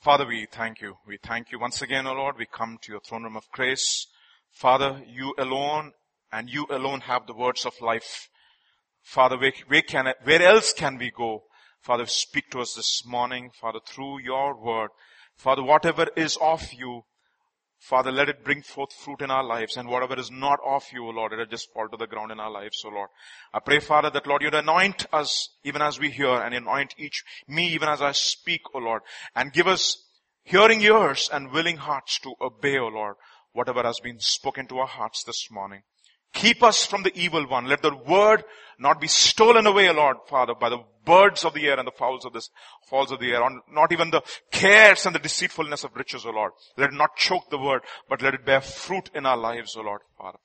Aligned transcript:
Father, 0.00 0.26
we 0.26 0.46
thank 0.50 0.80
you. 0.80 0.94
We 1.06 1.18
thank 1.22 1.52
you 1.52 1.60
once 1.60 1.82
again, 1.82 2.06
O 2.06 2.14
Lord. 2.14 2.36
We 2.38 2.46
come 2.46 2.78
to 2.80 2.92
your 2.92 3.02
throne 3.02 3.24
room 3.24 3.36
of 3.36 3.44
grace. 3.52 4.06
Father, 4.50 5.02
you 5.06 5.34
alone 5.36 5.92
and 6.32 6.48
you 6.48 6.66
alone 6.70 7.02
have 7.02 7.26
the 7.26 7.34
words 7.34 7.66
of 7.66 7.74
life. 7.82 8.30
Father, 9.02 9.36
where, 9.36 9.52
where 9.68 9.82
can, 9.82 10.10
where 10.24 10.42
else 10.42 10.72
can 10.72 10.96
we 10.96 11.10
go? 11.14 11.42
Father, 11.82 12.06
speak 12.06 12.48
to 12.50 12.60
us 12.60 12.72
this 12.72 13.02
morning, 13.04 13.50
Father, 13.60 13.80
through 13.86 14.22
your 14.22 14.58
word. 14.58 14.88
Father, 15.36 15.62
whatever 15.62 16.06
is 16.16 16.38
of 16.40 16.72
you, 16.72 17.02
Father, 17.80 18.12
let 18.12 18.28
it 18.28 18.44
bring 18.44 18.62
forth 18.62 18.92
fruit 18.92 19.22
in 19.22 19.30
our 19.30 19.42
lives 19.42 19.78
and 19.78 19.88
whatever 19.88 20.18
is 20.18 20.30
not 20.30 20.60
of 20.64 20.84
you, 20.92 21.02
Lord, 21.10 21.32
let 21.32 21.40
it 21.40 21.50
just 21.50 21.72
fall 21.72 21.88
to 21.88 21.96
the 21.96 22.06
ground 22.06 22.30
in 22.30 22.38
our 22.38 22.50
lives, 22.50 22.82
O 22.84 22.90
Lord. 22.90 23.08
I 23.54 23.58
pray, 23.60 23.80
Father, 23.80 24.10
that 24.10 24.26
Lord, 24.26 24.42
you'd 24.42 24.54
anoint 24.54 25.06
us 25.14 25.48
even 25.64 25.80
as 25.80 25.98
we 25.98 26.10
hear 26.10 26.34
and 26.34 26.54
anoint 26.54 26.94
each, 26.98 27.24
me 27.48 27.68
even 27.68 27.88
as 27.88 28.02
I 28.02 28.12
speak, 28.12 28.60
O 28.74 28.78
Lord, 28.78 29.00
and 29.34 29.52
give 29.52 29.66
us 29.66 29.96
hearing 30.44 30.82
ears 30.82 31.30
and 31.32 31.52
willing 31.52 31.78
hearts 31.78 32.20
to 32.20 32.34
obey, 32.42 32.78
O 32.78 32.88
Lord, 32.88 33.16
whatever 33.52 33.82
has 33.82 33.98
been 34.00 34.20
spoken 34.20 34.66
to 34.68 34.78
our 34.78 34.86
hearts 34.86 35.24
this 35.24 35.50
morning. 35.50 35.82
Keep 36.32 36.62
us 36.62 36.86
from 36.86 37.02
the 37.02 37.12
evil 37.18 37.46
one. 37.46 37.66
Let 37.66 37.82
the 37.82 37.94
word 37.94 38.44
not 38.78 39.00
be 39.00 39.08
stolen 39.08 39.66
away, 39.66 39.88
O 39.88 39.92
Lord 39.92 40.16
Father, 40.28 40.54
by 40.54 40.68
the 40.68 40.82
birds 41.04 41.44
of 41.44 41.54
the 41.54 41.66
air 41.66 41.78
and 41.78 41.86
the 41.86 41.92
fowls 41.92 42.24
of 42.24 42.32
the 42.32 42.46
fowls 42.88 43.10
of 43.10 43.20
the 43.20 43.32
air, 43.32 43.40
not 43.70 43.92
even 43.92 44.10
the 44.10 44.22
cares 44.50 45.06
and 45.06 45.14
the 45.14 45.18
deceitfulness 45.18 45.84
of 45.84 45.94
riches, 45.94 46.24
O 46.24 46.30
Lord. 46.30 46.52
Let 46.76 46.90
it 46.90 46.96
not 46.96 47.16
choke 47.16 47.50
the 47.50 47.58
word, 47.58 47.82
but 48.08 48.22
let 48.22 48.34
it 48.34 48.46
bear 48.46 48.60
fruit 48.60 49.10
in 49.14 49.26
our 49.26 49.36
lives, 49.36 49.76
O 49.76 49.82
Lord 49.82 50.00
Father. 50.16 50.38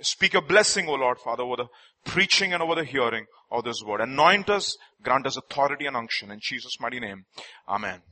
Speak 0.00 0.34
a 0.34 0.42
blessing, 0.42 0.88
O 0.88 0.94
Lord 0.94 1.18
Father, 1.18 1.42
over 1.42 1.56
the 1.56 1.66
preaching 2.04 2.52
and 2.52 2.62
over 2.62 2.74
the 2.74 2.84
hearing 2.84 3.26
of 3.50 3.64
this 3.64 3.82
word. 3.82 4.00
Anoint 4.00 4.50
us, 4.50 4.76
grant 5.02 5.26
us 5.26 5.36
authority 5.36 5.86
and 5.86 5.96
unction 5.96 6.30
in 6.30 6.40
Jesus' 6.42 6.78
mighty 6.80 7.00
name. 7.00 7.24
Amen. 7.68 8.02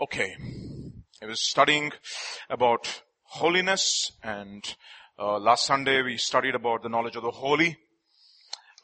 Okay. 0.00 0.34
I 1.22 1.26
was 1.26 1.40
studying 1.40 1.92
about 2.50 3.02
holiness 3.24 4.12
and 4.22 4.74
uh, 5.18 5.38
last 5.38 5.66
Sunday 5.66 6.02
we 6.02 6.16
studied 6.16 6.54
about 6.54 6.82
the 6.82 6.88
knowledge 6.88 7.16
of 7.16 7.22
the 7.22 7.30
holy. 7.30 7.76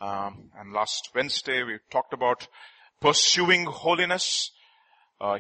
Um, 0.00 0.50
and 0.58 0.72
last 0.72 1.08
Wednesday 1.14 1.62
we 1.62 1.78
talked 1.90 2.12
about 2.12 2.46
pursuing 3.00 3.64
holiness. 3.64 4.50
Uh, 5.20 5.38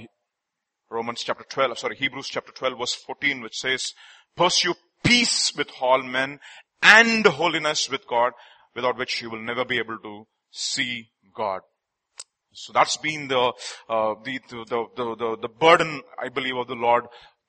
Romans 0.90 1.22
chapter 1.22 1.44
12, 1.48 1.78
sorry, 1.78 1.96
Hebrews 1.96 2.28
chapter 2.28 2.52
12 2.52 2.78
verse 2.78 2.94
14 2.94 3.42
which 3.42 3.58
says, 3.58 3.92
pursue 4.34 4.74
peace 5.04 5.54
with 5.54 5.70
all 5.80 6.02
men 6.02 6.40
and 6.82 7.26
holiness 7.26 7.90
with 7.90 8.06
God 8.08 8.32
without 8.74 8.96
which 8.96 9.20
you 9.20 9.30
will 9.30 9.42
never 9.42 9.64
be 9.64 9.78
able 9.78 9.98
to 9.98 10.26
see 10.50 11.10
God. 11.34 11.60
So 12.52 12.72
that's 12.72 12.96
been 12.96 13.28
the, 13.28 13.52
uh, 13.88 14.14
the, 14.24 14.40
the, 14.48 14.64
the, 14.96 15.16
the, 15.16 15.36
the 15.42 15.48
burden, 15.48 16.00
I 16.20 16.30
believe, 16.30 16.56
of 16.56 16.66
the 16.66 16.74
Lord 16.74 17.04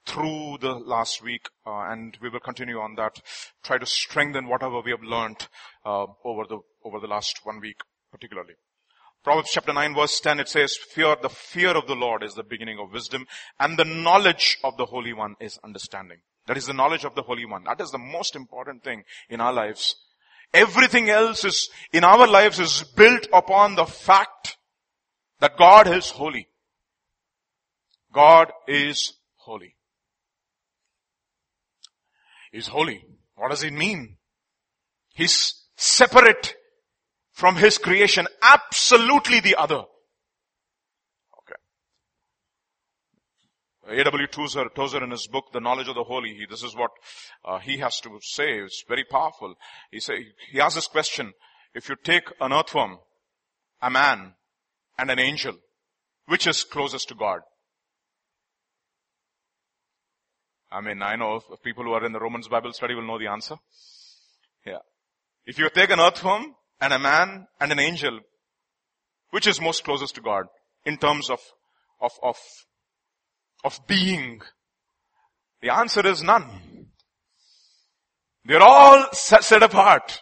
through 0.09 0.57
the 0.59 0.73
last 0.73 1.21
week, 1.23 1.47
uh, 1.67 1.91
and 1.91 2.17
we 2.21 2.29
will 2.29 2.39
continue 2.39 2.79
on 2.79 2.95
that. 2.95 3.21
Try 3.63 3.77
to 3.77 3.85
strengthen 3.85 4.47
whatever 4.47 4.81
we 4.81 4.91
have 4.91 5.03
learned 5.03 5.47
uh, 5.85 6.07
over 6.25 6.45
the 6.49 6.59
over 6.83 6.99
the 6.99 7.07
last 7.07 7.39
one 7.43 7.59
week, 7.59 7.81
particularly. 8.11 8.55
Proverbs 9.23 9.51
chapter 9.51 9.73
9 9.73 9.95
verse 9.95 10.19
10 10.21 10.39
it 10.39 10.47
says, 10.47 10.77
fear, 10.77 11.17
the 11.21 11.29
fear 11.29 11.71
of 11.71 11.87
the 11.87 11.95
Lord 11.95 12.23
is 12.23 12.35
the 12.35 12.43
beginning 12.43 12.79
of 12.79 12.93
wisdom 12.93 13.25
and 13.59 13.77
the 13.77 13.83
knowledge 13.83 14.57
of 14.63 14.77
the 14.77 14.85
Holy 14.85 15.11
One 15.11 15.35
is 15.41 15.59
understanding. 15.61 16.19
That 16.47 16.55
is 16.55 16.67
the 16.67 16.73
knowledge 16.73 17.03
of 17.03 17.15
the 17.15 17.21
Holy 17.21 17.45
One. 17.45 17.65
That 17.65 17.81
is 17.81 17.91
the 17.91 17.97
most 17.97 18.37
important 18.37 18.81
thing 18.81 19.03
in 19.29 19.41
our 19.41 19.51
lives. 19.51 19.97
Everything 20.53 21.09
else 21.09 21.43
is, 21.43 21.69
in 21.91 22.05
our 22.05 22.25
lives 22.27 22.59
is 22.59 22.83
built 22.95 23.27
upon 23.33 23.75
the 23.75 23.85
fact 23.85 24.55
that 25.41 25.57
God 25.57 25.87
is 25.87 26.11
holy. 26.11 26.47
God 28.13 28.53
is 28.69 29.13
holy 29.35 29.75
is 32.51 32.67
holy. 32.67 33.03
What 33.35 33.51
does 33.51 33.63
it 33.63 33.73
mean? 33.73 34.17
He's 35.13 35.53
separate 35.75 36.55
from 37.31 37.55
his 37.55 37.77
creation, 37.77 38.27
absolutely 38.41 39.39
the 39.39 39.55
other. 39.55 39.83
Okay. 41.39 41.55
A.W. 43.97 44.27
Tozer, 44.27 44.65
Tozer 44.75 45.03
in 45.03 45.11
his 45.11 45.27
book, 45.27 45.45
The 45.53 45.61
Knowledge 45.61 45.87
of 45.87 45.95
the 45.95 46.03
Holy, 46.03 46.35
he, 46.35 46.45
this 46.49 46.63
is 46.63 46.75
what 46.75 46.91
uh, 47.45 47.59
he 47.59 47.77
has 47.77 47.99
to 48.01 48.19
say. 48.21 48.59
It's 48.59 48.83
very 48.87 49.05
powerful. 49.09 49.55
He 49.91 49.99
say, 49.99 50.25
he 50.51 50.59
asks 50.59 50.75
this 50.75 50.87
question, 50.87 51.31
if 51.73 51.87
you 51.87 51.95
take 52.03 52.29
an 52.41 52.51
earthworm, 52.51 52.97
a 53.81 53.89
man, 53.89 54.33
and 54.97 55.09
an 55.09 55.19
angel, 55.19 55.55
which 56.25 56.45
is 56.45 56.63
closest 56.65 57.07
to 57.09 57.15
God? 57.15 57.39
I 60.71 60.81
mean, 60.81 61.01
I 61.01 61.15
know 61.15 61.39
people 61.63 61.83
who 61.83 61.93
are 61.93 62.05
in 62.05 62.11
the 62.11 62.19
Romans 62.19 62.47
Bible 62.47 62.73
study 62.73 62.93
will 62.93 63.07
know 63.07 63.17
the 63.17 63.27
answer. 63.27 63.55
Yeah. 64.65 64.79
If 65.45 65.57
you 65.57 65.69
take 65.69 65.89
an 65.89 65.99
earthworm 65.99 66.55
and 66.79 66.93
a 66.93 66.99
man 66.99 67.47
and 67.59 67.71
an 67.71 67.79
angel, 67.79 68.19
which 69.31 69.47
is 69.47 69.59
most 69.59 69.83
closest 69.83 70.15
to 70.15 70.21
God 70.21 70.45
in 70.85 70.97
terms 70.97 71.29
of, 71.29 71.39
of, 72.01 72.11
of, 72.21 72.37
of 73.63 73.79
being? 73.87 74.41
The 75.61 75.73
answer 75.73 76.05
is 76.05 76.23
none. 76.23 76.87
They're 78.45 78.61
all 78.61 79.07
set, 79.11 79.43
set 79.43 79.63
apart. 79.63 80.21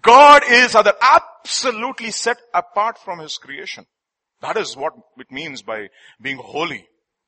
God 0.00 0.42
is 0.48 0.74
other 0.74 0.94
absolutely 1.00 2.10
set 2.10 2.38
apart 2.52 2.98
from 2.98 3.20
His 3.20 3.38
creation. 3.38 3.86
That 4.40 4.56
is 4.56 4.76
what 4.76 4.92
it 5.18 5.30
means 5.30 5.62
by 5.62 5.88
being 6.20 6.38
holy. 6.38 6.86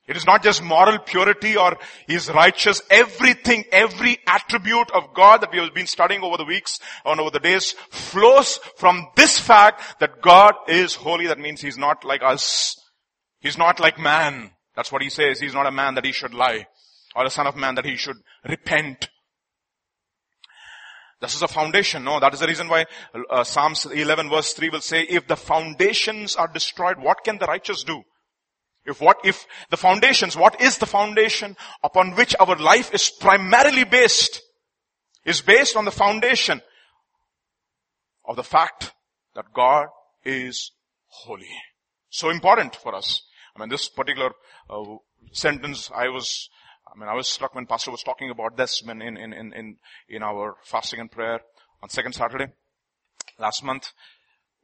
It 0.08 0.16
is 0.16 0.24
not 0.24 0.42
just 0.42 0.62
moral 0.62 0.98
purity 1.00 1.56
or 1.56 1.76
He's 2.06 2.30
righteous. 2.30 2.80
Everything, 2.90 3.64
every 3.72 4.18
attribute 4.26 4.90
of 4.92 5.12
God 5.14 5.40
that 5.40 5.50
we 5.50 5.58
have 5.58 5.74
been 5.74 5.88
studying 5.88 6.22
over 6.22 6.36
the 6.36 6.44
weeks 6.44 6.78
and 7.04 7.20
over 7.20 7.30
the 7.30 7.40
days 7.40 7.72
flows 7.90 8.60
from 8.76 9.08
this 9.16 9.38
fact 9.38 9.98
that 10.00 10.22
God 10.22 10.54
is 10.68 10.94
holy. 10.94 11.26
That 11.26 11.40
means 11.40 11.60
He's 11.60 11.78
not 11.78 12.04
like 12.04 12.22
us. 12.22 12.76
He's 13.40 13.58
not 13.58 13.80
like 13.80 13.98
man. 13.98 14.52
That's 14.76 14.92
what 14.92 15.02
He 15.02 15.10
says. 15.10 15.40
He's 15.40 15.54
not 15.54 15.66
a 15.66 15.72
man 15.72 15.94
that 15.96 16.04
He 16.04 16.12
should 16.12 16.34
lie 16.34 16.66
or 17.16 17.24
a 17.24 17.30
son 17.30 17.48
of 17.48 17.56
man 17.56 17.74
that 17.74 17.84
He 17.84 17.96
should 17.96 18.16
repent. 18.48 19.08
This 21.20 21.34
is 21.34 21.42
a 21.42 21.48
foundation. 21.48 22.04
No, 22.04 22.20
that 22.20 22.34
is 22.34 22.40
the 22.40 22.46
reason 22.46 22.68
why 22.68 22.84
uh, 23.30 23.42
Psalms 23.42 23.86
11 23.86 24.28
verse 24.28 24.52
3 24.52 24.68
will 24.68 24.82
say, 24.82 25.02
if 25.02 25.26
the 25.26 25.36
foundations 25.36 26.36
are 26.36 26.46
destroyed, 26.46 26.98
what 27.00 27.24
can 27.24 27.38
the 27.38 27.46
righteous 27.46 27.82
do? 27.82 28.02
If 28.86 29.00
what, 29.00 29.18
if 29.24 29.46
the 29.70 29.76
foundations, 29.76 30.36
what 30.36 30.60
is 30.60 30.78
the 30.78 30.86
foundation 30.86 31.56
upon 31.82 32.14
which 32.14 32.34
our 32.38 32.56
life 32.56 32.94
is 32.94 33.10
primarily 33.10 33.84
based? 33.84 34.42
Is 35.24 35.40
based 35.40 35.76
on 35.76 35.84
the 35.84 35.90
foundation 35.90 36.62
of 38.24 38.36
the 38.36 38.44
fact 38.44 38.92
that 39.34 39.52
God 39.52 39.88
is 40.24 40.70
holy. 41.06 41.48
So 42.10 42.30
important 42.30 42.76
for 42.76 42.94
us. 42.94 43.22
I 43.54 43.60
mean, 43.60 43.68
this 43.68 43.88
particular 43.88 44.30
uh, 44.70 44.96
sentence, 45.32 45.90
I 45.94 46.08
was, 46.08 46.48
I 46.86 46.98
mean, 46.98 47.08
I 47.08 47.14
was 47.14 47.28
struck 47.28 47.54
when 47.54 47.66
Pastor 47.66 47.90
was 47.90 48.02
talking 48.02 48.30
about 48.30 48.56
this 48.56 48.82
in, 48.82 49.02
in, 49.02 49.16
in, 49.16 49.32
in, 49.32 49.76
in 50.08 50.22
our 50.22 50.56
fasting 50.64 51.00
and 51.00 51.10
prayer 51.10 51.40
on 51.82 51.88
second 51.88 52.14
Saturday 52.14 52.52
last 53.38 53.64
month. 53.64 53.92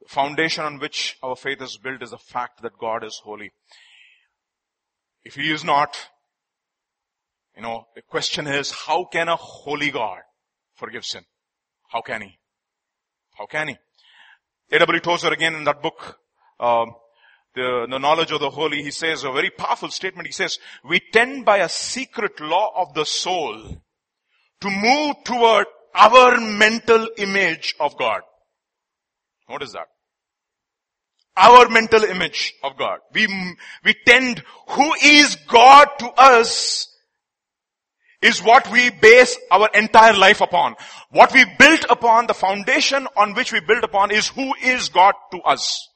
The 0.00 0.09
foundation 0.09 0.65
on 0.65 0.78
which 0.78 1.16
our 1.22 1.37
faith 1.37 1.62
is 1.62 1.77
built 1.77 2.03
is 2.03 2.11
the 2.11 2.19
fact 2.19 2.62
that 2.62 2.78
God 2.78 3.05
is 3.05 3.21
holy. 3.25 3.53
If 5.25 5.34
he 5.34 5.53
is 5.53 5.65
not, 5.65 5.97
you 7.56 7.62
know, 7.62 7.87
the 7.94 8.03
question 8.03 8.47
is, 8.47 8.71
how 8.72 9.05
can 9.05 9.28
a 9.28 9.37
holy 9.37 9.91
God 9.91 10.21
forgive 10.75 11.05
sin? 11.05 11.22
How 11.88 12.00
can 12.00 12.22
he? 12.22 12.38
How 13.38 13.47
can 13.47 13.69
he? 13.69 13.77
A.W. 14.72 15.00
Tozer 15.00 15.32
again 15.32 15.55
in 15.55 15.65
that 15.65 15.82
book, 15.82 16.19
um, 16.59 16.94
the, 17.55 17.87
the 17.91 17.99
knowledge 17.99 18.32
of 18.32 18.41
the 18.41 18.50
holy, 18.50 18.82
he 18.82 18.91
says 18.91 19.25
a 19.25 19.32
very 19.32 19.50
powerful 19.50 19.91
statement. 19.91 20.27
He 20.27 20.32
says, 20.32 20.58
we 20.85 21.00
tend 21.12 21.44
by 21.44 21.58
a 21.58 21.69
secret 21.69 22.41
law 22.41 22.70
of 22.75 22.94
the 22.94 23.05
soul 23.05 23.82
to 24.61 24.70
move 24.70 25.17
toward 25.25 25.67
our 25.94 26.41
mental 26.41 27.08
image 27.19 27.75
of 27.79 27.99
God. 27.99 28.23
What 29.46 29.62
is 29.62 29.73
that? 29.73 29.88
Our 31.37 31.69
mental 31.69 32.05
image 32.05 32.55
of 32.62 32.76
God. 32.76 32.99
We, 33.12 33.26
we 33.84 33.94
tend, 34.06 34.43
who 34.69 34.93
is 35.02 35.37
God 35.49 35.88
to 36.00 36.11
us 36.12 36.88
is 38.20 38.43
what 38.43 38.70
we 38.70 38.90
base 38.90 39.37
our 39.50 39.69
entire 39.75 40.14
life 40.14 40.40
upon. 40.40 40.76
What 41.11 41.32
we 41.32 41.44
built 41.58 41.84
upon, 41.90 42.26
the 42.26 42.34
foundation 42.34 43.08
on 43.17 43.34
which 43.34 43.52
we 43.52 43.61
build 43.61 43.82
upon 43.82 44.12
is 44.12 44.29
who 44.29 44.55
is 44.62 44.88
God 44.88 45.14
to 45.32 45.40
us. 45.40 45.88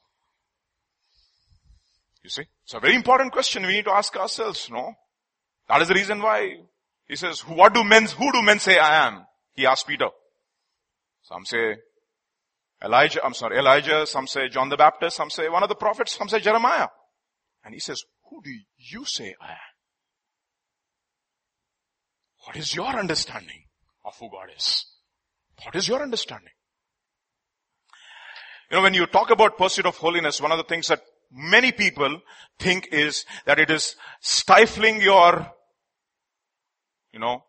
You 2.23 2.29
see? 2.29 2.43
It's 2.65 2.73
a 2.73 2.79
very 2.79 2.95
important 2.95 3.31
question 3.31 3.65
we 3.65 3.73
need 3.73 3.85
to 3.85 3.93
ask 3.93 4.15
ourselves, 4.17 4.69
no? 4.69 4.93
That 5.69 5.81
is 5.81 5.87
the 5.87 5.93
reason 5.93 6.21
why 6.21 6.55
he 7.07 7.15
says, 7.15 7.41
what 7.41 7.73
do 7.73 7.83
men, 7.83 8.05
who 8.05 8.31
do 8.33 8.41
men 8.41 8.59
say 8.59 8.77
I 8.77 9.07
am? 9.07 9.25
He 9.53 9.65
asked 9.65 9.87
Peter. 9.87 10.09
Some 11.23 11.45
say 11.45 11.77
Elijah, 12.83 13.25
I'm 13.25 13.33
sorry, 13.33 13.57
Elijah, 13.57 14.05
some 14.05 14.27
say 14.27 14.49
John 14.49 14.69
the 14.69 14.77
Baptist, 14.77 15.17
some 15.17 15.29
say 15.29 15.49
one 15.49 15.63
of 15.63 15.69
the 15.69 15.75
prophets, 15.75 16.15
some 16.15 16.29
say 16.29 16.39
Jeremiah. 16.39 16.87
And 17.63 17.73
he 17.73 17.79
says, 17.79 18.03
who 18.29 18.41
do 18.43 18.51
you 18.77 19.05
say 19.05 19.35
I 19.41 19.51
am? 19.51 19.57
What 22.45 22.55
is 22.55 22.75
your 22.75 22.87
understanding 22.87 23.63
of 24.05 24.15
who 24.19 24.29
God 24.29 24.49
is? 24.55 24.85
What 25.63 25.75
is 25.75 25.87
your 25.87 26.01
understanding? 26.01 26.53
You 28.69 28.77
know, 28.77 28.83
when 28.83 28.93
you 28.93 29.05
talk 29.05 29.31
about 29.31 29.57
pursuit 29.57 29.85
of 29.85 29.97
holiness, 29.97 30.39
one 30.39 30.51
of 30.51 30.57
the 30.57 30.63
things 30.63 30.87
that 30.87 31.01
many 31.31 31.71
people 31.71 32.21
think 32.59 32.89
is 32.91 33.25
that 33.45 33.59
it 33.59 33.69
is 33.69 33.95
stifling 34.21 35.01
your, 35.01 35.51
you 37.11 37.19
know, 37.19 37.43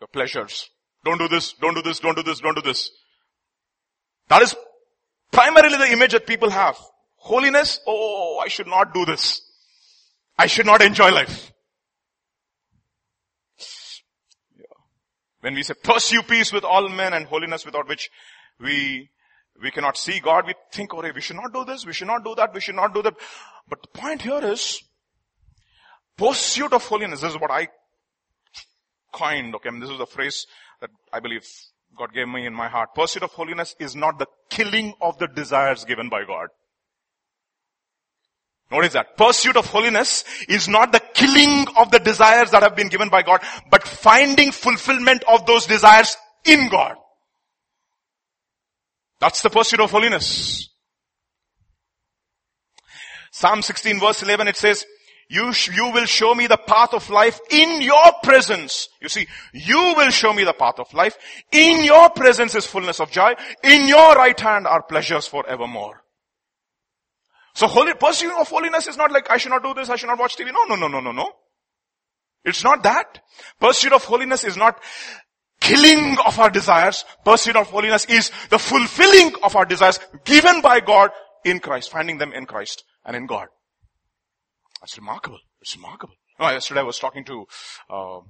your 0.00 0.08
pleasures. 0.08 0.68
Don't 1.04 1.18
do 1.18 1.28
this, 1.28 1.54
don't 1.54 1.74
do 1.74 1.82
this, 1.82 2.00
don't 2.00 2.16
do 2.16 2.22
this, 2.22 2.40
don't 2.40 2.56
do 2.56 2.62
this. 2.62 2.90
That 4.28 4.42
is 4.42 4.54
primarily 5.32 5.78
the 5.78 5.92
image 5.92 6.12
that 6.12 6.26
people 6.26 6.50
have. 6.50 6.76
Holiness, 7.16 7.80
oh, 7.86 7.92
oh, 7.92 8.36
oh, 8.36 8.38
I 8.44 8.48
should 8.48 8.66
not 8.66 8.94
do 8.94 9.04
this. 9.04 9.42
I 10.38 10.46
should 10.46 10.66
not 10.66 10.82
enjoy 10.82 11.10
life. 11.10 11.52
When 15.40 15.54
we 15.54 15.62
say 15.62 15.74
pursue 15.82 16.22
peace 16.22 16.52
with 16.52 16.64
all 16.64 16.88
men 16.88 17.12
and 17.12 17.26
holiness 17.26 17.64
without 17.64 17.88
which 17.88 18.10
we 18.60 19.10
we 19.60 19.70
cannot 19.70 19.96
see 19.96 20.20
God, 20.20 20.46
we 20.46 20.54
think, 20.72 20.94
oh, 20.94 21.02
we 21.12 21.20
should 21.20 21.36
not 21.36 21.52
do 21.52 21.64
this, 21.64 21.84
we 21.84 21.92
should 21.92 22.06
not 22.06 22.24
do 22.24 22.34
that, 22.36 22.54
we 22.54 22.60
should 22.60 22.76
not 22.76 22.94
do 22.94 23.02
that. 23.02 23.14
But 23.68 23.82
the 23.82 23.88
point 23.88 24.22
here 24.22 24.40
is, 24.44 24.80
pursuit 26.16 26.72
of 26.72 26.84
holiness, 26.84 27.20
this 27.22 27.32
is 27.32 27.40
what 27.40 27.50
I 27.50 27.68
coined, 29.12 29.54
okay, 29.56 29.68
I 29.68 29.72
mean, 29.72 29.80
this 29.80 29.90
is 29.90 29.98
a 29.98 30.06
phrase 30.06 30.46
that 30.80 30.90
I 31.12 31.20
believe 31.20 31.44
God 31.98 32.14
gave 32.14 32.28
me 32.28 32.46
in 32.46 32.54
my 32.54 32.68
heart. 32.68 32.94
Pursuit 32.94 33.22
of 33.22 33.32
holiness 33.32 33.74
is 33.78 33.96
not 33.96 34.18
the 34.18 34.26
killing 34.50 34.94
of 35.00 35.18
the 35.18 35.26
desires 35.26 35.84
given 35.84 36.08
by 36.08 36.24
God. 36.24 36.48
Notice 38.70 38.92
that. 38.92 39.16
Pursuit 39.16 39.56
of 39.56 39.66
holiness 39.66 40.24
is 40.48 40.68
not 40.68 40.92
the 40.92 41.00
killing 41.14 41.66
of 41.76 41.90
the 41.90 41.98
desires 41.98 42.50
that 42.50 42.62
have 42.62 42.76
been 42.76 42.88
given 42.88 43.08
by 43.08 43.22
God, 43.22 43.40
but 43.70 43.82
finding 43.82 44.52
fulfillment 44.52 45.24
of 45.28 45.46
those 45.46 45.66
desires 45.66 46.16
in 46.44 46.68
God. 46.68 46.96
That's 49.20 49.42
the 49.42 49.50
pursuit 49.50 49.80
of 49.80 49.90
holiness. 49.90 50.68
Psalm 53.32 53.62
16 53.62 54.00
verse 54.00 54.22
11 54.22 54.48
it 54.48 54.56
says, 54.56 54.84
you, 55.28 55.52
sh- 55.52 55.76
you 55.76 55.90
will 55.92 56.06
show 56.06 56.34
me 56.34 56.46
the 56.46 56.56
path 56.56 56.94
of 56.94 57.08
life 57.10 57.38
in 57.50 57.82
your 57.82 58.12
presence. 58.22 58.88
You 59.00 59.08
see, 59.08 59.26
you 59.52 59.94
will 59.96 60.10
show 60.10 60.32
me 60.32 60.44
the 60.44 60.54
path 60.54 60.78
of 60.78 60.92
life. 60.94 61.18
In 61.52 61.84
your 61.84 62.08
presence 62.10 62.54
is 62.54 62.66
fullness 62.66 62.98
of 62.98 63.10
joy. 63.10 63.34
In 63.62 63.86
your 63.86 64.14
right 64.14 64.38
hand 64.38 64.66
are 64.66 64.82
pleasures 64.82 65.26
forevermore. 65.26 66.02
So 67.54 67.66
holy, 67.66 67.92
pursuit 67.94 68.32
of 68.32 68.48
holiness 68.48 68.86
is 68.86 68.96
not 68.96 69.12
like 69.12 69.30
I 69.30 69.36
should 69.36 69.50
not 69.50 69.62
do 69.62 69.74
this, 69.74 69.90
I 69.90 69.96
should 69.96 70.06
not 70.06 70.18
watch 70.18 70.36
TV. 70.36 70.50
No, 70.52 70.64
no, 70.64 70.76
no, 70.76 70.88
no, 70.88 71.00
no, 71.00 71.12
no. 71.12 71.32
It's 72.44 72.64
not 72.64 72.82
that. 72.84 73.20
Pursuit 73.60 73.92
of 73.92 74.04
holiness 74.04 74.44
is 74.44 74.56
not 74.56 74.80
killing 75.60 76.16
of 76.24 76.38
our 76.38 76.48
desires. 76.48 77.04
Pursuit 77.24 77.56
of 77.56 77.68
holiness 77.68 78.06
is 78.06 78.30
the 78.48 78.58
fulfilling 78.58 79.34
of 79.42 79.56
our 79.56 79.66
desires 79.66 79.98
given 80.24 80.62
by 80.62 80.80
God 80.80 81.10
in 81.44 81.58
Christ, 81.58 81.90
finding 81.90 82.16
them 82.16 82.32
in 82.32 82.46
Christ 82.46 82.84
and 83.04 83.14
in 83.14 83.26
God. 83.26 83.48
That's 84.80 84.96
remarkable. 84.96 85.38
It's 85.60 85.76
remarkable. 85.76 86.14
No, 86.38 86.50
yesterday 86.50 86.80
I 86.80 86.84
was 86.84 86.98
talking 86.98 87.24
to 87.24 87.46
uh, 87.90 88.20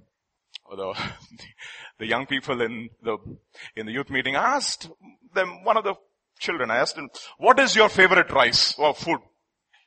the, 0.70 0.94
the 1.98 2.06
young 2.06 2.26
people 2.26 2.60
in 2.62 2.90
the 3.02 3.18
in 3.76 3.86
the 3.86 3.92
youth 3.92 4.10
meeting. 4.10 4.36
I 4.36 4.56
asked 4.56 4.88
them 5.34 5.64
one 5.64 5.76
of 5.76 5.84
the 5.84 5.94
children. 6.38 6.70
I 6.70 6.78
asked 6.78 6.98
"What 7.38 7.58
is 7.58 7.76
your 7.76 7.88
favorite 7.88 8.30
rice 8.30 8.74
or 8.78 8.94
food? 8.94 9.20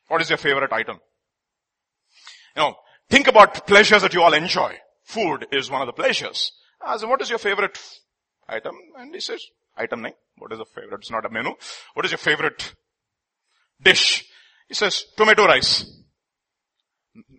What 0.08 0.22
is 0.22 0.30
your 0.30 0.38
favorite 0.38 0.72
item?" 0.72 1.00
You 2.56 2.62
know, 2.62 2.76
think 3.10 3.28
about 3.28 3.66
pleasures 3.66 4.02
that 4.04 4.14
you 4.14 4.22
all 4.22 4.34
enjoy. 4.34 4.78
Food 5.04 5.48
is 5.52 5.72
one 5.72 5.82
of 5.82 5.88
the 5.88 5.94
pleasures. 5.94 6.52
I 6.80 6.94
asked 6.94 7.04
him, 7.04 7.10
"What 7.10 7.22
is 7.22 7.30
your 7.30 7.40
favorite 7.40 7.80
item?" 8.48 8.76
And 8.98 9.14
he 9.14 9.22
says, 9.22 9.44
"Item 9.76 10.04
name. 10.04 10.14
What 10.38 10.54
is 10.54 10.60
a 10.60 10.66
favorite? 10.66 11.00
It's 11.00 11.12
not 11.12 11.26
a 11.26 11.30
menu. 11.30 11.56
What 11.96 12.06
is 12.06 12.12
your 12.12 12.20
favorite 12.20 12.76
dish?" 13.82 14.26
He 14.68 14.76
says, 14.76 15.06
"Tomato 15.18 15.46
rice." 15.48 16.01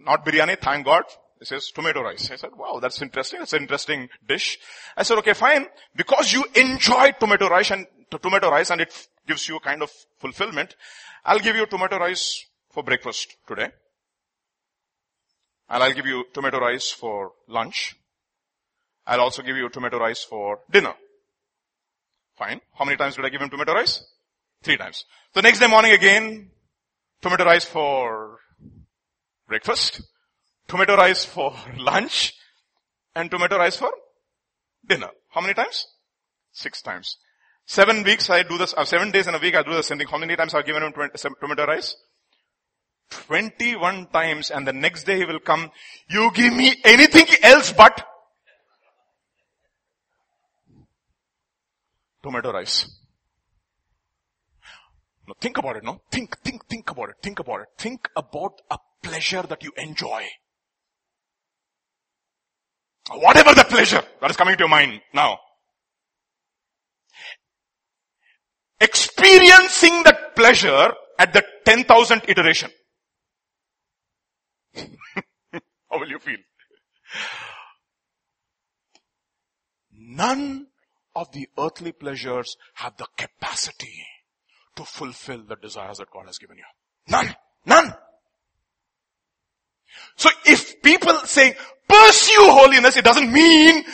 Not 0.05 0.25
biryani, 0.25 0.59
thank 0.61 0.85
God. 0.85 1.05
He 1.39 1.45
says 1.45 1.71
tomato 1.75 2.03
rice. 2.03 2.31
I 2.31 2.37
said, 2.37 2.51
wow, 2.57 2.79
that's 2.81 3.03
interesting. 3.03 3.41
That's 3.41 3.53
an 3.53 3.63
interesting 3.63 4.09
dish. 4.27 4.59
I 4.97 5.03
said, 5.03 5.19
okay, 5.19 5.33
fine. 5.33 5.67
Because 5.95 6.33
you 6.33 6.45
enjoy 6.55 7.13
tomato 7.19 7.49
rice 7.49 7.73
and 7.73 7.87
tomato 8.11 8.51
rice 8.51 8.71
and 8.71 8.81
it 8.81 9.09
gives 9.27 9.49
you 9.49 9.57
a 9.57 9.61
kind 9.61 9.83
of 9.83 9.91
fulfillment, 10.19 10.77
I'll 11.25 11.41
give 11.41 11.57
you 11.57 11.67
tomato 11.67 11.99
rice 11.99 12.45
for 12.71 12.83
breakfast 12.83 13.37
today. 13.47 13.71
And 15.69 15.83
I'll 15.83 15.93
give 15.93 16.07
you 16.07 16.25
tomato 16.33 16.59
rice 16.59 16.91
for 16.91 17.33
lunch. 17.49 17.97
I'll 19.07 19.21
also 19.21 19.43
give 19.43 19.57
you 19.57 19.69
tomato 19.69 19.99
rice 19.99 20.23
for 20.23 20.61
dinner. 20.71 20.95
Fine. 22.37 22.61
How 22.75 22.85
many 22.85 22.97
times 22.97 23.17
did 23.17 23.25
I 23.25 23.31
give 23.31 23.41
him 23.41 23.51
tomato 23.51 23.73
rice? 23.73 24.05
Three 24.63 24.77
times. 24.77 25.05
The 25.35 25.43
next 25.43 25.59
day 25.59 25.67
morning 25.67 25.93
again, 25.93 26.51
tomato 27.21 27.45
rice 27.45 27.65
for 27.65 28.39
breakfast, 29.53 30.01
tomato 30.67 30.97
rice 30.97 31.27
for 31.27 31.53
lunch, 31.77 32.33
and 33.15 33.31
tomato 33.31 33.59
rice 33.59 33.77
for 33.77 33.93
dinner. 34.89 35.11
How 35.29 35.43
many 35.43 35.53
times? 35.53 35.87
Six 36.53 36.81
times. 36.81 37.19
Seven 37.67 38.03
weeks 38.03 38.31
I 38.31 38.45
do 38.45 38.57
this, 38.57 38.73
uh, 38.75 38.87
seven 38.87 39.11
days 39.11 39.27
in 39.27 39.35
a 39.35 39.39
week 39.39 39.55
I 39.55 39.63
do 39.63 39.75
the 39.75 39.83
same 39.83 39.99
thing. 39.99 40.09
How 40.09 40.17
many 40.17 40.37
times 40.37 40.55
I've 40.55 40.65
given 40.65 40.83
him 40.83 40.93
20, 40.93 41.19
tomato 41.39 41.67
rice? 41.67 41.95
21 43.11 44.07
times 44.07 44.51
and 44.51 44.67
the 44.67 44.73
next 44.73 45.05
day 45.05 45.19
he 45.19 45.27
will 45.27 45.39
come, 45.39 45.71
you 46.09 46.31
give 46.33 46.55
me 46.55 46.75
anything 46.83 47.27
else 47.43 47.73
but 47.73 48.07
tomato 52.23 52.53
rice. 52.53 53.02
Think 55.41 55.59
about 55.59 55.77
it, 55.77 55.85
no? 55.85 56.03
Think, 56.11 56.39
think, 56.41 56.67
think 56.67 56.91
about 56.91 57.11
it, 57.11 57.17
think 57.23 57.39
about 57.39 57.61
it. 57.61 57.67
Think 57.79 58.09
about 58.17 58.61
a 58.71 58.79
pleasure 59.03 59.43
that 59.43 59.63
you 59.63 59.73
enjoy. 59.77 60.25
Whatever 63.11 63.55
the 63.55 63.65
pleasure 63.65 64.03
that 64.21 64.31
is 64.31 64.37
coming 64.37 64.57
to 64.57 64.61
your 64.61 64.69
mind 64.69 65.01
now. 65.13 65.39
Experiencing 68.81 70.03
that 70.05 70.35
pleasure 70.35 70.93
at 71.19 71.33
the 71.33 71.45
10,000th 71.67 72.29
iteration. 72.29 72.71
How 74.75 75.99
will 75.99 76.09
you 76.09 76.19
feel? 76.19 76.39
None 79.93 80.67
of 81.15 81.31
the 81.33 81.49
earthly 81.59 81.93
pleasures 81.93 82.57
have 82.75 82.97
the 82.97 83.07
capacity 83.17 84.05
to 84.77 84.85
fulfill 84.85 85.43
the 85.45 85.57
desires 85.57 85.99
that 85.99 86.11
God 86.11 86.27
has 86.27 86.39
given 86.39 86.57
you. 86.57 86.65
None. 87.09 87.35
None. 87.67 87.95
So 90.17 90.31
if 90.47 90.83
people 90.83 91.15
say 91.25 91.55
pursue 91.89 92.51
holiness, 92.51 92.97
it 92.97 93.05
doesn't 93.05 93.33
mean 93.33 93.85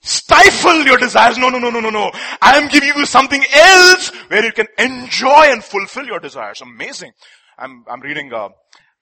stifle 0.00 0.84
your 0.84 0.96
desires. 0.96 1.38
No, 1.38 1.48
no, 1.48 1.58
no, 1.58 1.70
no, 1.70 1.80
no, 1.80 1.90
no. 1.90 2.10
I 2.40 2.56
am 2.58 2.68
giving 2.68 2.92
you 2.96 3.06
something 3.06 3.42
else 3.52 4.10
where 4.28 4.44
you 4.44 4.52
can 4.52 4.66
enjoy 4.78 5.46
and 5.48 5.62
fulfill 5.62 6.06
your 6.06 6.20
desires. 6.20 6.60
Amazing. 6.60 7.12
I'm, 7.58 7.84
I'm 7.88 8.00
reading, 8.00 8.32
uh, 8.32 8.50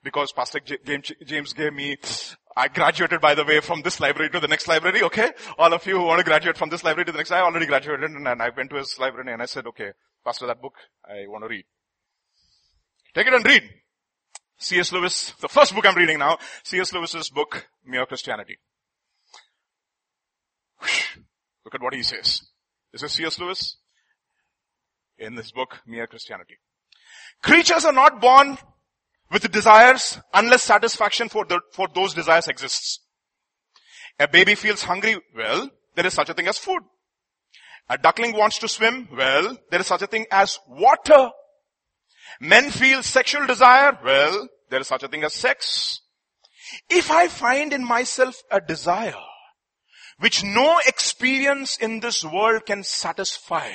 because 0.03 0.33
Pastor 0.33 0.61
James 0.61 1.53
gave 1.53 1.75
me, 1.75 1.97
I 2.57 2.69
graduated 2.69 3.21
by 3.21 3.35
the 3.35 3.45
way 3.45 3.61
from 3.61 3.83
this 3.83 4.01
library 4.01 4.31
to 4.31 4.41
the 4.41 4.49
next 4.49 4.67
library, 4.69 5.03
okay? 5.03 5.33
All 5.59 5.73
of 5.73 5.87
you 5.87 5.99
who 5.99 6.05
want 6.05 6.21
to 6.21 6.25
graduate 6.25 6.57
from 6.57 6.71
this 6.71 6.83
library 6.83 7.05
to 7.07 7.13
the 7.13 7.19
next, 7.19 7.33
I 7.33 7.41
already 7.41 7.67
graduated 7.67 8.11
and 8.11 8.27
I 8.27 8.51
went 8.57 8.71
to 8.71 8.77
his 8.77 8.97
library 8.99 9.33
and 9.33 9.43
I 9.43 9.47
said, 9.47 9.67
okay, 9.67 9.91
Pastor, 10.27 10.49
that 10.49 10.61
book 10.61 10.75
I 11.05 11.29
want 11.29 11.45
to 11.45 11.49
read. 11.49 11.65
Take 13.15 13.29
it 13.29 13.33
and 13.33 13.47
read. 13.47 13.63
C.S. 14.59 14.91
Lewis, 14.91 15.33
the 15.41 15.49
first 15.49 15.73
book 15.73 15.87
I'm 15.87 15.95
reading 15.95 16.19
now, 16.19 16.39
C.S. 16.65 16.93
Lewis's 16.93 17.31
book, 17.31 17.69
Mere 17.85 18.07
Christianity. 18.07 18.57
Look 21.65 21.75
at 21.75 21.83
what 21.83 21.95
he 21.95 22.03
says. 22.03 22.43
This 22.93 23.05
is 23.05 23.13
C.S. 23.13 23.39
Lewis 23.39 23.77
in 25.17 25.37
this 25.37 25.53
book, 25.53 25.79
Mere 25.87 26.09
Christianity. 26.09 26.57
Creatures 27.41 27.85
are 27.85 27.93
not 27.93 28.21
born 28.21 28.59
with 29.31 29.53
desires 29.53 30.19
unless 30.35 30.65
satisfaction 30.65 31.29
for, 31.29 31.45
the, 31.45 31.61
for 31.73 31.87
those 31.95 32.15
desires 32.15 32.49
exists. 32.49 32.99
A 34.19 34.27
baby 34.27 34.57
feels 34.57 34.83
hungry, 34.83 35.19
well, 35.37 35.71
there 35.95 36.07
is 36.07 36.15
such 36.15 36.31
a 36.31 36.35
thing 36.35 36.49
as 36.49 36.59
food. 36.59 36.83
A 37.89 37.97
duckling 37.97 38.37
wants 38.37 38.59
to 38.59 38.69
swim, 38.69 39.09
well, 39.13 39.57
there 39.71 39.81
is 39.81 39.87
such 39.87 40.03
a 40.03 40.07
thing 40.07 40.27
as 40.31 40.59
water. 40.69 41.31
Men 42.41 42.71
feel 42.71 43.03
sexual 43.03 43.47
desire. 43.47 43.97
Well, 44.05 44.49
there 44.71 44.81
is 44.81 44.89
such 44.89 45.05
a 45.05 45.09
thing 45.09 45.23
as 45.25 45.35
sex. 45.35 46.01
If 46.91 47.11
I 47.11 47.29
find 47.29 47.73
in 47.73 47.85
myself 47.85 48.43
a 48.51 48.61
desire 48.61 49.15
which 50.19 50.43
no 50.43 50.81
experience 50.87 51.77
in 51.77 52.01
this 52.01 52.25
world 52.25 52.67
can 52.67 52.83
satisfy, 52.83 53.73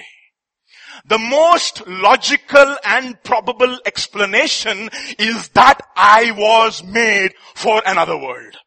the 1.05 1.17
most 1.17 1.87
logical 1.87 2.75
and 2.83 3.21
probable 3.23 3.79
explanation 3.85 4.89
is 5.17 5.49
that 5.49 5.79
I 5.95 6.31
was 6.31 6.83
made 6.83 7.33
for 7.55 7.81
another 7.85 8.17
world. 8.17 8.57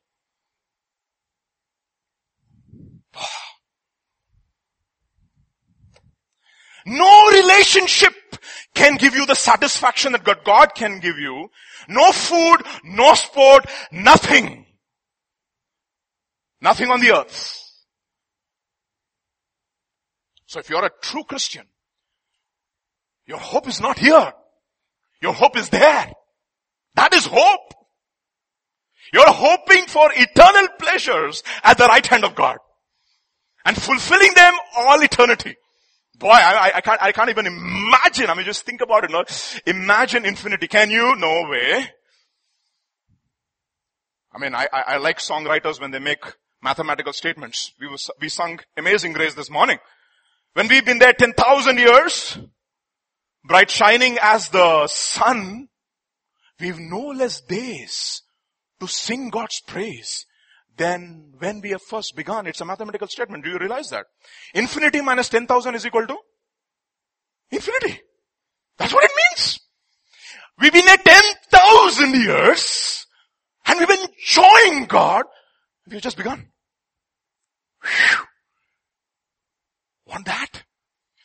No 6.86 7.30
relationship 7.30 8.12
can 8.74 8.96
give 8.96 9.14
you 9.14 9.26
the 9.26 9.34
satisfaction 9.34 10.12
that 10.12 10.44
God, 10.44 10.74
can 10.74 11.00
give 11.00 11.18
you. 11.18 11.48
No 11.88 12.12
food, 12.12 12.58
no 12.84 13.14
sport, 13.14 13.66
nothing. 13.90 14.66
Nothing 16.60 16.90
on 16.90 17.00
the 17.00 17.16
earth. 17.16 17.60
So 20.46 20.60
if 20.60 20.70
you're 20.70 20.84
a 20.84 20.90
true 21.00 21.24
Christian, 21.24 21.66
your 23.26 23.38
hope 23.38 23.68
is 23.68 23.80
not 23.80 23.98
here. 23.98 24.32
Your 25.20 25.32
hope 25.32 25.56
is 25.56 25.68
there. 25.70 26.12
That 26.94 27.12
is 27.14 27.26
hope. 27.26 27.74
You're 29.12 29.32
hoping 29.32 29.86
for 29.86 30.10
eternal 30.14 30.68
pleasures 30.78 31.42
at 31.62 31.78
the 31.78 31.86
right 31.86 32.06
hand 32.06 32.24
of 32.24 32.34
God 32.34 32.58
and 33.64 33.80
fulfilling 33.80 34.34
them 34.34 34.54
all 34.76 35.00
eternity. 35.02 35.56
Boy, 36.16 36.28
I, 36.28 36.72
I, 36.76 36.80
can't, 36.80 37.02
I 37.02 37.12
can't 37.12 37.30
even 37.30 37.46
imagine. 37.46 38.30
I 38.30 38.34
mean, 38.34 38.46
just 38.46 38.64
think 38.64 38.80
about 38.80 39.04
it. 39.04 39.10
No? 39.10 39.24
Imagine 39.66 40.24
infinity. 40.24 40.68
Can 40.68 40.90
you? 40.90 41.16
No 41.16 41.48
way. 41.48 41.86
I 44.32 44.38
mean, 44.38 44.54
I, 44.54 44.68
I, 44.72 44.80
I 44.86 44.96
like 44.98 45.18
songwriters 45.18 45.80
when 45.80 45.90
they 45.90 45.98
make 45.98 46.24
mathematical 46.62 47.12
statements. 47.12 47.72
We, 47.80 47.88
was, 47.88 48.10
we 48.20 48.28
sung 48.28 48.60
Amazing 48.76 49.12
Grace 49.12 49.34
this 49.34 49.50
morning. 49.50 49.78
When 50.54 50.68
we've 50.68 50.84
been 50.84 50.98
there 50.98 51.12
10,000 51.12 51.78
years, 51.78 52.38
bright 53.44 53.70
shining 53.70 54.18
as 54.22 54.48
the 54.50 54.86
sun, 54.86 55.68
we've 56.60 56.78
no 56.78 57.08
less 57.08 57.40
days 57.40 58.22
to 58.80 58.86
sing 58.86 59.30
God's 59.30 59.60
praise 59.60 60.26
than 60.76 61.32
when 61.38 61.60
we 61.60 61.70
have 61.70 61.82
first 61.82 62.14
begun. 62.16 62.46
It's 62.46 62.60
a 62.60 62.64
mathematical 62.64 63.08
statement. 63.08 63.44
Do 63.44 63.50
you 63.50 63.58
realize 63.58 63.90
that? 63.90 64.06
Infinity 64.54 65.00
minus 65.00 65.28
10,000 65.28 65.74
is 65.74 65.86
equal 65.86 66.06
to 66.06 66.16
infinity. 67.50 68.00
That's 68.78 68.92
what 68.92 69.04
it 69.04 69.10
means. 69.16 69.60
We've 70.58 70.72
been 70.72 70.88
at 70.88 71.04
10,000 71.04 72.14
years 72.14 73.06
and 73.66 73.78
we've 73.78 73.88
been 73.88 74.06
enjoying 74.06 74.86
God. 74.86 75.24
We've 75.88 76.02
just 76.02 76.16
begun. 76.16 76.48
Whew. 77.82 78.18
Want 80.06 80.26
that? 80.26 80.64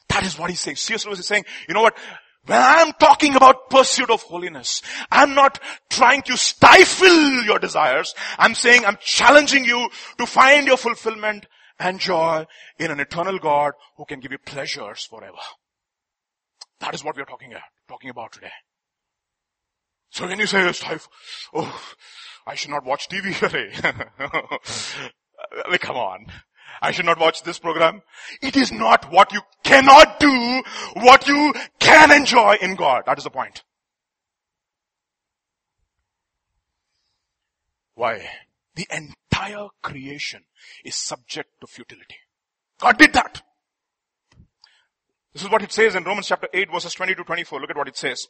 That 0.10 0.24
is 0.24 0.38
what 0.38 0.50
he's 0.50 0.60
saying. 0.60 0.78
C.S. 0.78 1.06
Lewis 1.06 1.20
is 1.20 1.28
saying, 1.28 1.46
you 1.68 1.74
know 1.74 1.82
what? 1.82 1.98
When 2.50 2.60
I'm 2.60 2.94
talking 2.94 3.36
about 3.36 3.70
pursuit 3.70 4.10
of 4.10 4.24
holiness, 4.24 4.82
I'm 5.12 5.36
not 5.36 5.60
trying 5.88 6.24
to 6.24 6.36
stifle 6.36 7.44
your 7.44 7.60
desires. 7.60 8.16
I'm 8.40 8.56
saying 8.56 8.84
I'm 8.84 8.98
challenging 9.00 9.66
you 9.66 9.88
to 10.18 10.26
find 10.26 10.66
your 10.66 10.78
fulfillment 10.78 11.46
and 11.78 12.00
joy 12.00 12.48
in 12.80 12.90
an 12.90 13.00
eternal 13.00 13.38
God 13.38 13.74
who 13.98 14.06
can 14.06 14.20
give 14.20 14.32
you 14.32 14.40
pleasures 14.40 15.06
forever. 15.06 15.38
That 16.80 16.96
is 16.96 17.04
what 17.04 17.16
we 17.16 17.22
are 17.22 17.28
talking 17.28 17.52
about, 17.52 17.70
talking 17.88 18.10
about 18.10 18.32
today. 18.32 18.54
So 20.10 20.28
when 20.28 20.40
you 20.40 20.48
say, 20.48 20.72
stifle, 20.72 21.12
oh, 21.54 21.94
I 22.48 22.56
should 22.56 22.72
not 22.72 22.84
watch 22.84 23.10
TV, 23.10 23.32
here? 23.32 23.94
come 25.80 25.98
on. 25.98 26.26
I 26.82 26.92
should 26.92 27.06
not 27.06 27.20
watch 27.20 27.44
this 27.44 27.60
program. 27.60 28.02
It 28.42 28.56
is 28.56 28.72
not 28.72 29.12
what 29.12 29.34
you 29.34 29.42
cannot 29.64 30.20
do, 30.20 30.64
what 30.94 31.28
you 31.28 31.54
can 31.80 32.12
enjoy 32.12 32.58
in 32.62 32.76
God. 32.76 33.04
That 33.06 33.18
is 33.18 33.24
the 33.24 33.30
point. 33.30 33.64
Why? 37.96 38.30
The 38.76 38.88
entire 38.92 39.68
creation 39.82 40.44
is 40.86 40.96
subject 40.96 41.50
to 41.62 41.68
futility. 41.68 42.16
God 42.80 42.98
did 42.98 43.14
that. 43.14 43.42
This 45.34 45.44
is 45.44 45.52
what 45.52 45.62
it 45.62 45.72
says 45.72 45.96
in 45.96 46.04
Romans 46.04 46.28
chapter 46.28 46.48
8 46.54 46.72
verses 46.72 46.94
20 46.94 47.16
to 47.16 47.24
24. 47.24 47.60
Look 47.60 47.70
at 47.70 47.78
what 47.78 47.88
it 47.88 47.98
says. 47.98 48.28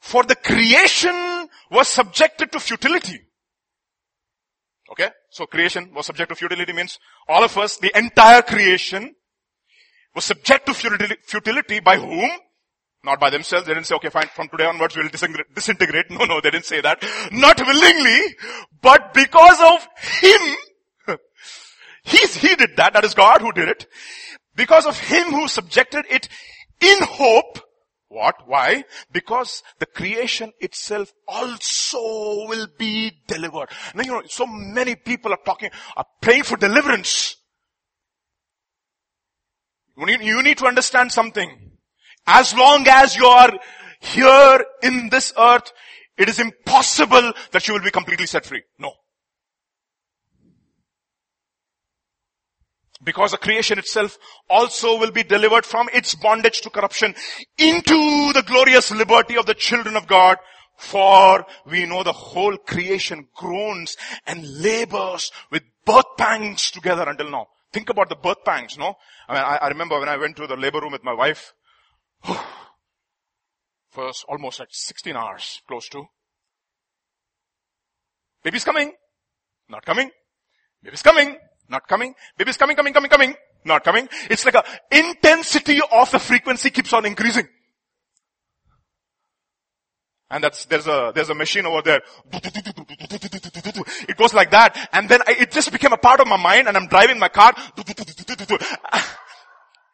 For 0.00 0.24
the 0.24 0.34
creation 0.34 1.48
was 1.70 1.88
subjected 1.88 2.52
to 2.52 2.60
futility 2.60 3.20
Okay? 4.92 5.08
So 5.30 5.46
creation 5.46 5.90
was 5.94 6.06
subject 6.06 6.28
to 6.28 6.34
futility 6.34 6.72
means 6.72 6.98
all 7.26 7.42
of 7.42 7.56
us, 7.56 7.78
the 7.78 7.96
entire 7.96 8.42
creation 8.42 9.14
was 10.14 10.24
subject 10.24 10.66
to 10.66 10.74
futility 10.74 11.80
by 11.80 11.96
whom? 11.96 12.30
Not 13.04 13.18
by 13.18 13.30
themselves. 13.30 13.66
They 13.66 13.74
didn't 13.74 13.86
say, 13.86 13.96
okay, 13.96 14.10
fine, 14.10 14.28
from 14.34 14.48
today 14.48 14.66
onwards 14.66 14.96
we'll 14.96 15.08
disintegrate. 15.08 16.10
No, 16.10 16.24
no, 16.24 16.40
they 16.40 16.50
didn't 16.50 16.66
say 16.66 16.80
that. 16.82 17.02
Not 17.32 17.58
willingly, 17.58 18.36
but 18.80 19.14
because 19.14 19.58
of 19.60 19.88
Him. 20.20 20.56
He's, 22.04 22.36
he 22.36 22.54
did 22.54 22.76
that. 22.76 22.92
That 22.92 23.04
is 23.04 23.14
God 23.14 23.40
who 23.40 23.50
did 23.52 23.68
it. 23.68 23.86
Because 24.54 24.86
of 24.86 24.98
Him 24.98 25.30
who 25.30 25.48
subjected 25.48 26.04
it 26.10 26.28
in 26.80 26.98
hope 27.00 27.58
what? 28.12 28.46
Why? 28.46 28.84
Because 29.10 29.62
the 29.78 29.86
creation 29.86 30.52
itself 30.60 31.12
also 31.26 31.98
will 32.46 32.66
be 32.78 33.10
delivered. 33.26 33.68
Now, 33.94 34.02
you 34.02 34.12
know, 34.12 34.22
so 34.28 34.46
many 34.46 34.94
people 34.94 35.32
are 35.32 35.38
talking, 35.44 35.70
are 35.96 36.06
praying 36.20 36.42
for 36.42 36.56
deliverance. 36.56 37.36
You 39.96 40.42
need 40.42 40.58
to 40.58 40.66
understand 40.66 41.10
something. 41.12 41.72
As 42.26 42.54
long 42.54 42.86
as 42.86 43.16
you 43.16 43.26
are 43.26 43.52
here 44.00 44.64
in 44.82 45.08
this 45.10 45.32
earth, 45.38 45.72
it 46.18 46.28
is 46.28 46.38
impossible 46.38 47.32
that 47.52 47.66
you 47.66 47.74
will 47.74 47.82
be 47.82 47.90
completely 47.90 48.26
set 48.26 48.44
free. 48.44 48.62
No. 48.78 48.92
Because 53.02 53.32
the 53.32 53.38
creation 53.38 53.78
itself 53.78 54.18
also 54.48 54.98
will 54.98 55.10
be 55.10 55.22
delivered 55.22 55.66
from 55.66 55.88
its 55.92 56.14
bondage 56.14 56.60
to 56.60 56.70
corruption 56.70 57.14
into 57.58 58.32
the 58.32 58.44
glorious 58.46 58.90
liberty 58.90 59.36
of 59.36 59.46
the 59.46 59.54
children 59.54 59.96
of 59.96 60.06
God. 60.06 60.38
For 60.76 61.44
we 61.66 61.86
know 61.86 62.02
the 62.02 62.12
whole 62.12 62.56
creation 62.56 63.28
groans 63.34 63.96
and 64.26 64.62
labors 64.62 65.30
with 65.50 65.62
birth 65.84 66.16
pangs 66.16 66.70
together 66.70 67.08
until 67.08 67.30
now. 67.30 67.46
Think 67.72 67.88
about 67.88 68.08
the 68.08 68.16
birth 68.16 68.44
pangs, 68.44 68.76
no? 68.76 68.94
I 69.28 69.34
mean, 69.34 69.42
I, 69.42 69.56
I 69.62 69.68
remember 69.68 69.98
when 69.98 70.08
I 70.08 70.16
went 70.16 70.36
to 70.36 70.46
the 70.46 70.56
labor 70.56 70.80
room 70.80 70.92
with 70.92 71.04
my 71.04 71.14
wife, 71.14 71.52
first 73.90 74.24
almost 74.28 74.60
like 74.60 74.68
16 74.70 75.16
hours, 75.16 75.60
close 75.66 75.88
to. 75.90 76.04
Baby's 78.42 78.64
coming. 78.64 78.92
Not 79.68 79.84
coming. 79.84 80.10
Baby's 80.82 81.02
coming. 81.02 81.36
Not 81.72 81.88
coming. 81.88 82.14
Baby's 82.36 82.58
coming, 82.58 82.76
coming, 82.76 82.92
coming, 82.92 83.10
coming. 83.10 83.34
Not 83.64 83.82
coming. 83.82 84.06
It's 84.28 84.44
like 84.44 84.56
a 84.56 84.64
intensity 84.90 85.80
of 85.90 86.10
the 86.10 86.18
frequency 86.18 86.68
keeps 86.68 86.92
on 86.92 87.06
increasing. 87.06 87.48
And 90.30 90.44
that's, 90.44 90.66
there's 90.66 90.86
a, 90.86 91.12
there's 91.14 91.30
a 91.30 91.34
machine 91.34 91.64
over 91.64 91.80
there. 91.80 92.02
It 94.06 94.18
goes 94.18 94.34
like 94.34 94.50
that. 94.50 94.90
And 94.92 95.08
then 95.08 95.22
I, 95.26 95.32
it 95.40 95.50
just 95.50 95.72
became 95.72 95.94
a 95.94 95.96
part 95.96 96.20
of 96.20 96.26
my 96.26 96.36
mind 96.36 96.68
and 96.68 96.76
I'm 96.76 96.88
driving 96.88 97.18
my 97.18 97.28
car. 97.28 97.54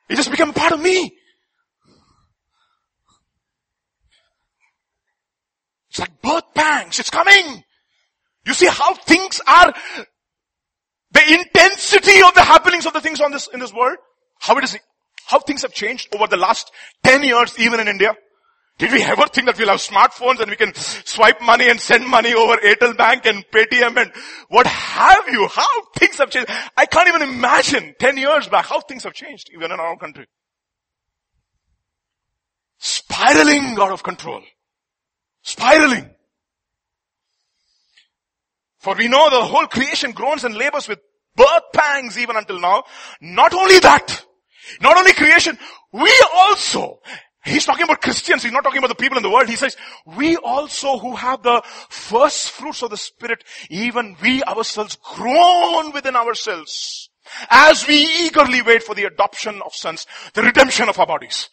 It 0.08 0.16
just 0.16 0.30
became 0.32 0.50
a 0.50 0.54
part 0.54 0.72
of 0.72 0.80
me. 0.80 1.16
It's 5.90 6.00
like 6.00 6.20
birth 6.22 6.54
pangs. 6.54 6.98
It's 6.98 7.10
coming. 7.10 7.62
You 8.44 8.54
see 8.54 8.66
how 8.66 8.94
things 8.94 9.40
are 9.46 9.72
the 11.12 11.22
intensity 11.32 12.22
of 12.22 12.34
the 12.34 12.42
happenings 12.42 12.86
of 12.86 12.92
the 12.92 13.00
things 13.00 13.20
on 13.20 13.32
this, 13.32 13.48
in 13.52 13.60
this 13.60 13.72
world, 13.72 13.96
how 14.38 14.56
it 14.58 14.64
is, 14.64 14.76
how 15.26 15.38
things 15.40 15.62
have 15.62 15.72
changed 15.72 16.14
over 16.14 16.26
the 16.26 16.36
last 16.36 16.70
10 17.04 17.22
years 17.22 17.58
even 17.58 17.80
in 17.80 17.88
India. 17.88 18.14
Did 18.78 18.92
we 18.92 19.02
ever 19.02 19.26
think 19.26 19.46
that 19.46 19.58
we'll 19.58 19.68
have 19.68 19.80
smartphones 19.80 20.38
and 20.38 20.50
we 20.50 20.56
can 20.56 20.72
swipe 20.74 21.40
money 21.42 21.68
and 21.68 21.80
send 21.80 22.06
money 22.06 22.32
over 22.32 22.56
Airtel 22.58 22.96
Bank 22.96 23.26
and 23.26 23.44
Paytm 23.50 23.96
and 23.96 24.12
what 24.48 24.66
have 24.66 25.28
you? 25.28 25.48
How 25.48 25.66
things 25.96 26.18
have 26.18 26.30
changed. 26.30 26.48
I 26.76 26.86
can't 26.86 27.08
even 27.08 27.22
imagine 27.22 27.94
10 27.98 28.16
years 28.16 28.46
back 28.46 28.66
how 28.66 28.80
things 28.80 29.02
have 29.02 29.14
changed 29.14 29.50
even 29.52 29.72
in 29.72 29.80
our 29.80 29.96
country. 29.96 30.26
Spiraling 32.78 33.76
out 33.80 33.90
of 33.90 34.04
control. 34.04 34.42
Spiraling. 35.42 36.08
For 38.88 38.94
we 38.94 39.06
know 39.06 39.28
the 39.28 39.44
whole 39.44 39.66
creation 39.66 40.12
groans 40.12 40.44
and 40.44 40.54
labors 40.54 40.88
with 40.88 40.98
birth 41.36 41.62
pangs 41.74 42.16
even 42.16 42.36
until 42.36 42.58
now. 42.58 42.84
Not 43.20 43.52
only 43.52 43.78
that, 43.80 44.24
not 44.80 44.96
only 44.96 45.12
creation, 45.12 45.58
we 45.92 46.10
also, 46.32 47.00
he's 47.44 47.66
talking 47.66 47.84
about 47.84 48.00
Christians, 48.00 48.42
he's 48.42 48.52
not 48.52 48.64
talking 48.64 48.78
about 48.78 48.88
the 48.88 48.94
people 48.94 49.18
in 49.18 49.22
the 49.22 49.28
world. 49.28 49.46
He 49.46 49.56
says, 49.56 49.76
we 50.06 50.36
also 50.36 50.96
who 50.96 51.14
have 51.16 51.42
the 51.42 51.60
first 51.90 52.48
fruits 52.52 52.80
of 52.82 52.88
the 52.88 52.96
Spirit, 52.96 53.44
even 53.68 54.16
we 54.22 54.42
ourselves 54.44 54.96
groan 54.96 55.92
within 55.92 56.16
ourselves 56.16 57.10
as 57.50 57.86
we 57.86 57.96
eagerly 57.96 58.62
wait 58.62 58.82
for 58.82 58.94
the 58.94 59.04
adoption 59.04 59.60
of 59.66 59.74
sons, 59.74 60.06
the 60.32 60.40
redemption 60.40 60.88
of 60.88 60.98
our 60.98 61.06
bodies. 61.06 61.50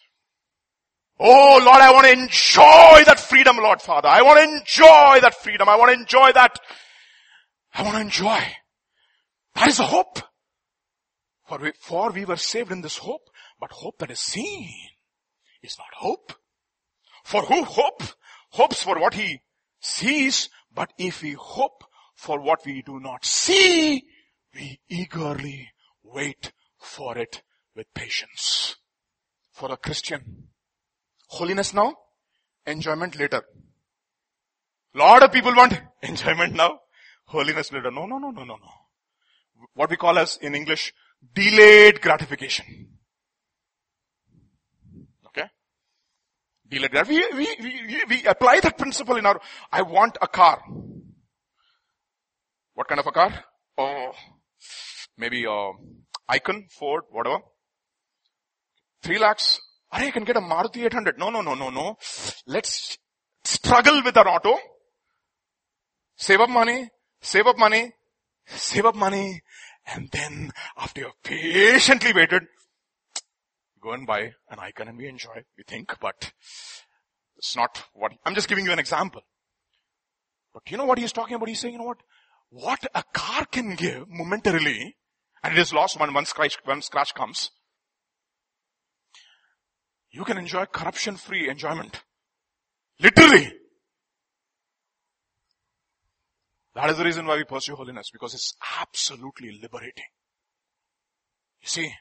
Oh 1.20 1.60
Lord, 1.62 1.82
I 1.82 1.92
want 1.92 2.06
to 2.06 2.14
enjoy 2.14 3.04
that 3.06 3.20
freedom, 3.20 3.58
Lord 3.58 3.82
Father. 3.82 4.08
I 4.08 4.22
want 4.22 4.40
to 4.40 4.58
enjoy 4.58 5.20
that 5.20 5.36
freedom. 5.44 5.68
I 5.68 5.76
want 5.76 5.92
to 5.92 6.00
enjoy 6.00 6.32
that. 6.32 6.60
I 7.76 7.84
want 7.84 7.96
to 7.96 8.02
enjoy. 8.02 8.42
That 9.56 9.68
is 9.68 9.78
the 9.78 9.84
hope. 9.84 10.20
For 11.48 11.60
we, 11.60 11.74
for 11.80 12.12
we 12.12 12.26
were 12.26 12.38
saved 12.38 12.72
in 12.72 12.82
this 12.82 12.98
hope, 12.98 13.30
but 13.60 13.72
hope 13.72 14.00
that 14.00 14.12
is 14.12 14.20
seen 14.20 14.70
is 15.62 15.78
not 15.78 15.88
hope. 15.94 16.34
For 17.24 17.42
who 17.44 17.64
hope? 17.64 18.02
Hopes 18.52 18.82
for 18.82 18.98
what 19.00 19.14
he 19.14 19.42
sees, 19.80 20.50
but 20.74 20.94
if 20.98 21.22
we 21.22 21.34
hope 21.34 21.84
for 22.16 22.40
what 22.40 22.66
we 22.66 22.82
do 22.82 23.00
not 23.00 23.26
see, 23.26 24.04
we 24.54 24.80
eagerly 24.90 25.70
wait 26.04 26.54
for 26.80 27.18
it 27.18 27.44
with 27.76 27.94
patience. 27.94 28.78
For 29.52 29.72
a 29.72 29.78
Christian, 29.78 30.48
holiness 31.28 31.74
now, 31.74 31.96
enjoyment 32.66 33.20
later. 33.20 33.44
Lot 34.94 35.24
of 35.24 35.32
people 35.32 35.54
want 35.54 35.80
enjoyment 36.02 36.54
now, 36.54 36.80
holiness 37.26 37.72
later. 37.72 37.92
No, 37.92 38.06
no, 38.06 38.18
no, 38.18 38.32
no, 38.32 38.44
no, 38.44 38.56
no. 38.56 38.70
What 39.74 39.90
we 39.90 39.98
call 39.98 40.18
as 40.20 40.38
in 40.38 40.56
English, 40.56 40.94
delayed 41.34 42.02
gratification. 42.02 42.66
Okay? 45.28 45.48
Delayed 46.68 46.92
gratification. 46.92 47.38
We, 47.38 47.56
we, 47.62 47.82
we, 47.88 48.04
we 48.10 48.26
apply 48.26 48.60
that 48.62 48.78
principle 48.78 49.18
in 49.18 49.26
our, 49.26 49.40
I 49.72 49.82
want 49.82 50.18
a 50.22 50.28
car. 50.28 50.62
What 52.74 52.88
kind 52.88 53.00
of 53.00 53.08
a 53.08 53.12
car? 53.12 53.44
Oh, 53.78 54.12
maybe 55.18 55.46
a 55.46 55.72
Ikon, 56.30 56.72
Ford, 56.72 57.04
whatever. 57.10 57.40
Three 59.02 59.20
lakhs. 59.20 59.62
I 59.92 60.12
can 60.12 60.24
get 60.24 60.36
a 60.36 60.42
Maruti 60.42 60.86
800. 60.86 61.18
No, 61.18 61.30
no, 61.30 61.42
no, 61.42 61.54
no, 61.54 61.70
no. 61.70 61.98
Let's 62.48 62.98
struggle 63.44 64.02
with 64.04 64.18
our 64.18 64.28
auto. 64.28 64.58
Save 66.18 66.42
up 66.42 66.50
money. 66.50 66.90
Save 67.26 67.48
up 67.48 67.58
money. 67.58 67.92
Save 68.46 68.86
up 68.86 68.96
money. 68.96 69.42
And 69.88 70.10
then 70.12 70.52
after 70.78 71.02
you've 71.02 71.24
patiently 71.24 72.14
waited, 72.14 72.44
go 73.82 73.94
and 73.94 74.06
buy 74.06 74.34
an 74.52 74.60
Ikon 74.60 74.90
and 74.90 74.98
we 75.00 75.08
enjoy, 75.08 75.44
we 75.58 75.64
think, 75.68 75.98
but 76.00 76.34
it's 77.36 77.56
not 77.56 77.84
what, 77.94 78.12
I'm 78.26 78.36
just 78.36 78.48
giving 78.48 78.64
you 78.64 78.72
an 78.72 78.78
example. 78.78 79.24
But 80.54 80.70
you 80.70 80.78
know 80.78 80.86
what 80.86 81.00
he's 81.00 81.12
talking 81.12 81.36
about? 81.36 81.50
He's 81.50 81.60
saying, 81.60 81.74
you 81.74 81.80
know 81.80 81.86
what? 81.86 82.04
What 82.52 82.86
a 82.94 83.04
car 83.12 83.46
can 83.46 83.74
give 83.74 84.08
momentarily, 84.08 84.96
and 85.44 85.54
it 85.54 85.60
is 85.60 85.74
lost 85.74 86.00
when 86.00 86.14
one 86.14 86.26
scratch, 86.26 86.60
comes. 87.16 87.52
You 90.12 90.24
can 90.24 90.38
enjoy 90.38 90.66
corruption 90.66 91.18
free 91.18 91.50
enjoyment. 91.50 92.04
Literally. 93.00 93.52
That 96.76 96.90
is 96.90 96.98
the 96.98 97.06
reason 97.06 97.26
why 97.26 97.38
we 97.38 97.46
pursue 97.46 97.76
holiness, 97.76 98.10
because 98.12 98.34
it's 98.34 98.54
absolutely 98.82 99.58
liberating. 99.62 100.04
You 101.62 101.68
see, 101.70 101.94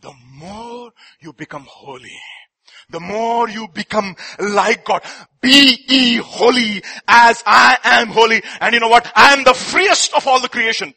the 0.00 0.12
more 0.34 0.92
you 1.20 1.32
become 1.32 1.66
holy, 1.68 2.16
the 2.88 3.00
more 3.00 3.48
you 3.48 3.66
become 3.74 4.14
like 4.38 4.84
God. 4.84 5.02
Be 5.40 5.76
ye 5.88 6.16
holy 6.16 6.82
as 7.08 7.42
I 7.44 7.78
am 7.82 8.08
holy. 8.08 8.42
And 8.60 8.72
you 8.72 8.80
know 8.80 8.88
what? 8.88 9.10
I 9.16 9.32
am 9.32 9.42
the 9.42 9.54
freest 9.54 10.14
of 10.14 10.26
all 10.26 10.40
the 10.40 10.48
creation. 10.48 10.94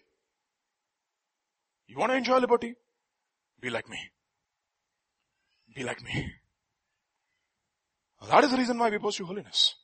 You 1.87 1.97
want 1.97 2.11
to 2.11 2.17
enjoy 2.17 2.37
liberty? 2.37 2.75
Be 3.59 3.69
like 3.71 3.89
me. 3.89 3.97
Be 5.75 5.83
like 5.83 6.03
me. 6.03 6.31
That 8.29 8.43
is 8.43 8.51
the 8.51 8.57
reason 8.57 8.77
why 8.77 8.89
we 8.89 8.99
pursue 8.99 9.25
holiness. 9.25 9.75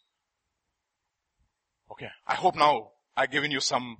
Okay. 1.91 2.09
I 2.27 2.35
hope 2.35 2.55
now 2.55 2.91
I've 3.19 3.31
given 3.31 3.51
you 3.51 3.59
some 3.59 3.97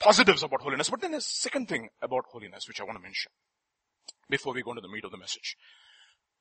positives 0.00 0.42
about 0.42 0.62
holiness, 0.62 0.90
but 0.90 1.00
then 1.00 1.12
there's 1.12 1.26
a 1.26 1.28
second 1.28 1.68
thing 1.68 1.90
about 2.02 2.24
holiness 2.32 2.66
which 2.66 2.80
I 2.80 2.84
want 2.84 2.96
to 2.96 3.02
mention 3.02 3.30
before 4.28 4.52
we 4.52 4.62
go 4.62 4.72
into 4.72 4.80
the 4.80 4.88
meat 4.88 5.04
of 5.04 5.12
the 5.12 5.16
message. 5.16 5.56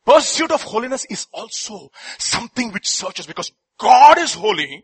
Pursuit 0.03 0.51
of 0.51 0.63
holiness 0.63 1.05
is 1.11 1.27
also 1.31 1.89
something 2.17 2.71
which 2.71 2.89
searches 2.89 3.27
because 3.27 3.51
God 3.77 4.17
is 4.17 4.33
holy. 4.33 4.83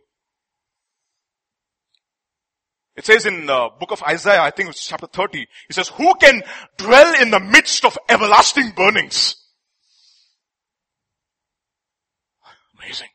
It 2.96 3.06
says 3.06 3.26
in 3.26 3.48
the 3.48 3.70
book 3.80 3.92
of 3.92 4.04
Isaiah, 4.04 4.42
I 4.42 4.52
think 4.52 4.70
it's 4.70 4.86
chapter 4.86 5.08
30, 5.08 5.48
it 5.70 5.74
says, 5.74 5.90
who 5.90 6.14
can 6.16 6.44
dwell 6.78 7.20
in 7.20 7.32
the 7.32 7.40
midst 7.40 7.84
of 7.84 7.98
everlasting 8.10 8.74
burnings? 8.76 9.38
Amazing 12.78 13.10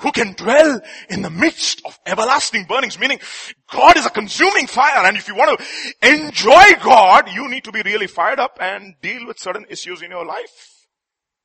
who 0.00 0.12
can 0.12 0.32
dwell 0.32 0.80
in 1.08 1.22
the 1.22 1.30
midst 1.30 1.82
of 1.84 1.98
everlasting 2.06 2.64
burnings, 2.64 2.98
meaning 2.98 3.20
God 3.72 3.96
is 3.96 4.06
a 4.06 4.10
consuming 4.10 4.66
fire 4.66 5.06
and 5.06 5.16
if 5.16 5.28
you 5.28 5.34
want 5.34 5.58
to 5.58 6.08
enjoy 6.08 6.82
God, 6.82 7.30
you 7.30 7.48
need 7.48 7.64
to 7.64 7.72
be 7.72 7.82
really 7.82 8.06
fired 8.06 8.40
up 8.40 8.58
and 8.60 8.94
deal 9.00 9.26
with 9.26 9.38
certain 9.38 9.66
issues 9.68 10.02
in 10.02 10.10
your 10.10 10.26
life. 10.26 10.86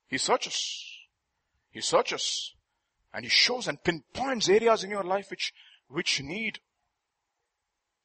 He 0.07 0.17
searches. 0.17 0.83
He 1.71 1.81
searches 1.81 2.53
and 3.13 3.25
he 3.25 3.29
shows 3.29 3.67
and 3.67 3.83
pinpoints 3.83 4.49
areas 4.49 4.83
in 4.83 4.89
your 4.89 5.03
life 5.03 5.29
which, 5.29 5.53
which 5.87 6.21
need 6.21 6.59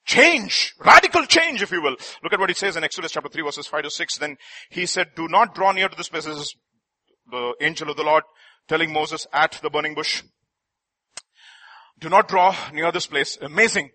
change, 0.04 0.74
radical 0.84 1.24
change 1.26 1.62
if 1.62 1.70
you 1.70 1.80
will. 1.80 1.96
Look 2.22 2.32
at 2.32 2.40
what 2.40 2.50
he 2.50 2.54
says 2.54 2.76
in 2.76 2.82
Exodus 2.82 3.12
chapter 3.12 3.28
3 3.28 3.42
verses 3.42 3.66
5 3.66 3.84
to 3.84 3.90
6. 3.90 4.18
Then 4.18 4.36
he 4.70 4.86
said, 4.86 5.08
do 5.14 5.28
not 5.28 5.54
draw 5.54 5.70
near 5.72 5.88
to 5.88 5.96
this 5.96 6.08
place. 6.08 6.24
This 6.24 6.36
is 6.36 6.54
the 7.30 7.54
angel 7.60 7.90
of 7.90 7.96
the 7.96 8.02
Lord 8.02 8.24
telling 8.66 8.92
Moses 8.92 9.26
at 9.32 9.58
the 9.62 9.70
burning 9.70 9.94
bush. 9.94 10.22
Do 12.00 12.08
not 12.08 12.28
draw 12.28 12.56
near 12.72 12.90
this 12.90 13.06
place. 13.06 13.38
Amazing. 13.40 13.90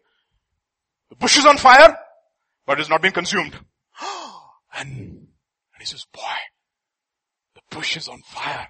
The 1.10 1.16
bush 1.16 1.38
is 1.38 1.46
on 1.46 1.58
fire, 1.58 1.98
but 2.66 2.74
it 2.74 2.80
has 2.80 2.90
not 2.90 3.02
been 3.02 3.12
consumed. 3.12 3.56
And, 4.78 4.90
and 4.90 5.80
he 5.80 5.86
says, 5.86 6.06
boy, 6.14 6.20
the 7.54 7.62
bush 7.74 7.96
is 7.96 8.10
on 8.10 8.22
fire 8.24 8.68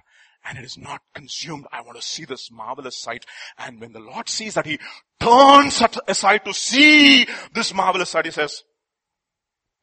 and 0.48 0.56
it 0.56 0.64
is 0.64 0.78
not 0.78 1.00
consumed. 1.14 1.66
I 1.72 1.80
want 1.80 1.96
to 1.96 2.06
see 2.06 2.24
this 2.24 2.50
marvelous 2.50 2.96
sight. 2.96 3.24
And 3.58 3.80
when 3.80 3.92
the 3.92 3.98
Lord 3.98 4.28
sees 4.28 4.54
that 4.54 4.66
he 4.66 4.78
turns 5.18 5.82
aside 6.06 6.44
to 6.44 6.54
see 6.54 7.26
this 7.52 7.74
marvelous 7.74 8.10
sight, 8.10 8.26
he 8.26 8.30
says, 8.30 8.62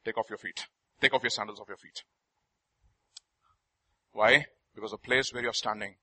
take 0.04 0.16
off 0.16 0.30
your 0.30 0.38
feet. 0.38 0.66
Take 1.00 1.12
off 1.12 1.22
your 1.22 1.30
sandals 1.30 1.60
off 1.60 1.68
your 1.68 1.76
feet. 1.76 2.02
Why? 4.12 4.46
Because 4.74 4.92
the 4.92 4.98
place 4.98 5.32
where 5.32 5.42
you're 5.42 5.52
standing 5.52 5.96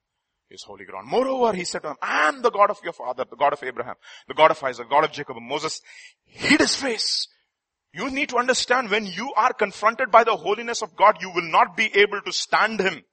is 0.52 0.64
holy 0.64 0.86
ground. 0.86 1.08
Moreover, 1.08 1.54
he 1.54 1.64
said 1.64 1.82
to 1.84 1.90
him, 1.90 1.98
I 2.02 2.28
am 2.28 2.42
the 2.42 2.52
God 2.52 2.70
of 2.70 2.80
your 2.84 2.94
father, 2.94 3.26
the 3.30 3.36
God 3.36 3.54
of 3.54 3.64
Abraham, 3.64 3.96
the 4.28 4.34
God 4.34 4.52
of 4.52 4.64
Isaac, 4.64 4.88
the 4.88 4.94
God 4.94 5.06
of 5.06 5.12
Jacob. 5.12 5.38
And 5.38 5.48
Moses 5.48 5.82
hid 6.26 6.60
his 6.60 6.76
face. 6.76 7.28
You 7.94 8.10
need 8.10 8.30
to 8.30 8.38
understand 8.38 8.90
when 8.90 9.06
you 9.06 9.34
are 9.36 9.54
confronted 9.54 10.12
by 10.12 10.24
the 10.24 10.36
holiness 10.36 10.82
of 10.82 10.96
God, 10.96 11.18
you 11.22 11.32
will 11.32 11.50
not 11.50 11.76
be 11.76 11.92
able 11.96 12.22
to 12.22 12.32
stand 12.32 12.80
him. 12.80 13.04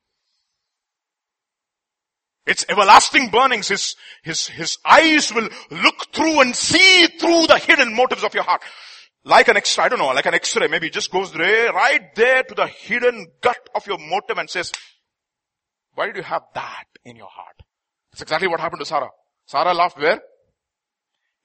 It's 2.46 2.64
everlasting 2.68 3.28
burnings. 3.30 3.68
His, 3.68 3.96
his, 4.22 4.46
his 4.46 4.78
eyes 4.84 5.34
will 5.34 5.48
look 5.70 6.12
through 6.12 6.40
and 6.40 6.56
see 6.56 7.06
through 7.06 7.46
the 7.46 7.58
hidden 7.58 7.94
motives 7.94 8.24
of 8.24 8.34
your 8.34 8.44
heart. 8.44 8.62
Like 9.24 9.48
an 9.48 9.56
X, 9.56 9.78
I 9.78 9.88
don't 9.88 9.98
know, 9.98 10.06
like 10.06 10.26
an 10.26 10.34
X-ray, 10.34 10.68
maybe 10.68 10.88
just 10.88 11.10
goes 11.10 11.34
right 11.36 12.14
there 12.14 12.44
to 12.44 12.54
the 12.54 12.66
hidden 12.66 13.26
gut 13.42 13.68
of 13.74 13.86
your 13.86 13.98
motive 13.98 14.38
and 14.38 14.48
says, 14.48 14.72
why 15.98 16.06
did 16.06 16.14
you 16.14 16.22
have 16.22 16.42
that 16.54 16.84
in 17.04 17.16
your 17.16 17.26
heart? 17.28 17.60
That's 18.12 18.22
exactly 18.22 18.46
what 18.46 18.60
happened 18.60 18.78
to 18.78 18.86
Sarah. 18.86 19.10
Sarah 19.46 19.74
laughed 19.74 19.98
where? 19.98 20.20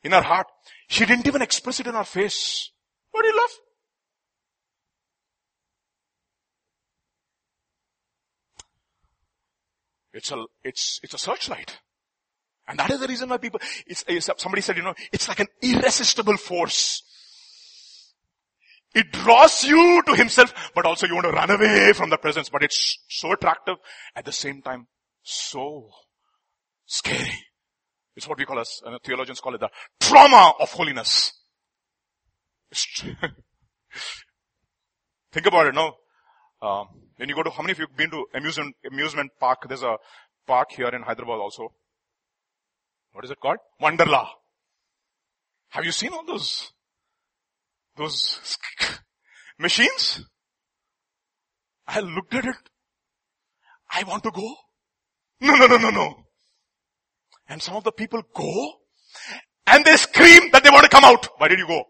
In 0.04 0.12
her 0.12 0.22
heart. 0.22 0.46
She 0.88 1.08
didn't 1.08 1.26
even 1.26 1.42
express 1.42 1.80
it 1.80 1.88
in 1.88 1.96
her 1.96 2.04
face. 2.04 2.70
What 3.10 3.24
do 3.24 3.30
you 3.30 3.36
laugh? 3.36 3.50
It's 10.14 10.32
a, 10.32 10.46
it's, 10.64 11.00
it's 11.02 11.16
a 11.16 11.18
searchlight. 11.18 11.80
And 12.68 12.78
that 12.78 12.92
is 12.92 13.00
the 13.00 13.08
reason 13.08 13.30
why 13.30 13.38
people, 13.38 13.60
it's, 13.88 14.30
somebody 14.38 14.62
said, 14.62 14.78
you 14.78 14.84
know, 14.84 14.94
it's 15.12 15.28
like 15.28 15.40
an 15.40 15.48
irresistible 15.64 16.38
force. 16.38 17.02
It 18.94 19.12
draws 19.12 19.64
you 19.64 20.04
to 20.06 20.16
himself, 20.16 20.72
but 20.76 20.86
also 20.86 21.08
you 21.08 21.16
want 21.16 21.26
to 21.26 21.32
run 21.32 21.50
away 21.50 21.94
from 21.94 22.12
the 22.12 22.18
presence, 22.18 22.50
but 22.50 22.62
it's 22.64 23.00
so 23.10 23.32
attractive, 23.32 23.78
at 24.16 24.26
the 24.26 24.32
same 24.32 24.62
time, 24.62 24.88
so 25.24 25.90
scary. 26.86 27.34
It's 28.16 28.28
what 28.28 28.38
we 28.38 28.46
call 28.46 28.60
as, 28.60 28.82
uh, 28.86 29.00
theologians 29.04 29.40
call 29.40 29.56
it 29.56 29.62
the 29.62 29.70
trauma 30.00 30.54
of 30.60 30.70
holiness. 30.72 31.34
Think 35.32 35.48
about 35.48 35.68
it, 35.68 35.74
no? 35.74 35.96
Um, 36.62 36.88
when 37.18 37.30
you 37.30 37.36
go 37.36 37.44
to, 37.44 37.50
how 37.50 37.64
many 37.64 37.72
of 37.72 37.80
you 37.80 37.88
have 37.88 37.98
been 37.98 38.12
to 38.12 38.26
amusement, 38.36 38.76
amusement 38.86 39.32
park? 39.40 39.68
There's 39.68 39.82
a 39.82 39.98
park 40.46 40.72
here 40.72 40.90
in 40.90 41.02
Hyderabad 41.02 41.40
also. 41.40 41.74
What 43.14 43.26
is 43.26 43.32
it 43.32 43.40
called? 43.40 43.58
Wonderla. 43.82 44.28
Have 45.70 45.86
you 45.86 45.92
seen 45.92 46.14
all 46.14 46.26
those 46.26 46.73
those 47.98 48.58
machines. 49.60 50.24
I 51.88 52.00
looked 52.00 52.34
at 52.34 52.46
it 52.46 52.56
I 53.94 54.04
want 54.04 54.24
to 54.24 54.32
go. 54.32 54.56
No, 55.42 55.56
no, 55.56 55.68
no, 55.68 55.78
no, 55.78 55.90
no. 55.92 56.16
And 57.48 57.62
some 57.62 57.76
of 57.76 57.84
the 57.84 57.92
people 57.92 58.24
go 58.34 58.74
and 59.68 59.86
they 59.86 59.96
scream 59.98 60.50
that 60.52 60.64
they 60.64 60.70
want 60.72 60.84
to 60.84 60.90
come 60.90 61.04
out. 61.04 61.28
Why 61.38 61.48
did 61.48 61.60
you 61.60 61.68
go? 61.68 61.84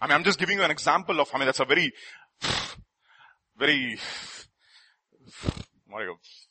I 0.00 0.06
mean, 0.06 0.14
I'm 0.14 0.24
just 0.24 0.38
giving 0.38 0.58
you 0.58 0.64
an 0.64 0.70
example 0.70 1.20
of, 1.20 1.28
I 1.34 1.38
mean, 1.38 1.46
that's 1.46 1.60
a 1.60 1.64
very, 1.64 1.92
very, 3.58 3.98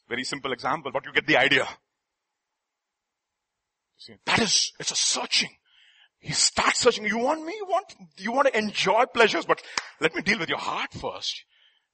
very 0.07 0.23
simple 0.23 0.51
example, 0.51 0.91
but 0.91 1.05
you 1.05 1.13
get 1.13 1.25
the 1.25 1.37
idea. 1.37 1.67
See, 3.97 4.13
that 4.25 4.39
is, 4.39 4.73
it's 4.79 4.91
a 4.91 4.95
searching. 4.95 5.49
He 6.25 6.33
starts 6.33 6.79
searching. 6.79 7.05
You 7.05 7.19
want 7.19 7.45
me? 7.45 7.53
You 7.55 7.67
want, 7.67 7.85
you 8.17 8.31
want 8.31 8.47
to 8.47 8.57
enjoy 8.57 9.05
pleasures, 9.05 9.45
but 9.45 9.61
let 10.01 10.15
me 10.15 10.23
deal 10.23 10.39
with 10.39 10.49
your 10.49 10.57
heart 10.57 10.91
first. 10.91 11.43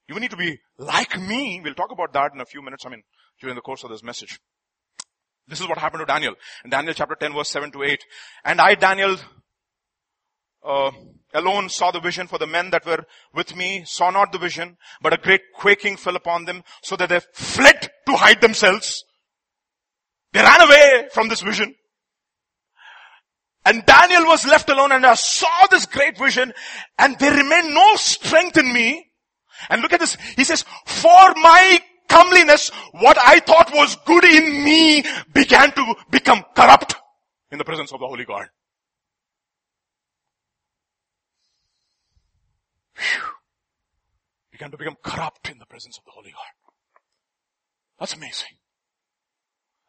You 0.08 0.18
need 0.18 0.30
to 0.30 0.38
be 0.38 0.58
like 0.78 1.20
me. 1.20 1.60
We'll 1.62 1.74
talk 1.74 1.92
about 1.92 2.14
that 2.14 2.32
in 2.32 2.40
a 2.40 2.46
few 2.46 2.62
minutes. 2.62 2.86
I 2.86 2.88
mean, 2.88 3.02
during 3.42 3.56
the 3.56 3.60
course 3.60 3.84
of 3.84 3.90
this 3.90 4.02
message. 4.02 4.40
This 5.46 5.60
is 5.60 5.68
what 5.68 5.76
happened 5.76 6.00
to 6.00 6.06
Daniel. 6.06 6.34
In 6.64 6.70
Daniel 6.70 6.94
chapter 6.94 7.14
10 7.14 7.34
verse 7.34 7.50
7 7.50 7.72
to 7.72 7.82
8. 7.82 8.02
And 8.46 8.58
I, 8.58 8.74
Daniel, 8.74 9.18
uh, 10.64 10.92
alone 11.34 11.68
saw 11.68 11.90
the 11.90 12.00
vision 12.00 12.26
for 12.26 12.38
the 12.38 12.46
men 12.46 12.70
that 12.70 12.86
were 12.86 13.04
with 13.34 13.54
me 13.54 13.82
saw 13.84 14.08
not 14.08 14.32
the 14.32 14.38
vision, 14.38 14.78
but 15.02 15.12
a 15.12 15.18
great 15.18 15.42
quaking 15.54 15.98
fell 15.98 16.16
upon 16.16 16.46
them 16.46 16.62
so 16.82 16.96
that 16.96 17.10
they 17.10 17.20
fled 17.34 17.90
to 18.06 18.12
hide 18.14 18.40
themselves. 18.40 19.04
They 20.32 20.40
ran 20.40 20.62
away 20.62 21.08
from 21.12 21.28
this 21.28 21.42
vision. 21.42 21.74
And 23.64 23.86
Daniel 23.86 24.26
was 24.26 24.44
left 24.46 24.68
alone 24.70 24.92
and 24.92 25.06
I 25.06 25.14
saw 25.14 25.66
this 25.70 25.86
great 25.86 26.18
vision 26.18 26.52
and 26.98 27.18
there 27.18 27.34
remained 27.34 27.74
no 27.74 27.94
strength 27.96 28.56
in 28.56 28.72
me. 28.72 29.06
And 29.70 29.82
look 29.82 29.92
at 29.92 30.00
this. 30.00 30.16
He 30.36 30.44
says, 30.44 30.64
for 30.86 31.34
my 31.36 31.80
comeliness, 32.08 32.70
what 32.92 33.16
I 33.18 33.38
thought 33.40 33.72
was 33.72 33.96
good 34.04 34.24
in 34.24 34.64
me 34.64 35.04
began 35.32 35.72
to 35.72 35.94
become 36.10 36.44
corrupt 36.56 36.96
in 37.52 37.58
the 37.58 37.64
presence 37.64 37.92
of 37.92 38.00
the 38.00 38.06
Holy 38.06 38.24
God. 38.24 38.48
Whew. 42.96 43.22
Began 44.50 44.70
to 44.72 44.76
become 44.76 44.96
corrupt 45.02 45.50
in 45.50 45.58
the 45.58 45.66
presence 45.66 45.98
of 45.98 46.04
the 46.04 46.10
Holy 46.10 46.30
God. 46.30 46.40
That's 47.98 48.14
amazing. 48.14 48.58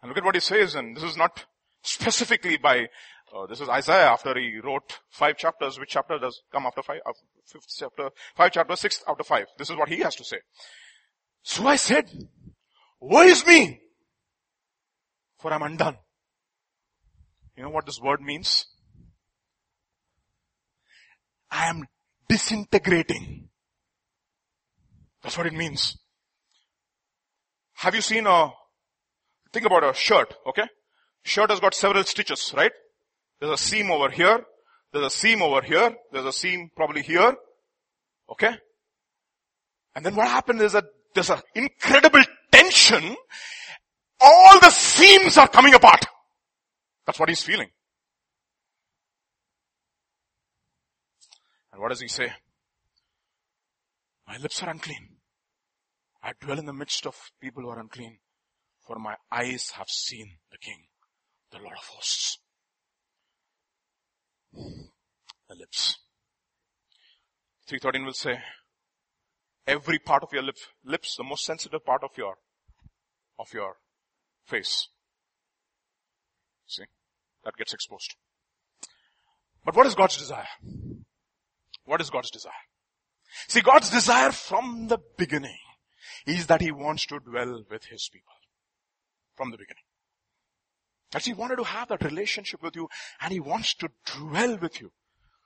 And 0.02 0.10
look 0.10 0.18
at 0.18 0.24
what 0.24 0.36
he 0.36 0.42
says, 0.42 0.76
and 0.76 0.96
this 0.96 1.04
is 1.04 1.18
not 1.18 1.46
specifically 1.82 2.58
by 2.58 2.88
uh, 3.34 3.46
this 3.48 3.62
is 3.62 3.70
Isaiah 3.70 4.12
after 4.12 4.38
he 4.38 4.60
wrote 4.64 5.00
five 5.10 5.38
chapters. 5.38 5.80
Which 5.80 5.90
chapter 5.90 6.20
does 6.20 6.42
come 6.52 6.66
after 6.66 6.84
five? 6.84 7.02
Uh, 7.06 7.14
fifth 7.46 7.68
chapter, 7.78 8.10
five 8.36 8.52
chapters, 8.52 8.80
sixth 8.80 9.04
after 9.08 9.24
five. 9.24 9.48
This 9.58 9.70
is 9.70 9.76
what 9.76 9.90
he 9.90 10.00
has 10.00 10.16
to 10.18 10.24
say. 10.24 10.38
So 11.42 11.68
I 11.68 11.76
said, 11.76 12.10
woe 13.00 13.24
is 13.24 13.46
me, 13.46 13.82
for 15.40 15.52
I'm 15.52 15.64
undone. 15.64 15.98
You 17.58 17.64
know 17.64 17.70
what 17.70 17.86
this 17.86 18.00
word 18.00 18.22
means? 18.22 18.66
I 21.52 21.70
am 21.70 21.84
disintegrating. 22.30 23.50
That's 25.22 25.38
what 25.38 25.48
it 25.48 25.54
means. 25.54 25.98
Have 27.76 27.96
you 27.96 28.02
seen 28.02 28.26
a, 28.26 28.52
think 29.52 29.66
about 29.66 29.84
a 29.84 29.94
shirt, 29.94 30.34
okay? 30.48 30.68
Shirt 31.24 31.50
has 31.50 31.60
got 31.60 31.74
several 31.74 32.04
stitches, 32.04 32.54
right? 32.56 32.72
There's 33.44 33.60
a 33.60 33.64
seam 33.66 33.92
over 33.92 34.10
here. 34.10 34.40
There's 34.94 35.06
a 35.06 35.10
seam 35.10 35.42
over 35.42 35.62
here. 35.62 35.94
There's 36.14 36.26
a 36.26 36.32
seam 36.32 36.70
probably 36.78 37.02
here. 37.02 37.36
Okay? 38.32 38.56
And 39.94 40.06
then 40.06 40.16
what 40.16 40.30
happened 40.30 40.62
is 40.62 40.72
that 40.72 40.86
there's 41.14 41.30
an 41.30 41.42
incredible 41.54 42.22
tension. 42.50 43.18
All 44.22 44.60
the 44.62 44.70
seams 44.70 45.38
are 45.38 45.50
coming 45.50 45.74
apart. 45.74 46.06
That's 47.06 47.20
what 47.20 47.28
he's 47.28 47.44
feeling. 47.44 47.68
And 51.74 51.82
what 51.82 51.90
does 51.90 52.00
he 52.00 52.08
say? 52.08 52.32
My 54.26 54.38
lips 54.38 54.64
are 54.64 54.70
unclean. 54.70 55.18
I 56.24 56.32
dwell 56.40 56.60
in 56.60 56.66
the 56.66 56.72
midst 56.72 57.06
of 57.06 57.20
people 57.42 57.64
who 57.64 57.70
are 57.72 57.80
unclean, 57.82 58.20
for 58.88 58.98
my 59.00 59.16
eyes 59.30 59.72
have 59.72 59.90
seen 59.90 60.38
the 60.50 60.58
King, 60.60 60.86
the 61.52 61.58
Lord 61.58 61.76
of 61.78 61.84
hosts 61.88 62.38
the 64.54 65.56
lips. 65.56 65.98
313 67.68 68.06
will 68.06 68.14
say, 68.14 68.40
every 69.66 70.00
part 70.00 70.24
of 70.24 70.34
your 70.34 70.44
lip, 70.44 70.58
lips, 70.84 71.16
the 71.16 71.24
most 71.24 71.46
sensitive 71.46 71.86
part 71.86 72.04
of 72.04 72.12
your, 72.18 72.36
of 73.40 73.54
your 73.54 73.78
face. 74.46 74.90
See? 76.68 76.84
That 77.44 77.56
gets 77.58 77.74
exposed. 77.74 78.16
But 79.66 79.76
what 79.76 79.88
is 79.88 79.96
God's 79.96 80.18
desire? 80.18 80.48
What 81.86 82.02
is 82.02 82.10
God's 82.10 82.32
desire? 82.32 82.52
See, 83.48 83.62
God's 83.62 83.90
desire 83.90 84.32
from 84.32 84.88
the 84.88 85.00
beginning 85.18 85.58
is 86.26 86.48
that 86.48 86.62
He 86.62 86.72
wants 86.72 87.06
to 87.08 87.20
dwell 87.20 87.64
with 87.70 87.86
His 87.86 88.10
people. 88.12 88.34
From 89.36 89.52
the 89.52 89.58
beginning. 89.58 89.83
That 91.14 91.26
he 91.26 91.34
wanted 91.34 91.58
to 91.58 91.64
have 91.64 91.88
that 91.90 92.04
relationship 92.04 92.62
with 92.62 92.76
you 92.76 92.90
and 93.22 93.32
he 93.32 93.40
wants 93.40 93.76
to 93.76 93.90
dwell 94.06 94.58
with 94.58 94.82
you. 94.82 94.92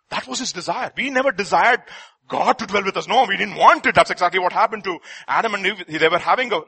That 0.09 0.27
was 0.27 0.39
his 0.39 0.53
desire. 0.53 0.91
We 0.95 1.09
never 1.09 1.31
desired 1.31 1.81
God 2.27 2.57
to 2.59 2.65
dwell 2.65 2.85
with 2.85 2.95
us. 2.97 3.07
No, 3.07 3.25
we 3.25 3.37
didn't 3.37 3.57
want 3.57 3.85
it. 3.85 3.93
That's 3.93 4.09
exactly 4.09 4.39
what 4.39 4.53
happened 4.53 4.85
to 4.85 4.99
Adam 5.27 5.53
and 5.53 5.65
Eve. 5.65 5.83
They 5.87 6.07
were 6.07 6.19
having 6.19 6.51
an 6.53 6.63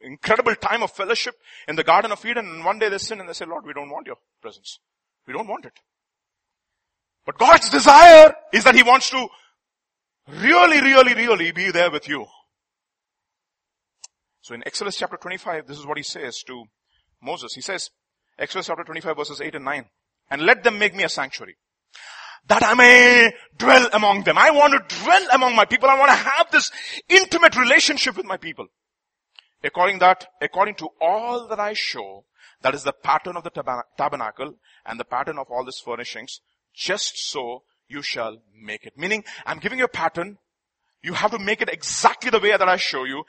incredible 0.00 0.54
time 0.54 0.82
of 0.82 0.92
fellowship 0.92 1.34
in 1.66 1.74
the 1.74 1.84
Garden 1.84 2.12
of 2.12 2.24
Eden 2.24 2.46
and 2.46 2.64
one 2.64 2.78
day 2.78 2.88
they 2.88 2.98
sin 2.98 3.18
and 3.18 3.28
they 3.28 3.32
say, 3.32 3.44
Lord, 3.44 3.66
we 3.66 3.72
don't 3.72 3.90
want 3.90 4.06
your 4.06 4.16
presence. 4.40 4.78
We 5.26 5.32
don't 5.32 5.48
want 5.48 5.64
it. 5.64 5.78
But 7.24 7.38
God's 7.38 7.68
desire 7.68 8.34
is 8.52 8.62
that 8.62 8.76
he 8.76 8.84
wants 8.84 9.10
to 9.10 9.26
really, 10.28 10.80
really, 10.80 11.14
really 11.14 11.50
be 11.50 11.72
there 11.72 11.90
with 11.90 12.08
you. 12.08 12.26
So 14.40 14.54
in 14.54 14.62
Exodus 14.64 14.96
chapter 14.96 15.16
25, 15.16 15.66
this 15.66 15.78
is 15.78 15.86
what 15.86 15.96
he 15.96 16.04
says 16.04 16.44
to 16.46 16.66
Moses. 17.20 17.52
He 17.54 17.60
says, 17.60 17.90
Exodus 18.38 18.66
chapter 18.66 18.84
25 18.84 19.16
verses 19.16 19.40
8 19.40 19.54
and 19.54 19.64
9. 19.64 19.84
And 20.30 20.42
let 20.42 20.64
them 20.64 20.78
make 20.78 20.94
me 20.94 21.04
a 21.04 21.08
sanctuary. 21.08 21.56
That 22.48 22.62
I 22.62 22.74
may 22.74 23.32
dwell 23.56 23.88
among 23.92 24.24
them. 24.24 24.38
I 24.38 24.50
want 24.50 24.72
to 24.72 24.96
dwell 25.02 25.26
among 25.32 25.56
my 25.56 25.64
people. 25.64 25.88
I 25.88 25.98
want 25.98 26.10
to 26.10 26.16
have 26.16 26.50
this 26.50 26.70
intimate 27.08 27.56
relationship 27.56 28.16
with 28.16 28.26
my 28.26 28.36
people. 28.36 28.66
According 29.64 29.98
that, 30.00 30.28
according 30.40 30.76
to 30.76 30.88
all 31.00 31.48
that 31.48 31.58
I 31.58 31.72
show, 31.72 32.24
that 32.62 32.74
is 32.74 32.84
the 32.84 32.92
pattern 32.92 33.36
of 33.36 33.44
the 33.44 33.84
tabernacle 33.98 34.54
and 34.84 35.00
the 35.00 35.04
pattern 35.04 35.38
of 35.38 35.48
all 35.50 35.64
these 35.64 35.78
furnishings, 35.78 36.40
just 36.74 37.18
so 37.18 37.62
you 37.88 38.02
shall 38.02 38.38
make 38.54 38.84
it. 38.86 38.96
Meaning, 38.96 39.24
I'm 39.44 39.58
giving 39.58 39.78
you 39.78 39.86
a 39.86 39.88
pattern. 39.88 40.38
You 41.02 41.14
have 41.14 41.30
to 41.32 41.38
make 41.38 41.62
it 41.62 41.68
exactly 41.68 42.30
the 42.30 42.40
way 42.40 42.50
that 42.50 42.68
I 42.68 42.76
show 42.76 43.04
you. 43.04 43.24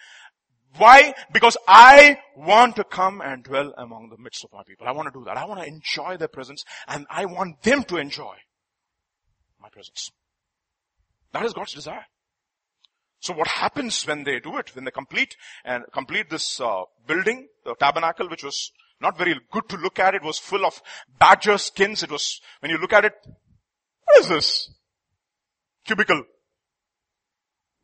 Why? 0.78 1.14
Because 1.32 1.58
I 1.68 2.20
want 2.36 2.76
to 2.76 2.84
come 2.84 3.22
and 3.22 3.44
dwell 3.44 3.74
among 3.78 4.10
the 4.10 4.18
midst 4.18 4.44
of 4.44 4.52
my 4.54 4.64
people. 4.64 4.88
I 4.88 4.92
want 4.92 5.12
to 5.12 5.20
do 5.20 5.26
that. 5.26 5.38
I 5.38 5.46
want 5.46 5.62
to 5.62 5.68
enjoy 5.68 6.18
their 6.18 6.28
presence 6.28 6.64
and 6.88 7.06
I 7.10 7.26
want 7.26 7.64
them 7.64 7.84
to 7.86 7.98
enjoy 7.98 8.36
my 9.62 9.70
presence. 9.70 10.12
That 11.34 11.46
is 11.46 11.54
God's 11.54 11.74
desire. 11.74 12.06
So 13.20 13.34
what 13.34 13.48
happens 13.48 14.06
when 14.06 14.24
they 14.24 14.40
do 14.40 14.58
it? 14.58 14.76
When 14.76 14.86
they 14.86 14.92
complete 14.92 15.36
and 15.66 15.84
complete 15.92 16.30
this 16.30 16.62
uh, 16.62 16.84
building, 17.08 17.48
the 17.66 17.76
tabernacle, 17.76 18.30
which 18.30 18.44
was 18.44 18.72
not 19.02 19.18
very 19.18 19.36
good 19.52 19.68
to 19.70 19.78
look 19.78 20.00
at. 20.00 20.16
It 20.16 20.24
was 20.24 20.38
full 20.38 20.66
of 20.66 20.82
badger 21.20 21.58
skins. 21.58 22.04
It 22.04 22.12
was, 22.12 22.40
when 22.60 22.72
you 22.72 22.78
look 22.78 22.94
at 22.94 23.06
it, 23.06 23.14
what 24.06 24.20
is 24.20 24.30
this? 24.30 24.74
Cubicle. 25.86 26.24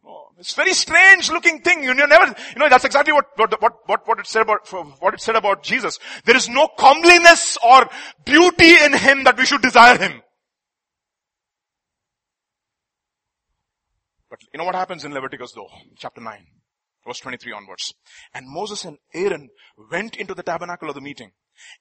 Oh, 0.05 0.31
it's 0.37 0.53
very 0.53 0.73
strange 0.73 1.31
looking 1.31 1.61
thing. 1.61 1.83
You 1.83 1.93
never, 1.93 2.25
you 2.25 2.59
know, 2.59 2.67
that's 2.67 2.83
exactly 2.83 3.13
what, 3.13 3.27
what, 3.37 3.61
what, 3.87 4.07
what 4.07 4.19
it 4.19 4.27
said 4.27 4.41
about, 4.41 4.67
what 4.99 5.13
it 5.13 5.21
said 5.21 5.35
about 5.35 5.63
Jesus. 5.63 5.97
There 6.25 6.35
is 6.35 6.49
no 6.49 6.67
comeliness 6.77 7.57
or 7.65 7.89
beauty 8.25 8.75
in 8.83 8.93
Him 8.93 9.23
that 9.23 9.37
we 9.37 9.45
should 9.45 9.61
desire 9.61 9.97
Him. 9.97 10.21
But 14.29 14.39
you 14.51 14.57
know 14.57 14.65
what 14.65 14.75
happens 14.75 15.05
in 15.05 15.13
Leviticus 15.13 15.53
though? 15.53 15.69
Chapter 15.97 16.19
9, 16.19 16.47
verse 17.07 17.19
23 17.19 17.53
onwards. 17.53 17.93
And 18.33 18.45
Moses 18.49 18.83
and 18.83 18.97
Aaron 19.13 19.49
went 19.89 20.17
into 20.17 20.33
the 20.33 20.43
tabernacle 20.43 20.89
of 20.89 20.95
the 20.95 21.01
meeting 21.01 21.31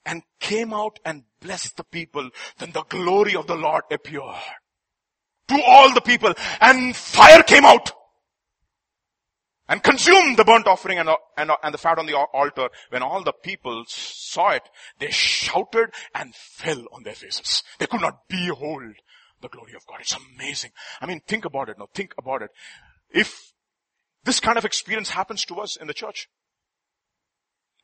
and 0.07 0.23
came 0.39 0.73
out 0.73 0.99
and 1.05 1.25
blessed 1.41 1.77
the 1.77 1.85
people. 1.85 2.31
Then 2.59 2.71
the 2.71 2.85
glory 2.85 3.35
of 3.35 3.49
the 3.49 3.57
Lord 3.57 3.85
appeared 3.91 4.37
to 5.49 5.63
all 5.67 5.93
the 5.93 6.01
people 6.01 6.35
and 6.61 6.95
fire 6.95 7.43
came 7.43 7.65
out 7.65 7.91
and 9.69 9.83
consumed 9.83 10.37
the 10.37 10.45
burnt 10.45 10.67
offering 10.67 10.99
and, 10.99 11.09
and, 11.37 11.51
and 11.63 11.75
the 11.75 11.79
fat 11.79 11.99
on 11.99 12.07
the 12.07 12.17
altar. 12.17 12.69
When 12.91 13.03
all 13.03 13.23
the 13.23 13.33
people 13.33 13.85
saw 13.87 14.51
it, 14.51 14.69
they 14.99 15.11
shouted 15.11 15.91
and 16.15 16.35
fell 16.35 16.85
on 16.93 17.05
their 17.05 17.15
faces. 17.15 17.63
They 17.79 17.87
could 17.87 18.01
not 18.01 18.29
behold 18.29 18.95
the 19.41 19.49
glory 19.49 19.75
of 19.75 19.87
God. 19.87 19.99
It's 20.01 20.17
amazing. 20.37 20.71
I 21.01 21.07
mean, 21.07 21.21
think 21.27 21.45
about 21.45 21.69
it 21.69 21.79
now. 21.79 21.89
Think 21.95 22.15
about 22.19 22.43
it. 22.43 22.51
If 23.11 23.53
This 24.25 24.41
kind 24.41 24.59
of 24.59 24.65
experience 24.65 25.11
happens 25.11 25.45
to 25.47 25.57
us 25.57 25.77
in 25.77 25.87
the 25.87 25.95
church. 25.95 26.29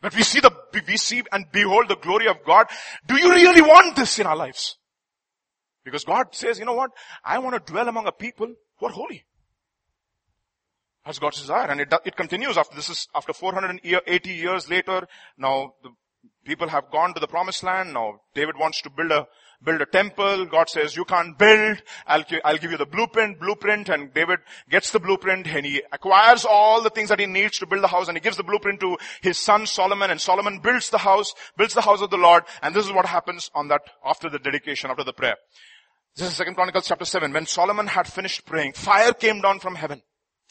But 0.00 0.14
we 0.14 0.22
see 0.22 0.38
the, 0.38 0.52
we 0.86 0.96
see 0.96 1.22
and 1.32 1.46
behold 1.50 1.88
the 1.88 1.96
glory 1.96 2.28
of 2.28 2.44
God. 2.46 2.66
Do 3.06 3.16
you 3.16 3.30
really 3.30 3.62
want 3.62 3.96
this 3.96 4.18
in 4.20 4.26
our 4.26 4.36
lives? 4.36 4.76
Because 5.84 6.04
God 6.04 6.28
says, 6.32 6.58
you 6.58 6.64
know 6.64 6.74
what? 6.74 6.90
I 7.24 7.38
want 7.38 7.54
to 7.56 7.72
dwell 7.72 7.88
among 7.88 8.06
a 8.06 8.12
people 8.12 8.54
who 8.78 8.86
are 8.86 8.92
holy. 8.92 9.24
That's 11.08 11.18
God's 11.18 11.40
desire. 11.40 11.70
And 11.70 11.80
it, 11.80 11.90
it 12.04 12.16
continues 12.16 12.58
after 12.58 12.76
this 12.76 12.90
is, 12.90 13.08
after 13.14 13.32
480 13.32 14.30
years 14.30 14.68
later, 14.68 15.08
now 15.38 15.72
the 15.82 15.88
people 16.44 16.68
have 16.68 16.90
gone 16.90 17.14
to 17.14 17.20
the 17.20 17.26
promised 17.26 17.62
land. 17.62 17.94
Now 17.94 18.20
David 18.34 18.56
wants 18.58 18.82
to 18.82 18.90
build 18.90 19.12
a 19.12 19.26
build 19.64 19.80
a 19.80 19.86
temple. 19.86 20.44
God 20.44 20.68
says, 20.68 20.96
you 20.96 21.06
can't 21.06 21.38
build. 21.38 21.82
I'll, 22.06 22.24
I'll 22.44 22.58
give 22.58 22.72
you 22.72 22.76
the 22.76 22.84
blueprint, 22.84 23.40
blueprint. 23.40 23.88
And 23.88 24.12
David 24.12 24.40
gets 24.68 24.90
the 24.90 25.00
blueprint 25.00 25.46
and 25.46 25.64
he 25.64 25.82
acquires 25.90 26.44
all 26.44 26.82
the 26.82 26.90
things 26.90 27.08
that 27.08 27.20
he 27.20 27.26
needs 27.26 27.58
to 27.60 27.66
build 27.66 27.82
the 27.82 27.88
house 27.88 28.08
and 28.08 28.16
he 28.18 28.20
gives 28.20 28.36
the 28.36 28.44
blueprint 28.44 28.80
to 28.80 28.98
his 29.22 29.38
son 29.38 29.64
Solomon 29.64 30.10
and 30.10 30.20
Solomon 30.20 30.60
builds 30.60 30.90
the 30.90 30.98
house, 30.98 31.32
builds 31.56 31.72
the 31.72 31.80
house 31.80 32.02
of 32.02 32.10
the 32.10 32.18
Lord. 32.18 32.44
And 32.60 32.74
this 32.74 32.84
is 32.84 32.92
what 32.92 33.06
happens 33.06 33.50
on 33.54 33.68
that, 33.68 33.80
after 34.04 34.28
the 34.28 34.38
dedication, 34.38 34.90
after 34.90 35.04
the 35.04 35.14
prayer. 35.14 35.36
This 36.14 36.28
is 36.28 36.36
second 36.36 36.54
Chronicles 36.54 36.86
chapter 36.86 37.06
7. 37.06 37.32
When 37.32 37.46
Solomon 37.46 37.86
had 37.86 38.06
finished 38.06 38.44
praying, 38.44 38.74
fire 38.74 39.14
came 39.14 39.40
down 39.40 39.60
from 39.60 39.74
heaven 39.74 40.02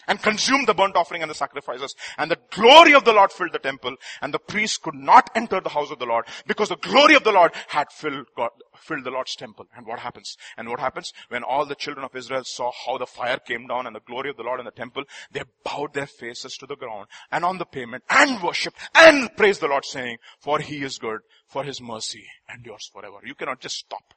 and 0.08 0.22
consumed 0.22 0.68
the 0.68 0.74
burnt 0.74 0.96
offering 0.96 1.22
and 1.22 1.30
the 1.30 1.36
sacrifices. 1.36 1.96
And 2.18 2.32
the 2.32 2.40
glory 2.52 2.94
of 2.94 3.06
the 3.06 3.14
Lord 3.14 3.32
filled 3.32 3.54
the 3.54 3.60
temple 3.60 3.96
and 4.22 4.34
the 4.34 4.40
priests 4.40 4.78
could 4.78 4.96
not 4.96 5.30
enter 5.36 5.60
the 5.60 5.70
house 5.70 5.92
of 5.92 6.00
the 6.00 6.06
Lord 6.06 6.26
because 6.46 6.70
the 6.70 6.78
glory 6.78 7.16
of 7.16 7.24
the 7.24 7.32
Lord 7.32 7.52
had 7.68 7.92
filled 7.92 8.28
God, 8.36 8.50
filled 8.78 9.04
the 9.04 9.12
Lord's 9.12 9.36
temple. 9.36 9.66
And 9.76 9.86
what 9.86 10.00
happens? 10.00 10.38
And 10.58 10.70
what 10.70 10.80
happens 10.80 11.14
when 11.30 11.44
all 11.44 11.66
the 11.66 11.76
children 11.76 12.06
of 12.06 12.16
Israel 12.16 12.44
saw 12.44 12.72
how 12.86 12.98
the 12.98 13.06
fire 13.06 13.38
came 13.38 13.68
down 13.68 13.88
and 13.88 13.96
the 13.96 14.02
glory 14.02 14.30
of 14.30 14.38
the 14.38 14.44
Lord 14.44 14.60
in 14.60 14.66
the 14.66 14.72
temple, 14.72 15.04
they 15.32 15.44
bowed 15.64 15.94
their 15.94 16.08
faces 16.08 16.58
to 16.58 16.66
the 16.66 16.76
ground 16.76 17.08
and 17.32 17.44
on 17.44 17.58
the 17.58 17.66
pavement 17.66 18.04
and 18.10 18.42
worshipped 18.42 18.78
and 18.96 19.36
praised 19.36 19.62
the 19.62 19.68
Lord 19.68 19.86
saying, 19.86 20.18
for 20.40 20.60
he 20.60 20.84
is 20.84 20.98
good, 20.98 21.20
for 21.48 21.64
his 21.64 21.82
mercy 21.82 22.26
endures 22.54 22.90
forever. 22.94 23.18
You 23.24 23.36
cannot 23.36 23.60
just 23.60 23.78
stop 23.78 24.14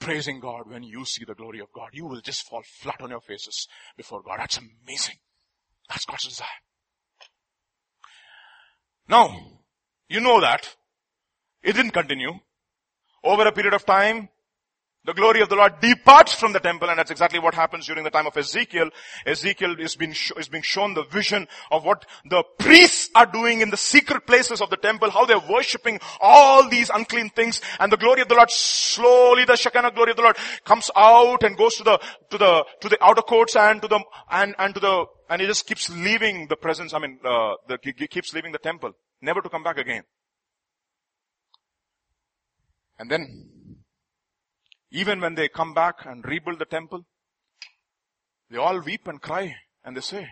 praising 0.00 0.40
God 0.40 0.62
when 0.68 0.82
you 0.82 1.04
see 1.04 1.24
the 1.24 1.34
glory 1.34 1.60
of 1.60 1.68
God. 1.72 1.90
You 1.92 2.06
will 2.06 2.20
just 2.20 2.48
fall 2.48 2.62
flat 2.80 3.00
on 3.00 3.10
your 3.10 3.20
faces 3.20 3.68
before 3.96 4.22
God. 4.22 4.38
That's 4.40 4.58
amazing. 4.58 5.16
That's 5.88 6.04
God's 6.04 6.28
desire. 6.28 6.48
Now, 9.08 9.36
you 10.08 10.20
know 10.20 10.40
that. 10.40 10.76
It 11.62 11.74
didn't 11.74 11.92
continue. 11.92 12.32
Over 13.22 13.46
a 13.46 13.52
period 13.52 13.74
of 13.74 13.84
time, 13.84 14.28
the 15.04 15.14
glory 15.14 15.40
of 15.40 15.48
the 15.48 15.56
Lord 15.56 15.80
departs 15.80 16.34
from 16.34 16.52
the 16.52 16.60
temple 16.60 16.90
and 16.90 16.98
that's 16.98 17.10
exactly 17.10 17.38
what 17.38 17.54
happens 17.54 17.86
during 17.86 18.04
the 18.04 18.10
time 18.10 18.26
of 18.26 18.36
Ezekiel. 18.36 18.90
Ezekiel 19.24 19.76
is 19.78 19.96
being, 19.96 20.12
sh- 20.12 20.32
is 20.36 20.48
being 20.48 20.62
shown 20.62 20.92
the 20.92 21.04
vision 21.04 21.48
of 21.70 21.84
what 21.84 22.04
the 22.28 22.44
priests 22.58 23.08
are 23.14 23.24
doing 23.24 23.62
in 23.62 23.70
the 23.70 23.78
secret 23.78 24.26
places 24.26 24.60
of 24.60 24.68
the 24.68 24.76
temple, 24.76 25.10
how 25.10 25.24
they're 25.24 25.38
worshipping 25.38 25.98
all 26.20 26.68
these 26.68 26.90
unclean 26.90 27.30
things 27.30 27.62
and 27.78 27.90
the 27.90 27.96
glory 27.96 28.20
of 28.20 28.28
the 28.28 28.34
Lord 28.34 28.50
slowly, 28.50 29.46
the 29.46 29.56
Shekinah 29.56 29.92
glory 29.92 30.10
of 30.10 30.18
the 30.18 30.22
Lord 30.22 30.36
comes 30.64 30.90
out 30.94 31.42
and 31.44 31.56
goes 31.56 31.76
to 31.76 31.84
the, 31.84 31.98
to 32.30 32.38
the, 32.38 32.64
to 32.82 32.88
the 32.90 33.02
outer 33.02 33.22
courts 33.22 33.56
and 33.56 33.80
to 33.80 33.88
the, 33.88 34.00
and, 34.30 34.54
and 34.58 34.74
to 34.74 34.80
the, 34.80 35.06
and 35.30 35.40
it 35.40 35.46
just 35.46 35.66
keeps 35.66 35.88
leaving 35.88 36.46
the 36.48 36.56
presence, 36.56 36.92
I 36.92 36.98
mean, 36.98 37.18
uh, 37.24 37.54
the, 37.68 37.78
keeps 37.78 38.34
leaving 38.34 38.52
the 38.52 38.58
temple, 38.58 38.92
never 39.22 39.40
to 39.40 39.48
come 39.48 39.62
back 39.62 39.78
again. 39.78 40.02
And 42.98 43.10
then 43.10 43.49
even 44.90 45.20
when 45.20 45.34
they 45.34 45.48
come 45.48 45.72
back 45.74 46.04
and 46.04 46.24
rebuild 46.24 46.58
the 46.58 46.64
temple, 46.64 47.04
they 48.50 48.56
all 48.58 48.80
weep 48.80 49.06
and 49.06 49.20
cry 49.20 49.54
and 49.84 49.96
they 49.96 50.00
say, 50.00 50.28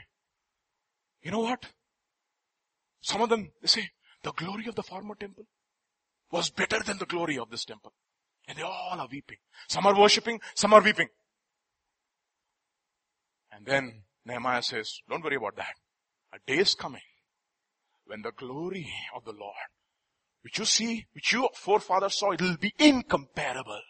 you 1.22 1.30
know 1.30 1.40
what? 1.40 1.66
Some 3.00 3.22
of 3.22 3.28
them, 3.28 3.50
they 3.62 3.68
say, 3.68 3.90
the 4.22 4.32
glory 4.32 4.66
of 4.66 4.74
the 4.74 4.82
former 4.82 5.14
temple 5.14 5.44
was 6.32 6.50
better 6.50 6.80
than 6.80 6.98
the 6.98 7.06
glory 7.06 7.38
of 7.38 7.50
this 7.50 7.64
temple. 7.64 7.92
And 8.46 8.58
they 8.58 8.62
all 8.62 8.96
are 8.98 9.08
weeping. 9.10 9.38
Some 9.68 9.86
are 9.86 9.98
worshipping, 9.98 10.40
some 10.54 10.72
are 10.74 10.82
weeping. 10.82 11.08
And 13.52 13.66
then 13.66 14.02
Nehemiah 14.24 14.62
says, 14.62 15.00
don't 15.08 15.22
worry 15.22 15.36
about 15.36 15.56
that. 15.56 15.74
A 16.32 16.38
day 16.46 16.58
is 16.58 16.74
coming 16.74 17.02
when 18.06 18.22
the 18.22 18.32
glory 18.32 18.90
of 19.14 19.24
the 19.24 19.32
Lord, 19.32 19.54
which 20.42 20.58
you 20.58 20.64
see, 20.64 21.06
which 21.12 21.32
your 21.32 21.50
forefathers 21.54 22.18
saw, 22.18 22.32
it 22.32 22.40
will 22.40 22.56
be 22.56 22.72
incomparable. 22.78 23.82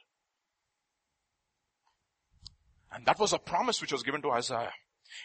And 2.98 3.06
that 3.06 3.20
was 3.20 3.32
a 3.32 3.38
promise 3.38 3.80
which 3.80 3.92
was 3.92 4.02
given 4.02 4.20
to 4.22 4.32
Isaiah. 4.32 4.72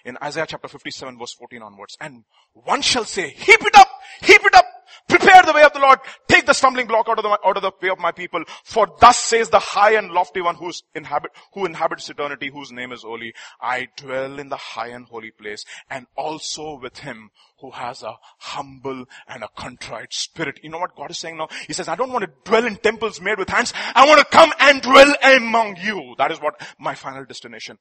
In 0.05 0.15
Isaiah 0.21 0.45
chapter 0.47 0.67
57 0.67 1.17
verse 1.17 1.33
14 1.33 1.63
onwards. 1.63 1.97
And 1.99 2.23
one 2.53 2.83
shall 2.83 3.03
say, 3.03 3.31
heap 3.31 3.62
it 3.62 3.75
up, 3.75 3.89
heap 4.21 4.41
it 4.45 4.53
up, 4.53 4.65
prepare 5.08 5.41
the 5.43 5.53
way 5.53 5.63
of 5.63 5.73
the 5.73 5.79
Lord, 5.79 5.99
take 6.27 6.45
the 6.45 6.53
stumbling 6.53 6.88
block 6.88 7.08
out 7.10 7.19
of 7.19 7.23
the, 7.23 7.29
out 7.29 7.58
of 7.58 7.63
the 7.63 7.71
way 7.82 7.89
of 7.89 7.99
my 7.99 8.12
people. 8.12 8.43
For 8.63 8.88
thus 8.99 9.17
says 9.17 9.49
the 9.49 9.60
high 9.60 9.95
and 9.95 10.12
lofty 10.12 10.41
one 10.41 10.56
who's 10.56 10.84
inhabit, 10.95 11.32
who 11.53 11.65
inhabits 11.65 12.10
eternity, 12.10 12.49
whose 12.53 12.71
name 12.71 12.91
is 12.91 13.03
holy. 13.03 13.34
I 13.62 13.89
dwell 13.97 14.39
in 14.39 14.49
the 14.49 14.58
high 14.58 14.89
and 14.89 15.06
holy 15.06 15.32
place 15.32 15.65
and 15.89 16.08
also 16.15 16.79
with 16.82 16.99
him 16.99 17.32
who 17.60 17.71
has 17.71 18.03
a 18.03 18.15
humble 18.39 19.06
and 19.27 19.43
a 19.43 19.47
contrite 19.56 20.13
spirit. 20.13 20.60
You 20.62 20.69
know 20.69 20.79
what 20.79 20.95
God 20.95 21.12
is 21.12 21.17
saying 21.17 21.38
now? 21.38 21.47
He 21.65 21.73
says, 21.73 21.88
I 21.88 21.95
don't 21.95 22.12
want 22.12 22.25
to 22.25 22.32
dwell 22.43 22.65
in 22.65 22.75
temples 22.75 23.21
made 23.21 23.39
with 23.39 23.49
hands. 23.49 23.73
I 23.95 24.06
want 24.06 24.19
to 24.19 24.25
come 24.25 24.51
and 24.60 24.82
dwell 24.82 25.15
among 25.23 25.77
you. 25.77 26.13
That 26.17 26.32
is 26.32 26.41
what 26.41 26.56
my 26.77 26.93
final 26.93 27.23
destination 27.23 27.77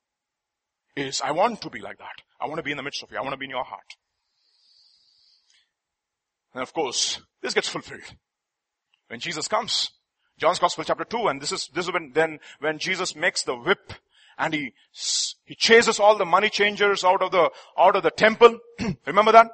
is. 0.97 1.21
I 1.21 1.33
want 1.33 1.61
to 1.63 1.71
be 1.71 1.81
like 1.81 1.99
that. 1.99 2.23
I 2.41 2.47
want 2.47 2.59
to 2.59 2.63
be 2.63 2.71
in 2.71 2.77
the 2.77 2.83
midst 2.83 3.03
of 3.03 3.11
you. 3.11 3.19
I 3.19 3.23
want 3.23 3.33
to 3.33 3.39
be 3.39 3.47
in 3.47 3.51
your 3.51 3.65
heart. 3.65 3.97
And 6.55 6.63
of 6.63 6.73
course, 6.73 7.21
this 7.41 7.55
gets 7.55 7.69
fulfilled. 7.69 8.03
When 9.09 9.21
Jesus 9.21 9.49
comes, 9.49 9.91
John's 10.39 10.59
Gospel 10.59 10.85
chapter 10.85 11.05
2, 11.05 11.29
and 11.29 11.41
this 11.41 11.53
is, 11.53 11.69
this 11.75 11.87
is 11.87 11.93
when, 11.93 12.13
then, 12.15 12.41
when 12.61 12.79
Jesus 12.79 13.15
makes 13.15 13.43
the 13.43 13.57
whip, 13.57 13.93
and 14.39 14.55
he, 14.55 14.73
he 15.45 15.55
chases 15.55 16.01
all 16.01 16.17
the 16.17 16.25
money 16.25 16.49
changers 16.49 17.05
out 17.05 17.23
of 17.23 17.31
the, 17.31 17.51
out 17.79 17.97
of 17.97 18.03
the 18.03 18.11
temple. 18.11 18.59
Remember 19.07 19.33
that? 19.33 19.49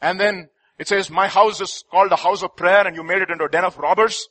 And 0.00 0.20
then 0.20 0.48
it 0.78 0.88
says, 0.88 1.10
my 1.10 1.28
house 1.28 1.60
is 1.60 1.84
called 1.90 2.10
the 2.10 2.16
house 2.16 2.42
of 2.42 2.56
prayer, 2.56 2.86
and 2.86 2.96
you 2.96 3.02
made 3.02 3.22
it 3.22 3.30
into 3.30 3.44
a 3.44 3.48
den 3.48 3.64
of 3.64 3.78
robbers. 3.78 4.28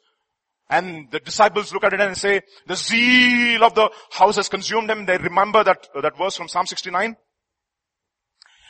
And 0.70 1.10
the 1.12 1.20
disciples 1.20 1.74
look 1.74 1.84
at 1.84 1.94
it 1.94 2.02
and 2.02 2.18
say, 2.18 2.42
the 2.66 2.76
zeal 2.76 3.64
of 3.64 3.76
the 3.76 3.90
house 4.12 4.36
has 4.38 4.50
consumed 4.50 4.90
them. 4.90 5.06
They 5.06 5.18
remember 5.18 5.64
that, 5.64 5.88
that 6.02 6.18
verse 6.18 6.36
from 6.36 6.48
Psalm 6.48 6.66
69. 6.66 7.16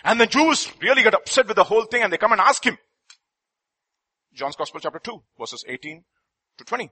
And 0.03 0.19
the 0.19 0.27
Jews 0.27 0.71
really 0.81 1.03
get 1.03 1.13
upset 1.13 1.47
with 1.47 1.55
the 1.55 1.63
whole 1.63 1.85
thing 1.85 2.03
and 2.03 2.11
they 2.11 2.17
come 2.17 2.33
and 2.33 2.41
ask 2.41 2.63
him, 2.65 2.77
John's 4.35 4.55
Gospel 4.55 4.79
chapter 4.79 4.99
2 4.99 5.23
verses 5.39 5.63
18 5.67 6.03
to 6.57 6.63
20. 6.63 6.89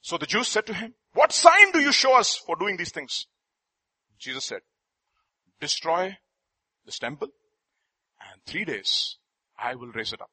So 0.00 0.18
the 0.18 0.26
Jews 0.26 0.48
said 0.48 0.66
to 0.66 0.74
him, 0.74 0.94
what 1.14 1.32
sign 1.32 1.72
do 1.72 1.80
you 1.80 1.92
show 1.92 2.16
us 2.16 2.36
for 2.36 2.56
doing 2.56 2.76
these 2.76 2.92
things? 2.92 3.26
Jesus 4.18 4.44
said, 4.44 4.60
destroy 5.60 6.16
this 6.84 6.98
temple 6.98 7.28
and 8.20 8.42
three 8.46 8.64
days 8.64 9.16
I 9.58 9.74
will 9.74 9.92
raise 9.92 10.12
it 10.12 10.20
up. 10.20 10.30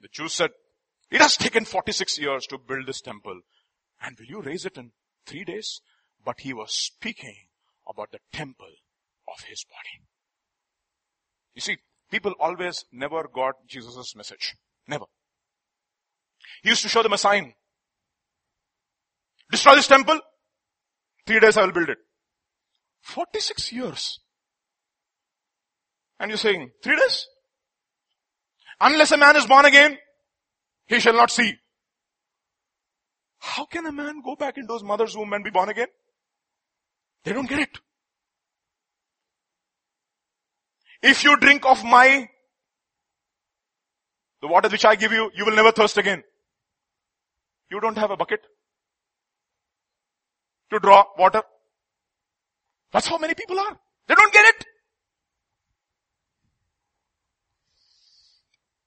The 0.00 0.08
Jews 0.08 0.34
said, 0.34 0.50
it 1.10 1.20
has 1.20 1.36
taken 1.36 1.64
46 1.64 2.18
years 2.18 2.46
to 2.48 2.58
build 2.58 2.86
this 2.86 3.00
temple 3.00 3.40
and 4.02 4.16
will 4.18 4.26
you 4.26 4.42
raise 4.42 4.66
it 4.66 4.76
in 4.76 4.92
three 5.26 5.44
days? 5.44 5.80
But 6.24 6.40
he 6.40 6.52
was 6.52 6.74
speaking 6.74 7.36
about 7.88 8.12
the 8.12 8.18
temple 8.32 8.72
of 9.28 9.44
his 9.44 9.64
body. 9.64 10.04
You 11.54 11.60
see, 11.60 11.78
people 12.10 12.34
always 12.38 12.84
never 12.92 13.28
got 13.32 13.66
Jesus' 13.66 14.14
message. 14.14 14.54
Never. 14.90 15.04
He 16.62 16.68
used 16.68 16.82
to 16.82 16.88
show 16.88 17.02
them 17.02 17.12
a 17.12 17.18
sign. 17.18 17.54
Destroy 19.50 19.76
this 19.76 19.86
temple. 19.86 20.20
Three 21.26 21.38
days 21.38 21.56
I 21.56 21.64
will 21.64 21.72
build 21.72 21.90
it. 21.90 21.98
46 23.02 23.72
years. 23.72 24.18
And 26.18 26.30
you're 26.30 26.38
saying, 26.38 26.70
three 26.82 26.96
days? 26.96 27.26
Unless 28.80 29.12
a 29.12 29.16
man 29.16 29.36
is 29.36 29.46
born 29.46 29.64
again, 29.64 29.96
he 30.86 30.98
shall 30.98 31.14
not 31.14 31.30
see. 31.30 31.54
How 33.38 33.64
can 33.66 33.86
a 33.86 33.92
man 33.92 34.20
go 34.24 34.34
back 34.34 34.58
into 34.58 34.72
his 34.74 34.82
mother's 34.82 35.16
womb 35.16 35.32
and 35.32 35.44
be 35.44 35.50
born 35.50 35.68
again? 35.68 35.88
They 37.24 37.32
don't 37.32 37.48
get 37.48 37.60
it. 37.60 37.78
If 41.02 41.22
you 41.24 41.36
drink 41.38 41.64
of 41.64 41.84
my 41.84 42.28
the 44.40 44.48
water 44.48 44.68
which 44.68 44.84
I 44.84 44.96
give 44.96 45.12
you, 45.12 45.30
you 45.34 45.44
will 45.44 45.54
never 45.54 45.72
thirst 45.72 45.98
again. 45.98 46.22
You 47.70 47.80
don't 47.80 47.98
have 47.98 48.10
a 48.10 48.16
bucket 48.16 48.40
to 50.70 50.78
draw 50.78 51.04
water. 51.18 51.42
That's 52.92 53.06
how 53.06 53.18
many 53.18 53.34
people 53.34 53.58
are. 53.58 53.78
They 54.08 54.14
don't 54.14 54.32
get 54.32 54.46
it. 54.46 54.66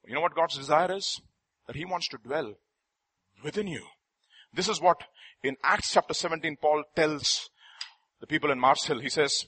You 0.06 0.16
know 0.16 0.22
what 0.22 0.36
God's 0.36 0.58
desire 0.58 0.96
is? 0.96 1.22
That 1.68 1.76
He 1.76 1.86
wants 1.86 2.10
to 2.10 2.18
dwell 2.18 2.56
within 3.44 3.68
you. 3.68 3.84
This 4.54 4.68
is 4.68 4.82
what 4.82 5.02
in 5.44 5.56
Acts 5.63 5.94
chapter 5.94 6.13
17 6.13 6.58
Paul 6.62 6.84
tells 6.96 7.50
the 8.20 8.28
people 8.28 8.52
in 8.52 8.60
Mars 8.60 8.84
Hill. 8.86 9.00
He 9.00 9.10
says, 9.10 9.46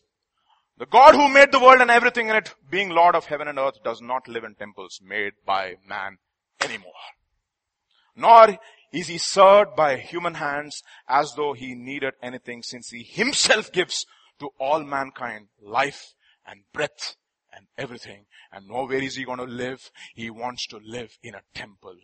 The 0.77 0.85
God 0.85 1.15
who 1.15 1.29
made 1.29 1.51
the 1.51 1.59
world 1.59 1.81
and 1.81 1.89
everything 1.89 2.27
in 2.27 2.35
it, 2.35 2.53
being 2.69 2.89
Lord 2.89 3.15
of 3.15 3.25
heaven 3.25 3.47
and 3.47 3.57
earth, 3.57 3.81
does 3.83 4.01
not 4.01 4.27
live 4.27 4.43
in 4.43 4.55
temples 4.55 4.99
made 5.01 5.33
by 5.45 5.75
man 5.87 6.17
anymore. 6.61 6.91
Nor 8.15 8.57
is 8.91 9.07
he 9.07 9.17
served 9.17 9.75
by 9.75 9.97
human 9.97 10.35
hands 10.35 10.83
as 11.07 11.33
though 11.35 11.53
he 11.53 11.75
needed 11.75 12.13
anything 12.21 12.61
since 12.61 12.89
he 12.89 13.03
himself 13.03 13.71
gives 13.71 14.05
to 14.39 14.49
all 14.59 14.83
mankind 14.83 15.47
life 15.61 16.13
and 16.45 16.61
breath 16.73 17.15
and 17.53 17.67
everything. 17.77 18.25
And 18.51 18.67
nowhere 18.67 19.01
is 19.01 19.15
he 19.15 19.23
going 19.23 19.39
to 19.39 19.45
live. 19.45 19.91
He 20.13 20.29
wants 20.29 20.67
to 20.67 20.79
live 20.83 21.17
in 21.23 21.35
a 21.35 21.41
temple, 21.53 21.95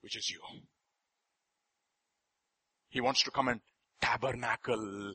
which 0.00 0.16
is 0.16 0.30
you. 0.30 0.40
He 2.88 3.00
wants 3.00 3.22
to 3.24 3.30
come 3.30 3.48
and 3.48 3.60
tabernacle 4.00 5.14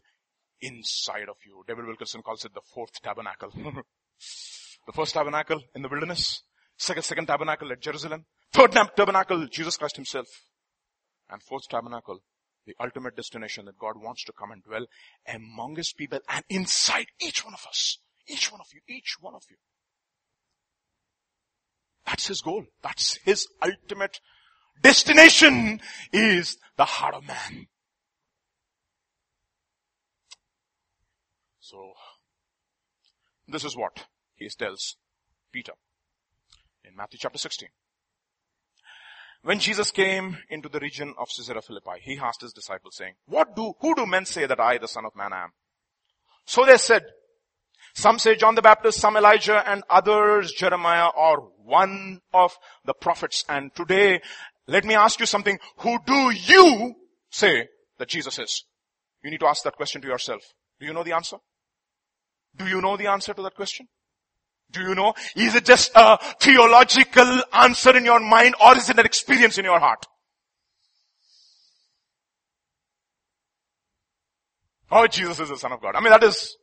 inside 0.61 1.29
of 1.29 1.37
you. 1.45 1.63
David 1.67 1.85
Wilkerson 1.85 2.21
calls 2.21 2.45
it 2.45 2.53
the 2.53 2.61
fourth 2.73 3.01
tabernacle. 3.01 3.51
the 4.85 4.93
first 4.93 5.13
tabernacle 5.13 5.61
in 5.75 5.81
the 5.81 5.89
wilderness, 5.89 6.43
second, 6.77 7.03
second 7.03 7.27
tabernacle 7.27 7.71
at 7.71 7.81
Jerusalem, 7.81 8.25
third 8.53 8.71
tabernacle, 8.71 9.47
Jesus 9.47 9.77
Christ 9.77 9.95
himself, 9.95 10.27
and 11.29 11.41
fourth 11.41 11.67
tabernacle, 11.69 12.19
the 12.65 12.75
ultimate 12.79 13.15
destination 13.15 13.65
that 13.65 13.77
God 13.79 13.95
wants 13.97 14.23
to 14.25 14.33
come 14.33 14.51
and 14.51 14.63
dwell 14.63 14.85
among 15.27 15.75
his 15.75 15.93
people 15.93 16.19
and 16.29 16.43
inside 16.49 17.07
each 17.19 17.43
one 17.43 17.53
of 17.53 17.65
us. 17.67 17.97
Each 18.27 18.51
one 18.51 18.61
of 18.61 18.67
you, 18.73 18.81
each 18.87 19.17
one 19.19 19.33
of 19.33 19.43
you. 19.49 19.57
That's 22.05 22.27
his 22.27 22.41
goal. 22.41 22.65
That's 22.81 23.17
his 23.23 23.47
ultimate 23.61 24.19
destination 24.81 25.81
is 26.11 26.57
the 26.77 26.85
heart 26.85 27.15
of 27.15 27.25
man. 27.25 27.67
So, 31.61 31.93
this 33.47 33.63
is 33.63 33.77
what 33.77 34.07
he 34.35 34.49
tells 34.49 34.97
Peter 35.53 35.73
in 36.83 36.95
Matthew 36.95 37.19
chapter 37.21 37.37
16. 37.37 37.69
When 39.43 39.59
Jesus 39.59 39.91
came 39.91 40.39
into 40.49 40.69
the 40.69 40.79
region 40.79 41.13
of 41.19 41.29
Caesarea 41.29 41.61
Philippi, 41.61 42.01
he 42.01 42.17
asked 42.17 42.41
his 42.41 42.53
disciples 42.53 42.95
saying, 42.95 43.13
what 43.27 43.55
do, 43.55 43.73
who 43.79 43.93
do 43.93 44.07
men 44.07 44.25
say 44.25 44.47
that 44.47 44.59
I, 44.59 44.79
the 44.79 44.87
son 44.87 45.05
of 45.05 45.15
man, 45.15 45.33
am? 45.33 45.49
So 46.45 46.65
they 46.65 46.77
said, 46.77 47.03
some 47.93 48.17
say 48.17 48.35
John 48.35 48.55
the 48.55 48.61
Baptist, 48.63 48.99
some 48.99 49.15
Elijah, 49.15 49.63
and 49.67 49.83
others 49.89 50.51
Jeremiah 50.53 51.09
or 51.15 51.51
one 51.63 52.21
of 52.33 52.57
the 52.85 52.93
prophets. 52.93 53.45
And 53.47 53.73
today, 53.75 54.21
let 54.67 54.83
me 54.83 54.95
ask 54.95 55.19
you 55.19 55.25
something. 55.27 55.59
Who 55.77 55.99
do 56.05 56.31
you 56.31 56.95
say 57.29 57.67
that 57.99 58.09
Jesus 58.09 58.39
is? 58.39 58.65
You 59.23 59.29
need 59.29 59.41
to 59.41 59.47
ask 59.47 59.63
that 59.63 59.75
question 59.75 60.01
to 60.01 60.07
yourself. 60.07 60.41
Do 60.79 60.87
you 60.87 60.93
know 60.93 61.03
the 61.03 61.13
answer? 61.13 61.37
Do 62.55 62.67
you 62.67 62.81
know 62.81 62.97
the 62.97 63.07
answer 63.07 63.33
to 63.33 63.41
that 63.43 63.55
question? 63.55 63.87
Do 64.71 64.81
you 64.81 64.95
know? 64.95 65.13
Is 65.35 65.55
it 65.55 65.65
just 65.65 65.91
a 65.95 66.17
theological 66.39 67.43
answer 67.53 67.95
in 67.97 68.05
your 68.05 68.19
mind 68.19 68.55
or 68.63 68.77
is 68.77 68.89
it 68.89 68.99
an 68.99 69.05
experience 69.05 69.57
in 69.57 69.65
your 69.65 69.79
heart? 69.79 70.05
Oh, 74.91 75.07
Jesus 75.07 75.39
is 75.39 75.49
the 75.49 75.57
Son 75.57 75.71
of 75.71 75.81
God. 75.81 75.95
I 75.95 76.01
mean, 76.01 76.11
that 76.11 76.23
is, 76.23 76.57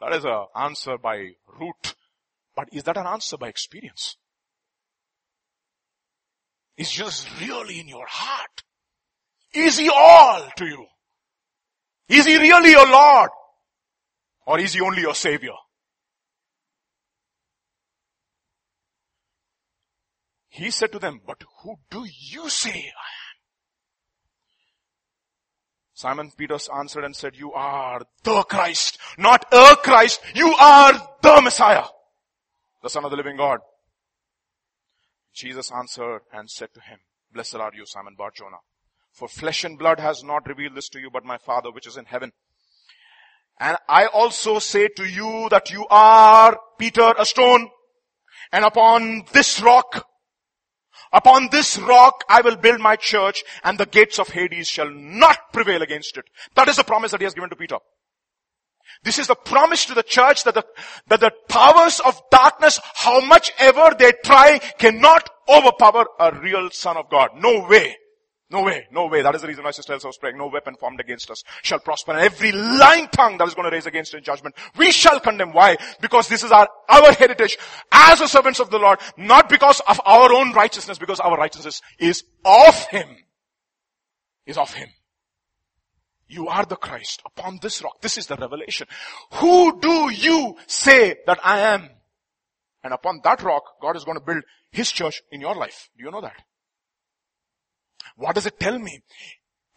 that 0.00 0.12
is 0.12 0.24
an 0.24 0.46
answer 0.56 0.96
by 0.98 1.30
root. 1.58 1.94
But 2.54 2.68
is 2.72 2.84
that 2.84 2.96
an 2.96 3.06
answer 3.06 3.36
by 3.36 3.48
experience? 3.48 4.16
Is 6.76 6.90
Jesus 6.90 7.26
really 7.40 7.80
in 7.80 7.88
your 7.88 8.06
heart? 8.08 8.62
Is 9.52 9.78
he 9.78 9.90
all 9.90 10.48
to 10.56 10.64
you? 10.64 10.86
Is 12.08 12.26
he 12.26 12.38
really 12.38 12.70
your 12.70 12.88
Lord? 12.88 13.30
Or 14.46 14.58
is 14.58 14.74
he 14.74 14.80
only 14.80 15.02
your 15.02 15.14
savior? 15.14 15.52
He 20.48 20.70
said 20.70 20.92
to 20.92 20.98
them, 20.98 21.20
but 21.26 21.42
who 21.62 21.76
do 21.90 22.04
you 22.04 22.50
say 22.50 22.70
I 22.70 22.74
am? 22.76 23.30
Simon 25.94 26.32
Peter 26.36 26.58
answered 26.76 27.04
and 27.04 27.14
said, 27.14 27.36
you 27.36 27.52
are 27.52 28.02
the 28.24 28.42
Christ, 28.44 28.98
not 29.16 29.44
a 29.52 29.76
Christ. 29.76 30.20
You 30.34 30.54
are 30.54 30.94
the 31.22 31.40
Messiah, 31.42 31.84
the 32.82 32.88
son 32.88 33.04
of 33.04 33.10
the 33.10 33.16
living 33.16 33.36
God. 33.36 33.60
Jesus 35.34 35.70
answered 35.70 36.22
and 36.32 36.50
said 36.50 36.70
to 36.74 36.80
him, 36.80 36.98
blessed 37.32 37.56
are 37.56 37.72
you, 37.74 37.86
Simon 37.86 38.14
Bar-Jonah, 38.18 38.60
for 39.12 39.28
flesh 39.28 39.62
and 39.62 39.78
blood 39.78 40.00
has 40.00 40.24
not 40.24 40.48
revealed 40.48 40.74
this 40.74 40.88
to 40.88 40.98
you, 40.98 41.10
but 41.12 41.24
my 41.24 41.38
father 41.38 41.70
which 41.70 41.86
is 41.86 41.96
in 41.96 42.06
heaven. 42.06 42.32
And 43.60 43.76
I 43.88 44.06
also 44.06 44.58
say 44.58 44.88
to 44.88 45.04
you 45.04 45.48
that 45.50 45.70
you 45.70 45.86
are 45.90 46.58
Peter, 46.78 47.12
a 47.18 47.26
stone, 47.26 47.68
and 48.52 48.64
upon 48.64 49.24
this 49.32 49.60
rock, 49.60 50.06
upon 51.12 51.50
this 51.52 51.78
rock 51.78 52.24
I 52.28 52.40
will 52.40 52.56
build 52.56 52.80
my 52.80 52.96
church 52.96 53.44
and 53.62 53.76
the 53.76 53.84
gates 53.84 54.18
of 54.18 54.28
Hades 54.28 54.66
shall 54.66 54.90
not 54.90 55.52
prevail 55.52 55.82
against 55.82 56.16
it. 56.16 56.24
That 56.56 56.68
is 56.68 56.76
the 56.76 56.84
promise 56.84 57.10
that 57.10 57.20
he 57.20 57.24
has 57.24 57.34
given 57.34 57.50
to 57.50 57.56
Peter. 57.56 57.76
This 59.02 59.18
is 59.18 59.26
the 59.26 59.34
promise 59.34 59.84
to 59.86 59.94
the 59.94 60.02
church 60.02 60.44
that 60.44 60.54
the, 60.54 60.64
that 61.08 61.20
the 61.20 61.32
powers 61.48 62.00
of 62.00 62.20
darkness, 62.30 62.80
how 62.94 63.20
much 63.20 63.52
ever 63.58 63.94
they 63.98 64.12
try, 64.24 64.58
cannot 64.78 65.28
overpower 65.48 66.06
a 66.18 66.34
real 66.40 66.70
son 66.70 66.96
of 66.96 67.10
God. 67.10 67.30
No 67.36 67.66
way. 67.68 67.96
No 68.50 68.62
way, 68.62 68.88
no 68.90 69.06
way. 69.06 69.22
That 69.22 69.36
is 69.36 69.42
the 69.42 69.46
reason 69.46 69.62
why 69.62 69.70
Sister 69.70 69.92
Elsa 69.92 70.08
was 70.08 70.18
praying. 70.18 70.36
No 70.36 70.48
weapon 70.48 70.74
formed 70.74 70.98
against 70.98 71.30
us 71.30 71.44
shall 71.62 71.78
prosper. 71.78 72.12
And 72.12 72.20
every 72.20 72.50
lying 72.50 73.06
tongue 73.08 73.38
that 73.38 73.46
is 73.46 73.54
going 73.54 73.70
to 73.70 73.74
raise 73.74 73.86
against 73.86 74.12
in 74.12 74.24
judgment, 74.24 74.56
we 74.76 74.90
shall 74.90 75.20
condemn. 75.20 75.52
Why? 75.52 75.76
Because 76.00 76.26
this 76.26 76.42
is 76.42 76.50
our, 76.50 76.68
our 76.88 77.12
heritage 77.12 77.56
as 77.92 78.18
the 78.18 78.26
servants 78.26 78.58
of 78.58 78.70
the 78.70 78.78
Lord, 78.78 78.98
not 79.16 79.48
because 79.48 79.80
of 79.86 80.00
our 80.04 80.32
own 80.32 80.52
righteousness, 80.52 80.98
because 80.98 81.20
our 81.20 81.36
righteousness 81.36 81.80
is 82.00 82.24
of 82.44 82.86
Him. 82.86 83.08
Is 84.46 84.58
of 84.58 84.72
Him. 84.74 84.88
You 86.26 86.48
are 86.48 86.64
the 86.64 86.76
Christ 86.76 87.22
upon 87.24 87.60
this 87.62 87.82
rock. 87.82 88.00
This 88.00 88.18
is 88.18 88.26
the 88.26 88.36
revelation. 88.36 88.88
Who 89.34 89.78
do 89.80 90.10
you 90.12 90.56
say 90.66 91.18
that 91.26 91.38
I 91.44 91.60
am? 91.60 91.88
And 92.82 92.92
upon 92.92 93.20
that 93.22 93.42
rock, 93.42 93.62
God 93.80 93.96
is 93.96 94.02
going 94.02 94.18
to 94.18 94.24
build 94.24 94.42
His 94.72 94.90
church 94.90 95.22
in 95.30 95.40
your 95.40 95.54
life. 95.54 95.88
Do 95.96 96.04
you 96.04 96.10
know 96.10 96.20
that? 96.20 96.34
What 98.20 98.34
does 98.34 98.44
it 98.44 98.60
tell 98.60 98.78
me? 98.78 99.00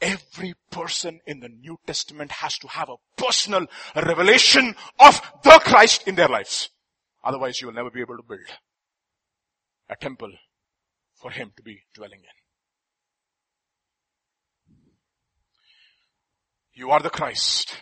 Every 0.01 0.53
person 0.69 1.21
in 1.25 1.39
the 1.39 1.47
New 1.47 1.77
Testament 1.87 2.29
has 2.33 2.57
to 2.57 2.67
have 2.67 2.89
a 2.89 2.97
personal 3.15 3.67
revelation 3.95 4.75
of 4.99 5.21
the 5.45 5.61
Christ 5.63 6.05
in 6.09 6.15
their 6.15 6.27
lives. 6.27 6.69
Otherwise 7.23 7.61
you 7.61 7.67
will 7.67 7.73
never 7.73 7.89
be 7.89 8.01
able 8.01 8.17
to 8.17 8.23
build 8.27 8.41
a 9.89 9.95
temple 9.95 10.29
for 11.15 11.31
Him 11.31 11.53
to 11.55 11.63
be 11.63 11.83
dwelling 11.95 12.19
in. 12.19 12.25
You 16.73 16.91
are 16.91 16.99
the 16.99 17.09
Christ. 17.09 17.77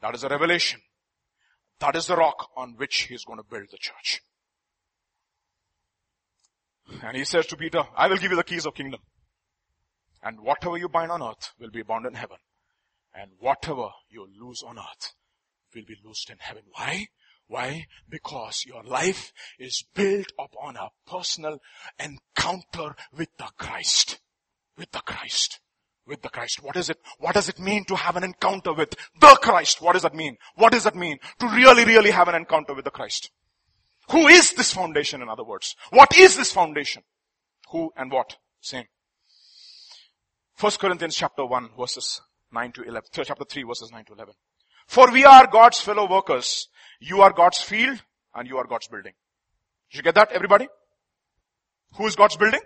That 0.00 0.16
is 0.16 0.24
a 0.24 0.28
revelation. 0.28 0.80
That 1.78 1.94
is 1.94 2.08
the 2.08 2.16
rock 2.16 2.50
on 2.56 2.74
which 2.76 3.02
He 3.02 3.14
is 3.14 3.24
going 3.24 3.38
to 3.38 3.44
build 3.48 3.68
the 3.70 3.78
church. 3.78 4.20
And 7.04 7.16
He 7.16 7.24
says 7.24 7.46
to 7.46 7.56
Peter, 7.56 7.84
I 7.96 8.08
will 8.08 8.16
give 8.16 8.32
you 8.32 8.36
the 8.36 8.42
keys 8.42 8.66
of 8.66 8.74
kingdom. 8.74 8.98
And 10.22 10.40
whatever 10.40 10.76
you 10.76 10.88
bind 10.88 11.10
on 11.10 11.22
earth 11.22 11.52
will 11.58 11.70
be 11.70 11.82
bound 11.82 12.06
in 12.06 12.14
heaven. 12.14 12.38
And 13.14 13.32
whatever 13.38 13.88
you 14.08 14.26
lose 14.40 14.62
on 14.62 14.78
earth 14.78 15.14
will 15.74 15.84
be 15.86 15.96
loosed 16.04 16.30
in 16.30 16.36
heaven. 16.38 16.62
Why? 16.72 17.06
Why? 17.48 17.86
Because 18.08 18.64
your 18.64 18.82
life 18.82 19.32
is 19.58 19.84
built 19.94 20.32
upon 20.38 20.76
a 20.76 20.90
personal 21.06 21.58
encounter 21.98 22.94
with 23.14 23.28
the 23.36 23.48
Christ. 23.58 24.20
With 24.78 24.90
the 24.92 25.00
Christ. 25.00 25.60
With 26.06 26.22
the 26.22 26.28
Christ. 26.28 26.62
What 26.62 26.76
is 26.76 26.88
it? 26.88 26.98
What 27.18 27.34
does 27.34 27.48
it 27.48 27.58
mean 27.58 27.84
to 27.86 27.96
have 27.96 28.16
an 28.16 28.24
encounter 28.24 28.72
with 28.72 28.94
the 29.20 29.38
Christ? 29.42 29.82
What 29.82 29.92
does 29.92 30.02
that 30.02 30.14
mean? 30.14 30.38
What 30.54 30.72
does 30.72 30.84
that 30.84 30.96
mean? 30.96 31.18
To 31.40 31.46
really, 31.48 31.84
really 31.84 32.10
have 32.10 32.28
an 32.28 32.34
encounter 32.34 32.74
with 32.74 32.84
the 32.84 32.90
Christ. 32.90 33.30
Who 34.10 34.28
is 34.28 34.52
this 34.52 34.72
foundation 34.72 35.22
in 35.22 35.28
other 35.28 35.44
words? 35.44 35.76
What 35.90 36.16
is 36.16 36.36
this 36.36 36.52
foundation? 36.52 37.02
Who 37.70 37.92
and 37.96 38.10
what? 38.10 38.36
Same. 38.60 38.86
First 40.62 40.78
Corinthians 40.78 41.16
chapter 41.16 41.44
1 41.44 41.70
verses 41.76 42.20
9 42.52 42.70
to 42.74 42.82
11, 42.84 43.08
chapter 43.12 43.44
3 43.44 43.64
verses 43.64 43.90
9 43.90 44.04
to 44.04 44.12
11. 44.12 44.32
For 44.86 45.10
we 45.10 45.24
are 45.24 45.48
God's 45.48 45.80
fellow 45.80 46.08
workers. 46.08 46.68
You 47.00 47.22
are 47.22 47.32
God's 47.32 47.58
field 47.58 48.00
and 48.32 48.46
you 48.46 48.58
are 48.58 48.66
God's 48.68 48.86
building. 48.86 49.14
Did 49.90 49.96
you 49.96 50.02
get 50.04 50.14
that 50.14 50.30
everybody? 50.30 50.68
Who 51.96 52.06
is 52.06 52.14
God's 52.14 52.36
building? 52.36 52.60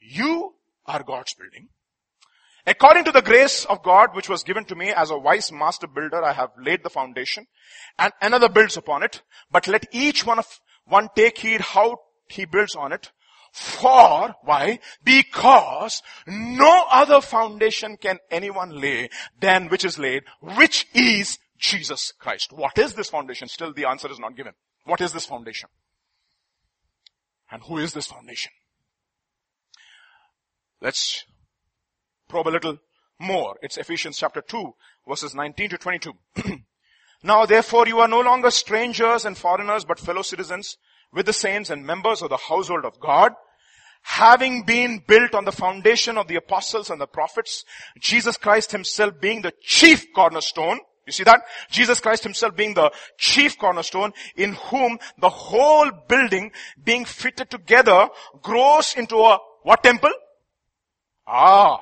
You 0.00 0.54
are 0.84 1.04
God's 1.04 1.32
building. 1.34 1.68
According 2.66 3.04
to 3.04 3.12
the 3.12 3.22
grace 3.22 3.64
of 3.66 3.84
God 3.84 4.16
which 4.16 4.28
was 4.28 4.42
given 4.42 4.64
to 4.64 4.74
me 4.74 4.88
as 4.88 5.12
a 5.12 5.16
wise 5.16 5.52
master 5.52 5.86
builder, 5.86 6.24
I 6.24 6.32
have 6.32 6.50
laid 6.60 6.82
the 6.82 6.90
foundation 6.90 7.46
and 8.00 8.12
another 8.20 8.48
builds 8.48 8.76
upon 8.76 9.04
it. 9.04 9.22
But 9.48 9.68
let 9.68 9.86
each 9.92 10.26
one 10.26 10.40
of 10.40 10.46
one 10.86 11.08
take 11.14 11.38
heed 11.38 11.60
how 11.60 11.98
he 12.28 12.46
builds 12.46 12.74
on 12.74 12.92
it. 12.92 13.12
For, 13.52 14.34
why? 14.42 14.80
Because 15.02 16.02
no 16.26 16.86
other 16.90 17.20
foundation 17.20 17.96
can 17.96 18.18
anyone 18.30 18.80
lay 18.80 19.10
than 19.40 19.68
which 19.68 19.84
is 19.84 19.98
laid, 19.98 20.24
which 20.40 20.86
is 20.94 21.38
Jesus 21.58 22.12
Christ. 22.18 22.52
What 22.52 22.78
is 22.78 22.94
this 22.94 23.10
foundation? 23.10 23.48
Still 23.48 23.72
the 23.72 23.86
answer 23.86 24.10
is 24.10 24.18
not 24.18 24.36
given. 24.36 24.52
What 24.84 25.00
is 25.00 25.12
this 25.12 25.26
foundation? 25.26 25.68
And 27.50 27.62
who 27.62 27.78
is 27.78 27.92
this 27.92 28.06
foundation? 28.06 28.52
Let's 30.80 31.24
probe 32.28 32.48
a 32.48 32.50
little 32.50 32.78
more. 33.18 33.56
It's 33.62 33.76
Ephesians 33.76 34.18
chapter 34.18 34.40
2 34.40 34.74
verses 35.08 35.34
19 35.34 35.70
to 35.70 35.78
22. 35.78 36.12
now 37.22 37.46
therefore 37.46 37.88
you 37.88 37.98
are 37.98 38.08
no 38.08 38.20
longer 38.20 38.50
strangers 38.50 39.24
and 39.24 39.36
foreigners 39.36 39.84
but 39.84 39.98
fellow 39.98 40.22
citizens 40.22 40.76
with 41.12 41.26
the 41.26 41.32
saints 41.32 41.70
and 41.70 41.86
members 41.86 42.22
of 42.22 42.30
the 42.30 42.36
household 42.36 42.84
of 42.84 43.00
God, 43.00 43.32
having 44.02 44.62
been 44.62 45.02
built 45.06 45.34
on 45.34 45.44
the 45.44 45.52
foundation 45.52 46.16
of 46.16 46.28
the 46.28 46.36
apostles 46.36 46.90
and 46.90 47.00
the 47.00 47.06
prophets, 47.06 47.64
Jesus 48.00 48.36
Christ 48.36 48.72
himself 48.72 49.20
being 49.20 49.42
the 49.42 49.52
chief 49.60 50.06
cornerstone, 50.14 50.80
you 51.06 51.12
see 51.12 51.24
that? 51.24 51.42
Jesus 51.70 52.00
Christ 52.00 52.22
himself 52.22 52.54
being 52.54 52.74
the 52.74 52.90
chief 53.16 53.58
cornerstone 53.58 54.12
in 54.36 54.52
whom 54.52 54.98
the 55.18 55.30
whole 55.30 55.90
building 56.06 56.52
being 56.82 57.06
fitted 57.06 57.50
together 57.50 58.08
grows 58.42 58.94
into 58.94 59.16
a 59.16 59.38
what 59.62 59.82
temple? 59.82 60.12
Ah, 61.26 61.80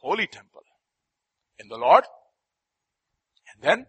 holy 0.00 0.26
temple 0.26 0.62
in 1.58 1.68
the 1.68 1.76
Lord. 1.76 2.04
And 3.54 3.62
then 3.62 3.86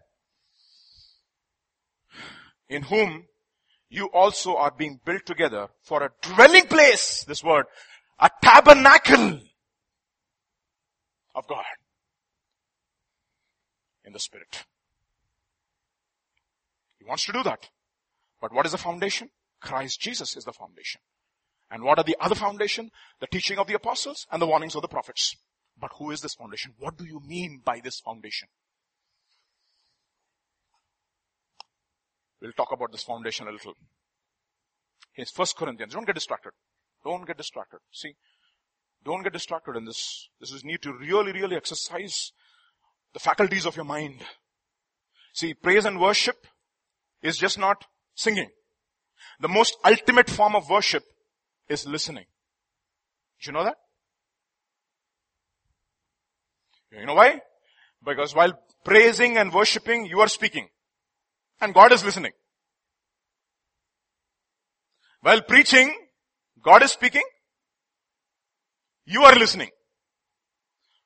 in 2.68 2.82
whom 2.82 3.27
you 3.90 4.06
also 4.06 4.56
are 4.56 4.70
being 4.70 5.00
built 5.04 5.24
together 5.24 5.68
for 5.82 6.02
a 6.02 6.10
dwelling 6.22 6.66
place, 6.66 7.24
this 7.24 7.42
word, 7.42 7.66
a 8.18 8.30
tabernacle 8.42 9.40
of 11.34 11.46
God 11.46 11.64
in 14.04 14.12
the 14.12 14.18
Spirit. 14.18 14.64
He 16.98 17.04
wants 17.04 17.24
to 17.26 17.32
do 17.32 17.42
that. 17.44 17.68
But 18.40 18.52
what 18.52 18.66
is 18.66 18.72
the 18.72 18.78
foundation? 18.78 19.30
Christ 19.60 20.00
Jesus 20.00 20.36
is 20.36 20.44
the 20.44 20.52
foundation. 20.52 21.00
And 21.70 21.82
what 21.82 21.98
are 21.98 22.04
the 22.04 22.16
other 22.20 22.34
foundation? 22.34 22.90
The 23.20 23.26
teaching 23.26 23.58
of 23.58 23.66
the 23.66 23.74
apostles 23.74 24.26
and 24.30 24.40
the 24.40 24.46
warnings 24.46 24.74
of 24.74 24.82
the 24.82 24.88
prophets. 24.88 25.36
But 25.78 25.92
who 25.98 26.10
is 26.10 26.20
this 26.20 26.34
foundation? 26.34 26.74
What 26.78 26.96
do 26.96 27.04
you 27.04 27.20
mean 27.20 27.60
by 27.64 27.80
this 27.82 28.00
foundation? 28.00 28.48
We'll 32.40 32.52
talk 32.52 32.72
about 32.72 32.92
this 32.92 33.02
foundation 33.02 33.48
a 33.48 33.52
little. 33.52 33.74
Here's 35.12 35.30
First 35.30 35.56
Corinthians. 35.56 35.94
Don't 35.94 36.06
get 36.06 36.14
distracted. 36.14 36.52
Don't 37.04 37.26
get 37.26 37.36
distracted. 37.36 37.78
See, 37.92 38.14
don't 39.04 39.22
get 39.22 39.32
distracted 39.32 39.76
in 39.76 39.84
this. 39.84 40.28
This 40.40 40.52
is 40.52 40.64
need 40.64 40.82
to 40.82 40.92
really, 40.92 41.32
really 41.32 41.56
exercise 41.56 42.32
the 43.12 43.20
faculties 43.20 43.66
of 43.66 43.76
your 43.76 43.84
mind. 43.84 44.22
See, 45.32 45.54
praise 45.54 45.84
and 45.84 46.00
worship 46.00 46.36
is 47.22 47.36
just 47.36 47.58
not 47.58 47.84
singing. 48.14 48.50
The 49.40 49.48
most 49.48 49.76
ultimate 49.84 50.30
form 50.30 50.54
of 50.54 50.68
worship 50.68 51.04
is 51.68 51.86
listening. 51.86 52.26
Do 53.40 53.50
you 53.50 53.52
know 53.52 53.64
that? 53.64 53.76
You 56.92 57.06
know 57.06 57.14
why? 57.14 57.40
Because 58.04 58.34
while 58.34 58.52
praising 58.84 59.36
and 59.36 59.52
worshipping, 59.52 60.06
you 60.06 60.20
are 60.20 60.28
speaking. 60.28 60.68
And 61.60 61.74
God 61.74 61.92
is 61.92 62.04
listening. 62.04 62.32
While 65.20 65.42
preaching, 65.42 65.92
God 66.62 66.82
is 66.82 66.92
speaking. 66.92 67.24
You 69.04 69.22
are 69.22 69.34
listening. 69.34 69.70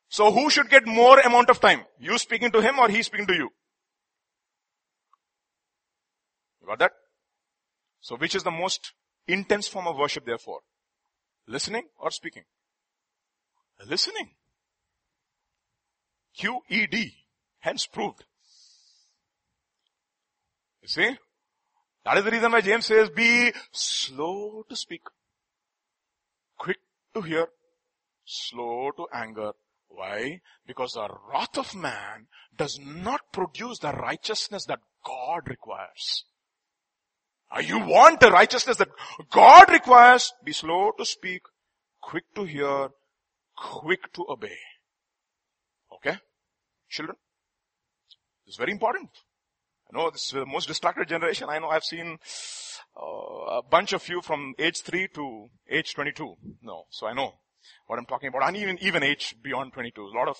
So 0.08 0.30
who 0.30 0.50
should 0.50 0.68
get 0.68 0.86
more 0.86 1.20
amount 1.20 1.48
of 1.48 1.60
time? 1.60 1.84
You 1.98 2.18
speaking 2.18 2.50
to 2.52 2.60
him 2.60 2.78
or 2.78 2.88
he 2.88 3.02
speaking 3.02 3.26
to 3.28 3.34
you? 3.34 3.48
You 6.60 6.66
got 6.66 6.78
that? 6.80 6.92
So 8.00 8.16
which 8.16 8.34
is 8.34 8.42
the 8.42 8.50
most 8.50 8.92
intense 9.26 9.68
form 9.68 9.86
of 9.86 9.96
worship 9.96 10.26
therefore? 10.26 10.60
Listening 11.46 11.84
or 11.98 12.10
speaking? 12.10 12.42
Listening. 13.86 14.30
QED. 16.38 17.12
Hence 17.60 17.86
proved. 17.86 18.24
You 20.82 20.88
see? 20.88 21.16
That 22.04 22.18
is 22.18 22.24
the 22.24 22.30
reason 22.30 22.52
why 22.52 22.60
James 22.60 22.86
says 22.86 23.10
be 23.10 23.52
slow 23.70 24.64
to 24.68 24.76
speak, 24.76 25.02
quick 26.58 26.78
to 27.14 27.22
hear, 27.22 27.46
slow 28.24 28.90
to 28.96 29.06
anger, 29.14 29.52
why? 29.88 30.40
Because 30.66 30.94
the 30.94 31.08
wrath 31.30 31.56
of 31.58 31.74
man 31.74 32.26
does 32.56 32.78
not 32.82 33.20
produce 33.32 33.78
the 33.78 33.92
righteousness 33.92 34.64
that 34.66 34.80
God 35.04 35.48
requires. 35.48 36.24
You 37.60 37.80
want 37.80 38.20
the 38.20 38.30
righteousness 38.30 38.78
that 38.78 38.88
God 39.30 39.70
requires, 39.70 40.32
be 40.42 40.52
slow 40.52 40.92
to 40.98 41.04
speak, 41.04 41.42
quick 42.00 42.24
to 42.34 42.44
hear, 42.44 42.88
quick 43.54 44.10
to 44.14 44.24
obey. 44.28 44.56
Okay? 45.94 46.16
Children? 46.88 47.18
It's 48.46 48.56
very 48.56 48.72
important. 48.72 49.10
I 49.92 49.98
know 49.98 50.10
this 50.10 50.24
is 50.24 50.30
the 50.30 50.46
most 50.46 50.68
distracted 50.68 51.08
generation. 51.08 51.48
I 51.50 51.58
know 51.58 51.68
I've 51.68 51.84
seen 51.84 52.18
uh, 52.96 53.58
a 53.58 53.62
bunch 53.62 53.92
of 53.92 54.08
you 54.08 54.22
from 54.22 54.54
age 54.58 54.80
3 54.82 55.08
to 55.14 55.50
age 55.68 55.94
22. 55.94 56.34
No, 56.62 56.84
so 56.90 57.06
I 57.06 57.12
know 57.12 57.34
what 57.86 57.98
I'm 57.98 58.06
talking 58.06 58.28
about. 58.28 58.48
And 58.48 58.56
even, 58.56 58.78
even 58.80 59.02
age 59.02 59.36
beyond 59.42 59.74
22. 59.74 60.00
A 60.00 60.18
lot 60.18 60.28
of 60.28 60.38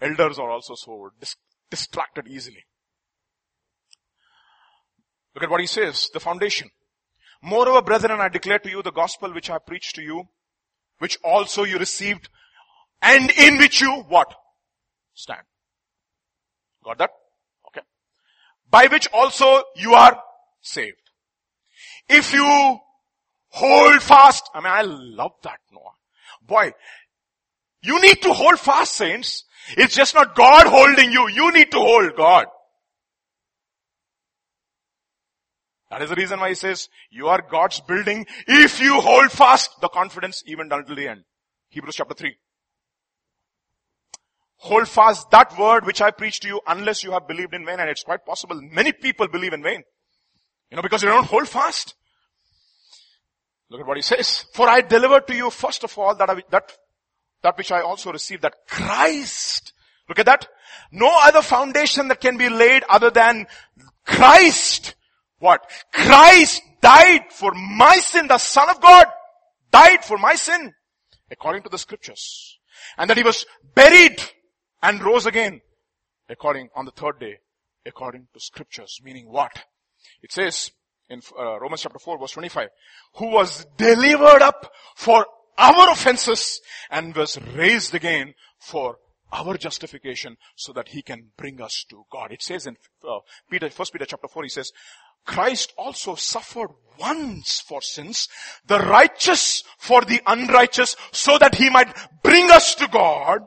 elders 0.00 0.38
are 0.38 0.50
also 0.50 0.74
so 0.76 1.10
dis- 1.18 1.36
distracted 1.70 2.28
easily. 2.28 2.64
Look 5.34 5.44
at 5.44 5.50
what 5.50 5.60
he 5.60 5.66
says, 5.66 6.10
the 6.12 6.20
foundation. 6.20 6.70
Moreover, 7.42 7.82
brethren, 7.82 8.20
I 8.20 8.28
declare 8.28 8.60
to 8.60 8.70
you 8.70 8.82
the 8.82 8.92
gospel 8.92 9.32
which 9.32 9.50
I 9.50 9.58
preached 9.58 9.96
to 9.96 10.02
you, 10.02 10.24
which 10.98 11.18
also 11.24 11.64
you 11.64 11.78
received, 11.78 12.28
and 13.00 13.30
in 13.32 13.58
which 13.58 13.80
you, 13.80 14.04
what? 14.08 14.32
Stand. 15.14 15.42
Got 16.84 16.98
that? 16.98 17.10
By 18.72 18.86
which 18.86 19.06
also 19.12 19.62
you 19.76 19.92
are 19.92 20.18
saved. 20.62 20.96
If 22.08 22.32
you 22.32 22.78
hold 23.50 24.02
fast, 24.02 24.48
I 24.54 24.60
mean, 24.60 24.72
I 24.72 24.80
love 24.82 25.32
that, 25.42 25.58
Noah. 25.70 25.92
Boy, 26.44 26.72
you 27.82 28.00
need 28.00 28.22
to 28.22 28.32
hold 28.32 28.58
fast, 28.58 28.94
saints. 28.94 29.44
It's 29.76 29.94
just 29.94 30.14
not 30.14 30.34
God 30.34 30.66
holding 30.66 31.12
you. 31.12 31.28
You 31.28 31.52
need 31.52 31.70
to 31.72 31.78
hold 31.78 32.16
God. 32.16 32.46
That 35.90 36.00
is 36.00 36.08
the 36.08 36.16
reason 36.16 36.40
why 36.40 36.48
he 36.48 36.54
says, 36.54 36.88
you 37.10 37.28
are 37.28 37.42
God's 37.42 37.80
building 37.80 38.24
if 38.48 38.80
you 38.80 39.02
hold 39.02 39.30
fast 39.30 39.70
the 39.82 39.90
confidence 39.90 40.42
even 40.46 40.72
until 40.72 40.96
the 40.96 41.08
end. 41.08 41.24
Hebrews 41.68 41.96
chapter 41.96 42.14
3. 42.14 42.34
Hold 44.62 44.86
fast 44.86 45.28
that 45.32 45.58
word 45.58 45.84
which 45.84 46.00
I 46.00 46.12
preach 46.12 46.38
to 46.40 46.46
you 46.46 46.60
unless 46.68 47.02
you 47.02 47.10
have 47.10 47.26
believed 47.26 47.52
in 47.52 47.66
vain 47.66 47.80
and 47.80 47.90
it's 47.90 48.04
quite 48.04 48.24
possible 48.24 48.60
many 48.62 48.92
people 48.92 49.26
believe 49.26 49.52
in 49.52 49.60
vain. 49.60 49.82
You 50.70 50.76
know, 50.76 50.82
because 50.82 51.00
they 51.00 51.08
don't 51.08 51.26
hold 51.26 51.48
fast. 51.48 51.96
Look 53.70 53.80
at 53.80 53.86
what 53.88 53.96
he 53.96 54.02
says. 54.02 54.44
For 54.54 54.68
I 54.68 54.80
delivered 54.80 55.26
to 55.26 55.34
you 55.34 55.50
first 55.50 55.82
of 55.82 55.98
all 55.98 56.14
that, 56.14 56.30
I, 56.30 56.42
that, 56.50 56.70
that 57.42 57.58
which 57.58 57.72
I 57.72 57.80
also 57.80 58.12
received, 58.12 58.42
that 58.42 58.54
Christ, 58.68 59.72
look 60.08 60.20
at 60.20 60.26
that. 60.26 60.46
No 60.92 61.10
other 61.22 61.42
foundation 61.42 62.06
that 62.06 62.20
can 62.20 62.36
be 62.36 62.48
laid 62.48 62.84
other 62.88 63.10
than 63.10 63.46
Christ. 64.06 64.94
What? 65.40 65.68
Christ 65.92 66.62
died 66.80 67.32
for 67.32 67.52
my 67.52 67.96
sin. 67.96 68.28
The 68.28 68.38
Son 68.38 68.70
of 68.70 68.80
God 68.80 69.08
died 69.72 70.04
for 70.04 70.18
my 70.18 70.36
sin. 70.36 70.72
According 71.32 71.64
to 71.64 71.68
the 71.68 71.78
scriptures. 71.78 72.60
And 72.96 73.10
that 73.10 73.16
he 73.16 73.24
was 73.24 73.44
buried 73.74 74.22
and 74.82 75.02
rose 75.02 75.26
again. 75.26 75.60
According, 76.28 76.70
on 76.74 76.84
the 76.84 76.90
third 76.92 77.18
day. 77.18 77.38
According 77.84 78.28
to 78.32 78.40
scriptures. 78.40 79.00
Meaning 79.02 79.30
what? 79.30 79.64
It 80.22 80.32
says, 80.32 80.70
in 81.08 81.20
uh, 81.38 81.60
Romans 81.60 81.82
chapter 81.82 81.98
4 81.98 82.18
verse 82.18 82.32
25, 82.32 82.68
who 83.16 83.26
was 83.26 83.66
delivered 83.76 84.42
up 84.42 84.72
for 84.96 85.26
our 85.58 85.90
offenses 85.90 86.60
and 86.90 87.14
was 87.14 87.38
raised 87.54 87.94
again 87.94 88.34
for 88.58 88.98
our 89.32 89.56
justification 89.56 90.36
so 90.56 90.72
that 90.72 90.88
he 90.88 91.02
can 91.02 91.30
bring 91.36 91.60
us 91.60 91.84
to 91.88 92.04
God. 92.10 92.32
It 92.32 92.42
says 92.42 92.66
in 92.66 92.76
uh, 93.08 93.18
Peter, 93.50 93.70
first 93.70 93.92
Peter 93.92 94.04
chapter 94.04 94.28
4, 94.28 94.42
he 94.42 94.48
says, 94.48 94.72
Christ 95.24 95.72
also 95.78 96.14
suffered 96.14 96.70
once 96.98 97.60
for 97.60 97.80
sins, 97.80 98.28
the 98.66 98.78
righteous 98.78 99.62
for 99.78 100.02
the 100.02 100.20
unrighteous, 100.26 100.96
so 101.12 101.38
that 101.38 101.54
he 101.54 101.70
might 101.70 101.96
bring 102.22 102.50
us 102.50 102.74
to 102.76 102.88
God, 102.88 103.40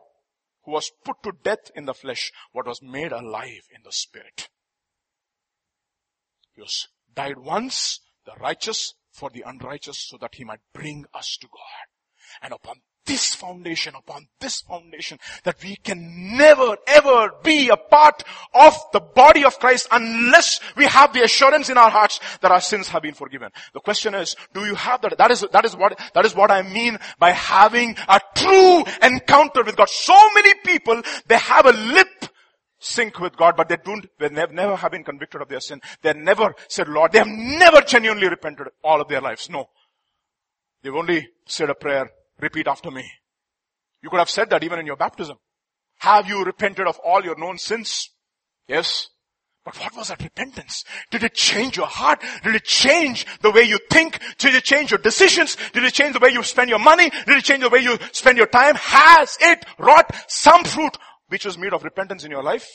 who 0.65 0.71
was 0.71 0.91
put 1.03 1.21
to 1.23 1.31
death 1.43 1.71
in 1.75 1.85
the 1.85 1.93
flesh, 1.93 2.31
what 2.51 2.67
was 2.67 2.81
made 2.81 3.11
alive 3.11 3.63
in 3.73 3.81
the 3.83 3.91
spirit. 3.91 4.49
He 6.53 6.61
was 6.61 6.87
died 7.13 7.37
once, 7.37 8.01
the 8.25 8.33
righteous 8.39 8.93
for 9.11 9.29
the 9.29 9.43
unrighteous, 9.45 9.99
so 9.99 10.17
that 10.17 10.35
he 10.35 10.43
might 10.43 10.59
bring 10.73 11.05
us 11.13 11.37
to 11.37 11.47
God. 11.47 11.87
And 12.41 12.53
upon 12.53 12.81
this 13.05 13.35
foundation, 13.35 13.93
upon 13.95 14.27
this 14.39 14.61
foundation, 14.61 15.19
that 15.43 15.61
we 15.63 15.75
can 15.75 16.37
never 16.37 16.77
ever 16.87 17.31
be 17.43 17.69
a 17.69 17.77
part 17.77 18.23
of 18.53 18.75
the 18.93 18.99
body 18.99 19.43
of 19.43 19.59
Christ 19.59 19.87
unless 19.91 20.59
we 20.75 20.85
have 20.85 21.13
the 21.13 21.23
assurance 21.23 21.69
in 21.69 21.77
our 21.77 21.89
hearts 21.89 22.19
that 22.41 22.51
our 22.51 22.61
sins 22.61 22.87
have 22.89 23.03
been 23.03 23.13
forgiven. 23.13 23.51
The 23.73 23.79
question 23.79 24.15
is, 24.15 24.35
do 24.53 24.65
you 24.65 24.75
have 24.75 25.01
that? 25.01 25.17
That 25.17 25.31
is, 25.31 25.45
that 25.51 25.65
is 25.65 25.75
what, 25.75 25.99
that 26.13 26.25
is 26.25 26.35
what 26.35 26.51
I 26.51 26.61
mean 26.61 26.97
by 27.19 27.31
having 27.31 27.95
a 28.07 28.19
true 28.35 28.83
encounter 29.01 29.63
with 29.63 29.75
God. 29.75 29.89
So 29.89 30.17
many 30.33 30.53
people, 30.65 31.01
they 31.27 31.37
have 31.37 31.65
a 31.65 31.71
lip 31.71 32.25
sync 32.79 33.19
with 33.19 33.35
God, 33.35 33.55
but 33.57 33.69
they 33.69 33.77
don't, 33.83 34.05
they 34.19 34.29
never, 34.29 34.75
have 34.75 34.91
been 34.91 35.03
convicted 35.03 35.41
of 35.41 35.49
their 35.49 35.59
sin. 35.59 35.81
They 36.01 36.13
never 36.13 36.53
said, 36.67 36.87
Lord, 36.87 37.11
they 37.11 37.19
have 37.19 37.27
never 37.27 37.81
genuinely 37.81 38.29
repented 38.29 38.67
all 38.83 39.01
of 39.01 39.07
their 39.07 39.21
lives. 39.21 39.49
No. 39.49 39.69
They've 40.83 40.93
only 40.93 41.27
said 41.47 41.69
a 41.69 41.75
prayer, 41.75 42.09
repeat 42.39 42.67
after 42.67 42.91
me. 42.91 43.09
You 44.01 44.09
could 44.09 44.19
have 44.19 44.29
said 44.29 44.49
that 44.49 44.63
even 44.63 44.79
in 44.79 44.85
your 44.85 44.95
baptism. 44.95 45.37
Have 45.99 46.27
you 46.27 46.43
repented 46.43 46.87
of 46.87 46.99
all 46.99 47.23
your 47.23 47.37
known 47.37 47.57
sins? 47.57 48.09
Yes. 48.67 49.07
But 49.63 49.79
what 49.79 49.95
was 49.97 50.09
that 50.09 50.21
repentance? 50.21 50.83
Did 51.09 51.23
it 51.23 51.33
change 51.33 51.75
your 51.75 51.87
heart? 51.87 52.21
Did 52.43 52.53
it 52.53 52.65
change 52.65 53.25
the 53.41 53.49
way 53.49 53.63
you 53.63 53.79
think? 53.89 54.19
Did 54.37 54.53
it 54.53 54.63
change 54.63 54.91
your 54.91 54.99
decisions? 54.99 55.57
Did 55.73 55.83
it 55.83 55.93
change 55.93 56.13
the 56.13 56.19
way 56.19 56.29
you 56.29 56.43
spend 56.43 56.69
your 56.69 56.77
money? 56.77 57.09
Did 57.09 57.37
it 57.37 57.43
change 57.43 57.63
the 57.63 57.69
way 57.69 57.79
you 57.79 57.97
spend 58.11 58.37
your 58.37 58.45
time? 58.47 58.75
Has 58.75 59.37
it 59.41 59.65
wrought 59.79 60.13
some 60.27 60.63
fruit 60.63 60.95
which 61.29 61.45
was 61.45 61.57
made 61.57 61.73
of 61.73 61.83
repentance 61.83 62.23
in 62.23 62.29
your 62.29 62.43
life? 62.43 62.67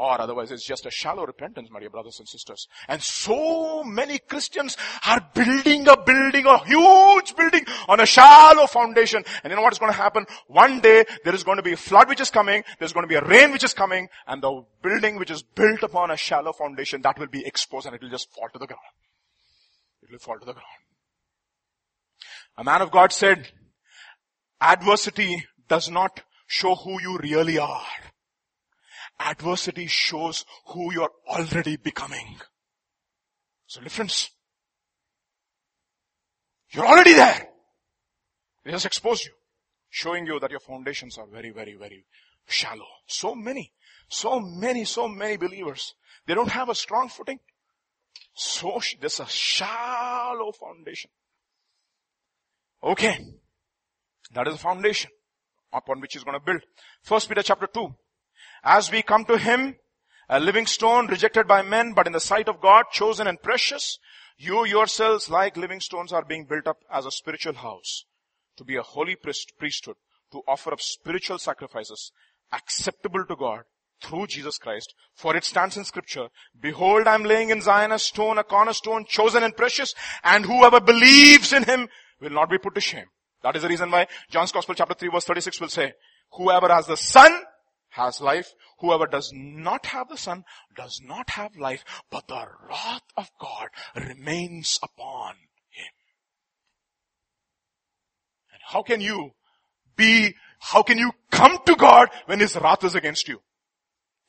Or 0.00 0.18
otherwise 0.18 0.50
it's 0.50 0.64
just 0.64 0.86
a 0.86 0.90
shallow 0.90 1.26
repentance, 1.26 1.68
my 1.70 1.78
dear 1.78 1.90
brothers 1.90 2.20
and 2.20 2.26
sisters. 2.26 2.66
And 2.88 3.02
so 3.02 3.84
many 3.84 4.18
Christians 4.18 4.74
are 5.06 5.20
building 5.34 5.86
a 5.88 5.94
building, 5.94 6.46
a 6.46 6.56
huge 6.64 7.36
building 7.36 7.66
on 7.86 8.00
a 8.00 8.06
shallow 8.06 8.66
foundation. 8.66 9.22
And 9.44 9.50
you 9.50 9.56
know 9.56 9.62
what 9.62 9.74
is 9.74 9.78
going 9.78 9.92
to 9.92 9.98
happen? 9.98 10.24
One 10.46 10.80
day 10.80 11.04
there 11.22 11.34
is 11.34 11.44
going 11.44 11.58
to 11.58 11.62
be 11.62 11.74
a 11.74 11.76
flood 11.76 12.08
which 12.08 12.22
is 12.22 12.30
coming, 12.30 12.64
there's 12.78 12.94
going 12.94 13.04
to 13.04 13.08
be 13.08 13.16
a 13.16 13.24
rain 13.24 13.52
which 13.52 13.62
is 13.62 13.74
coming, 13.74 14.08
and 14.26 14.42
the 14.42 14.64
building 14.82 15.18
which 15.18 15.30
is 15.30 15.42
built 15.42 15.82
upon 15.82 16.10
a 16.10 16.16
shallow 16.16 16.54
foundation, 16.54 17.02
that 17.02 17.18
will 17.18 17.26
be 17.26 17.44
exposed 17.44 17.84
and 17.84 17.94
it 17.94 18.00
will 18.00 18.08
just 18.08 18.32
fall 18.32 18.48
to 18.54 18.58
the 18.58 18.66
ground. 18.66 18.80
It 20.02 20.10
will 20.10 20.18
fall 20.18 20.38
to 20.38 20.46
the 20.46 20.54
ground. 20.54 20.66
A 22.56 22.64
man 22.64 22.80
of 22.80 22.90
God 22.90 23.12
said, 23.12 23.48
adversity 24.62 25.44
does 25.68 25.90
not 25.90 26.22
show 26.46 26.74
who 26.74 27.02
you 27.02 27.18
really 27.18 27.58
are. 27.58 27.84
Adversity 29.20 29.86
shows 29.86 30.46
who 30.68 30.92
you're 30.92 31.12
already 31.28 31.76
becoming. 31.76 32.40
So 33.66 33.80
difference. 33.82 34.30
You're 36.70 36.86
already 36.86 37.12
there. 37.12 37.48
It 38.64 38.70
just 38.70 38.86
exposed 38.86 39.26
you. 39.26 39.32
Showing 39.90 40.26
you 40.26 40.40
that 40.40 40.50
your 40.50 40.60
foundations 40.60 41.18
are 41.18 41.26
very, 41.26 41.50
very, 41.50 41.74
very 41.74 42.06
shallow. 42.46 42.86
So 43.06 43.34
many, 43.34 43.72
so 44.08 44.40
many, 44.40 44.84
so 44.84 45.06
many 45.06 45.36
believers. 45.36 45.94
They 46.26 46.34
don't 46.34 46.50
have 46.50 46.68
a 46.68 46.74
strong 46.74 47.08
footing. 47.08 47.40
So 48.34 48.80
there's 49.00 49.20
a 49.20 49.26
shallow 49.26 50.52
foundation. 50.52 51.10
Okay. 52.82 53.18
That 54.32 54.46
is 54.46 54.54
the 54.54 54.60
foundation 54.60 55.10
upon 55.72 56.00
which 56.00 56.14
he's 56.14 56.24
going 56.24 56.38
to 56.38 56.44
build. 56.44 56.62
First 57.02 57.28
Peter 57.28 57.42
chapter 57.42 57.66
2. 57.66 57.94
As 58.62 58.90
we 58.90 59.02
come 59.02 59.24
to 59.26 59.38
him, 59.38 59.76
a 60.28 60.38
living 60.38 60.66
stone 60.66 61.06
rejected 61.06 61.48
by 61.48 61.62
men, 61.62 61.92
but 61.92 62.06
in 62.06 62.12
the 62.12 62.20
sight 62.20 62.48
of 62.48 62.60
God, 62.60 62.86
chosen 62.92 63.26
and 63.26 63.42
precious, 63.42 63.98
you 64.38 64.64
yourselves 64.64 65.28
like 65.28 65.56
living 65.56 65.80
stones 65.80 66.12
are 66.12 66.24
being 66.24 66.46
built 66.46 66.66
up 66.66 66.78
as 66.90 67.04
a 67.04 67.10
spiritual 67.10 67.54
house 67.54 68.04
to 68.56 68.64
be 68.64 68.76
a 68.76 68.82
holy 68.82 69.16
priest, 69.16 69.52
priesthood, 69.58 69.96
to 70.32 70.42
offer 70.46 70.72
up 70.72 70.80
spiritual 70.80 71.38
sacrifices 71.38 72.12
acceptable 72.52 73.24
to 73.24 73.36
God 73.36 73.62
through 74.02 74.26
Jesus 74.26 74.58
Christ. 74.58 74.94
For 75.14 75.36
it 75.36 75.44
stands 75.44 75.76
in 75.76 75.84
scripture, 75.84 76.28
behold, 76.58 77.06
I'm 77.06 77.24
laying 77.24 77.50
in 77.50 77.60
Zion 77.60 77.92
a 77.92 77.98
stone, 77.98 78.38
a 78.38 78.44
cornerstone, 78.44 79.04
chosen 79.06 79.42
and 79.42 79.56
precious, 79.56 79.94
and 80.24 80.44
whoever 80.44 80.80
believes 80.80 81.52
in 81.52 81.64
him 81.64 81.88
will 82.20 82.30
not 82.30 82.50
be 82.50 82.58
put 82.58 82.74
to 82.74 82.80
shame. 82.80 83.06
That 83.42 83.56
is 83.56 83.62
the 83.62 83.68
reason 83.68 83.90
why 83.90 84.06
John's 84.30 84.52
Gospel 84.52 84.74
chapter 84.74 84.94
3 84.94 85.08
verse 85.08 85.24
36 85.24 85.60
will 85.60 85.68
say, 85.68 85.92
whoever 86.32 86.68
has 86.68 86.86
the 86.86 86.96
Son 86.96 87.32
has 87.90 88.20
life. 88.20 88.54
Whoever 88.78 89.06
does 89.06 89.30
not 89.34 89.86
have 89.86 90.08
the 90.08 90.16
Son 90.16 90.44
does 90.76 91.00
not 91.02 91.30
have 91.30 91.56
life, 91.56 91.84
but 92.10 92.28
the 92.28 92.46
wrath 92.68 93.02
of 93.16 93.30
God 93.40 93.68
remains 93.94 94.78
upon 94.82 95.34
him. 95.70 95.92
And 98.52 98.60
how 98.66 98.82
can 98.82 99.00
you 99.00 99.32
be, 99.96 100.34
how 100.58 100.82
can 100.82 100.98
you 100.98 101.12
come 101.30 101.58
to 101.66 101.76
God 101.76 102.08
when 102.26 102.40
His 102.40 102.56
wrath 102.56 102.84
is 102.84 102.94
against 102.94 103.28
you? 103.28 103.40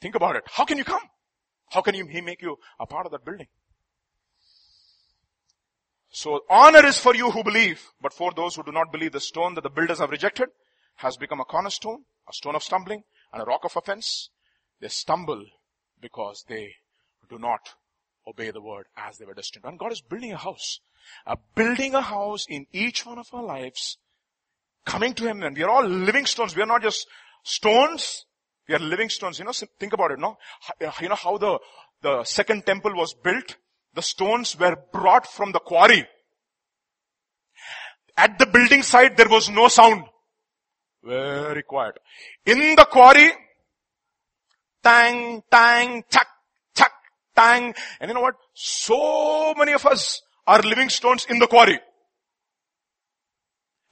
Think 0.02 0.16
about 0.16 0.36
it. 0.36 0.44
How 0.48 0.66
can 0.66 0.78
you 0.78 0.84
come? 0.84 1.04
How 1.70 1.82
can 1.82 1.96
He 1.96 2.22
make 2.22 2.42
you 2.42 2.58
a 2.80 2.86
part 2.86 3.06
of 3.06 3.12
that 3.14 3.24
building? 3.24 3.48
So 6.14 6.42
honor 6.50 6.86
is 6.86 6.98
for 6.98 7.16
you 7.16 7.32
who 7.32 7.42
believe, 7.44 7.82
but 8.02 8.12
for 8.12 8.34
those 8.36 8.56
who 8.56 8.64
do 8.64 8.74
not 8.74 8.92
believe, 8.92 9.14
the 9.14 9.22
stone 9.22 9.54
that 9.56 9.64
the 9.64 9.70
builders 9.70 10.00
have 10.00 10.10
rejected 10.10 10.50
has 10.98 11.16
become 11.16 11.40
a 11.40 11.46
cornerstone, 11.46 12.04
a 12.30 12.34
stone 12.34 12.56
of 12.56 12.64
stumbling, 12.64 13.04
and 13.34 13.42
a 13.42 13.46
rock 13.46 13.62
of 13.64 13.76
offense. 13.76 14.30
They 14.80 14.88
stumble 14.88 15.46
because 16.02 16.46
they 16.48 16.76
do 17.30 17.38
not 17.38 17.76
obey 18.28 18.52
the 18.52 18.62
word 18.62 18.86
as 18.98 19.18
they 19.18 19.26
were 19.26 19.34
destined. 19.34 19.66
And 19.66 19.80
God 19.80 19.92
is 19.92 20.02
building 20.02 20.32
a 20.32 20.38
house. 20.38 20.80
Uh, 21.26 21.36
building 21.56 21.96
a 21.96 22.02
house 22.02 22.46
in 22.48 22.68
each 22.72 23.06
one 23.06 23.18
of 23.18 23.28
our 23.34 23.44
lives, 23.44 23.98
coming 24.86 25.14
to 25.16 25.26
Him, 25.26 25.42
and 25.42 25.58
we 25.58 25.64
are 25.64 25.70
all 25.70 25.86
living 25.86 26.26
stones. 26.28 26.56
We 26.56 26.62
are 26.62 26.68
not 26.68 26.84
just 26.84 27.08
stones. 27.44 28.26
We 28.68 28.76
are 28.76 28.80
living 28.80 29.10
stones. 29.10 29.40
You 29.40 29.46
know, 29.46 29.52
think 29.52 29.94
about 29.94 30.12
it, 30.12 30.20
no? 30.20 30.38
You 30.80 31.10
know 31.10 31.16
how 31.16 31.38
the, 31.38 31.60
the 32.02 32.24
second 32.24 32.66
temple 32.66 32.96
was 32.96 33.14
built? 33.14 33.58
The 33.94 34.02
stones 34.02 34.58
were 34.58 34.78
brought 34.92 35.28
from 35.28 35.52
the 35.52 35.60
quarry. 35.60 36.08
At 38.16 38.38
the 38.38 38.46
building 38.46 38.84
site, 38.84 39.18
there 39.18 39.30
was 39.30 39.50
no 39.50 39.68
sound. 39.68 40.04
Very 41.04 41.64
quiet. 41.64 41.98
In 42.46 42.76
the 42.76 42.86
quarry, 42.86 43.32
tang, 44.84 45.42
tang, 45.50 46.04
chuck, 46.10 46.28
chuck, 46.76 46.92
tang. 47.36 47.74
And 48.00 48.10
you 48.10 48.14
know 48.16 48.22
what? 48.22 48.36
So 48.54 49.54
many 49.58 49.74
of 49.74 49.86
us 49.86 50.22
are 50.46 50.62
living 50.62 50.90
stones 50.90 51.26
in 51.30 51.40
the 51.40 51.48
quarry. 51.48 51.80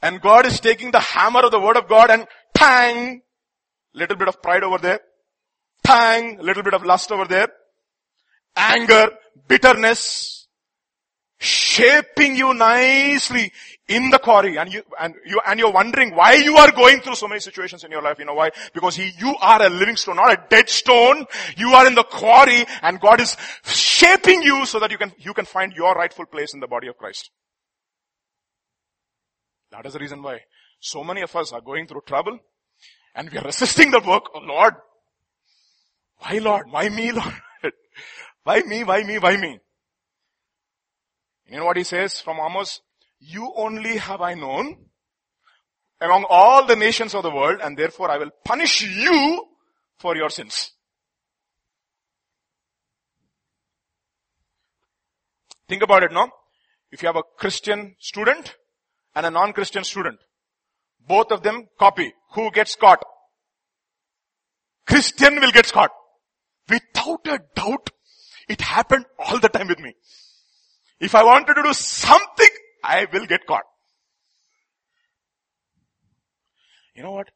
And 0.02 0.22
God 0.22 0.46
is 0.46 0.60
taking 0.60 0.92
the 0.92 1.00
hammer 1.00 1.42
of 1.42 1.52
the 1.52 1.60
word 1.60 1.78
of 1.78 1.90
God 1.90 2.10
and 2.10 2.28
tang, 2.56 3.22
little 3.94 4.16
bit 4.16 4.28
of 4.28 4.42
pride 4.42 4.64
over 4.64 4.78
there, 4.78 5.00
tang, 5.84 6.38
little 6.40 6.64
bit 6.64 6.74
of 6.74 6.86
lust 6.86 7.12
over 7.12 7.26
there, 7.26 7.50
anger, 8.56 9.10
bitterness, 9.48 10.39
shaping 11.40 12.36
you 12.36 12.54
nicely 12.54 13.52
in 13.88 14.10
the 14.12 14.20
quarry 14.20 14.58
and 14.58 14.72
you, 14.72 14.84
and 15.00 15.16
you, 15.26 15.42
and 15.48 15.60
you're 15.60 15.72
wondering 15.72 16.14
why 16.16 16.34
you 16.34 16.56
are 16.58 16.72
going 16.72 17.02
through 17.02 17.16
so 17.16 17.28
many 17.28 17.40
situations 17.40 17.84
in 17.84 17.92
your 17.92 18.02
life. 18.02 18.20
You 18.20 18.26
know 18.26 18.36
why? 18.36 18.52
Because 18.74 18.96
he, 18.96 19.12
you 19.18 19.36
are 19.42 19.62
a 19.62 19.70
living 19.70 19.96
stone, 19.96 20.18
not 20.18 20.32
a 20.32 20.44
dead 20.50 20.70
stone. 20.70 21.26
You 21.58 21.70
are 21.70 21.88
in 21.88 21.96
the 21.96 22.04
quarry 22.04 22.66
and 22.84 23.00
God 23.00 23.20
is 23.20 23.36
shaping 23.64 24.44
you 24.44 24.66
so 24.66 24.80
that 24.80 24.92
you 24.92 24.98
can, 24.98 25.12
you 25.18 25.34
can 25.34 25.46
find 25.46 25.74
your 25.74 25.94
rightful 25.96 26.26
place 26.26 26.54
in 26.54 26.60
the 26.60 26.68
body 26.68 26.88
of 26.88 26.98
Christ. 26.98 27.32
That 29.72 29.86
is 29.86 29.94
the 29.94 30.00
reason 30.00 30.22
why 30.22 30.42
so 30.80 31.04
many 31.04 31.22
of 31.22 31.36
us 31.36 31.52
are 31.52 31.62
going 31.62 31.88
through 31.88 32.02
trouble 32.06 32.38
and 33.16 33.30
we 33.30 33.38
are 33.38 33.44
resisting 33.44 33.92
the 33.92 34.02
work 34.02 34.24
of 34.36 34.44
Lord. 34.44 34.76
Why 36.18 36.38
Lord? 36.40 36.66
Why 36.70 36.90
me 36.90 37.12
Lord? 37.12 37.34
why 38.44 38.62
me? 38.62 38.84
Why 38.84 39.04
me? 39.04 39.20
Why 39.20 39.38
me? 39.38 39.60
You 41.50 41.58
know 41.58 41.66
what 41.66 41.78
he 41.78 41.84
says 41.84 42.22
from 42.22 42.38
Amos? 42.38 42.82
You 43.20 43.52
only 43.56 43.98
have 43.98 44.22
I 44.22 44.36
known 44.36 44.78
among 46.00 46.26
all 46.30 46.66
the 46.66 46.76
nations 46.76 47.14
of 47.16 47.24
the 47.24 47.32
world 47.32 47.60
and 47.62 47.78
therefore 47.78 48.12
I 48.12 48.18
will 48.18 48.32
punish 48.46 48.82
you 48.82 49.46
for 49.98 50.16
your 50.16 50.30
sins. 50.30 50.72
Think 55.68 55.84
about 55.84 56.04
it 56.04 56.12
now. 56.12 56.32
If 56.92 57.04
you 57.04 57.08
have 57.08 57.16
a 57.16 57.24
Christian 57.38 57.96
student 58.00 58.56
and 59.16 59.26
a 59.26 59.30
non-Christian 59.30 59.84
student, 59.84 60.20
both 61.08 61.32
of 61.32 61.44
them 61.44 61.68
copy. 61.78 62.14
Who 62.34 62.52
gets 62.52 62.76
caught? 62.76 63.04
Christian 64.88 65.40
will 65.40 65.52
get 65.52 65.72
caught. 65.72 65.92
Without 66.68 67.28
a 67.28 67.40
doubt, 67.56 67.90
it 68.48 68.62
happened 68.62 69.06
all 69.20 69.40
the 69.40 69.50
time 69.50 69.68
with 69.68 69.80
me. 69.80 69.94
If 71.00 71.16
I 71.16 71.24
wanted 71.24 71.54
to 71.54 71.64
do 71.64 71.74
something, 71.74 72.50
I 72.84 73.08
will 73.12 73.26
get 73.26 73.46
caught. 73.46 73.64
You 76.96 77.04
know 77.04 77.12
what? 77.12 77.30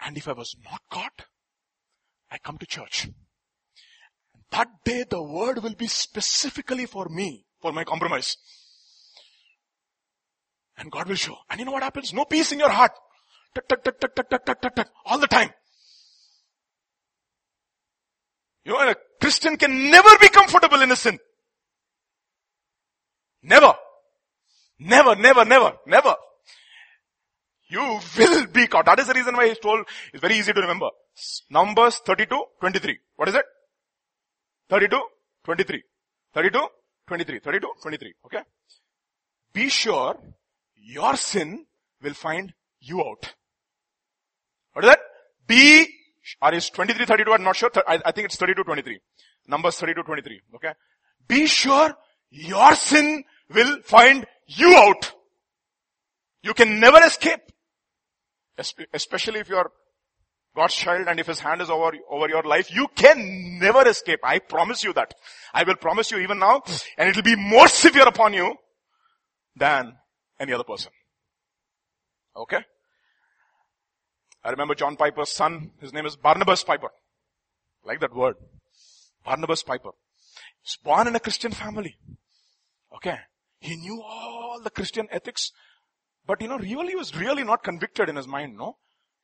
And 0.00 0.16
if 0.16 0.28
I 0.28 0.32
was 0.32 0.54
not 0.64 0.80
caught, 0.90 1.24
I 2.30 2.38
come 2.38 2.58
to 2.58 2.66
church. 2.66 3.08
That 4.50 4.68
day 4.84 5.04
the 5.08 5.22
word 5.22 5.62
will 5.62 5.74
be 5.74 5.88
specifically 5.88 6.86
for 6.86 7.08
me, 7.08 7.44
for 7.60 7.72
my 7.72 7.84
compromise. 7.84 8.36
And 10.76 10.92
God 10.92 11.08
will 11.08 11.16
show. 11.16 11.36
And 11.50 11.58
you 11.58 11.66
know 11.66 11.72
what 11.72 11.82
happens? 11.82 12.14
No 12.14 12.24
peace 12.24 12.52
in 12.52 12.60
your 12.60 12.70
heart. 12.70 12.92
All 15.04 15.18
the 15.18 15.26
time. 15.28 15.50
You 18.64 18.72
know, 18.72 18.90
a 18.90 18.94
Christian 19.20 19.56
can 19.56 19.90
never 19.90 20.16
be 20.20 20.28
comfortable 20.28 20.80
in 20.82 20.92
a 20.92 20.96
sin. 20.96 21.18
Never. 23.42 23.74
Never, 24.78 25.16
never, 25.16 25.44
never, 25.44 25.72
never. 25.86 26.14
You 27.68 28.00
will 28.16 28.46
be 28.46 28.66
caught. 28.66 28.86
That 28.86 28.98
is 29.00 29.08
the 29.08 29.14
reason 29.14 29.36
why 29.36 29.48
he's 29.48 29.58
told, 29.58 29.86
it's 30.12 30.20
very 30.20 30.36
easy 30.36 30.52
to 30.52 30.60
remember. 30.60 30.88
Numbers 31.50 31.98
32, 31.98 32.44
23. 32.60 32.98
What 33.16 33.28
is 33.28 33.34
it? 33.34 33.44
32, 34.70 35.00
23. 35.44 35.82
32, 36.34 36.66
23. 37.06 37.38
32, 37.40 37.68
23. 37.82 38.14
Okay? 38.26 38.40
Be 39.52 39.68
sure 39.68 40.16
your 40.76 41.16
sin 41.16 41.66
will 42.02 42.14
find 42.14 42.54
you 42.80 43.00
out. 43.00 43.34
What 44.72 44.84
is 44.84 44.90
that? 44.90 45.00
Be, 45.46 45.86
or 46.40 46.54
is 46.54 46.70
23, 46.70 47.04
32, 47.04 47.32
I'm 47.32 47.42
not 47.42 47.56
sure. 47.56 47.70
I, 47.86 48.00
I 48.04 48.12
think 48.12 48.26
it's 48.26 48.36
32, 48.36 48.62
23. 48.64 48.98
Numbers 49.48 49.76
32, 49.76 50.02
23. 50.02 50.40
Okay? 50.54 50.72
Be 51.26 51.46
sure 51.46 51.94
your 52.30 52.74
sin 52.74 53.24
will 53.52 53.80
find 53.82 54.26
you 54.46 54.74
out. 54.76 55.12
You 56.42 56.54
can 56.54 56.80
never 56.80 57.02
escape. 57.04 57.40
Especially 58.92 59.40
if 59.40 59.48
you're 59.48 59.70
God's 60.56 60.74
child 60.74 61.06
and 61.06 61.20
if 61.20 61.26
His 61.26 61.40
hand 61.40 61.60
is 61.60 61.70
over, 61.70 61.92
over 62.10 62.28
your 62.28 62.42
life, 62.42 62.74
you 62.74 62.88
can 62.94 63.58
never 63.60 63.86
escape. 63.86 64.20
I 64.24 64.40
promise 64.40 64.82
you 64.82 64.92
that. 64.94 65.14
I 65.54 65.62
will 65.62 65.76
promise 65.76 66.10
you 66.10 66.18
even 66.18 66.38
now, 66.38 66.62
and 66.96 67.08
it 67.08 67.14
will 67.14 67.22
be 67.22 67.36
more 67.36 67.68
severe 67.68 68.08
upon 68.08 68.32
you 68.32 68.56
than 69.54 69.94
any 70.40 70.52
other 70.52 70.64
person. 70.64 70.90
Okay? 72.36 72.58
I 74.44 74.50
remember 74.50 74.74
John 74.74 74.96
Piper's 74.96 75.30
son, 75.30 75.72
his 75.80 75.92
name 75.92 76.06
is 76.06 76.16
Barnabas 76.16 76.64
Piper. 76.64 76.88
Like 77.84 78.00
that 78.00 78.14
word. 78.14 78.36
Barnabas 79.24 79.62
Piper. 79.62 79.90
Born 80.76 81.06
in 81.06 81.16
a 81.16 81.20
Christian 81.20 81.52
family. 81.52 81.96
Okay. 82.94 83.18
He 83.60 83.76
knew 83.76 84.02
all 84.02 84.60
the 84.62 84.70
Christian 84.70 85.08
ethics, 85.10 85.50
but 86.26 86.40
you 86.40 86.48
know, 86.48 86.58
really 86.58 86.90
he 86.90 86.96
was 86.96 87.16
really 87.16 87.44
not 87.44 87.62
convicted 87.64 88.08
in 88.08 88.16
his 88.16 88.26
mind, 88.26 88.56
no? 88.56 88.76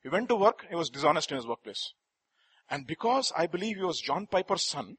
He 0.03 0.09
went 0.09 0.28
to 0.28 0.36
work, 0.36 0.66
he 0.68 0.74
was 0.74 0.90
dishonest 0.90 1.30
in 1.30 1.36
his 1.36 1.47
workplace. 1.47 1.92
And 2.68 2.86
because 2.86 3.32
I 3.36 3.47
believe 3.47 3.76
he 3.76 3.84
was 3.84 4.01
John 4.01 4.26
Piper's 4.26 4.66
son, 4.66 4.97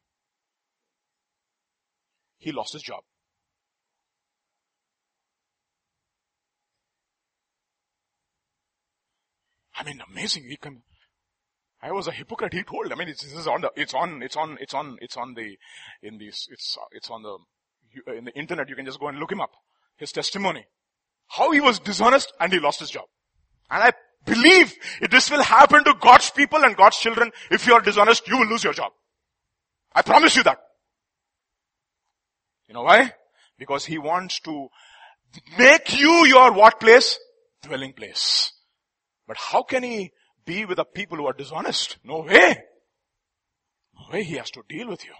he 2.38 2.52
lost 2.52 2.74
his 2.74 2.84
job. 2.84 3.02
I 9.78 9.84
mean, 9.84 10.02
amazing. 10.10 10.46
He 10.50 10.56
can, 10.56 10.84
I 11.86 11.92
was 11.92 12.08
a 12.08 12.12
hypocrite. 12.12 12.54
He 12.54 12.64
told. 12.64 12.92
I 12.92 12.96
mean, 12.96 13.10
it's, 13.10 13.24
it's 13.24 13.46
on 13.46 13.62
the, 13.62 13.72
it's 13.76 13.94
on, 13.94 14.24
it's 14.24 14.36
on, 14.36 14.58
it's 14.60 14.74
on, 14.74 14.98
it's 15.02 15.18
on 15.18 15.36
the, 15.36 15.56
in 16.02 16.18
this, 16.18 16.48
it's, 16.50 16.78
it's 16.92 17.12
on 17.12 17.22
the, 17.22 17.38
uh, 18.08 18.16
in 18.16 18.26
the 18.26 18.36
internet. 18.36 18.70
You 18.70 18.76
can 18.76 18.86
just 18.86 19.00
go 19.00 19.08
and 19.08 19.20
look 19.20 19.32
him 19.32 19.40
up. 19.40 19.52
His 19.98 20.12
testimony. 20.12 20.66
How 21.28 21.52
he 21.52 21.62
was 21.62 21.78
dishonest 21.78 22.34
and 22.40 22.52
he 22.52 22.60
lost 22.60 22.80
his 22.80 22.90
job. 22.90 23.06
And 23.70 23.84
I 23.84 23.94
believe 24.26 24.74
this 25.12 25.30
will 25.30 25.44
happen 25.44 25.84
to 25.84 25.94
God's 26.02 26.32
people 26.32 26.64
and 26.64 26.76
God's 26.76 26.98
children. 26.98 27.32
If 27.52 27.68
you 27.68 27.74
are 27.74 27.82
dishonest, 27.82 28.28
you 28.28 28.40
will 28.40 28.48
lose 28.48 28.64
your 28.64 28.74
job. 28.74 28.92
I 29.94 30.02
promise 30.02 30.36
you 30.36 30.44
that. 30.44 30.58
You 32.68 32.74
know 32.74 32.84
why? 32.84 33.14
Because 33.60 33.86
he 33.86 34.00
wants 34.00 34.40
to 34.42 34.70
make 35.60 35.96
you 36.00 36.26
your 36.26 36.52
what 36.52 36.80
place? 36.80 37.20
Dwelling 37.62 37.94
place. 37.94 38.54
But 39.28 39.38
how 39.38 39.62
can 39.62 39.84
he 39.84 40.12
be 40.46 40.66
with 40.66 40.78
the 40.78 40.86
people 40.86 41.18
who 41.18 41.26
are 41.26 41.34
dishonest? 41.34 41.98
No 42.04 42.20
way. 42.20 42.64
No 43.96 44.08
way 44.12 44.24
he 44.24 44.36
has 44.36 44.52
to 44.52 44.62
deal 44.68 44.90
with 44.90 45.06
you. 45.06 45.14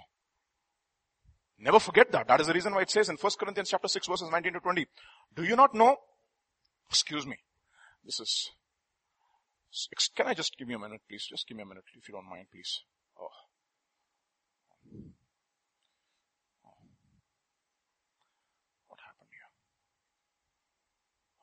Never 1.58 1.80
forget 1.80 2.12
that. 2.12 2.28
That 2.28 2.42
is 2.42 2.48
the 2.48 2.54
reason 2.54 2.74
why 2.74 2.82
it 2.82 2.90
says 2.90 3.10
in 3.10 3.16
1 3.16 3.32
Corinthians 3.40 3.70
chapter 3.70 3.88
6 3.88 4.08
verses 4.08 4.30
19 4.30 4.54
to 4.54 4.60
20. 4.60 4.86
Do 5.36 5.44
you 5.44 5.56
not 5.56 5.74
know? 5.74 5.98
Excuse 6.90 7.26
me. 7.26 7.38
This 8.04 8.20
is, 8.20 8.52
can 10.16 10.28
I 10.28 10.34
just 10.34 10.58
give 10.58 10.68
me 10.68 10.76
a 10.76 10.80
minute 10.80 11.02
please? 11.10 11.26
Just 11.28 11.48
give 11.48 11.58
me 11.58 11.64
a 11.64 11.66
minute 11.66 11.86
if 11.96 12.08
you 12.08 12.14
don't 12.14 12.30
mind 12.30 12.48
please. 12.52 12.84
Oh. 13.20 13.30
oh. 16.66 16.78
What 18.88 19.00
happened 19.00 19.30
here? 19.32 19.50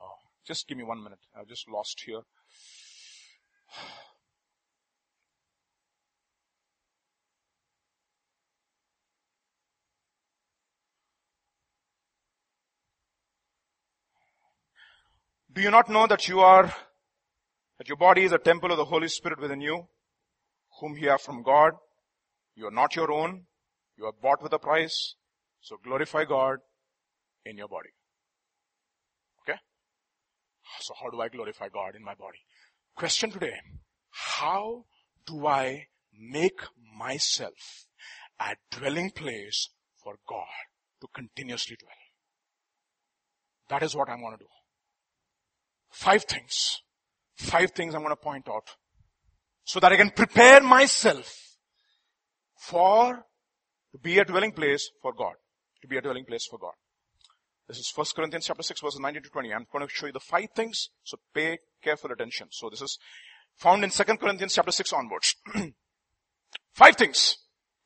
Oh, 0.00 0.14
just 0.46 0.68
give 0.68 0.78
me 0.78 0.84
one 0.84 1.02
minute. 1.02 1.18
I've 1.36 1.48
just 1.48 1.68
lost 1.68 2.02
here. 2.06 2.20
Do 15.54 15.60
you 15.60 15.70
not 15.70 15.90
know 15.90 16.06
that 16.06 16.28
you 16.28 16.40
are, 16.40 16.64
that 17.78 17.88
your 17.88 17.98
body 17.98 18.24
is 18.24 18.32
a 18.32 18.38
temple 18.38 18.70
of 18.70 18.78
the 18.78 18.86
Holy 18.86 19.08
Spirit 19.08 19.38
within 19.38 19.60
you, 19.60 19.86
whom 20.80 20.96
you 20.96 21.10
have 21.10 21.20
from 21.20 21.42
God? 21.42 21.72
You 22.54 22.68
are 22.68 22.72
not 22.72 22.96
your 22.96 23.12
own. 23.12 23.44
You 23.98 24.06
are 24.06 24.12
bought 24.12 24.42
with 24.42 24.52
a 24.54 24.58
price. 24.58 25.14
So 25.60 25.76
glorify 25.84 26.24
God 26.24 26.58
in 27.44 27.58
your 27.58 27.68
body. 27.68 27.90
Okay? 29.42 29.58
So 30.80 30.94
how 31.02 31.10
do 31.10 31.20
I 31.20 31.28
glorify 31.28 31.68
God 31.68 31.96
in 31.96 32.02
my 32.02 32.14
body? 32.14 32.38
Question 32.94 33.30
today. 33.30 33.54
How 34.10 34.84
do 35.26 35.46
I 35.46 35.86
make 36.18 36.60
myself 36.98 37.86
a 38.38 38.54
dwelling 38.70 39.10
place 39.10 39.70
for 40.02 40.16
God 40.28 40.46
to 41.00 41.08
continuously 41.14 41.76
dwell? 41.80 41.92
That 43.70 43.82
is 43.82 43.96
what 43.96 44.08
I'm 44.10 44.20
going 44.20 44.36
to 44.36 44.44
do. 44.44 44.50
Five 45.90 46.24
things. 46.24 46.82
Five 47.36 47.72
things 47.72 47.94
I'm 47.94 48.02
going 48.02 48.12
to 48.12 48.16
point 48.16 48.48
out. 48.48 48.68
So 49.64 49.80
that 49.80 49.92
I 49.92 49.96
can 49.96 50.10
prepare 50.10 50.60
myself 50.60 51.56
for 52.58 53.24
to 53.92 53.98
be 53.98 54.18
a 54.18 54.24
dwelling 54.24 54.52
place 54.52 54.90
for 55.00 55.12
God. 55.12 55.34
To 55.82 55.88
be 55.88 55.96
a 55.96 56.02
dwelling 56.02 56.24
place 56.24 56.46
for 56.46 56.58
God. 56.58 56.74
This 57.68 57.78
is 57.78 57.92
1 57.94 58.06
Corinthians 58.14 58.46
chapter 58.46 58.62
6 58.62 58.80
verses 58.80 59.00
19 59.00 59.22
to 59.22 59.28
20. 59.28 59.54
I'm 59.54 59.66
going 59.72 59.86
to 59.86 59.92
show 59.92 60.06
you 60.06 60.12
the 60.12 60.20
five 60.20 60.48
things, 60.54 60.90
so 61.04 61.18
pay 61.32 61.58
careful 61.82 62.10
attention. 62.10 62.48
So 62.50 62.68
this 62.68 62.82
is 62.82 62.98
found 63.56 63.84
in 63.84 63.90
2 63.90 64.04
Corinthians 64.16 64.54
chapter 64.54 64.72
6 64.72 64.92
onwards. 64.92 65.36
five 66.72 66.96
things 66.96 67.38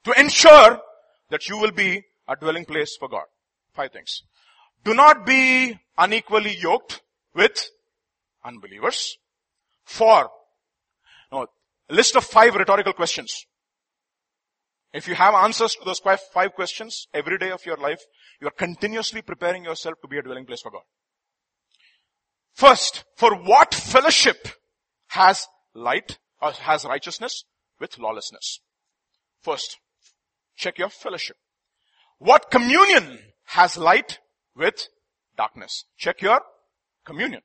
to 0.04 0.12
ensure 0.18 0.80
that 1.30 1.48
you 1.48 1.58
will 1.58 1.72
be 1.72 2.02
a 2.28 2.36
dwelling 2.36 2.64
place 2.64 2.96
for 2.98 3.08
God. 3.08 3.24
Five 3.74 3.92
things. 3.92 4.22
Do 4.84 4.94
not 4.94 5.26
be 5.26 5.78
unequally 5.98 6.56
yoked 6.56 7.02
with 7.34 7.68
unbelievers. 8.44 9.18
Four. 9.84 10.30
No, 11.30 11.46
list 11.90 12.16
of 12.16 12.24
five 12.24 12.54
rhetorical 12.54 12.92
questions. 12.92 13.46
If 14.96 15.06
you 15.06 15.14
have 15.14 15.34
answers 15.34 15.74
to 15.74 15.84
those 15.84 15.98
five 15.98 16.54
questions 16.54 17.06
every 17.12 17.36
day 17.36 17.50
of 17.50 17.66
your 17.66 17.76
life, 17.76 18.00
you 18.40 18.46
are 18.46 18.58
continuously 18.66 19.20
preparing 19.20 19.64
yourself 19.64 19.96
to 20.00 20.08
be 20.08 20.16
a 20.16 20.22
dwelling 20.22 20.46
place 20.46 20.62
for 20.62 20.70
God. 20.70 20.84
First, 22.54 23.04
for 23.14 23.34
what 23.34 23.74
fellowship 23.74 24.48
has 25.08 25.48
light 25.74 26.16
or 26.40 26.52
has 26.52 26.86
righteousness 26.86 27.44
with 27.78 27.98
lawlessness? 27.98 28.60
First, 29.42 29.76
check 30.56 30.78
your 30.78 30.88
fellowship. 30.88 31.36
What 32.16 32.50
communion 32.50 33.18
has 33.48 33.76
light 33.76 34.18
with 34.54 34.88
darkness? 35.36 35.84
Check 35.98 36.22
your 36.22 36.40
communion. 37.04 37.42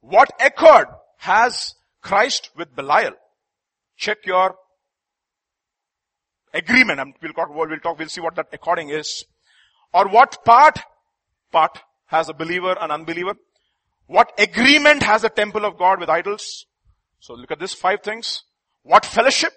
What 0.00 0.30
accord 0.40 0.86
has 1.18 1.74
Christ 2.02 2.50
with 2.56 2.76
Belial? 2.76 3.14
Check 3.96 4.18
your 4.26 4.54
agreement. 6.54 7.00
And 7.00 7.14
we'll 7.22 7.32
talk, 7.32 7.48
we'll 7.54 7.78
talk, 7.78 7.98
we'll 7.98 8.08
see 8.08 8.20
what 8.20 8.36
that 8.36 8.48
according 8.52 8.90
is. 8.90 9.24
Or 9.92 10.08
what 10.08 10.44
part, 10.44 10.80
part 11.50 11.78
has 12.06 12.28
a 12.28 12.34
believer 12.34 12.76
and 12.80 12.92
unbeliever? 12.92 13.34
What 14.06 14.32
agreement 14.38 15.02
has 15.02 15.22
the 15.22 15.30
temple 15.30 15.64
of 15.64 15.78
God 15.78 16.00
with 16.00 16.08
idols? 16.08 16.66
So 17.20 17.34
look 17.34 17.50
at 17.50 17.60
this 17.60 17.74
five 17.74 18.02
things. 18.02 18.42
What 18.82 19.04
fellowship 19.04 19.52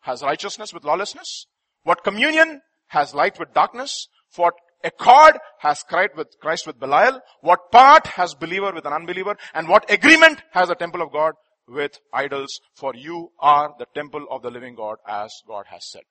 has 0.00 0.22
righteousness 0.22 0.74
with 0.74 0.84
lawlessness? 0.84 1.46
What 1.84 2.02
communion 2.02 2.62
has 2.88 3.14
light 3.14 3.38
with 3.38 3.54
darkness? 3.54 4.08
What 4.34 4.54
accord 4.84 5.38
has 5.60 5.82
Christ 5.82 6.16
with, 6.16 6.28
Christ 6.40 6.66
with 6.66 6.78
Belial? 6.78 7.20
What 7.40 7.70
part 7.70 8.06
has 8.08 8.34
believer 8.34 8.72
with 8.72 8.84
an 8.84 8.92
unbeliever? 8.92 9.36
And 9.54 9.68
what 9.68 9.90
agreement 9.90 10.42
has 10.52 10.68
the 10.68 10.74
temple 10.74 11.02
of 11.02 11.12
God 11.12 11.34
with 11.68 11.98
idols? 12.12 12.60
For 12.74 12.94
you 12.94 13.32
are 13.38 13.74
the 13.78 13.86
temple 13.94 14.26
of 14.30 14.42
the 14.42 14.50
living 14.50 14.74
God 14.74 14.98
as 15.06 15.42
God 15.46 15.66
has 15.68 15.84
said. 15.90 16.02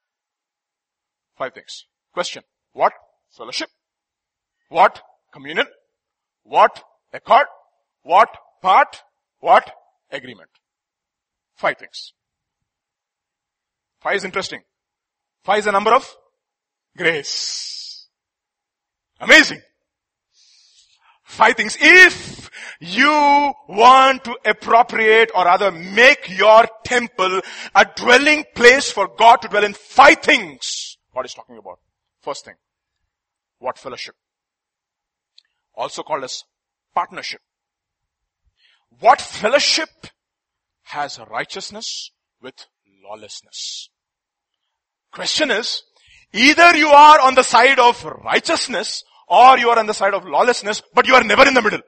Five 1.38 1.54
things. 1.54 1.86
Question. 2.14 2.44
What 2.74 2.94
fellowship? 3.30 3.70
What 4.70 5.02
communion? 5.32 5.68
What 6.44 6.84
Accord. 7.14 7.48
What? 8.04 8.30
Part. 8.62 9.04
What? 9.40 9.72
Agreement. 10.12 10.50
Five 11.56 11.78
things. 11.78 12.14
Five 14.02 14.18
is 14.18 14.24
interesting. 14.26 14.62
Five 15.44 15.60
is 15.60 15.68
a 15.68 15.72
number 15.72 15.94
of 15.94 16.08
grace. 16.98 18.08
Amazing. 19.20 19.62
Five 21.24 21.56
things. 21.56 21.78
If 21.80 22.35
you 22.80 23.54
want 23.68 24.24
to 24.26 24.36
appropriate 24.46 25.32
or 25.36 25.46
rather 25.46 25.72
make 25.72 26.30
your 26.30 26.66
temple 26.84 27.42
a 27.74 27.86
dwelling 27.96 28.44
place 28.56 28.92
for 28.92 29.10
God 29.18 29.38
to 29.38 29.48
dwell 29.48 29.64
in, 29.64 29.74
five 29.74 30.20
things 30.20 30.98
God 31.14 31.26
is 31.26 31.34
talking 31.34 31.58
about. 31.58 31.80
First 32.22 32.46
thing. 32.46 32.56
What 33.60 33.78
fellowship? 33.78 34.16
Also 35.74 36.04
called 36.04 36.24
as 36.24 36.44
partnership. 36.94 37.42
What 39.00 39.22
fellowship 39.22 39.90
has 40.84 41.20
righteousness 41.30 42.12
with 42.42 42.54
lawlessness? 43.04 43.90
Question 45.12 45.52
is, 45.52 45.84
either 46.34 46.76
you 46.76 46.90
are 46.90 47.22
on 47.22 47.36
the 47.36 47.44
side 47.44 47.80
of 47.80 48.04
righteousness 48.04 49.04
or 49.28 49.58
you 49.58 49.70
are 49.70 49.80
on 49.80 49.88
the 49.88 49.94
side 49.94 50.14
of 50.14 50.26
lawlessness, 50.26 50.82
but 50.94 51.08
you 51.08 51.16
are 51.16 51.24
never 51.24 51.48
in 51.48 51.54
the 51.54 51.62
middle. 51.62 51.82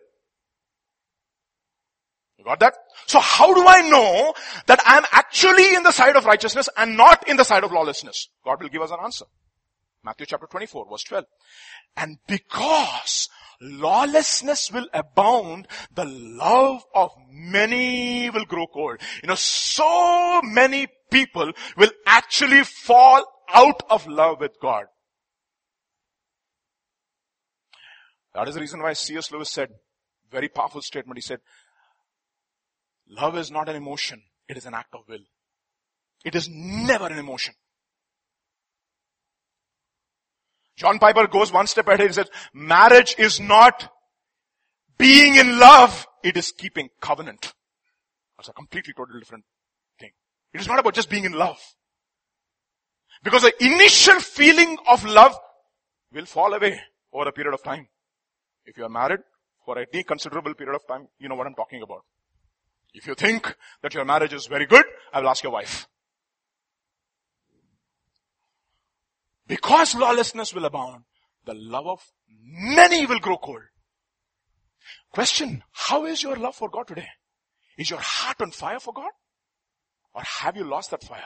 Got 2.48 2.62
that? 2.62 2.78
So 3.08 3.20
how 3.20 3.54
do 3.54 3.68
I 3.68 3.82
know 3.90 4.34
that 4.68 4.80
I 4.88 4.96
am 4.96 5.04
actually 5.12 5.76
in 5.76 5.84
the 5.84 5.92
side 5.92 6.16
of 6.16 6.24
righteousness 6.24 6.70
and 6.78 6.96
not 6.96 7.28
in 7.28 7.36
the 7.36 7.44
side 7.44 7.66
of 7.66 7.74
lawlessness? 7.74 8.30
God 8.46 8.62
will 8.62 8.70
give 8.70 8.82
us 8.82 8.90
an 8.90 9.00
answer. 9.04 9.26
Matthew 10.02 10.28
chapter 10.28 10.48
24 10.48 10.90
verse 10.90 11.04
12. 11.04 11.26
And 11.98 12.20
because 12.26 13.28
lawlessness 13.60 14.72
will 14.72 14.88
abound, 14.94 15.68
the 15.94 16.06
love 16.06 16.84
of 16.96 17.12
many 17.30 18.30
will 18.30 18.46
grow 18.46 18.68
cold. 18.68 19.02
You 19.22 19.28
know, 19.28 19.36
so 19.36 20.40
many 20.42 20.88
people 21.12 21.52
will 21.76 21.92
actually 22.06 22.64
fall 22.64 23.26
out 23.54 23.84
of 23.90 24.08
love 24.08 24.40
with 24.40 24.54
God. 24.62 24.86
That 28.34 28.48
is 28.48 28.56
the 28.56 28.62
reason 28.62 28.82
why 28.82 28.94
C.S. 28.94 29.34
Lewis 29.34 29.50
said, 29.50 29.68
very 30.32 30.48
powerful 30.48 30.82
statement, 30.82 31.18
he 31.18 31.22
said, 31.22 31.40
love 33.10 33.38
is 33.38 33.52
not 33.52 33.70
an 33.70 33.76
emotion, 33.76 34.22
it 34.48 34.58
is 34.58 34.66
an 34.66 34.74
act 34.74 34.94
of 34.94 35.02
will. 35.08 35.26
It 36.26 36.36
is 36.36 36.50
never 36.50 37.08
an 37.08 37.20
emotion. 37.20 37.54
John 40.76 41.00
Piper 41.00 41.28
goes 41.28 41.52
one 41.52 41.68
step 41.68 41.88
ahead. 41.88 42.02
and 42.02 42.16
says, 42.16 42.30
marriage 42.54 43.16
is 43.18 43.40
not 43.40 43.92
being 44.98 45.36
in 45.36 45.58
love. 45.58 46.06
It 46.24 46.38
is 46.38 46.52
keeping 46.52 46.90
covenant. 47.02 47.54
That's 48.38 48.50
a 48.50 48.54
completely 48.54 48.94
totally 48.96 49.20
different 49.20 49.46
thing. 50.00 50.12
It 50.54 50.62
is 50.62 50.68
not 50.68 50.80
about 50.80 50.94
just 50.94 51.10
being 51.10 51.26
in 51.26 51.34
love. 51.34 51.58
Because 53.24 53.42
the 53.42 53.54
initial 53.64 54.20
feeling 54.20 54.78
of 54.88 55.04
love 55.04 55.36
will 56.14 56.26
fall 56.26 56.54
away 56.54 56.80
over 57.12 57.30
a 57.30 57.32
period 57.32 57.54
of 57.54 57.64
time. 57.64 57.88
If 58.66 58.78
you 58.78 58.86
are 58.86 58.90
married 58.90 59.22
for 59.66 59.80
a 59.80 60.04
considerable 60.04 60.54
period 60.54 60.76
of 60.76 60.86
time, 60.88 61.08
you 61.20 61.28
know 61.28 61.36
what 61.36 61.48
I'm 61.48 61.56
talking 61.56 61.82
about. 61.82 62.04
If 62.94 63.08
you 63.08 63.16
think 63.16 63.56
that 63.82 63.94
your 63.94 64.06
marriage 64.06 64.34
is 64.34 64.48
very 64.48 64.66
good, 64.66 64.86
I 65.14 65.22
will 65.22 65.30
ask 65.30 65.44
your 65.44 65.54
wife. 65.54 65.88
Because 69.48 69.96
lawlessness 69.96 70.54
will 70.54 70.66
abound, 70.66 71.04
the 71.46 71.54
love 71.54 71.88
of 71.88 72.12
many 72.30 73.06
will 73.06 73.20
grow 73.20 73.38
cold. 73.38 73.62
Question, 75.12 75.64
how 75.72 76.06
is 76.06 76.22
your 76.22 76.36
love 76.36 76.56
for 76.56 76.70
God 76.70 76.88
today? 76.88 77.08
Is 77.78 77.90
your 77.90 78.00
heart 78.02 78.42
on 78.42 78.52
fire 78.52 78.80
for 78.80 78.94
God? 78.94 79.12
Or 80.14 80.22
have 80.24 80.58
you 80.58 80.64
lost 80.64 80.92
that 80.92 81.04
fire? 81.04 81.24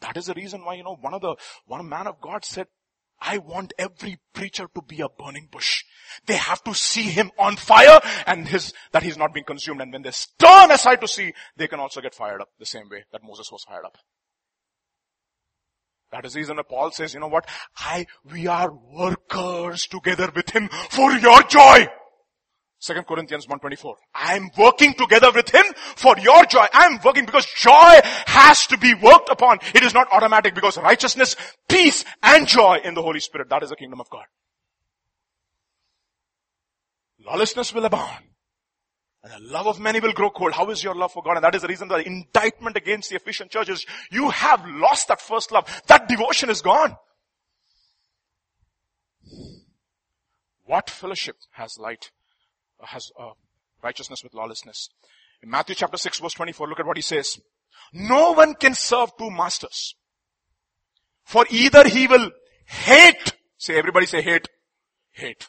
That 0.00 0.16
is 0.16 0.26
the 0.26 0.34
reason 0.34 0.64
why, 0.64 0.74
you 0.74 0.84
know, 0.84 0.96
one 1.00 1.14
of 1.14 1.20
the, 1.20 1.36
one 1.66 1.88
man 1.88 2.06
of 2.06 2.20
God 2.20 2.44
said, 2.44 2.66
I 3.20 3.38
want 3.38 3.72
every 3.78 4.18
preacher 4.32 4.68
to 4.74 4.82
be 4.82 5.00
a 5.00 5.08
burning 5.08 5.48
bush. 5.50 5.84
They 6.26 6.36
have 6.36 6.62
to 6.64 6.74
see 6.74 7.02
him 7.02 7.30
on 7.38 7.56
fire 7.56 8.00
and 8.26 8.46
his, 8.46 8.72
that 8.92 9.02
he's 9.02 9.18
not 9.18 9.34
being 9.34 9.44
consumed. 9.44 9.80
And 9.80 9.92
when 9.92 10.02
they 10.02 10.12
turn 10.38 10.70
aside 10.70 11.00
to 11.00 11.08
see, 11.08 11.34
they 11.56 11.66
can 11.66 11.80
also 11.80 12.00
get 12.00 12.14
fired 12.14 12.40
up 12.40 12.50
the 12.58 12.66
same 12.66 12.88
way 12.88 13.04
that 13.12 13.24
Moses 13.24 13.50
was 13.50 13.64
fired 13.64 13.84
up. 13.84 13.98
That 16.10 16.24
is 16.24 16.32
the 16.32 16.40
reason 16.40 16.56
that 16.56 16.68
Paul 16.68 16.90
says, 16.90 17.12
you 17.12 17.20
know 17.20 17.28
what? 17.28 17.46
I, 17.76 18.06
we 18.32 18.46
are 18.46 18.72
workers 18.72 19.86
together 19.86 20.30
with 20.34 20.50
him 20.50 20.68
for 20.90 21.12
your 21.12 21.42
joy. 21.42 21.86
Second 22.80 23.06
Corinthians 23.06 23.46
1.24. 23.46 23.94
I 24.14 24.36
am 24.36 24.50
working 24.56 24.94
together 24.94 25.32
with 25.32 25.50
him 25.50 25.64
for 25.96 26.16
your 26.18 26.44
joy. 26.44 26.64
I 26.72 26.86
am 26.86 27.00
working 27.04 27.26
because 27.26 27.46
joy 27.46 28.00
has 28.26 28.66
to 28.68 28.78
be 28.78 28.94
worked 28.94 29.30
upon. 29.30 29.58
It 29.74 29.82
is 29.82 29.94
not 29.94 30.06
automatic 30.12 30.54
because 30.54 30.78
righteousness, 30.78 31.34
peace 31.68 32.04
and 32.22 32.46
joy 32.46 32.78
in 32.84 32.94
the 32.94 33.02
Holy 33.02 33.20
Spirit. 33.20 33.48
That 33.50 33.64
is 33.64 33.70
the 33.70 33.76
kingdom 33.76 34.00
of 34.00 34.08
God. 34.10 34.24
Lawlessness 37.26 37.74
will 37.74 37.84
abound. 37.84 38.24
And 39.24 39.32
the 39.32 39.52
love 39.52 39.66
of 39.66 39.80
many 39.80 39.98
will 39.98 40.12
grow 40.12 40.30
cold. 40.30 40.52
How 40.52 40.70
is 40.70 40.84
your 40.84 40.94
love 40.94 41.12
for 41.12 41.22
God? 41.22 41.36
And 41.36 41.44
that 41.44 41.56
is 41.56 41.62
the 41.62 41.68
reason 41.68 41.88
the 41.88 42.06
indictment 42.06 42.76
against 42.76 43.10
the 43.10 43.16
Ephesian 43.16 43.48
church 43.48 43.68
is 43.68 43.84
you 44.12 44.30
have 44.30 44.64
lost 44.66 45.08
that 45.08 45.20
first 45.20 45.50
love. 45.50 45.82
That 45.88 46.08
devotion 46.08 46.48
is 46.48 46.62
gone. 46.62 46.96
What 50.64 50.88
fellowship 50.88 51.36
has 51.52 51.76
light, 51.78 52.12
has 52.82 53.10
uh, 53.18 53.30
righteousness 53.82 54.22
with 54.22 54.34
lawlessness? 54.34 54.88
In 55.42 55.50
Matthew 55.50 55.74
chapter 55.74 55.96
6 55.96 56.18
verse 56.20 56.34
24, 56.34 56.68
look 56.68 56.80
at 56.80 56.86
what 56.86 56.96
he 56.96 57.02
says. 57.02 57.38
No 57.92 58.32
one 58.32 58.54
can 58.54 58.74
serve 58.74 59.10
two 59.16 59.30
masters. 59.30 59.94
For 61.24 61.46
either 61.50 61.86
he 61.88 62.06
will 62.06 62.30
hate, 62.66 63.34
say 63.56 63.76
everybody 63.76 64.06
say 64.06 64.22
hate, 64.22 64.48
hate. 65.12 65.48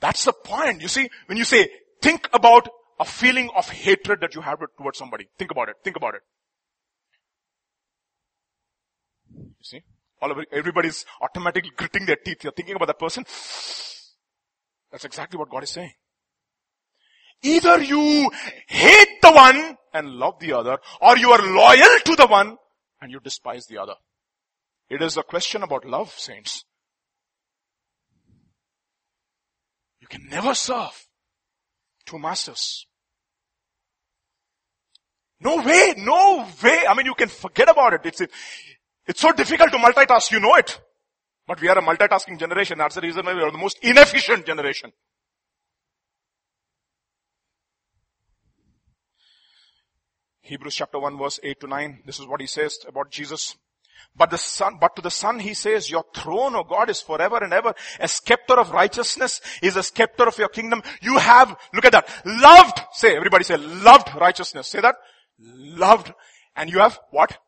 That's 0.00 0.24
the 0.24 0.32
point. 0.32 0.80
You 0.80 0.88
see, 0.88 1.08
when 1.26 1.38
you 1.38 1.44
say 1.44 1.68
Think 2.00 2.28
about 2.32 2.68
a 3.00 3.04
feeling 3.04 3.50
of 3.56 3.68
hatred 3.68 4.20
that 4.20 4.34
you 4.34 4.40
have 4.40 4.60
towards 4.76 4.98
somebody. 4.98 5.28
Think 5.38 5.50
about 5.50 5.68
it. 5.68 5.76
Think 5.82 5.96
about 5.96 6.14
it. 6.14 6.22
You 9.36 9.62
see? 9.62 9.82
All 10.20 10.32
of 10.32 10.38
everybody's 10.52 11.04
automatically 11.20 11.70
gritting 11.76 12.06
their 12.06 12.16
teeth. 12.16 12.42
You're 12.42 12.52
thinking 12.52 12.74
about 12.74 12.86
that 12.86 12.98
person. 12.98 13.24
That's 14.90 15.04
exactly 15.04 15.38
what 15.38 15.50
God 15.50 15.62
is 15.64 15.70
saying. 15.70 15.92
Either 17.42 17.82
you 17.82 18.30
hate 18.66 19.20
the 19.22 19.30
one 19.30 19.76
and 19.92 20.10
love 20.10 20.38
the 20.40 20.52
other, 20.52 20.78
or 21.00 21.16
you 21.16 21.30
are 21.30 21.42
loyal 21.42 21.98
to 22.04 22.16
the 22.16 22.26
one 22.26 22.56
and 23.00 23.12
you 23.12 23.20
despise 23.20 23.66
the 23.66 23.78
other. 23.78 23.94
It 24.88 25.02
is 25.02 25.16
a 25.16 25.22
question 25.22 25.62
about 25.62 25.84
love, 25.84 26.10
saints. 26.10 26.64
You 30.00 30.08
can 30.08 30.26
never 30.28 30.54
serve 30.54 31.06
two 32.06 32.18
masters. 32.18 32.86
No 35.40 35.56
way, 35.62 35.94
no 35.96 36.46
way. 36.62 36.84
I 36.88 36.94
mean, 36.94 37.06
you 37.06 37.14
can 37.14 37.28
forget 37.28 37.68
about 37.68 37.92
it. 37.92 38.00
It's, 38.04 38.20
it's 39.06 39.20
so 39.20 39.32
difficult 39.32 39.70
to 39.70 39.78
multitask, 39.78 40.32
you 40.32 40.40
know 40.40 40.54
it. 40.56 40.80
But 41.48 41.62
we 41.62 41.68
are 41.68 41.78
a 41.78 41.82
multitasking 41.82 42.38
generation. 42.38 42.76
That's 42.76 42.96
the 42.96 43.00
reason 43.00 43.24
why 43.24 43.32
we 43.32 43.40
are 43.40 43.50
the 43.50 43.56
most 43.56 43.78
inefficient 43.80 44.44
generation. 44.44 44.92
Hebrews 50.42 50.74
chapter 50.74 50.98
1 50.98 51.16
verse 51.16 51.40
8 51.42 51.58
to 51.60 51.66
9. 51.66 52.02
This 52.04 52.20
is 52.20 52.26
what 52.26 52.42
he 52.42 52.46
says 52.46 52.78
about 52.86 53.10
Jesus. 53.10 53.56
But 54.14 54.30
the 54.30 54.36
son, 54.36 54.76
but 54.78 54.94
to 54.96 55.02
the 55.02 55.10
son 55.10 55.38
he 55.38 55.54
says, 55.54 55.90
your 55.90 56.04
throne, 56.14 56.54
O 56.54 56.64
God, 56.64 56.90
is 56.90 57.00
forever 57.00 57.42
and 57.42 57.54
ever. 57.54 57.74
A 57.98 58.08
scepter 58.08 58.60
of 58.60 58.70
righteousness 58.72 59.40
is 59.62 59.76
a 59.76 59.82
scepter 59.82 60.28
of 60.28 60.36
your 60.36 60.48
kingdom. 60.48 60.82
You 61.00 61.16
have, 61.16 61.56
look 61.72 61.86
at 61.86 61.92
that, 61.92 62.08
loved, 62.26 62.78
say, 62.92 63.16
everybody 63.16 63.44
say, 63.44 63.56
loved 63.56 64.14
righteousness. 64.14 64.68
Say 64.68 64.82
that. 64.82 64.96
Loved. 65.38 66.12
And 66.54 66.70
you 66.70 66.80
have 66.80 66.98
what? 67.10 67.38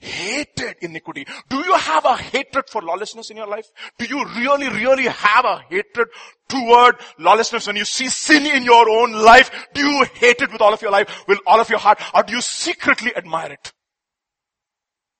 Hated 0.00 0.76
iniquity. 0.80 1.26
Do 1.50 1.58
you 1.58 1.76
have 1.76 2.06
a 2.06 2.16
hatred 2.16 2.70
for 2.70 2.80
lawlessness 2.80 3.30
in 3.30 3.36
your 3.36 3.46
life? 3.46 3.66
Do 3.98 4.06
you 4.06 4.24
really, 4.36 4.68
really 4.68 5.04
have 5.04 5.44
a 5.44 5.60
hatred 5.68 6.08
toward 6.48 6.96
lawlessness 7.18 7.66
when 7.66 7.76
you 7.76 7.84
see 7.84 8.08
sin 8.08 8.46
in 8.46 8.62
your 8.62 8.88
own 8.88 9.12
life? 9.12 9.50
Do 9.74 9.86
you 9.86 10.04
hate 10.14 10.40
it 10.40 10.50
with 10.50 10.62
all 10.62 10.72
of 10.72 10.80
your 10.80 10.90
life, 10.90 11.24
with 11.28 11.38
all 11.46 11.60
of 11.60 11.68
your 11.68 11.78
heart, 11.78 12.00
or 12.14 12.22
do 12.22 12.32
you 12.32 12.40
secretly 12.40 13.14
admire 13.14 13.52
it? 13.52 13.72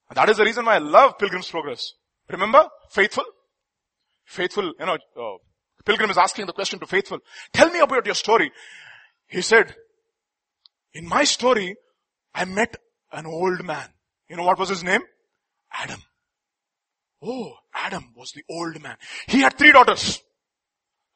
And 0.08 0.16
that 0.16 0.30
is 0.30 0.38
the 0.38 0.44
reason 0.44 0.64
why 0.64 0.76
I 0.76 0.78
love 0.78 1.18
Pilgrim's 1.18 1.50
Progress. 1.50 1.92
Remember? 2.30 2.66
Faithful? 2.90 3.24
Faithful, 4.24 4.72
you 4.78 4.86
know, 4.86 4.94
uh, 4.94 5.36
Pilgrim 5.84 6.10
is 6.10 6.18
asking 6.18 6.46
the 6.46 6.52
question 6.52 6.78
to 6.78 6.86
Faithful. 6.86 7.18
Tell 7.52 7.70
me 7.70 7.80
about 7.80 8.06
your 8.06 8.14
story. 8.14 8.50
He 9.26 9.42
said, 9.42 9.74
in 10.94 11.06
my 11.06 11.24
story, 11.24 11.76
I 12.34 12.46
met 12.46 12.76
an 13.12 13.26
old 13.26 13.62
man. 13.64 13.88
You 14.30 14.36
know 14.36 14.44
what 14.44 14.58
was 14.58 14.68
his 14.68 14.84
name? 14.84 15.02
Adam. 15.72 16.00
Oh, 17.22 17.52
Adam 17.74 18.12
was 18.16 18.30
the 18.30 18.44
old 18.48 18.80
man. 18.80 18.96
He 19.26 19.40
had 19.40 19.58
three 19.58 19.72
daughters. 19.72 20.22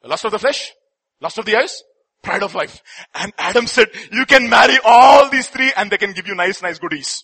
The 0.01 0.09
lust 0.09 0.25
of 0.25 0.31
the 0.31 0.39
flesh, 0.39 0.73
Lust 1.21 1.37
of 1.37 1.45
the 1.45 1.55
eyes, 1.55 1.81
pride 2.21 2.43
of 2.43 2.55
life. 2.55 2.81
And 3.13 3.31
Adam 3.37 3.67
said, 3.67 3.87
you 4.11 4.25
can 4.25 4.49
marry 4.49 4.77
all 4.83 5.29
these 5.29 5.47
three 5.47 5.71
and 5.75 5.89
they 5.89 5.97
can 5.97 6.11
give 6.11 6.27
you 6.27 6.35
nice, 6.35 6.61
nice 6.61 6.77
goodies. 6.77 7.23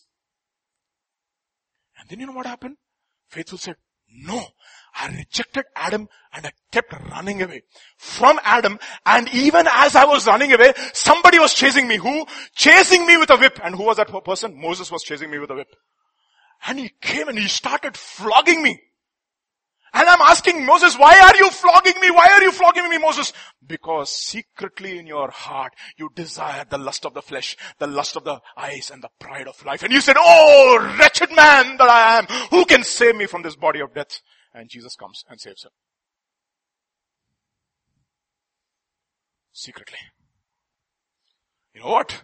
And 1.99 2.09
then 2.09 2.19
you 2.19 2.25
know 2.25 2.33
what 2.33 2.45
happened? 2.45 2.77
Faithful 3.29 3.57
said, 3.57 3.75
no, 4.09 4.43
I 4.95 5.07
rejected 5.15 5.65
Adam 5.75 6.07
and 6.33 6.45
I 6.45 6.51
kept 6.71 6.93
running 7.09 7.41
away 7.41 7.63
from 7.97 8.39
Adam. 8.43 8.79
And 9.05 9.29
even 9.33 9.67
as 9.71 9.95
I 9.95 10.05
was 10.05 10.27
running 10.27 10.53
away, 10.53 10.73
somebody 10.93 11.39
was 11.39 11.53
chasing 11.53 11.87
me. 11.87 11.97
Who? 11.97 12.25
Chasing 12.55 13.05
me 13.05 13.17
with 13.17 13.29
a 13.29 13.37
whip. 13.37 13.59
And 13.63 13.75
who 13.75 13.83
was 13.83 13.97
that 13.97 14.09
person? 14.25 14.59
Moses 14.59 14.91
was 14.91 15.03
chasing 15.03 15.31
me 15.31 15.39
with 15.39 15.49
a 15.51 15.55
whip. 15.55 15.73
And 16.67 16.79
he 16.79 16.91
came 17.01 17.27
and 17.27 17.37
he 17.37 17.47
started 17.47 17.97
flogging 17.97 18.61
me. 18.61 18.79
And 19.93 20.07
I'm 20.07 20.21
asking 20.21 20.65
Moses, 20.65 20.97
why 20.97 21.19
are 21.19 21.35
you 21.35 21.49
flogging 21.49 21.99
me? 21.99 22.11
Why 22.11 22.27
are 22.31 22.41
you 22.41 22.51
flogging 22.53 22.89
me, 22.89 22.97
Moses? 22.97 23.33
Because 23.65 24.09
secretly 24.09 24.97
in 24.97 25.05
your 25.05 25.29
heart, 25.29 25.73
you 25.97 26.09
desire 26.15 26.63
the 26.69 26.77
lust 26.77 27.05
of 27.05 27.13
the 27.13 27.21
flesh, 27.21 27.57
the 27.77 27.87
lust 27.87 28.15
of 28.15 28.23
the 28.23 28.39
eyes 28.55 28.89
and 28.89 29.03
the 29.03 29.09
pride 29.19 29.49
of 29.49 29.65
life. 29.65 29.83
And 29.83 29.91
you 29.91 29.99
said, 29.99 30.15
oh, 30.17 30.95
wretched 30.97 31.35
man 31.35 31.75
that 31.75 31.89
I 31.89 32.19
am, 32.19 32.25
who 32.51 32.63
can 32.63 32.83
save 32.83 33.17
me 33.17 33.25
from 33.25 33.41
this 33.41 33.57
body 33.57 33.81
of 33.81 33.93
death? 33.93 34.21
And 34.53 34.69
Jesus 34.69 34.95
comes 34.95 35.23
and 35.29 35.39
saves 35.39 35.63
him. 35.63 35.71
Secretly. 39.53 39.99
You 41.73 41.81
know 41.81 41.89
what? 41.89 42.23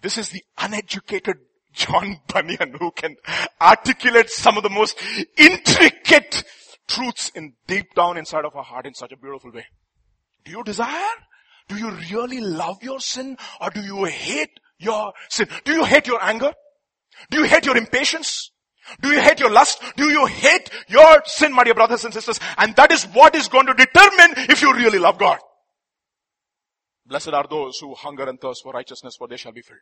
This 0.00 0.18
is 0.18 0.30
the 0.30 0.42
uneducated 0.58 1.38
John 1.72 2.20
Bunyan 2.28 2.76
who 2.78 2.90
can 2.90 3.16
articulate 3.60 4.30
some 4.30 4.56
of 4.56 4.62
the 4.62 4.70
most 4.70 4.98
intricate 5.36 6.44
truths 6.86 7.30
in 7.34 7.54
deep 7.66 7.94
down 7.94 8.16
inside 8.16 8.44
of 8.44 8.54
our 8.54 8.64
heart 8.64 8.86
in 8.86 8.94
such 8.94 9.12
a 9.12 9.16
beautiful 9.16 9.50
way. 9.52 9.66
Do 10.44 10.52
you 10.52 10.62
desire? 10.62 11.16
Do 11.68 11.76
you 11.76 11.90
really 12.12 12.40
love 12.40 12.82
your 12.82 13.00
sin 13.00 13.36
or 13.60 13.70
do 13.70 13.80
you 13.80 14.04
hate 14.04 14.60
your 14.78 15.12
sin? 15.30 15.48
Do 15.64 15.72
you 15.72 15.84
hate 15.84 16.06
your 16.06 16.22
anger? 16.22 16.52
Do 17.30 17.38
you 17.38 17.44
hate 17.44 17.64
your 17.64 17.76
impatience? 17.76 18.50
Do 19.00 19.08
you 19.10 19.20
hate 19.20 19.40
your 19.40 19.50
lust? 19.50 19.82
Do 19.96 20.10
you 20.10 20.26
hate 20.26 20.70
your 20.88 21.22
sin, 21.24 21.52
my 21.52 21.64
dear 21.64 21.74
brothers 21.74 22.04
and 22.04 22.12
sisters? 22.12 22.38
And 22.58 22.74
that 22.76 22.92
is 22.92 23.04
what 23.04 23.34
is 23.34 23.48
going 23.48 23.66
to 23.66 23.74
determine 23.74 24.34
if 24.50 24.62
you 24.62 24.74
really 24.74 24.98
love 24.98 25.18
God. 25.18 25.38
Blessed 27.06 27.30
are 27.30 27.46
those 27.48 27.78
who 27.78 27.94
hunger 27.94 28.28
and 28.28 28.40
thirst 28.40 28.62
for 28.62 28.72
righteousness, 28.72 29.16
for 29.16 29.28
they 29.28 29.36
shall 29.36 29.52
be 29.52 29.62
filled. 29.62 29.80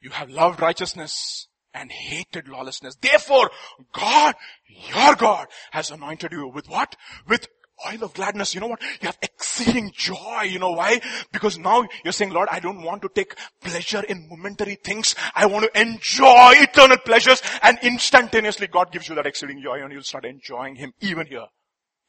You 0.00 0.10
have 0.10 0.30
loved 0.30 0.60
righteousness 0.60 1.46
and 1.72 1.90
hated 1.90 2.48
lawlessness. 2.48 2.96
Therefore, 2.96 3.50
God, 3.92 4.34
your 4.66 5.14
God, 5.14 5.46
has 5.70 5.90
anointed 5.90 6.32
you 6.32 6.48
with 6.48 6.68
what? 6.68 6.96
With 7.28 7.46
oil 7.88 8.04
of 8.04 8.14
gladness. 8.14 8.54
You 8.54 8.60
know 8.60 8.68
what? 8.68 8.82
You 9.00 9.06
have 9.06 9.18
exceeding 9.22 9.92
joy. 9.94 10.42
You 10.42 10.58
know 10.58 10.72
why? 10.72 11.00
Because 11.32 11.58
now 11.58 11.84
you're 12.04 12.12
saying, 12.12 12.32
Lord, 12.32 12.48
I 12.50 12.60
don't 12.60 12.82
want 12.82 13.02
to 13.02 13.10
take 13.14 13.34
pleasure 13.60 14.02
in 14.02 14.28
momentary 14.30 14.76
things. 14.76 15.14
I 15.34 15.46
want 15.46 15.72
to 15.72 15.80
enjoy 15.80 16.52
eternal 16.56 16.98
pleasures 16.98 17.42
and 17.62 17.78
instantaneously 17.82 18.66
God 18.66 18.92
gives 18.92 19.08
you 19.08 19.14
that 19.16 19.26
exceeding 19.26 19.62
joy 19.62 19.82
and 19.82 19.92
you'll 19.92 20.02
start 20.02 20.24
enjoying 20.24 20.76
Him 20.76 20.92
even 21.00 21.26
here, 21.26 21.46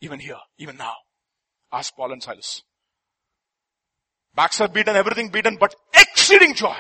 even 0.02 0.20
here, 0.20 0.40
even 0.58 0.78
now. 0.78 0.94
Ask 1.72 1.96
Paul 1.96 2.12
and 2.12 2.22
Silas. 2.22 2.62
Backs 4.36 4.62
are 4.62 4.68
beaten, 4.68 4.96
everything 4.96 5.30
beaten, 5.30 5.58
but 5.60 5.76
exceeding 5.94 6.56
joy. 6.56 6.76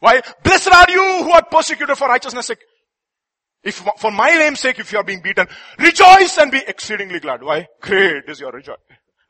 Why? 0.00 0.20
Blessed 0.42 0.72
are 0.72 0.90
you 0.90 1.24
who 1.24 1.30
are 1.30 1.44
persecuted 1.44 1.96
for 1.96 2.08
righteousness 2.08 2.46
sake. 2.46 2.58
If 3.66 3.82
for 3.98 4.12
my 4.12 4.30
name's 4.30 4.60
sake, 4.60 4.78
if 4.78 4.92
you 4.92 4.98
are 4.98 5.04
being 5.04 5.20
beaten, 5.20 5.48
rejoice 5.80 6.38
and 6.38 6.52
be 6.52 6.62
exceedingly 6.64 7.18
glad. 7.18 7.42
Why? 7.42 7.66
Great 7.80 8.22
is 8.28 8.38
your 8.38 8.52
rejo- 8.52 8.76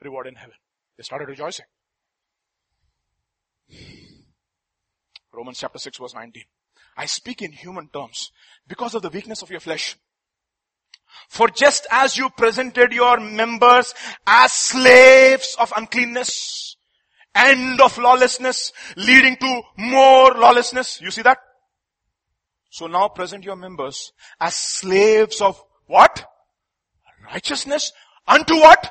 reward 0.02 0.26
in 0.26 0.34
heaven. 0.34 0.54
They 0.98 1.02
started 1.04 1.28
rejoicing. 1.30 1.64
Romans 5.32 5.58
chapter 5.58 5.78
6 5.78 5.96
verse 5.96 6.14
19. 6.14 6.42
I 6.98 7.06
speak 7.06 7.40
in 7.40 7.52
human 7.52 7.88
terms 7.88 8.30
because 8.68 8.94
of 8.94 9.00
the 9.00 9.08
weakness 9.08 9.40
of 9.40 9.50
your 9.50 9.60
flesh. 9.60 9.96
For 11.30 11.48
just 11.48 11.86
as 11.90 12.18
you 12.18 12.28
presented 12.28 12.92
your 12.92 13.18
members 13.18 13.94
as 14.26 14.52
slaves 14.52 15.56
of 15.58 15.72
uncleanness 15.74 16.76
end 17.34 17.80
of 17.80 17.96
lawlessness 17.96 18.72
leading 18.96 19.36
to 19.36 19.62
more 19.78 20.34
lawlessness. 20.34 21.00
You 21.00 21.10
see 21.10 21.22
that? 21.22 21.38
So 22.70 22.86
now 22.86 23.08
present 23.08 23.44
your 23.44 23.56
members 23.56 24.12
as 24.40 24.54
slaves 24.54 25.40
of 25.40 25.62
what? 25.86 26.26
Righteousness 27.24 27.92
unto 28.26 28.54
what? 28.56 28.90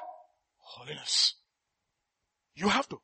Holiness. 0.57 1.36
You 2.55 2.69
have 2.69 2.88
to. 2.89 2.99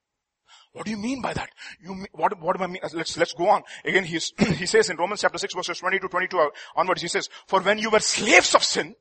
What 0.74 0.86
do 0.86 0.92
you 0.92 0.98
mean 0.98 1.22
by 1.22 1.34
that? 1.34 1.50
You, 1.82 2.06
what, 2.14 2.40
what 2.40 2.58
do 2.58 2.64
I 2.64 2.68
mean? 2.68 2.82
Let's, 2.94 3.18
let's 3.18 3.34
go 3.34 3.50
on. 3.50 3.64
Again, 3.84 4.06
he's, 4.06 4.32
he 4.38 4.66
says 4.66 4.90
in 4.90 4.98
Romans 4.98 5.22
chapter 5.22 5.38
6 5.38 5.54
verses 5.54 5.80
20 5.80 6.00
to 6.00 6.08
22 6.08 6.40
uh, 6.40 6.50
onwards, 6.76 7.02
he 7.02 7.10
says, 7.10 7.30
for 7.48 7.60
when 7.62 7.78
you 7.78 7.90
were 7.90 8.00
slaves 8.00 8.56
of 8.56 8.64
sin, 8.64 8.96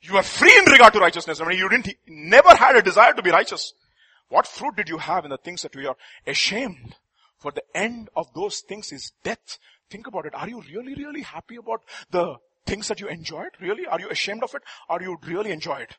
you 0.00 0.14
were 0.14 0.22
free 0.22 0.54
in 0.58 0.70
regard 0.70 0.92
to 0.94 0.98
righteousness. 0.98 1.40
I 1.40 1.46
mean, 1.46 1.58
you 1.58 1.68
didn't, 1.68 1.94
never 2.06 2.54
had 2.54 2.76
a 2.76 2.82
desire 2.82 3.12
to 3.12 3.22
be 3.22 3.30
righteous. 3.30 3.72
What 4.28 4.46
fruit 4.46 4.76
did 4.76 4.88
you 4.88 4.98
have 4.98 5.24
in 5.24 5.30
the 5.30 5.38
things 5.38 5.62
that 5.62 5.76
we 5.76 5.86
are 5.86 5.96
ashamed? 6.26 6.96
For 7.38 7.52
the 7.52 7.62
end 7.74 8.08
of 8.16 8.32
those 8.34 8.60
things 8.60 8.90
is 8.90 9.12
death. 9.22 9.58
Think 9.90 10.06
about 10.06 10.26
it. 10.26 10.34
Are 10.34 10.48
you 10.48 10.62
really, 10.62 10.94
really 10.94 11.22
happy 11.22 11.56
about 11.56 11.82
the 12.10 12.36
things 12.66 12.88
that 12.88 13.00
you 13.00 13.08
enjoyed? 13.08 13.50
Really? 13.60 13.86
Are 13.86 14.00
you 14.00 14.08
ashamed 14.08 14.42
of 14.42 14.54
it? 14.54 14.62
Or 14.88 15.00
you 15.00 15.16
really 15.26 15.50
enjoy 15.50 15.80
it? 15.80 15.96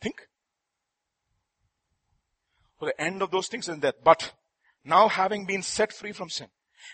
Think. 0.00 0.28
For 2.78 2.86
the 2.86 3.00
end 3.00 3.22
of 3.22 3.30
those 3.30 3.48
things 3.48 3.68
is 3.68 3.78
death. 3.78 3.94
But 4.02 4.32
now 4.84 5.08
having 5.08 5.46
been 5.46 5.62
set 5.62 5.92
free 5.92 6.12
from 6.12 6.28
sin 6.28 6.48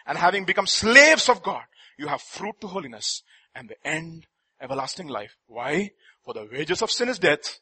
and 0.06 0.16
having 0.16 0.44
become 0.44 0.66
slaves 0.66 1.28
of 1.28 1.42
God, 1.42 1.64
you 1.98 2.06
have 2.06 2.22
fruit 2.22 2.60
to 2.60 2.68
holiness 2.68 3.22
and 3.54 3.68
the 3.68 3.86
end 3.86 4.26
everlasting 4.60 5.08
life. 5.08 5.36
Why? 5.46 5.90
For 6.24 6.34
the 6.34 6.48
wages 6.50 6.82
of 6.82 6.90
sin 6.90 7.08
is 7.08 7.18
death, 7.18 7.58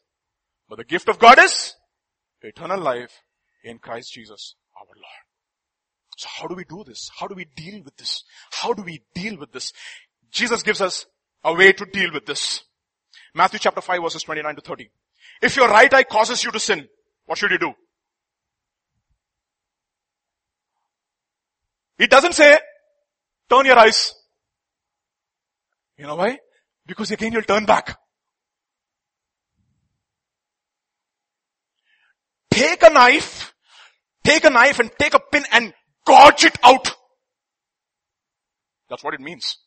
but 0.67 0.77
the 0.77 0.83
gift 0.83 1.09
of 1.09 1.17
God 1.17 1.39
is 1.39 1.75
eternal 2.41 2.79
life 2.79 3.23
in 3.63 3.79
Christ 3.79 4.13
Jesus 4.13 4.55
our 4.77 4.85
Lord. 4.85 5.28
So 6.19 6.27
how 6.29 6.47
do 6.47 6.55
we 6.55 6.65
do 6.65 6.83
this? 6.85 7.09
How 7.17 7.27
do 7.27 7.35
we 7.35 7.45
deal 7.55 7.81
with 7.81 7.95
this? 7.95 8.25
How 8.51 8.73
do 8.73 8.83
we 8.83 9.01
deal 9.15 9.37
with 9.37 9.53
this? 9.53 9.71
Jesus 10.29 10.63
gives 10.63 10.81
us 10.81 11.05
a 11.45 11.53
way 11.53 11.71
to 11.71 11.85
deal 11.85 12.11
with 12.11 12.25
this. 12.25 12.63
Matthew 13.33 13.59
chapter 13.59 13.79
5 13.79 14.01
verses 14.03 14.23
29 14.23 14.55
to 14.55 14.61
30. 14.61 14.91
If 15.41 15.55
your 15.55 15.69
right 15.69 15.93
eye 15.93 16.03
causes 16.03 16.43
you 16.43 16.51
to 16.51 16.59
sin, 16.59 16.89
what 17.25 17.37
should 17.37 17.51
you 17.51 17.57
do? 17.57 17.71
It 21.97 22.09
doesn't 22.09 22.33
say, 22.33 22.57
turn 23.49 23.65
your 23.65 23.79
eyes. 23.79 24.13
You 25.97 26.05
know 26.05 26.15
why? 26.15 26.39
Because 26.85 27.11
again 27.11 27.31
you'll 27.31 27.43
turn 27.43 27.63
back. 27.63 27.97
take 32.51 32.83
a 32.83 32.89
knife, 32.89 33.53
take 34.21 34.43
a 34.43 34.49
knife 34.49 34.79
and 34.79 34.91
take 34.99 35.13
a 35.13 35.19
pin 35.31 35.45
and 35.53 35.73
gouge 36.05 36.45
it 36.45 36.57
out. 36.63 36.95
That's 38.89 39.03
what 39.03 39.13
it 39.13 39.19
means. 39.19 39.57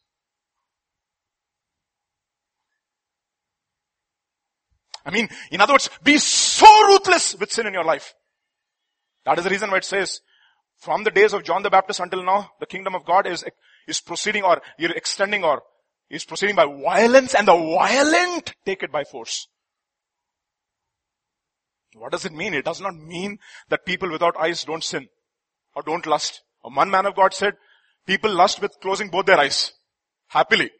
I 5.05 5.11
mean, 5.11 5.29
in 5.51 5.61
other 5.61 5.75
words, 5.75 5.91
be 6.03 6.19
so 6.19 6.67
ruthless 6.89 7.35
with 7.37 7.53
sin 7.53 7.67
in 7.67 7.73
your 7.73 7.85
life. 7.85 8.15
That 9.25 9.39
is 9.39 9.45
the 9.45 9.51
reason 9.51 9.71
why 9.71 9.79
it 9.79 9.85
says, 9.85 10.21
from 10.79 11.05
the 11.05 11.11
days 11.11 11.33
of 11.33 11.45
John 11.45 11.63
the 11.63 11.71
Baptist 11.71 12.01
until 12.01 12.25
now, 12.25 12.51
the 12.61 12.67
kingdom 12.67 12.95
of 12.95 13.05
God 13.05 13.27
is, 13.27 13.45
is 13.87 14.01
proceeding 14.01 14.43
or 14.43 14.61
you're 14.79 14.93
extending 14.93 15.45
or 15.45 15.63
is 16.11 16.25
proceeding 16.25 16.57
by 16.57 16.67
violence 16.67 17.35
and 17.35 17.47
the 17.47 17.57
violent 17.57 18.55
take 18.65 18.83
it 18.83 18.93
by 18.93 19.05
force. 19.05 19.49
What 21.95 22.13
does 22.13 22.25
it 22.25 22.33
mean? 22.33 22.55
It 22.55 22.65
does 22.65 22.81
not 22.81 22.95
mean 22.95 23.39
that 23.69 23.85
people 23.85 24.11
without 24.11 24.37
eyes 24.37 24.65
don't 24.65 24.83
sin 24.83 25.09
or 25.75 25.83
don't 25.83 26.07
lust. 26.07 26.43
One 26.63 26.91
man 26.91 27.07
of 27.07 27.17
God 27.17 27.35
said, 27.35 27.55
people 28.07 28.33
lust 28.33 28.61
with 28.61 28.73
closing 28.81 29.09
both 29.09 29.27
their 29.27 29.39
eyes. 29.39 29.73
Happily. 30.29 30.71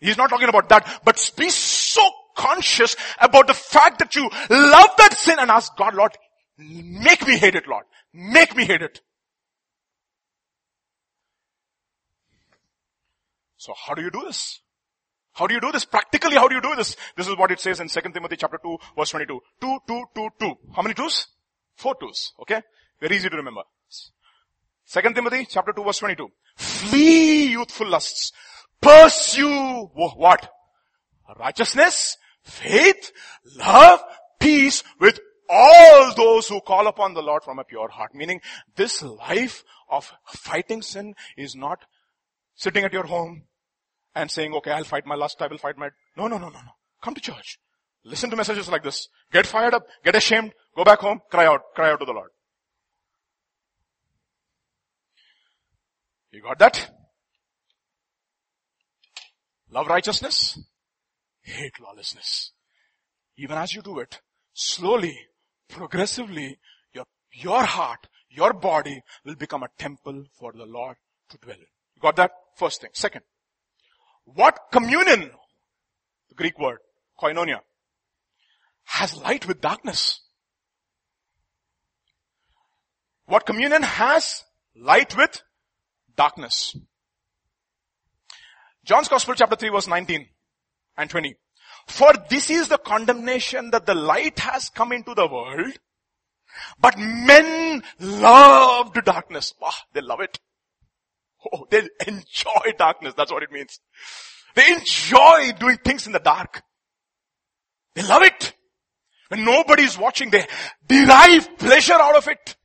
He's 0.00 0.16
not 0.16 0.30
talking 0.30 0.48
about 0.48 0.68
that, 0.68 1.00
but 1.04 1.32
be 1.36 1.50
so 1.50 2.02
conscious 2.36 2.94
about 3.20 3.46
the 3.46 3.54
fact 3.54 3.98
that 3.98 4.14
you 4.14 4.22
love 4.48 4.90
that 4.98 5.14
sin 5.18 5.38
and 5.38 5.50
ask 5.50 5.76
God, 5.76 5.94
Lord, 5.94 6.12
make 6.56 7.26
me 7.26 7.36
hate 7.36 7.56
it, 7.56 7.66
Lord. 7.66 7.84
Make 8.12 8.56
me 8.56 8.64
hate 8.64 8.82
it. 8.82 9.00
So 13.56 13.74
how 13.86 13.94
do 13.94 14.02
you 14.02 14.10
do 14.10 14.22
this? 14.24 14.60
How 15.32 15.46
do 15.46 15.54
you 15.54 15.60
do 15.60 15.72
this? 15.72 15.84
Practically, 15.84 16.36
how 16.36 16.48
do 16.48 16.54
you 16.54 16.60
do 16.60 16.74
this? 16.76 16.96
This 17.16 17.28
is 17.28 17.36
what 17.36 17.50
it 17.50 17.60
says 17.60 17.80
in 17.80 17.88
2 17.88 18.00
Timothy 18.12 18.36
chapter 18.36 18.58
2 18.62 18.78
verse 18.96 19.10
22. 19.10 19.40
2, 19.60 19.78
2, 19.86 20.04
2, 20.14 20.28
2. 20.40 20.54
How 20.74 20.82
many 20.82 20.94
twos? 20.94 21.28
Four 21.76 21.96
twos. 22.00 22.32
Okay? 22.40 22.60
Very 23.00 23.16
easy 23.16 23.28
to 23.28 23.36
remember. 23.36 23.62
2 24.90 25.00
Timothy 25.14 25.46
chapter 25.48 25.72
2 25.72 25.84
verse 25.84 25.98
22. 25.98 26.28
Flee 26.56 27.48
youthful 27.48 27.88
lusts. 27.88 28.32
Pursue 28.80 29.90
what? 29.94 30.48
righteousness, 31.36 32.16
faith, 32.42 33.12
love, 33.56 34.00
peace 34.40 34.82
with 35.00 35.20
all 35.48 36.14
those 36.14 36.48
who 36.48 36.60
call 36.60 36.86
upon 36.86 37.14
the 37.14 37.22
Lord 37.22 37.42
from 37.42 37.58
a 37.58 37.64
pure 37.64 37.88
heart. 37.88 38.14
Meaning 38.14 38.40
this 38.76 39.02
life 39.02 39.64
of 39.90 40.12
fighting 40.26 40.82
sin 40.82 41.14
is 41.36 41.54
not 41.54 41.84
sitting 42.54 42.84
at 42.84 42.92
your 42.92 43.06
home 43.06 43.44
and 44.14 44.30
saying, 44.30 44.52
okay, 44.54 44.70
I'll 44.70 44.84
fight 44.84 45.06
my 45.06 45.14
lust, 45.14 45.40
I 45.40 45.46
will 45.46 45.58
fight 45.58 45.78
my, 45.78 45.90
no, 46.16 46.28
no, 46.28 46.38
no, 46.38 46.48
no, 46.48 46.60
no. 46.60 46.72
Come 47.02 47.14
to 47.14 47.20
church. 47.20 47.58
Listen 48.04 48.30
to 48.30 48.36
messages 48.36 48.68
like 48.68 48.82
this. 48.82 49.08
Get 49.32 49.46
fired 49.46 49.74
up, 49.74 49.86
get 50.04 50.16
ashamed, 50.16 50.52
go 50.76 50.84
back 50.84 51.00
home, 51.00 51.20
cry 51.30 51.46
out, 51.46 51.60
cry 51.74 51.90
out 51.90 52.00
to 52.00 52.06
the 52.06 52.12
Lord. 52.12 52.30
You 56.30 56.42
got 56.42 56.58
that? 56.58 56.90
Love 59.70 59.86
righteousness, 59.86 60.58
hate 61.42 61.80
lawlessness. 61.80 62.52
Even 63.36 63.58
as 63.58 63.74
you 63.74 63.82
do 63.82 63.98
it, 63.98 64.20
slowly, 64.54 65.16
progressively, 65.68 66.58
your, 66.92 67.04
your 67.32 67.64
heart, 67.64 68.08
your 68.30 68.52
body 68.52 69.02
will 69.24 69.34
become 69.34 69.62
a 69.62 69.68
temple 69.78 70.24
for 70.38 70.52
the 70.52 70.64
Lord 70.64 70.96
to 71.30 71.38
dwell 71.38 71.56
in. 71.56 71.66
You 71.94 72.02
got 72.02 72.16
that? 72.16 72.32
First 72.56 72.80
thing. 72.80 72.90
Second, 72.92 73.22
what 74.24 74.58
communion, 74.72 75.30
the 76.28 76.34
Greek 76.34 76.58
word, 76.58 76.78
koinonia, 77.20 77.60
has 78.84 79.16
light 79.16 79.46
with 79.46 79.60
darkness? 79.60 80.20
What 83.26 83.44
communion 83.44 83.82
has 83.82 84.44
light 84.74 85.14
with 85.16 85.42
darkness? 86.18 86.76
John's 88.84 89.08
Gospel 89.08 89.34
chapter 89.34 89.56
3 89.56 89.70
verse 89.70 89.86
19 89.86 90.26
and 90.98 91.08
20. 91.08 91.34
For 91.86 92.12
this 92.28 92.50
is 92.50 92.68
the 92.68 92.78
condemnation 92.78 93.70
that 93.70 93.86
the 93.86 93.94
light 93.94 94.38
has 94.40 94.68
come 94.68 94.92
into 94.92 95.14
the 95.14 95.26
world, 95.26 95.78
but 96.78 96.98
men 96.98 97.82
loved 97.98 99.02
darkness. 99.04 99.54
Wow, 99.60 99.70
they 99.94 100.02
love 100.02 100.20
it. 100.20 100.38
Oh, 101.52 101.66
they 101.70 101.88
enjoy 102.06 102.72
darkness. 102.76 103.14
That's 103.16 103.32
what 103.32 103.42
it 103.42 103.52
means. 103.52 103.78
They 104.54 104.72
enjoy 104.72 105.52
doing 105.58 105.78
things 105.84 106.06
in 106.06 106.12
the 106.12 106.18
dark. 106.18 106.62
They 107.94 108.02
love 108.02 108.22
it. 108.22 108.54
When 109.28 109.44
nobody 109.44 109.84
is 109.84 109.96
watching, 109.96 110.30
they 110.30 110.46
derive 110.86 111.58
pleasure 111.58 111.94
out 111.94 112.16
of 112.16 112.26
it. 112.28 112.56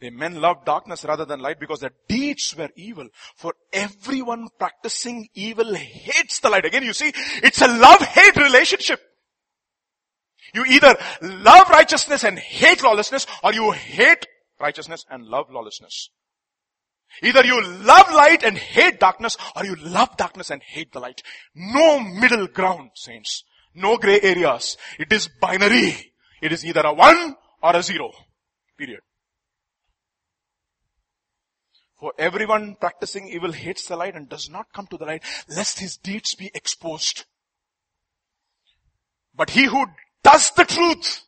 The 0.00 0.10
men 0.10 0.40
loved 0.40 0.64
darkness 0.64 1.04
rather 1.04 1.26
than 1.26 1.40
light 1.40 1.60
because 1.60 1.80
their 1.80 1.92
deeds 2.08 2.56
were 2.56 2.70
evil. 2.74 3.08
For 3.36 3.52
everyone 3.72 4.48
practicing 4.58 5.28
evil 5.34 5.74
hates 5.74 6.40
the 6.40 6.48
light. 6.48 6.64
Again, 6.64 6.84
you 6.84 6.94
see, 6.94 7.12
it's 7.42 7.60
a 7.60 7.68
love-hate 7.68 8.36
relationship. 8.36 9.00
You 10.54 10.64
either 10.64 10.96
love 11.20 11.68
righteousness 11.68 12.24
and 12.24 12.38
hate 12.38 12.82
lawlessness 12.82 13.26
or 13.44 13.52
you 13.52 13.70
hate 13.72 14.26
righteousness 14.58 15.04
and 15.10 15.26
love 15.26 15.46
lawlessness. 15.50 16.10
Either 17.22 17.44
you 17.44 17.62
love 17.62 18.10
light 18.12 18.42
and 18.42 18.56
hate 18.56 18.98
darkness 18.98 19.36
or 19.54 19.64
you 19.64 19.76
love 19.76 20.16
darkness 20.16 20.50
and 20.50 20.62
hate 20.62 20.92
the 20.92 21.00
light. 21.00 21.22
No 21.54 22.00
middle 22.00 22.46
ground, 22.46 22.90
saints. 22.94 23.44
No 23.74 23.98
gray 23.98 24.20
areas. 24.20 24.76
It 24.98 25.12
is 25.12 25.28
binary. 25.40 26.12
It 26.40 26.52
is 26.52 26.64
either 26.64 26.80
a 26.80 26.94
one 26.94 27.36
or 27.62 27.76
a 27.76 27.82
zero. 27.82 28.10
Period. 28.78 29.00
For 32.00 32.14
everyone 32.18 32.76
practicing 32.80 33.28
evil 33.28 33.52
hates 33.52 33.86
the 33.86 33.96
light 33.96 34.14
and 34.14 34.26
does 34.26 34.48
not 34.48 34.72
come 34.72 34.86
to 34.86 34.96
the 34.96 35.04
light 35.04 35.22
lest 35.48 35.80
his 35.80 35.98
deeds 35.98 36.34
be 36.34 36.50
exposed. 36.54 37.26
But 39.36 39.50
he 39.50 39.64
who 39.64 39.84
does 40.24 40.50
the 40.52 40.64
truth 40.64 41.24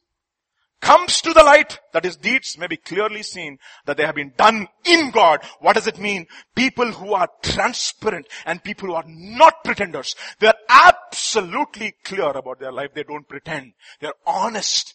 comes 0.81 1.21
to 1.21 1.35
the 1.35 1.45
light 1.45 1.79
that 1.93 2.05
his 2.05 2.17
deeds 2.17 2.57
may 2.59 2.67
be 2.67 2.79
clearly 2.79 3.23
seen 3.23 3.59
that 3.85 3.99
they 3.99 4.07
have 4.07 4.15
been 4.15 4.33
done 4.37 4.67
in 4.85 5.11
God. 5.11 5.41
What 5.61 5.75
does 5.75 5.87
it 5.87 5.99
mean? 5.99 6.27
People 6.55 6.91
who 6.91 7.13
are 7.13 7.29
transparent 7.43 8.27
and 8.47 8.65
people 8.65 8.89
who 8.89 8.95
are 8.95 9.05
not 9.07 9.63
pretenders. 9.65 10.17
They 10.41 10.49
are 10.49 10.59
absolutely 10.69 11.97
clear 12.03 12.31
about 12.31 12.61
their 12.61 12.73
life. 12.73 12.95
They 12.95 13.05
don't 13.05 13.29
pretend. 13.29 13.75
They're 14.01 14.15
honest. 14.27 14.95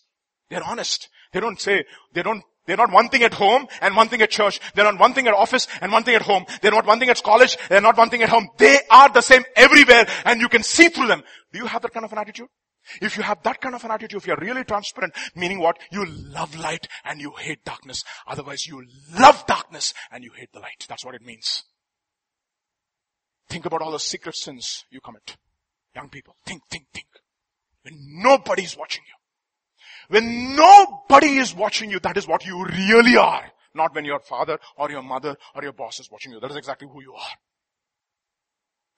They're 0.49 0.63
honest. 0.63 1.07
They 1.31 1.39
don't 1.39 1.61
say, 1.61 1.85
they 2.13 2.23
don't 2.23 2.43
they're 2.67 2.77
not 2.77 2.91
one 2.91 3.09
thing 3.09 3.23
at 3.23 3.33
home 3.33 3.67
and 3.81 3.95
one 3.95 4.09
thing 4.09 4.21
at 4.21 4.29
church. 4.29 4.59
They're 4.75 4.83
not 4.83 4.99
one 4.99 5.13
thing 5.13 5.27
at 5.27 5.33
office 5.33 5.67
and 5.81 5.91
one 5.91 6.03
thing 6.03 6.15
at 6.15 6.21
home. 6.21 6.45
They're 6.61 6.71
not 6.71 6.85
one 6.85 6.99
thing 6.99 7.09
at 7.09 7.23
college. 7.23 7.57
They're 7.69 7.81
not 7.81 7.97
one 7.97 8.09
thing 8.09 8.21
at 8.21 8.29
home. 8.29 8.49
They 8.57 8.79
are 8.91 9.09
the 9.09 9.21
same 9.21 9.43
everywhere 9.55 10.05
and 10.25 10.41
you 10.41 10.49
can 10.49 10.63
see 10.63 10.89
through 10.89 11.07
them. 11.07 11.23
Do 11.51 11.59
you 11.59 11.65
have 11.65 11.81
that 11.81 11.93
kind 11.93 12.05
of 12.05 12.11
an 12.11 12.19
attitude? 12.19 12.47
If 13.01 13.17
you 13.17 13.23
have 13.23 13.41
that 13.43 13.59
kind 13.59 13.75
of 13.75 13.83
an 13.83 13.91
attitude, 13.91 14.17
if 14.17 14.27
you're 14.27 14.37
really 14.37 14.63
transparent, 14.63 15.13
meaning 15.35 15.59
what? 15.59 15.77
You 15.91 16.05
love 16.05 16.55
light 16.57 16.87
and 17.03 17.19
you 17.19 17.33
hate 17.37 17.63
darkness. 17.63 18.03
Otherwise 18.27 18.65
you 18.67 18.83
love 19.17 19.45
darkness 19.45 19.93
and 20.11 20.23
you 20.23 20.31
hate 20.35 20.51
the 20.53 20.59
light. 20.59 20.85
That's 20.87 21.05
what 21.05 21.15
it 21.15 21.21
means. 21.21 21.63
Think 23.49 23.65
about 23.65 23.81
all 23.81 23.91
the 23.91 23.99
secret 23.99 24.35
sins 24.35 24.85
you 24.89 24.99
commit. 24.99 25.37
Young 25.95 26.09
people, 26.09 26.35
think, 26.45 26.61
think, 26.69 26.85
think. 26.93 27.07
When 27.83 27.95
nobody's 28.21 28.77
watching 28.77 29.03
you. 29.07 29.16
When 30.09 30.55
nobody 30.55 31.37
is 31.37 31.53
watching 31.53 31.91
you, 31.91 31.99
that 31.99 32.17
is 32.17 32.27
what 32.27 32.45
you 32.45 32.63
really 32.65 33.17
are. 33.17 33.51
Not 33.73 33.93
when 33.93 34.05
your 34.05 34.19
father 34.19 34.57
or 34.77 34.89
your 34.89 35.03
mother 35.03 35.35
or 35.53 35.63
your 35.63 35.73
boss 35.73 35.99
is 35.99 36.09
watching 36.09 36.31
you. 36.31 36.39
That 36.39 36.51
is 36.51 36.57
exactly 36.57 36.87
who 36.91 37.01
you 37.01 37.13
are. 37.13 37.35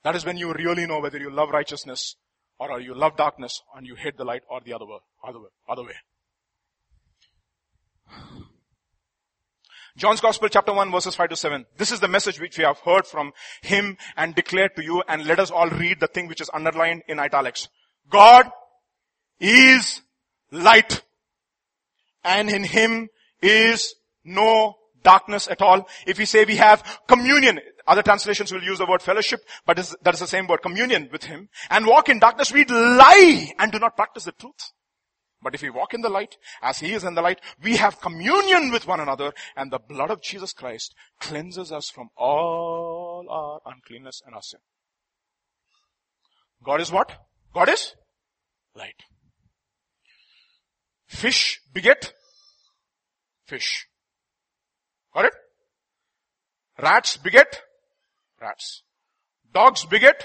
That 0.04 0.16
is 0.16 0.26
when 0.26 0.38
you 0.38 0.54
really 0.54 0.86
know 0.86 1.00
whether 1.00 1.18
you 1.18 1.30
love 1.30 1.50
righteousness 1.50 2.16
or 2.60 2.80
you 2.80 2.94
love 2.94 3.18
darkness 3.18 3.62
and 3.76 3.86
you 3.86 3.96
hate 3.96 4.18
the 4.18 4.24
light 4.24 4.44
or 4.50 4.62
the 4.62 4.74
other 4.74 4.86
way, 4.86 5.00
other 5.28 5.40
way, 5.40 5.50
other 5.68 5.84
way. 5.84 5.96
John's 9.98 10.22
Gospel 10.22 10.48
chapter 10.48 10.72
1 10.72 10.92
verses 10.92 11.16
5 11.16 11.30
to 11.30 11.36
7. 11.36 11.66
This 11.78 11.92
is 11.92 12.00
the 12.00 12.08
message 12.08 12.40
which 12.40 12.58
we 12.58 12.64
have 12.64 12.80
heard 12.80 13.06
from 13.06 13.34
him 13.62 13.98
and 14.16 14.34
declared 14.34 14.76
to 14.78 14.84
you 14.84 15.04
and 15.10 15.26
let 15.26 15.40
us 15.40 15.52
all 15.52 15.70
read 15.70 16.00
the 16.00 16.08
thing 16.08 16.28
which 16.28 16.40
is 16.40 16.50
underlined 16.54 17.02
in 17.10 17.20
italics. 17.20 17.68
God 18.10 18.50
is 19.42 20.02
light. 20.52 21.04
And 22.24 22.50
in 22.50 22.64
him 22.64 23.10
is 23.42 23.96
no 24.24 24.76
darkness 25.04 25.48
at 25.48 25.62
all. 25.62 25.88
If 26.06 26.18
we 26.18 26.26
say 26.26 26.46
we 26.46 26.58
have 26.58 27.00
communion, 27.08 27.60
other 27.88 28.04
translations 28.04 28.52
will 28.52 28.64
use 28.64 28.78
the 28.78 28.86
word 28.86 29.02
fellowship, 29.02 29.42
but 29.66 29.78
that 29.78 30.14
is 30.14 30.20
the 30.20 30.28
same 30.28 30.48
word, 30.48 30.62
communion 30.62 31.10
with 31.12 31.24
him, 31.24 31.50
and 31.70 31.88
walk 31.88 32.10
in 32.10 32.20
darkness, 32.20 32.52
we 32.52 32.66
lie 32.66 33.54
and 33.58 33.72
do 33.72 33.80
not 33.80 33.96
practice 33.96 34.26
the 34.26 34.32
truth. 34.34 34.74
But 35.42 35.56
if 35.56 35.62
we 35.62 35.70
walk 35.70 35.94
in 35.94 36.02
the 36.02 36.10
light, 36.10 36.36
as 36.62 36.80
he 36.80 36.92
is 36.92 37.06
in 37.06 37.16
the 37.16 37.22
light, 37.22 37.40
we 37.64 37.78
have 37.78 38.02
communion 38.02 38.72
with 38.72 38.86
one 38.86 39.00
another, 39.00 39.32
and 39.56 39.72
the 39.72 39.80
blood 39.80 40.12
of 40.12 40.22
Jesus 40.22 40.52
Christ 40.52 40.94
cleanses 41.20 41.72
us 41.72 41.90
from 41.90 42.10
all 42.18 43.26
our 43.30 43.62
uncleanness 43.74 44.22
and 44.26 44.36
our 44.36 44.42
sin. 44.42 44.60
God 46.62 46.82
is 46.82 46.92
what? 46.92 47.14
God 47.54 47.70
is 47.70 47.96
light. 48.76 49.02
Fish 51.10 51.60
beget 51.74 52.14
fish. 53.46 53.88
Got 55.12 55.26
it? 55.26 55.34
Rats 56.78 57.18
beget 57.18 57.62
rats. 58.40 58.84
Dogs 59.52 59.86
beget 59.86 60.24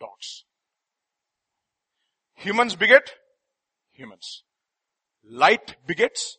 dogs. 0.00 0.44
Humans 2.34 2.74
beget 2.74 3.14
humans. 3.92 4.42
Light 5.22 5.76
begets. 5.86 6.36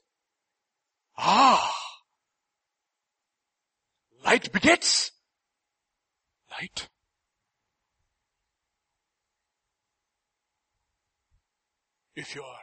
Ah. 1.18 1.74
Light 4.26 4.52
begets. 4.52 5.12
Light. 6.52 6.90
If 12.16 12.36
you 12.36 12.44
are 12.44 12.63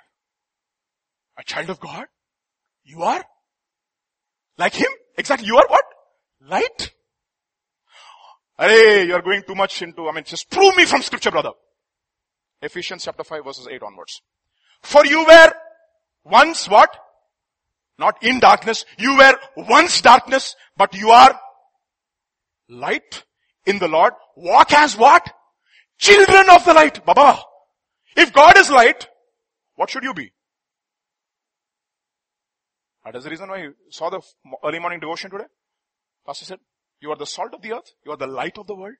a 1.40 1.44
child 1.44 1.70
of 1.70 1.80
God? 1.80 2.04
You 2.84 3.02
are? 3.02 3.24
Like 4.58 4.74
Him? 4.74 4.90
Exactly. 5.16 5.46
You 5.46 5.56
are 5.56 5.66
what? 5.68 5.84
Light? 6.46 6.92
Hey, 8.58 9.06
you're 9.06 9.22
going 9.22 9.42
too 9.46 9.54
much 9.54 9.80
into, 9.80 10.06
I 10.08 10.12
mean, 10.12 10.24
just 10.24 10.50
prove 10.50 10.76
me 10.76 10.84
from 10.84 11.02
scripture, 11.02 11.30
brother. 11.30 11.52
Ephesians 12.60 13.04
chapter 13.04 13.24
5 13.24 13.44
verses 13.44 13.66
8 13.70 13.82
onwards. 13.82 14.20
For 14.82 15.04
you 15.06 15.24
were 15.24 15.52
once 16.24 16.68
what? 16.68 16.94
Not 17.98 18.22
in 18.22 18.38
darkness. 18.38 18.84
You 18.98 19.16
were 19.16 19.34
once 19.56 20.00
darkness, 20.02 20.56
but 20.76 20.94
you 20.94 21.10
are 21.10 21.38
light 22.68 23.24
in 23.64 23.78
the 23.78 23.88
Lord. 23.88 24.12
Walk 24.36 24.72
as 24.72 24.96
what? 24.96 25.32
Children 25.98 26.50
of 26.50 26.64
the 26.64 26.74
light. 26.74 27.04
Baba. 27.04 27.40
If 28.16 28.32
God 28.32 28.58
is 28.58 28.70
light, 28.70 29.08
what 29.76 29.88
should 29.88 30.02
you 30.02 30.12
be? 30.12 30.32
That 33.04 33.16
is 33.16 33.24
the 33.24 33.30
reason 33.30 33.48
why 33.48 33.62
you 33.62 33.74
saw 33.90 34.10
the 34.10 34.20
early 34.64 34.78
morning 34.78 35.00
devotion 35.00 35.30
today. 35.30 35.44
Pastor 36.26 36.44
said, 36.44 36.58
you 37.00 37.10
are 37.10 37.16
the 37.16 37.26
salt 37.26 37.54
of 37.54 37.62
the 37.62 37.72
earth. 37.72 37.92
You 38.04 38.12
are 38.12 38.16
the 38.16 38.26
light 38.26 38.58
of 38.58 38.66
the 38.66 38.74
world. 38.74 38.94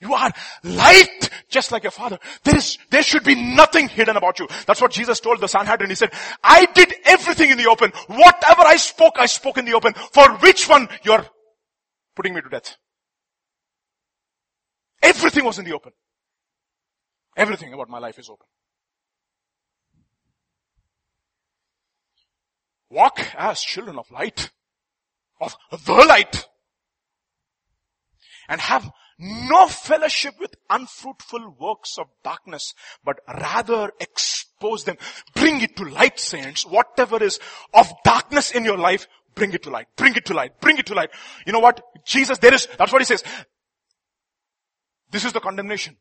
You 0.00 0.14
are 0.14 0.30
light, 0.62 1.30
just 1.48 1.72
like 1.72 1.82
your 1.82 1.90
father. 1.90 2.18
There 2.44 2.56
is, 2.56 2.78
there 2.90 3.02
should 3.02 3.24
be 3.24 3.34
nothing 3.34 3.88
hidden 3.88 4.16
about 4.16 4.38
you. 4.38 4.46
That's 4.66 4.80
what 4.80 4.92
Jesus 4.92 5.18
told 5.18 5.40
the 5.40 5.48
Sanhedrin. 5.48 5.90
He 5.90 5.96
said, 5.96 6.12
I 6.42 6.66
did 6.66 6.94
everything 7.04 7.50
in 7.50 7.58
the 7.58 7.66
open. 7.66 7.90
Whatever 8.06 8.62
I 8.62 8.76
spoke, 8.76 9.14
I 9.18 9.26
spoke 9.26 9.58
in 9.58 9.64
the 9.64 9.74
open. 9.74 9.94
For 10.12 10.36
which 10.36 10.68
one 10.68 10.88
you're 11.02 11.26
putting 12.14 12.34
me 12.34 12.42
to 12.42 12.48
death? 12.48 12.76
Everything 15.02 15.44
was 15.44 15.58
in 15.58 15.64
the 15.64 15.72
open. 15.72 15.92
Everything 17.36 17.72
about 17.72 17.88
my 17.88 17.98
life 17.98 18.18
is 18.18 18.28
open. 18.28 18.46
Walk 22.90 23.20
as 23.36 23.60
children 23.60 23.98
of 23.98 24.10
light, 24.10 24.50
of 25.40 25.56
the 25.70 25.92
light, 25.92 26.46
and 28.48 28.60
have 28.60 28.90
no 29.18 29.66
fellowship 29.66 30.34
with 30.40 30.54
unfruitful 30.70 31.56
works 31.58 31.98
of 31.98 32.06
darkness, 32.22 32.72
but 33.04 33.18
rather 33.28 33.90
expose 34.00 34.84
them. 34.84 34.96
Bring 35.34 35.60
it 35.60 35.76
to 35.76 35.84
light, 35.84 36.20
saints. 36.20 36.64
Whatever 36.64 37.22
is 37.22 37.40
of 37.74 37.92
darkness 38.04 38.52
in 38.52 38.64
your 38.64 38.78
life, 38.78 39.08
bring 39.34 39.52
it 39.52 39.64
to 39.64 39.70
light. 39.70 39.88
Bring 39.96 40.14
it 40.14 40.24
to 40.26 40.34
light. 40.34 40.60
Bring 40.60 40.78
it 40.78 40.86
to 40.86 40.94
light. 40.94 41.10
You 41.46 41.52
know 41.52 41.58
what? 41.58 41.82
Jesus, 42.06 42.38
there 42.38 42.54
is, 42.54 42.68
that's 42.78 42.92
what 42.92 43.02
he 43.02 43.06
says. 43.06 43.24
This 45.10 45.24
is 45.24 45.32
the 45.32 45.40
condemnation. 45.40 45.96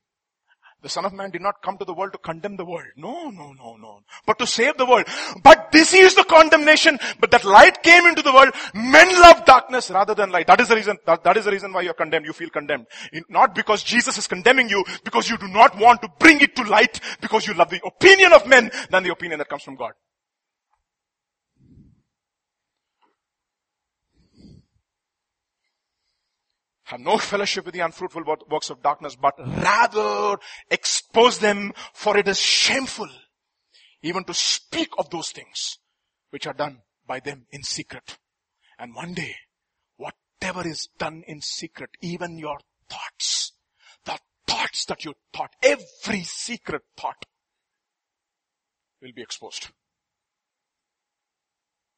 The 0.84 0.89
son 0.89 1.05
of 1.05 1.13
man 1.13 1.32
did 1.32 1.41
not 1.41 1.61
come 1.63 1.78
to 1.80 1.86
the 1.86 1.93
world 1.93 2.13
to 2.13 2.19
condemn 2.19 2.55
the 2.55 2.63
world. 2.63 2.88
No, 2.95 3.30
no, 3.32 3.53
no, 3.53 3.78
no. 3.78 4.01
But 4.28 4.38
to 4.39 4.45
save 4.45 4.78
the 4.78 4.86
world. 4.86 5.05
But 5.43 5.71
this 5.71 5.93
is 5.93 6.13
the 6.13 6.23
condemnation. 6.23 6.99
But 7.19 7.32
that 7.32 7.43
light 7.43 7.82
came 7.82 8.05
into 8.05 8.21
the 8.21 8.32
world. 8.32 8.53
Men 8.75 9.09
love 9.19 9.43
darkness 9.45 9.89
rather 9.89 10.13
than 10.13 10.32
light. 10.32 10.45
That 10.47 10.61
is 10.61 10.67
the 10.67 10.75
reason, 10.75 10.97
that, 11.07 11.23
that 11.23 11.36
is 11.36 11.45
the 11.45 11.51
reason 11.51 11.73
why 11.73 11.82
you're 11.82 11.95
condemned. 11.95 12.25
You 12.25 12.34
feel 12.34 12.49
condemned. 12.49 12.86
Not 13.28 13.55
because 13.55 13.82
Jesus 13.82 14.17
is 14.19 14.28
condemning 14.28 14.69
you, 14.69 14.86
because 15.03 15.30
you 15.30 15.38
do 15.38 15.47
not 15.47 15.78
want 15.78 16.01
to 16.03 16.09
bring 16.19 16.41
it 16.41 16.55
to 16.57 16.63
light, 16.63 16.99
because 17.21 17.47
you 17.47 17.55
love 17.55 17.71
the 17.71 17.82
opinion 17.84 18.34
of 18.34 18.45
men 18.45 18.69
than 18.91 19.03
the 19.03 19.11
opinion 19.11 19.39
that 19.39 19.49
comes 19.49 19.63
from 19.63 19.75
God. 19.75 19.93
Have 26.88 27.02
no 27.02 27.18
fellowship 27.18 27.66
with 27.66 27.74
the 27.74 27.82
unfruitful 27.82 28.24
works 28.50 28.70
of 28.70 28.82
darkness, 28.82 29.18
but 29.18 29.34
rather 29.38 30.40
expose 30.72 31.40
them 31.40 31.74
for 31.94 32.16
it 32.18 32.30
is 32.30 32.40
shameful 32.40 33.10
even 34.02 34.24
to 34.24 34.34
speak 34.34 34.88
of 34.98 35.10
those 35.10 35.32
things 35.32 35.80
which 36.30 36.48
are 36.48 36.54
done 36.54 36.80
by 37.06 37.20
them 37.20 37.46
in 37.52 37.62
secret. 37.62 38.18
And 38.80 38.96
one 38.96 39.14
day, 39.14 39.36
whatever 39.98 40.66
is 40.66 40.88
done 40.98 41.24
in 41.28 41.42
secret, 41.42 41.90
even 42.00 42.38
your 42.38 42.58
thoughts, 42.90 43.52
the 44.06 44.18
thoughts 44.48 44.86
that 44.86 45.04
you 45.04 45.14
thought, 45.34 45.54
every 45.62 46.22
secret 46.22 46.84
thought 46.96 47.26
will 49.02 49.12
be 49.14 49.24
exposed. 49.24 49.72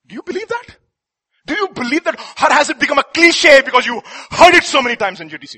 Do 0.07 0.15
you 0.15 0.23
believe 0.23 0.47
that? 0.47 0.77
Do 1.49 1.55
you 1.55 1.69
believe 1.69 2.03
that 2.03 2.13
or 2.15 2.53
has 2.53 2.69
it 2.69 2.79
become 2.79 2.99
a 2.99 3.03
cliche 3.03 3.63
because 3.65 3.83
you 3.83 3.99
heard 4.29 4.53
it 4.53 4.63
so 4.63 4.83
many 4.83 4.95
times 4.95 5.19
in 5.19 5.29
GTC? 5.29 5.53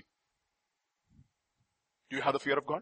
Do 2.09 2.15
you 2.15 2.21
have 2.21 2.31
the 2.31 2.39
fear 2.39 2.57
of 2.57 2.65
God? 2.65 2.79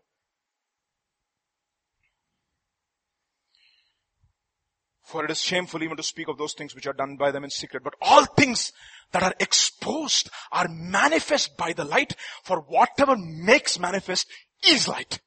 For 5.01 5.25
it 5.25 5.31
is 5.31 5.41
shameful 5.41 5.81
even 5.81 5.97
to 5.97 6.03
speak 6.03 6.27
of 6.27 6.37
those 6.37 6.53
things 6.53 6.75
which 6.75 6.85
are 6.85 6.93
done 6.93 7.17
by 7.17 7.31
them 7.31 7.43
in 7.43 7.49
secret. 7.49 7.83
But 7.83 7.95
all 7.99 8.25
things 8.25 8.71
that 9.11 9.23
are 9.23 9.33
exposed 9.39 10.29
are 10.51 10.67
manifest 10.69 11.57
by 11.57 11.73
the 11.73 11.85
light. 11.85 12.15
For 12.43 12.59
whatever 12.59 13.15
makes 13.17 13.79
manifest 13.79 14.27
is 14.67 14.87
light. 14.87 15.19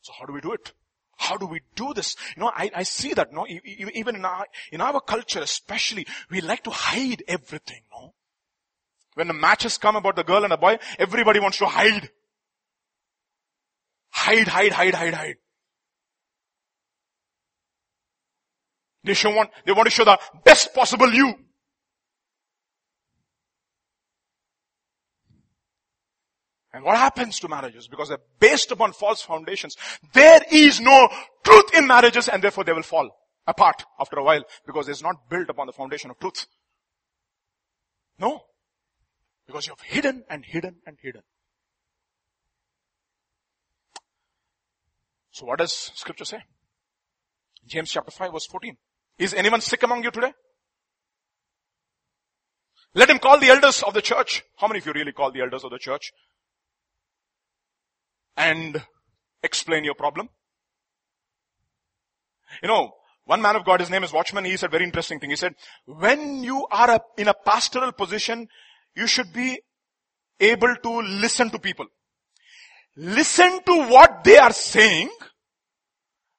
So 0.00 0.14
how 0.18 0.24
do 0.24 0.32
we 0.32 0.40
do 0.40 0.52
it? 0.52 0.72
How 1.20 1.36
do 1.36 1.44
we 1.44 1.60
do 1.74 1.92
this? 1.92 2.16
You 2.34 2.40
know, 2.40 2.50
I, 2.52 2.70
I 2.74 2.82
see 2.82 3.12
that, 3.12 3.30
no, 3.30 3.46
even 3.46 4.16
in 4.16 4.24
our, 4.24 4.46
in 4.72 4.80
our 4.80 5.02
culture 5.02 5.40
especially, 5.42 6.06
we 6.30 6.40
like 6.40 6.64
to 6.64 6.70
hide 6.70 7.22
everything, 7.28 7.82
no? 7.92 8.14
When 9.14 9.28
the 9.28 9.34
matches 9.34 9.76
come 9.76 9.96
about 9.96 10.16
the 10.16 10.24
girl 10.24 10.44
and 10.44 10.52
the 10.52 10.56
boy, 10.56 10.78
everybody 10.98 11.38
wants 11.38 11.58
to 11.58 11.66
hide. 11.66 12.08
Hide, 14.08 14.48
hide, 14.48 14.72
hide, 14.72 14.94
hide, 14.94 15.14
hide. 15.14 15.36
They 19.04 19.12
show 19.12 19.34
want, 19.34 19.50
they 19.66 19.72
want 19.72 19.88
to 19.88 19.90
show 19.90 20.04
the 20.04 20.18
best 20.42 20.74
possible 20.74 21.12
you. 21.12 21.34
And 26.72 26.84
what 26.84 26.96
happens 26.96 27.40
to 27.40 27.48
marriages? 27.48 27.88
Because 27.88 28.08
they're 28.08 28.18
based 28.38 28.70
upon 28.70 28.92
false 28.92 29.22
foundations. 29.22 29.76
There 30.12 30.40
is 30.50 30.80
no 30.80 31.08
truth 31.44 31.74
in 31.74 31.86
marriages 31.86 32.28
and 32.28 32.42
therefore 32.42 32.64
they 32.64 32.72
will 32.72 32.82
fall 32.82 33.10
apart 33.46 33.84
after 33.98 34.16
a 34.16 34.24
while 34.24 34.44
because 34.66 34.88
it's 34.88 35.02
not 35.02 35.28
built 35.28 35.48
upon 35.48 35.66
the 35.66 35.72
foundation 35.72 36.10
of 36.10 36.18
truth. 36.20 36.46
No. 38.18 38.40
Because 39.46 39.66
you 39.66 39.72
have 39.76 39.84
hidden 39.84 40.24
and 40.30 40.44
hidden 40.44 40.76
and 40.86 40.96
hidden. 41.02 41.22
So 45.32 45.46
what 45.46 45.58
does 45.58 45.90
scripture 45.94 46.24
say? 46.24 46.42
James 47.66 47.90
chapter 47.90 48.12
5 48.12 48.32
verse 48.32 48.46
14. 48.46 48.76
Is 49.18 49.34
anyone 49.34 49.60
sick 49.60 49.82
among 49.82 50.04
you 50.04 50.10
today? 50.10 50.32
Let 52.94 53.10
him 53.10 53.18
call 53.18 53.38
the 53.38 53.48
elders 53.48 53.82
of 53.82 53.94
the 53.94 54.02
church. 54.02 54.42
How 54.56 54.68
many 54.68 54.78
of 54.78 54.86
you 54.86 54.92
really 54.92 55.12
call 55.12 55.30
the 55.32 55.40
elders 55.40 55.64
of 55.64 55.70
the 55.70 55.78
church? 55.78 56.12
And 58.36 58.82
explain 59.42 59.84
your 59.84 59.94
problem? 59.94 60.28
You 62.62 62.68
know, 62.68 62.92
one 63.24 63.42
man 63.42 63.56
of 63.56 63.64
God, 63.64 63.80
his 63.80 63.90
name 63.90 64.02
is 64.02 64.12
Watchman, 64.12 64.44
he 64.44 64.56
said 64.56 64.70
very 64.70 64.84
interesting 64.84 65.20
thing. 65.20 65.30
He 65.30 65.36
said, 65.36 65.54
when 65.86 66.42
you 66.42 66.66
are 66.70 66.90
a, 66.90 67.00
in 67.16 67.28
a 67.28 67.34
pastoral 67.34 67.92
position, 67.92 68.48
you 68.94 69.06
should 69.06 69.32
be 69.32 69.60
able 70.40 70.74
to 70.82 71.00
listen 71.00 71.50
to 71.50 71.58
people. 71.58 71.86
Listen 72.96 73.60
to 73.64 73.88
what 73.88 74.24
they 74.24 74.36
are 74.36 74.52
saying 74.52 75.10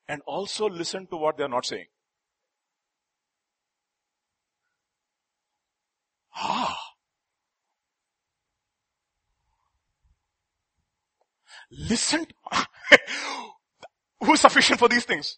and 0.07 0.21
also 0.27 0.67
listen 0.67 1.07
to 1.07 1.15
what 1.15 1.37
they 1.37 1.43
are 1.43 1.49
not 1.49 1.65
saying. 1.65 1.85
Ah. 6.35 6.70
Listen. 11.71 12.25
Who's 14.23 14.41
sufficient 14.41 14.79
for 14.79 14.89
these 14.89 15.05
things? 15.05 15.37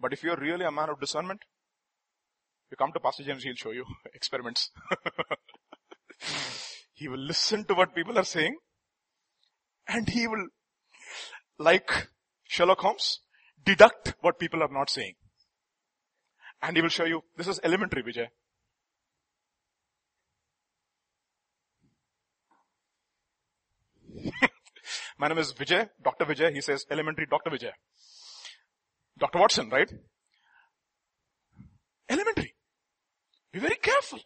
But 0.00 0.12
if 0.12 0.22
you're 0.22 0.36
really 0.36 0.64
a 0.64 0.70
man 0.70 0.90
of 0.90 1.00
discernment, 1.00 1.40
you 2.70 2.76
come 2.76 2.92
to 2.92 3.00
Pastor 3.00 3.22
James, 3.22 3.44
he'll 3.44 3.54
show 3.54 3.70
you 3.70 3.84
experiments. 4.14 4.70
he 6.92 7.08
will 7.08 7.18
listen 7.18 7.64
to 7.64 7.74
what 7.74 7.94
people 7.94 8.18
are 8.18 8.24
saying 8.24 8.56
and 9.88 10.08
he 10.08 10.26
will, 10.26 10.46
like 11.58 12.08
Sherlock 12.44 12.80
Holmes, 12.80 13.20
deduct 13.64 14.14
what 14.20 14.38
people 14.38 14.62
are 14.62 14.70
not 14.70 14.90
saying. 14.90 15.14
And 16.62 16.76
he 16.76 16.82
will 16.82 16.88
show 16.88 17.04
you, 17.04 17.22
this 17.36 17.48
is 17.48 17.60
elementary, 17.62 18.02
Vijay. 18.02 18.28
My 25.18 25.28
name 25.28 25.38
is 25.38 25.52
Vijay, 25.52 25.88
Dr. 26.02 26.24
Vijay. 26.24 26.52
He 26.52 26.60
says 26.60 26.84
elementary 26.90 27.26
Dr. 27.30 27.50
Vijay. 27.50 27.70
Dr. 29.18 29.38
Watson, 29.38 29.70
right? 29.70 29.90
Elementary. 32.08 32.54
Be 33.52 33.60
very 33.60 33.76
careful. 33.76 34.18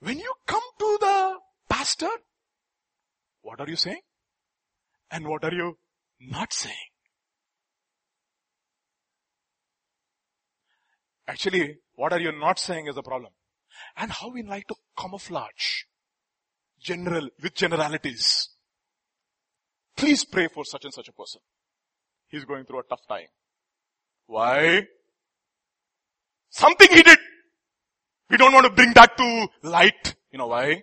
When 0.00 0.18
you 0.18 0.32
come 0.46 0.62
to 0.78 0.98
the 1.00 1.38
pastor, 1.68 2.10
what 3.42 3.60
are 3.60 3.68
you 3.68 3.76
saying? 3.76 4.00
And 5.10 5.26
what 5.26 5.44
are 5.44 5.54
you 5.54 5.78
not 6.20 6.52
saying? 6.52 6.74
Actually, 11.26 11.76
what 11.94 12.12
are 12.12 12.20
you 12.20 12.32
not 12.32 12.58
saying 12.58 12.86
is 12.88 12.94
the 12.94 13.02
problem. 13.02 13.32
And 13.96 14.10
how 14.10 14.30
we 14.30 14.42
like 14.42 14.66
to 14.68 14.74
camouflage 14.98 15.84
general, 16.80 17.28
with 17.42 17.54
generalities. 17.54 18.48
Please 19.98 20.24
pray 20.24 20.46
for 20.46 20.64
such 20.64 20.84
and 20.84 20.94
such 20.94 21.08
a 21.08 21.12
person. 21.12 21.40
He's 22.28 22.44
going 22.44 22.64
through 22.64 22.78
a 22.78 22.82
tough 22.84 23.04
time. 23.08 23.26
Why? 24.26 24.86
Something 26.50 26.88
he 26.88 27.02
did. 27.02 27.18
We 28.30 28.36
don't 28.36 28.52
want 28.52 28.66
to 28.66 28.72
bring 28.72 28.92
that 28.92 29.16
to 29.16 29.48
light. 29.64 30.14
You 30.30 30.38
know 30.38 30.46
why? 30.46 30.82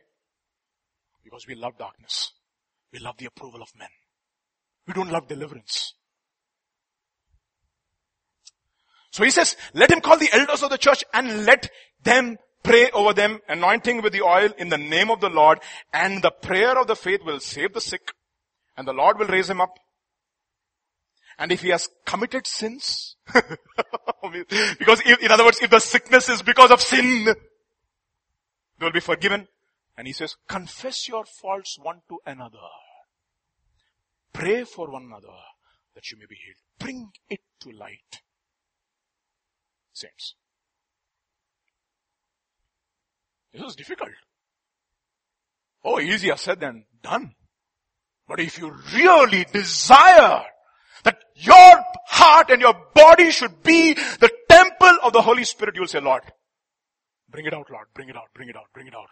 Because 1.23 1.47
we 1.47 1.55
love 1.55 1.77
darkness. 1.77 2.33
We 2.91 2.99
love 2.99 3.15
the 3.17 3.27
approval 3.27 3.61
of 3.61 3.69
men. 3.79 3.87
We 4.85 4.93
don't 4.93 5.09
love 5.09 5.29
deliverance. 5.29 5.93
So 9.11 9.23
he 9.23 9.31
says, 9.31 9.55
let 9.73 9.91
him 9.91 10.01
call 10.01 10.17
the 10.17 10.29
elders 10.33 10.61
of 10.61 10.71
the 10.71 10.77
church 10.77 11.05
and 11.13 11.45
let 11.45 11.71
them 12.03 12.35
pray 12.63 12.89
over 12.91 13.13
them, 13.13 13.39
anointing 13.47 14.01
with 14.01 14.11
the 14.11 14.23
oil 14.23 14.49
in 14.57 14.67
the 14.67 14.77
name 14.77 15.09
of 15.09 15.21
the 15.21 15.29
Lord, 15.29 15.59
and 15.93 16.21
the 16.21 16.31
prayer 16.31 16.77
of 16.77 16.87
the 16.87 16.97
faith 16.97 17.21
will 17.23 17.39
save 17.39 17.73
the 17.73 17.79
sick, 17.79 18.11
and 18.77 18.87
the 18.87 18.93
Lord 18.93 19.19
will 19.19 19.27
raise 19.27 19.49
him 19.49 19.61
up. 19.61 19.77
And 21.37 21.51
if 21.51 21.61
he 21.61 21.69
has 21.69 21.89
committed 22.05 22.47
sins, 22.47 23.17
because 23.33 25.01
if, 25.05 25.21
in 25.21 25.31
other 25.31 25.43
words, 25.43 25.59
if 25.61 25.69
the 25.69 25.79
sickness 25.79 26.29
is 26.29 26.41
because 26.41 26.71
of 26.71 26.81
sin, 26.81 27.25
they 27.25 28.85
will 28.85 28.91
be 28.91 28.99
forgiven. 29.01 29.47
And 29.97 30.07
he 30.07 30.13
says, 30.13 30.35
confess 30.47 31.07
your 31.07 31.25
faults 31.25 31.77
one 31.81 32.01
to 32.09 32.19
another. 32.25 32.57
Pray 34.33 34.63
for 34.63 34.91
one 34.91 35.03
another 35.03 35.27
that 35.93 36.11
you 36.11 36.17
may 36.17 36.25
be 36.25 36.35
healed. 36.35 36.57
Bring 36.77 37.11
it 37.29 37.39
to 37.61 37.71
light. 37.71 38.21
Saints. 39.93 40.35
This 43.53 43.63
is 43.63 43.75
difficult. 43.75 44.11
Oh, 45.85 45.99
easier 45.99 46.35
said 46.35 46.59
than 46.59 46.85
done. 47.01 47.35
But 48.27 48.39
if 48.39 48.57
you 48.57 48.75
really 48.93 49.45
desire 49.51 50.43
that 51.03 51.17
your 51.35 51.83
heart 52.07 52.49
and 52.49 52.61
your 52.61 52.73
body 52.93 53.29
should 53.31 53.61
be 53.61 53.93
the 53.93 54.31
temple 54.49 54.97
of 55.03 55.13
the 55.13 55.21
Holy 55.21 55.43
Spirit, 55.43 55.75
you'll 55.75 55.87
say, 55.87 55.99
Lord, 55.99 56.23
bring 57.29 57.45
it 57.45 57.53
out, 57.53 57.69
Lord, 57.69 57.87
bring 57.93 58.09
it 58.09 58.15
out, 58.15 58.29
bring 58.33 58.49
it 58.49 58.55
out, 58.55 58.65
bring 58.73 58.87
it 58.87 58.95
out. 58.95 59.09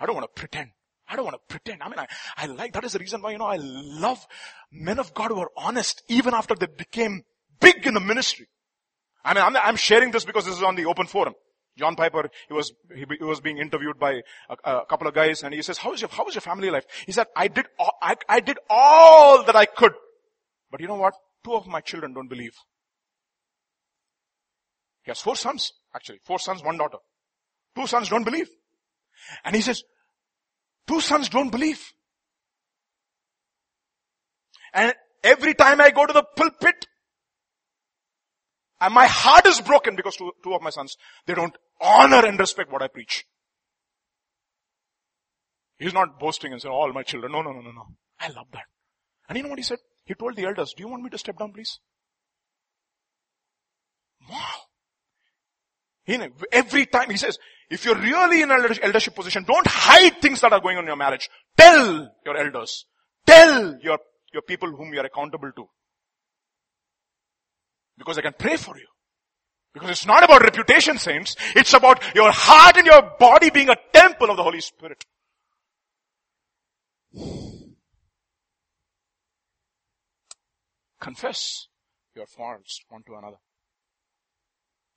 I 0.00 0.06
don't 0.06 0.16
want 0.16 0.26
to 0.34 0.40
pretend. 0.40 0.70
I 1.08 1.14
don't 1.14 1.24
want 1.24 1.36
to 1.36 1.42
pretend. 1.48 1.82
I 1.82 1.88
mean, 1.88 1.98
I, 2.00 2.06
I 2.36 2.46
like, 2.46 2.72
that 2.72 2.84
is 2.84 2.92
the 2.92 2.98
reason 2.98 3.22
why, 3.22 3.30
you 3.30 3.38
know, 3.38 3.46
I 3.46 3.58
love 3.60 4.26
men 4.72 4.98
of 4.98 5.14
God 5.14 5.30
who 5.30 5.38
are 5.38 5.50
honest 5.56 6.02
even 6.08 6.34
after 6.34 6.54
they 6.56 6.66
became 6.66 7.22
big 7.60 7.86
in 7.86 7.94
the 7.94 8.00
ministry. 8.00 8.48
I 9.24 9.34
mean, 9.34 9.44
I'm, 9.44 9.56
I'm 9.56 9.76
sharing 9.76 10.10
this 10.10 10.24
because 10.24 10.44
this 10.44 10.56
is 10.56 10.62
on 10.62 10.74
the 10.74 10.86
open 10.86 11.06
forum. 11.06 11.34
John 11.78 11.94
Piper, 11.94 12.30
he 12.48 12.54
was, 12.54 12.72
he, 12.94 13.04
he, 13.18 13.24
was 13.24 13.40
being 13.40 13.58
interviewed 13.58 13.98
by 13.98 14.22
a, 14.48 14.56
a, 14.64 14.86
couple 14.86 15.06
of 15.06 15.14
guys 15.14 15.42
and 15.42 15.54
he 15.54 15.60
says, 15.60 15.76
how 15.76 15.92
is 15.92 16.00
your, 16.00 16.10
how 16.10 16.26
is 16.26 16.34
your 16.34 16.40
family 16.40 16.70
life? 16.70 16.84
He 17.04 17.12
said, 17.12 17.26
I 17.36 17.48
did, 17.48 17.66
all, 17.78 17.92
I, 18.00 18.16
I 18.28 18.40
did 18.40 18.58
all 18.70 19.44
that 19.44 19.54
I 19.54 19.66
could. 19.66 19.92
But 20.70 20.80
you 20.80 20.88
know 20.88 20.94
what? 20.94 21.14
Two 21.44 21.54
of 21.54 21.66
my 21.66 21.80
children 21.80 22.14
don't 22.14 22.28
believe. 22.28 22.54
He 25.02 25.10
has 25.10 25.20
four 25.20 25.36
sons, 25.36 25.72
actually. 25.94 26.18
Four 26.24 26.38
sons, 26.38 26.64
one 26.64 26.78
daughter. 26.78 26.98
Two 27.76 27.86
sons 27.86 28.08
don't 28.08 28.24
believe. 28.24 28.48
And 29.44 29.54
he 29.54 29.60
says, 29.60 29.82
two 30.86 31.00
sons 31.00 31.28
don't 31.28 31.50
believe. 31.50 31.80
And 34.72 34.94
every 35.22 35.54
time 35.54 35.80
I 35.80 35.90
go 35.90 36.06
to 36.06 36.12
the 36.12 36.24
pulpit, 36.36 36.86
and 38.80 38.94
my 38.94 39.06
heart 39.06 39.46
is 39.46 39.60
broken 39.60 39.94
because 39.94 40.16
two, 40.16 40.32
two 40.42 40.54
of 40.54 40.62
my 40.62 40.70
sons, 40.70 40.96
they 41.26 41.34
don't 41.34 41.56
honor 41.80 42.26
and 42.26 42.38
respect 42.38 42.72
what 42.72 42.82
I 42.82 42.88
preach. 42.88 43.24
He's 45.78 45.92
not 45.92 46.18
boasting 46.18 46.52
and 46.52 46.60
saying, 46.60 46.72
all 46.72 46.92
my 46.92 47.02
children. 47.02 47.32
No, 47.32 47.42
no, 47.42 47.52
no, 47.52 47.60
no, 47.60 47.70
no. 47.70 47.86
I 48.18 48.28
love 48.28 48.46
that. 48.52 48.64
And 49.28 49.36
you 49.36 49.42
know 49.42 49.50
what 49.50 49.58
he 49.58 49.64
said? 49.64 49.78
He 50.04 50.14
told 50.14 50.36
the 50.36 50.44
elders, 50.44 50.72
do 50.76 50.82
you 50.82 50.88
want 50.88 51.02
me 51.02 51.10
to 51.10 51.18
step 51.18 51.38
down 51.38 51.52
please? 51.52 51.78
Wow. 54.30 54.38
You 56.06 56.18
know, 56.18 56.28
every 56.52 56.86
time 56.86 57.10
he 57.10 57.16
says, 57.16 57.36
if 57.68 57.84
you're 57.84 57.96
really 57.96 58.42
in 58.42 58.50
an 58.50 58.64
eldership 58.80 59.14
position, 59.14 59.44
don't 59.44 59.66
hide 59.66 60.20
things 60.22 60.40
that 60.40 60.52
are 60.52 60.60
going 60.60 60.76
on 60.76 60.84
in 60.84 60.88
your 60.88 60.96
marriage. 60.96 61.28
Tell 61.56 62.08
your 62.24 62.36
elders. 62.36 62.86
Tell 63.26 63.76
your, 63.82 63.98
your 64.32 64.42
people 64.42 64.70
whom 64.70 64.94
you 64.94 65.00
are 65.00 65.06
accountable 65.06 65.50
to. 65.56 65.66
Because 67.98 68.16
they 68.16 68.22
can 68.22 68.34
pray 68.38 68.56
for 68.56 68.76
you. 68.78 68.86
Because 69.76 69.90
it's 69.90 70.06
not 70.06 70.24
about 70.24 70.40
reputation, 70.40 70.96
saints. 70.96 71.36
It's 71.54 71.74
about 71.74 72.02
your 72.14 72.32
heart 72.32 72.78
and 72.78 72.86
your 72.86 73.02
body 73.18 73.50
being 73.50 73.68
a 73.68 73.76
temple 73.92 74.30
of 74.30 74.38
the 74.38 74.42
Holy 74.42 74.62
Spirit. 74.62 75.04
Confess 80.98 81.66
your 82.14 82.24
faults 82.26 82.80
one 82.88 83.02
to 83.02 83.16
another. 83.16 83.36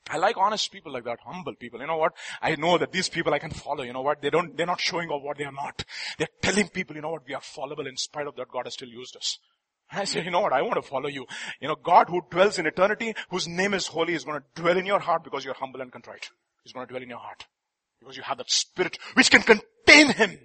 I 0.09 0.15
like 0.15 0.37
honest 0.37 0.71
people 0.71 0.93
like 0.93 1.03
that, 1.03 1.19
humble 1.25 1.55
people. 1.55 1.81
You 1.81 1.87
know 1.87 1.97
what? 1.97 2.13
I 2.41 2.55
know 2.55 2.77
that 2.77 2.93
these 2.93 3.09
people 3.09 3.33
I 3.33 3.39
can 3.39 3.51
follow. 3.51 3.83
You 3.83 3.91
know 3.91 4.01
what? 4.01 4.21
They 4.21 4.29
don't, 4.29 4.55
they're 4.55 4.65
not 4.65 4.79
showing 4.79 5.09
off 5.09 5.21
what 5.21 5.37
they 5.37 5.43
are 5.43 5.51
not. 5.51 5.83
They're 6.17 6.29
telling 6.41 6.69
people, 6.69 6.95
you 6.95 7.01
know 7.01 7.11
what? 7.11 7.27
We 7.27 7.33
are 7.33 7.41
fallible 7.41 7.85
in 7.85 7.97
spite 7.97 8.27
of 8.27 8.37
that 8.37 8.47
God 8.47 8.63
has 8.63 8.75
still 8.75 8.87
used 8.87 9.17
us. 9.17 9.39
I 9.91 10.03
say, 10.05 10.23
you 10.23 10.31
know 10.31 10.41
what? 10.41 10.53
I 10.53 10.61
want 10.61 10.75
to 10.75 10.81
follow 10.81 11.07
you. 11.07 11.25
You 11.59 11.67
know, 11.67 11.75
God 11.75 12.07
who 12.09 12.21
dwells 12.29 12.59
in 12.59 12.65
eternity, 12.65 13.13
whose 13.29 13.47
name 13.47 13.73
is 13.73 13.87
holy, 13.87 14.13
is 14.13 14.23
going 14.23 14.39
to 14.39 14.61
dwell 14.61 14.77
in 14.77 14.85
your 14.85 14.99
heart 14.99 15.23
because 15.23 15.43
you're 15.43 15.53
humble 15.53 15.81
and 15.81 15.91
contrite. 15.91 16.29
He's 16.63 16.73
going 16.73 16.85
to 16.85 16.91
dwell 16.91 17.01
in 17.01 17.09
your 17.09 17.19
heart. 17.19 17.45
Because 17.99 18.15
you 18.15 18.23
have 18.23 18.37
that 18.37 18.49
spirit 18.49 18.97
which 19.15 19.31
can 19.31 19.41
contain 19.41 20.11
him. 20.11 20.37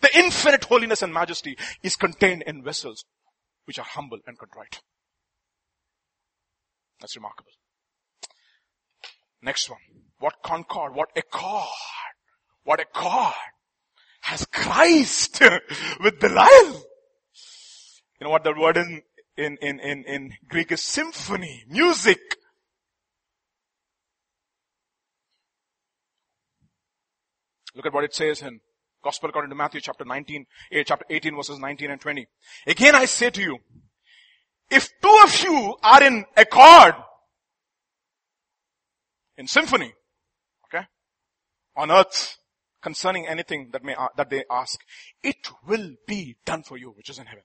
The 0.00 0.18
infinite 0.18 0.64
holiness 0.64 1.02
and 1.02 1.12
majesty 1.12 1.56
is 1.82 1.96
contained 1.96 2.42
in 2.46 2.62
vessels 2.62 3.04
which 3.64 3.78
are 3.78 3.84
humble 3.84 4.18
and 4.26 4.38
contrite. 4.38 4.80
That's 7.00 7.16
remarkable. 7.16 7.52
Next 9.42 9.70
one. 9.70 9.80
What 10.18 10.42
concord, 10.42 10.94
what 10.94 11.10
accord, 11.16 11.68
what 12.64 12.80
accord 12.80 13.34
has 14.22 14.44
Christ 14.46 15.40
with 16.02 16.18
Belial. 16.18 16.82
You 18.20 18.24
know 18.24 18.30
what 18.30 18.42
the 18.42 18.52
word 18.52 18.76
in, 18.76 19.02
in, 19.36 19.56
in, 19.62 19.78
in, 19.78 20.04
in 20.04 20.32
Greek 20.48 20.72
is 20.72 20.82
symphony, 20.82 21.64
music. 21.68 22.18
Look 27.76 27.86
at 27.86 27.94
what 27.94 28.02
it 28.02 28.14
says 28.14 28.42
in 28.42 28.58
Gospel 29.04 29.28
according 29.28 29.50
to 29.50 29.56
Matthew 29.56 29.80
chapter 29.80 30.04
19, 30.04 30.46
eh, 30.72 30.82
chapter 30.84 31.04
18 31.08 31.36
verses 31.36 31.60
19 31.60 31.92
and 31.92 32.00
20. 32.00 32.26
Again 32.66 32.96
I 32.96 33.04
say 33.04 33.30
to 33.30 33.40
you, 33.40 33.58
if 34.68 34.90
two 35.00 35.20
of 35.22 35.42
you 35.44 35.76
are 35.82 36.02
in 36.02 36.24
accord, 36.36 36.94
in 39.36 39.46
symphony, 39.46 39.94
okay, 40.64 40.84
on 41.76 41.92
earth, 41.92 42.36
concerning 42.82 43.28
anything 43.28 43.70
that 43.72 43.84
may, 43.84 43.94
that 44.16 44.28
they 44.28 44.42
ask, 44.50 44.80
it 45.22 45.48
will 45.66 45.94
be 46.06 46.36
done 46.44 46.64
for 46.64 46.76
you, 46.76 46.90
which 46.90 47.08
is 47.08 47.18
in 47.18 47.26
heaven. 47.26 47.44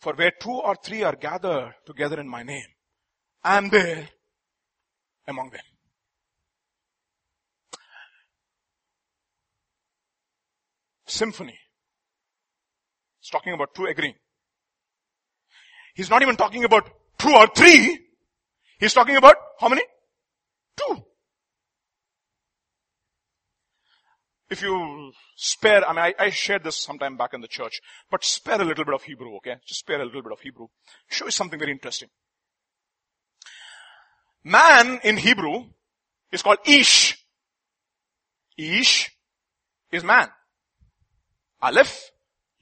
For 0.00 0.14
where 0.14 0.30
two 0.30 0.52
or 0.52 0.76
three 0.76 1.02
are 1.02 1.16
gathered 1.16 1.74
together 1.84 2.20
in 2.20 2.28
my 2.28 2.42
name, 2.42 2.66
I 3.42 3.56
am 3.56 3.68
there 3.68 4.08
among 5.26 5.50
them. 5.50 5.60
Symphony. 11.06 11.58
He's 13.20 13.30
talking 13.30 13.54
about 13.54 13.74
two 13.74 13.86
agreeing. 13.86 14.14
He's 15.94 16.10
not 16.10 16.22
even 16.22 16.36
talking 16.36 16.64
about 16.64 16.88
two 17.18 17.34
or 17.34 17.48
three. 17.48 17.98
He's 18.78 18.94
talking 18.94 19.16
about 19.16 19.36
how 19.58 19.68
many? 19.68 19.82
Two. 20.76 21.02
If 24.50 24.62
you 24.62 25.12
spare, 25.36 25.86
I 25.86 25.92
mean, 25.92 25.98
I, 25.98 26.14
I, 26.18 26.30
shared 26.30 26.64
this 26.64 26.78
sometime 26.78 27.18
back 27.18 27.34
in 27.34 27.42
the 27.42 27.48
church, 27.48 27.80
but 28.10 28.24
spare 28.24 28.60
a 28.60 28.64
little 28.64 28.84
bit 28.84 28.94
of 28.94 29.02
Hebrew, 29.02 29.36
okay? 29.36 29.56
Just 29.66 29.80
spare 29.80 30.00
a 30.00 30.06
little 30.06 30.22
bit 30.22 30.32
of 30.32 30.40
Hebrew. 30.40 30.68
Show 31.08 31.26
you 31.26 31.30
something 31.30 31.58
very 31.58 31.72
interesting. 31.72 32.08
Man 34.44 35.00
in 35.04 35.18
Hebrew 35.18 35.64
is 36.32 36.42
called 36.42 36.58
Ish. 36.66 37.22
Ish 38.56 39.10
is 39.92 40.02
man. 40.02 40.28
Aleph, 41.60 42.10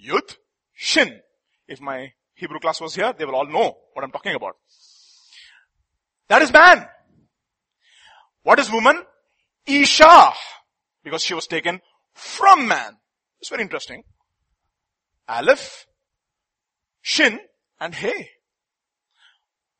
Yud, 0.04 0.36
Shin. 0.74 1.20
If 1.68 1.80
my 1.80 2.12
Hebrew 2.34 2.58
class 2.58 2.80
was 2.80 2.96
here, 2.96 3.12
they 3.16 3.24
will 3.24 3.36
all 3.36 3.46
know 3.46 3.76
what 3.92 4.04
I'm 4.04 4.10
talking 4.10 4.34
about. 4.34 4.56
That 6.28 6.42
is 6.42 6.52
man. 6.52 6.86
What 8.42 8.58
is 8.58 8.70
woman? 8.70 9.02
Isha. 9.66 10.32
Because 11.06 11.22
she 11.22 11.34
was 11.34 11.46
taken 11.46 11.80
from 12.14 12.66
man. 12.66 12.96
It's 13.38 13.48
very 13.48 13.62
interesting. 13.62 14.02
Aleph, 15.28 15.86
Shin, 17.00 17.38
and 17.78 17.94
Hey. 17.94 18.30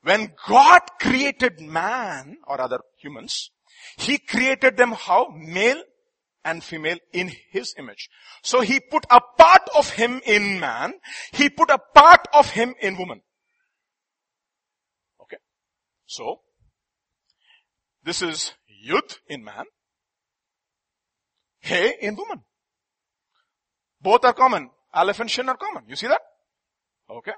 When 0.03 0.35
God 0.47 0.82
created 1.01 1.61
man, 1.61 2.36
or 2.47 2.61
other 2.61 2.78
humans, 3.03 3.51
He 3.97 4.19
created 4.19 4.77
them 4.77 4.93
how? 4.93 5.35
Male 5.36 5.82
and 6.44 6.62
female 6.62 6.98
in 7.12 7.32
His 7.51 7.74
image. 7.77 8.09
So 8.44 8.61
He 8.61 8.78
put 8.78 9.05
a 9.11 9.20
part 9.36 9.69
of 9.77 9.90
Him 9.90 10.20
in 10.24 10.61
man, 10.61 10.93
He 11.32 11.51
put 11.51 11.70
a 11.70 11.81
part 11.93 12.28
of 12.32 12.51
Him 12.51 12.77
in 12.81 12.97
woman. 12.97 13.23
Okay. 15.23 15.39
So, 16.07 16.43
this 18.05 18.23
is 18.23 18.53
Yud 18.86 19.19
in 19.27 19.43
man, 19.43 19.65
He 21.66 21.94
in 22.01 22.16
woman. 22.16 22.43
Both 24.01 24.24
are 24.24 24.32
common. 24.32 24.70
Aleph 24.94 25.20
and 25.20 25.30
Shin 25.30 25.48
are 25.48 25.56
common. 25.56 25.84
You 25.88 25.97
see 25.97 26.06
that? 26.06 26.20
Okay. 27.10 27.32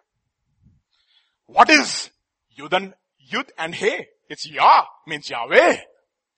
What 1.46 1.70
is 1.70 2.10
Yud 2.59 2.72
and 2.72 2.94
Yud 3.32 3.50
and 3.56 3.74
He? 3.74 4.05
It's 4.28 4.48
Yah, 4.48 4.84
means 5.06 5.30
Yahweh. 5.30 5.76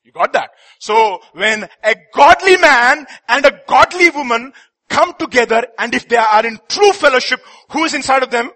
You 0.05 0.13
got 0.13 0.33
that? 0.33 0.51
So 0.79 1.21
when 1.33 1.69
a 1.83 1.95
godly 2.15 2.57
man 2.57 3.07
and 3.29 3.45
a 3.45 3.61
godly 3.67 4.11
woman 4.11 4.53
come 4.89 5.15
together 5.19 5.67
and 5.79 5.95
if 5.95 6.09
they 6.09 6.17
are 6.17 6.47
in 6.47 6.59
true 6.69 6.93
fellowship, 6.93 7.41
who 7.71 7.85
is 7.85 7.95
inside 7.95 8.23
of 8.23 8.31
them? 8.31 8.51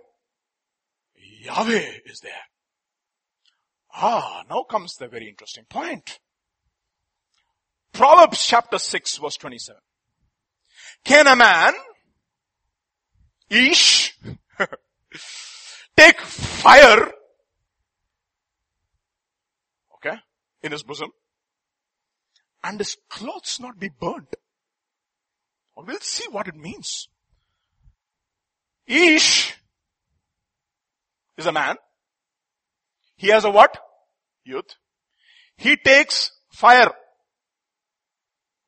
Yahweh 1.43 1.91
is 2.07 2.21
there. 2.21 2.33
Ah, 3.97 4.45
now 4.49 4.63
comes 4.63 4.95
the 4.95 5.09
very 5.09 5.29
interesting 5.29 5.65
point. 5.69 6.19
Proverbs 7.95 8.45
chapter 8.45 8.79
6 8.79 9.19
verse 9.19 9.37
27. 9.37 9.81
Can 11.05 11.29
a 11.29 11.37
man, 11.37 11.73
Ish, 13.49 14.19
take 15.97 16.21
fire, 16.21 17.13
okay, 19.95 20.17
in 20.63 20.73
his 20.73 20.83
bosom, 20.83 21.11
and 22.65 22.81
his 22.81 22.97
clothes 23.09 23.59
not 23.61 23.79
be 23.79 23.91
burnt? 24.01 24.35
Well, 25.77 25.87
we'll 25.87 26.01
see 26.01 26.25
what 26.31 26.49
it 26.49 26.57
means. 26.57 27.09
Ish 28.89 29.55
is 31.37 31.47
a 31.47 31.53
man. 31.53 31.77
He 33.17 33.29
has 33.29 33.45
a 33.45 33.51
what? 33.51 33.79
Yud. 34.49 34.69
He 35.57 35.77
takes 35.77 36.33
fire. 36.51 36.91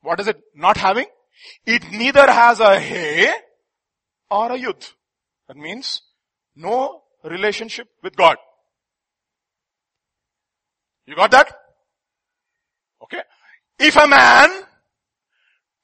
What 0.07 0.21
is 0.21 0.29
it 0.29 0.41
not 0.55 0.77
having? 0.77 1.07
It 1.67 1.91
neither 1.91 2.31
has 2.31 2.61
a 2.61 2.79
hay 2.79 3.29
or 4.31 4.53
a 4.53 4.57
Yud. 4.57 4.93
That 5.49 5.57
means 5.57 6.03
no 6.55 7.03
relationship 7.25 7.89
with 8.05 8.15
God. 8.15 8.37
You 11.07 11.17
got 11.17 11.33
that? 11.33 11.53
Okay. 13.03 13.23
If 13.81 13.97
a 13.97 14.07
man 14.07 14.51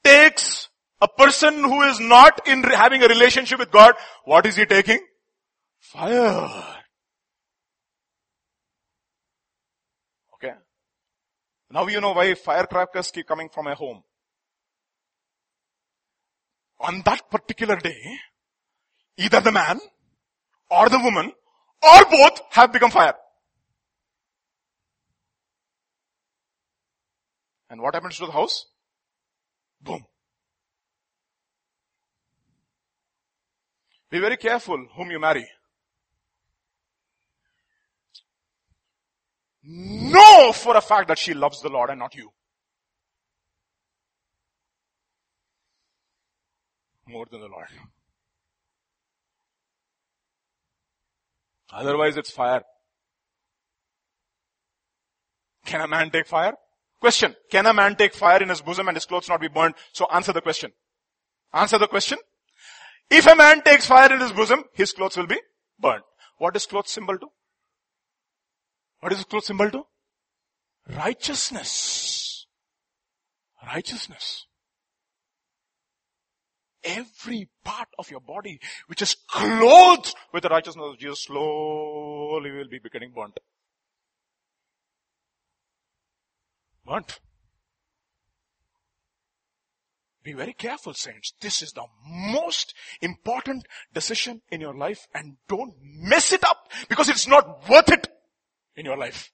takes 0.04 0.68
a 1.00 1.08
person 1.08 1.64
who 1.64 1.82
is 1.82 1.98
not 1.98 2.46
in 2.46 2.62
having 2.62 3.02
a 3.02 3.08
relationship 3.08 3.58
with 3.58 3.72
God, 3.72 3.94
what 4.24 4.46
is 4.46 4.54
he 4.54 4.66
taking? 4.66 5.00
Fire. 5.80 6.48
Okay. 10.34 10.54
Now 11.72 11.88
you 11.88 12.00
know 12.00 12.12
why 12.12 12.34
firecrackers 12.34 13.10
keep 13.10 13.26
coming 13.26 13.48
from 13.52 13.66
a 13.66 13.74
home. 13.74 14.04
On 16.82 17.00
that 17.04 17.30
particular 17.30 17.76
day, 17.76 18.18
either 19.16 19.40
the 19.40 19.52
man 19.52 19.80
or 20.70 20.88
the 20.88 20.98
woman 20.98 21.32
or 21.82 22.04
both 22.10 22.40
have 22.50 22.72
become 22.72 22.90
fire. 22.90 23.14
And 27.70 27.80
what 27.80 27.94
happens 27.94 28.18
to 28.18 28.26
the 28.26 28.32
house? 28.32 28.66
Boom. 29.80 30.04
Be 34.10 34.18
very 34.18 34.36
careful 34.36 34.86
whom 34.94 35.10
you 35.10 35.18
marry. 35.18 35.46
Know 39.64 40.52
for 40.52 40.76
a 40.76 40.80
fact 40.80 41.08
that 41.08 41.18
she 41.18 41.32
loves 41.32 41.62
the 41.62 41.70
Lord 41.70 41.88
and 41.90 41.98
not 42.00 42.14
you. 42.14 42.30
More 47.12 47.26
than 47.30 47.42
the 47.42 47.48
Lord. 47.48 47.66
Otherwise 51.70 52.16
it's 52.16 52.30
fire. 52.30 52.62
Can 55.66 55.82
a 55.82 55.88
man 55.88 56.10
take 56.10 56.26
fire? 56.26 56.54
Question. 57.00 57.34
Can 57.50 57.66
a 57.66 57.74
man 57.74 57.96
take 57.96 58.14
fire 58.14 58.42
in 58.42 58.48
his 58.48 58.62
bosom 58.62 58.88
and 58.88 58.96
his 58.96 59.04
clothes 59.04 59.28
not 59.28 59.40
be 59.40 59.48
burned? 59.48 59.74
So 59.92 60.06
answer 60.12 60.32
the 60.32 60.40
question. 60.40 60.70
Answer 61.52 61.78
the 61.78 61.86
question. 61.86 62.18
If 63.10 63.26
a 63.26 63.36
man 63.36 63.60
takes 63.62 63.86
fire 63.86 64.12
in 64.12 64.20
his 64.20 64.32
bosom, 64.32 64.64
his 64.72 64.92
clothes 64.92 65.16
will 65.16 65.26
be 65.26 65.38
burned. 65.78 66.04
What 66.38 66.56
is 66.56 66.64
clothes 66.64 66.90
symbol 66.90 67.18
to? 67.18 67.26
What 69.00 69.12
is 69.12 69.22
clothes 69.24 69.46
symbol 69.46 69.70
to? 69.70 69.82
Righteousness. 70.96 72.46
Righteousness. 73.66 74.46
Every 76.84 77.48
part 77.64 77.88
of 77.98 78.10
your 78.10 78.20
body 78.20 78.58
which 78.86 79.02
is 79.02 79.16
clothed 79.28 80.14
with 80.32 80.42
the 80.42 80.48
righteousness 80.48 80.86
of 80.90 80.98
Jesus 80.98 81.24
slowly 81.24 82.50
will 82.50 82.68
be 82.68 82.78
becoming 82.78 83.12
burnt. 83.14 83.38
Burnt. 86.84 87.20
Be 90.24 90.32
very 90.32 90.52
careful, 90.52 90.94
saints. 90.94 91.32
This 91.40 91.62
is 91.62 91.72
the 91.72 91.86
most 92.06 92.74
important 93.00 93.66
decision 93.92 94.40
in 94.50 94.60
your 94.60 94.74
life 94.74 95.08
and 95.14 95.36
don't 95.48 95.74
mess 95.82 96.32
it 96.32 96.44
up 96.44 96.70
because 96.88 97.08
it's 97.08 97.26
not 97.26 97.68
worth 97.68 97.90
it 97.90 98.08
in 98.76 98.84
your 98.84 98.96
life. 98.96 99.32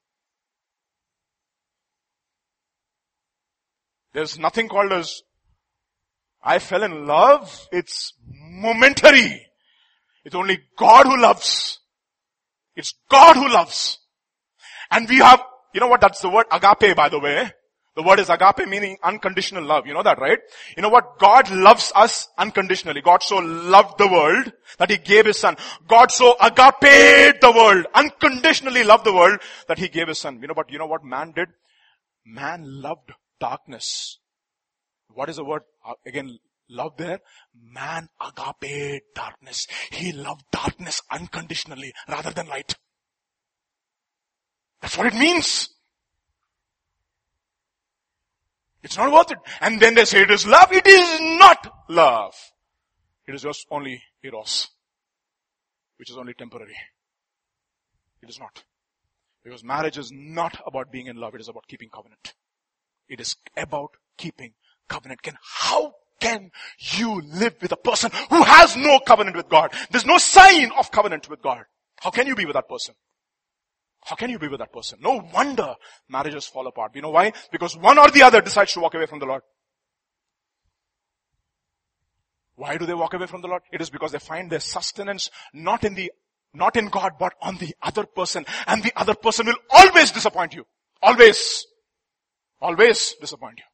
There's 4.15 4.39
nothing 4.39 4.69
called 4.69 4.93
as 4.93 5.23
I 6.43 6.59
fell 6.59 6.83
in 6.83 7.07
love. 7.07 7.69
It's 7.73 8.13
momentary. 8.25 9.47
It's 10.25 10.35
only 10.35 10.61
God 10.77 11.07
who 11.07 11.21
loves. 11.21 11.79
It's 12.77 12.95
God 13.11 13.37
who 13.37 13.49
loves. 13.49 13.99
And 14.91 15.09
we 15.09 15.19
have, 15.19 15.43
you 15.75 15.81
know 15.81 15.89
what, 15.89 16.01
that's 16.01 16.21
the 16.21 16.29
word 16.29 16.47
agape 16.51 16.97
by 16.97 17.09
the 17.09 17.19
way. 17.19 17.51
The 17.97 18.05
word 18.05 18.21
is 18.21 18.31
agape 18.31 18.69
meaning 18.69 18.97
unconditional 19.03 19.65
love. 19.65 19.85
You 19.85 19.93
know 19.93 20.05
that, 20.05 20.21
right? 20.21 20.39
You 20.77 20.83
know 20.83 20.89
what? 20.89 21.19
God 21.19 21.51
loves 21.51 21.91
us 21.97 22.29
unconditionally. 22.39 23.01
God 23.01 23.25
so 23.25 23.39
loved 23.39 23.99
the 23.99 24.07
world 24.07 24.53
that 24.79 24.89
He 24.89 24.99
gave 24.99 25.27
His 25.27 25.39
Son. 25.39 25.57
God 25.89 26.13
so 26.13 26.37
agape 26.41 27.41
the 27.41 27.53
world, 27.53 27.87
unconditionally 27.95 28.85
loved 28.85 29.05
the 29.05 29.13
world 29.13 29.41
that 29.67 29.79
He 29.79 29.89
gave 29.89 30.07
His 30.07 30.21
Son. 30.21 30.39
You 30.41 30.47
know 30.47 30.55
what, 30.55 30.71
you 30.71 30.79
know 30.79 30.87
what 30.87 31.05
man 31.05 31.33
did? 31.35 31.49
Man 32.25 32.63
loved 32.81 33.11
darkness. 33.41 34.19
What 35.19 35.29
is 35.29 35.35
the 35.35 35.45
word? 35.45 35.63
Uh, 35.85 35.95
again, 36.07 36.39
love 36.71 36.97
there? 36.97 37.19
Man 37.53 38.09
agape 38.21 39.03
darkness. 39.17 39.67
He 39.91 40.13
loved 40.13 40.45
darkness 40.53 41.03
unconditionally 41.11 41.93
rather 42.09 42.31
than 42.31 42.47
light. 42.47 42.77
That's 44.81 44.97
what 44.97 45.09
it 45.09 45.15
means. 45.15 45.71
It's 48.85 48.97
not 48.97 49.13
worth 49.13 49.33
it. 49.33 49.39
And 49.61 49.81
then 49.81 49.95
they 49.95 50.05
say 50.05 50.23
it 50.23 50.31
is 50.31 50.47
love. 50.47 50.71
It 50.71 50.87
is 50.87 51.21
not 51.21 51.69
love. 51.89 52.37
It 53.27 53.35
is 53.35 53.43
just 53.43 53.67
only 53.73 54.01
eros, 54.23 54.69
which 55.97 56.11
is 56.11 56.17
only 56.17 56.35
temporary. 56.35 56.77
It 58.23 58.31
is 58.31 58.39
not. 58.39 58.63
Because 59.43 59.65
marriage 59.65 59.99
is 59.99 60.13
not 60.15 60.61
about 60.65 60.93
being 60.93 61.09
in 61.09 61.17
love. 61.17 61.35
It 61.35 61.41
is 61.41 61.49
about 61.49 61.67
keeping 61.67 61.89
covenant. 61.93 62.35
It 63.09 63.21
is 63.21 63.35
about 63.57 63.97
keeping 64.17 64.53
covenant. 64.89 65.23
Can, 65.23 65.37
how 65.43 65.95
can 66.21 66.51
you 66.79 67.21
live 67.23 67.57
with 67.61 67.73
a 67.73 67.77
person 67.77 68.11
who 68.31 68.43
has 68.43 68.77
no 68.77 68.99
covenant 69.01 69.37
with 69.37 69.49
God? 69.49 69.73
There's 69.91 70.07
no 70.07 70.19
sign 70.19 70.71
of 70.79 70.91
covenant 70.91 71.29
with 71.29 71.43
God. 71.43 71.65
How 72.01 72.11
can 72.11 72.27
you 72.27 72.35
be 72.35 72.45
with 72.45 72.55
that 72.55 72.69
person? 72.69 72.95
How 74.05 74.17
can 74.17 74.31
you 74.31 74.39
be 74.39 74.49
with 74.49 74.61
that 74.61 74.73
person? 74.73 74.99
No 75.03 75.23
wonder 75.35 75.75
marriages 76.09 76.47
fall 76.47 76.67
apart. 76.67 76.93
You 76.95 77.03
know 77.03 77.11
why? 77.11 77.33
Because 77.53 77.77
one 77.77 77.99
or 77.99 78.11
the 78.11 78.23
other 78.23 78.41
decides 78.41 78.73
to 78.73 78.81
walk 78.81 78.95
away 78.95 79.07
from 79.07 79.19
the 79.19 79.27
Lord. 79.27 79.43
Why 82.55 82.77
do 82.77 82.87
they 82.87 82.95
walk 82.95 83.15
away 83.15 83.27
from 83.27 83.43
the 83.43 83.49
Lord? 83.49 83.63
It 83.71 83.81
is 83.81 83.91
because 83.91 84.13
they 84.13 84.19
find 84.19 84.51
their 84.51 84.61
sustenance 84.61 85.31
not 85.53 85.85
in 85.85 85.95
the, 85.95 86.11
not 86.53 86.77
in 86.77 86.89
God, 86.89 87.13
but 87.19 87.35
on 87.41 87.57
the 87.59 87.75
other 87.83 88.05
person. 88.05 88.47
And 88.67 88.83
the 88.83 88.93
other 88.97 89.15
person 89.15 89.47
will 89.47 89.59
always 89.71 90.11
disappoint 90.11 90.55
you. 90.55 90.65
Always. 91.01 91.67
Always 92.61 93.15
disappoint 93.21 93.59
you. 93.59 93.65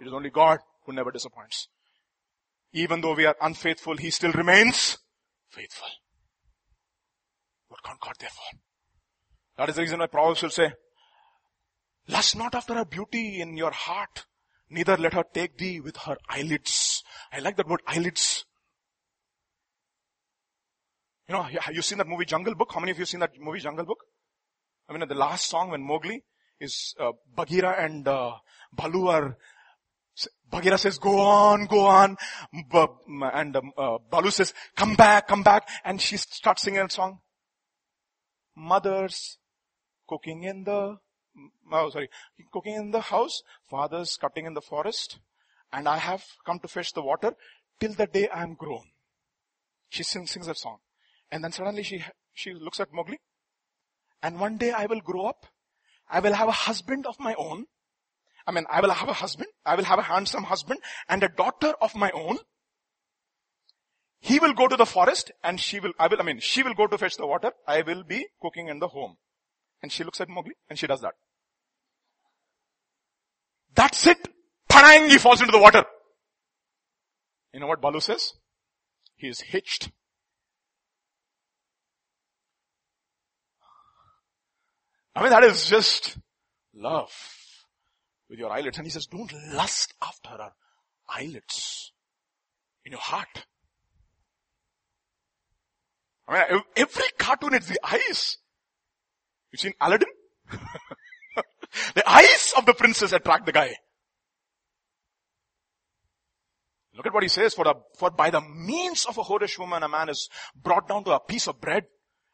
It 0.00 0.06
is 0.06 0.12
only 0.12 0.30
God 0.30 0.58
who 0.84 0.92
never 0.92 1.10
disappoints. 1.10 1.68
Even 2.72 3.00
though 3.00 3.14
we 3.14 3.26
are 3.26 3.36
unfaithful, 3.40 3.96
He 3.96 4.10
still 4.10 4.32
remains 4.32 4.98
faithful. 5.48 5.88
What 7.68 7.82
can't 7.82 8.00
God 8.00 8.14
therefore? 8.18 8.60
That 9.56 9.68
is 9.70 9.74
the 9.76 9.82
reason 9.82 9.98
why 9.98 10.06
Proverbs 10.06 10.42
will 10.42 10.50
say, 10.50 10.72
lust 12.06 12.36
not 12.36 12.54
after 12.54 12.74
her 12.74 12.84
beauty 12.84 13.40
in 13.40 13.56
your 13.56 13.72
heart, 13.72 14.26
neither 14.70 14.96
let 14.96 15.14
her 15.14 15.24
take 15.32 15.58
thee 15.58 15.80
with 15.80 15.96
her 15.98 16.16
eyelids. 16.28 17.02
I 17.32 17.40
like 17.40 17.56
that 17.56 17.68
word 17.68 17.80
eyelids. 17.86 18.44
You 21.28 21.34
know, 21.34 21.42
have 21.42 21.74
you 21.74 21.82
seen 21.82 21.98
that 21.98 22.06
movie 22.06 22.24
Jungle 22.24 22.54
Book? 22.54 22.70
How 22.72 22.80
many 22.80 22.92
of 22.92 22.98
you 22.98 23.04
seen 23.04 23.20
that 23.20 23.32
movie 23.38 23.60
Jungle 23.60 23.84
Book? 23.84 23.98
I 24.88 24.92
mean, 24.92 25.06
the 25.06 25.14
last 25.14 25.48
song 25.48 25.70
when 25.70 25.82
Mowgli 25.82 26.24
is 26.60 26.94
uh, 26.98 27.12
Bagheera 27.34 27.84
and 27.84 28.08
uh, 28.08 28.36
Baloo 28.72 29.08
are 29.08 29.36
Bagheera 30.50 30.78
says, 30.78 30.98
go 30.98 31.20
on, 31.20 31.66
go 31.66 31.86
on. 31.86 32.16
And 32.72 33.56
um, 33.56 33.72
uh, 33.76 33.98
Baloo 34.10 34.30
says, 34.30 34.54
come 34.74 34.94
back, 34.94 35.28
come 35.28 35.42
back. 35.42 35.68
And 35.84 36.00
she 36.00 36.16
starts 36.16 36.62
singing 36.62 36.80
a 36.80 36.90
song. 36.90 37.20
Mothers 38.56 39.38
cooking 40.08 40.44
in 40.44 40.64
the 40.64 40.98
oh 41.72 41.90
sorry, 41.90 42.08
cooking 42.52 42.74
in 42.74 42.90
the 42.90 43.00
house, 43.00 43.42
father's 43.70 44.16
cutting 44.16 44.46
in 44.46 44.54
the 44.54 44.60
forest, 44.60 45.18
and 45.72 45.88
I 45.88 45.98
have 45.98 46.24
come 46.44 46.58
to 46.60 46.68
fetch 46.68 46.92
the 46.92 47.02
water 47.02 47.34
till 47.78 47.92
the 47.92 48.06
day 48.06 48.28
I 48.28 48.42
am 48.42 48.54
grown. 48.54 48.84
She 49.88 50.02
sings, 50.02 50.30
sings 50.30 50.46
that 50.46 50.58
song. 50.58 50.78
And 51.30 51.44
then 51.44 51.52
suddenly 51.52 51.82
she, 51.82 52.04
she 52.34 52.52
looks 52.52 52.80
at 52.80 52.92
Mowgli. 52.92 53.18
And 54.22 54.40
one 54.40 54.56
day 54.56 54.72
I 54.72 54.86
will 54.86 55.00
grow 55.00 55.26
up. 55.26 55.46
I 56.10 56.20
will 56.20 56.32
have 56.32 56.48
a 56.48 56.52
husband 56.52 57.06
of 57.06 57.20
my 57.20 57.34
own. 57.34 57.66
I 58.48 58.50
mean, 58.50 58.64
I 58.70 58.80
will 58.80 58.90
have 58.90 59.10
a 59.10 59.12
husband. 59.12 59.50
I 59.66 59.74
will 59.74 59.84
have 59.84 59.98
a 59.98 60.02
handsome 60.02 60.44
husband 60.44 60.80
and 61.06 61.22
a 61.22 61.28
daughter 61.28 61.74
of 61.82 61.94
my 61.94 62.10
own. 62.12 62.38
He 64.20 64.38
will 64.38 64.54
go 64.54 64.66
to 64.66 64.74
the 64.74 64.86
forest 64.86 65.30
and 65.44 65.60
she 65.60 65.80
will, 65.80 65.92
I 65.98 66.06
will, 66.06 66.18
I 66.18 66.24
mean, 66.24 66.40
she 66.40 66.62
will 66.62 66.72
go 66.72 66.86
to 66.86 66.96
fetch 66.96 67.18
the 67.18 67.26
water. 67.26 67.52
I 67.66 67.82
will 67.82 68.04
be 68.04 68.26
cooking 68.40 68.68
in 68.68 68.78
the 68.78 68.88
home. 68.88 69.16
And 69.82 69.92
she 69.92 70.02
looks 70.02 70.22
at 70.22 70.30
Mowgli 70.30 70.54
and 70.70 70.78
she 70.78 70.86
does 70.86 71.02
that. 71.02 71.12
That's 73.74 74.06
it. 74.06 74.28
Parang, 74.66 75.10
he 75.10 75.18
falls 75.18 75.42
into 75.42 75.52
the 75.52 75.60
water. 75.60 75.84
You 77.52 77.60
know 77.60 77.66
what 77.66 77.82
Baloo 77.82 78.00
says? 78.00 78.32
He 79.14 79.28
is 79.28 79.42
hitched. 79.42 79.90
I 85.14 85.22
mean, 85.22 85.30
that 85.30 85.44
is 85.44 85.68
just 85.68 86.16
love 86.74 87.12
with 88.28 88.38
your 88.38 88.50
eyelids. 88.50 88.78
And 88.78 88.86
he 88.86 88.90
says, 88.90 89.06
don't 89.06 89.32
lust 89.52 89.94
after 90.02 90.30
her 90.30 90.52
eyelids 91.08 91.92
in 92.84 92.92
your 92.92 93.00
heart. 93.00 93.46
I 96.26 96.52
mean, 96.52 96.62
every 96.76 97.04
cartoon, 97.18 97.54
it's 97.54 97.68
the 97.68 97.80
eyes. 97.82 98.36
You've 99.50 99.60
seen 99.60 99.72
Aladdin? 99.80 100.08
the 101.94 102.10
eyes 102.10 102.52
of 102.56 102.66
the 102.66 102.74
princess 102.74 103.12
attract 103.12 103.46
the 103.46 103.52
guy. 103.52 103.74
Look 106.94 107.06
at 107.06 107.14
what 107.14 107.22
he 107.22 107.28
says, 107.28 107.54
for, 107.54 107.64
the, 107.64 107.74
for 107.96 108.10
by 108.10 108.30
the 108.30 108.40
means 108.40 109.06
of 109.06 109.16
a 109.18 109.22
whorish 109.22 109.58
woman, 109.58 109.82
a 109.82 109.88
man 109.88 110.08
is 110.08 110.28
brought 110.54 110.88
down 110.88 111.04
to 111.04 111.12
a 111.12 111.20
piece 111.20 111.46
of 111.46 111.60
bread 111.60 111.84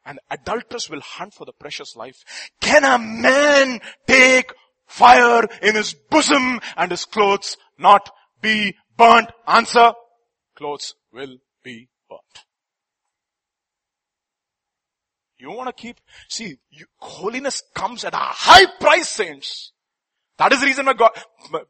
and 0.06 0.18
adulteress 0.30 0.90
will 0.90 1.00
hunt 1.00 1.34
for 1.34 1.44
the 1.44 1.52
precious 1.52 1.96
life. 1.96 2.16
Can 2.60 2.84
a 2.84 2.98
man 2.98 3.80
take 4.06 4.52
fire 4.86 5.46
in 5.62 5.74
his 5.74 5.94
bosom 5.94 6.60
and 6.76 6.90
his 6.90 7.04
clothes 7.04 7.56
not 7.78 8.10
be 8.40 8.74
burnt? 8.96 9.30
Answer, 9.46 9.92
clothes 10.56 10.94
will 11.12 11.36
be 11.62 11.88
burnt. 12.08 12.44
You 15.38 15.50
want 15.50 15.68
to 15.68 15.82
keep, 15.82 16.00
see, 16.28 16.56
you, 16.70 16.86
holiness 16.96 17.62
comes 17.74 18.04
at 18.04 18.14
a 18.14 18.18
high 18.18 18.66
price, 18.80 19.08
saints. 19.08 19.72
That 20.38 20.52
is 20.52 20.60
the 20.60 20.66
reason 20.66 20.86
why 20.86 20.94
God, 20.94 21.10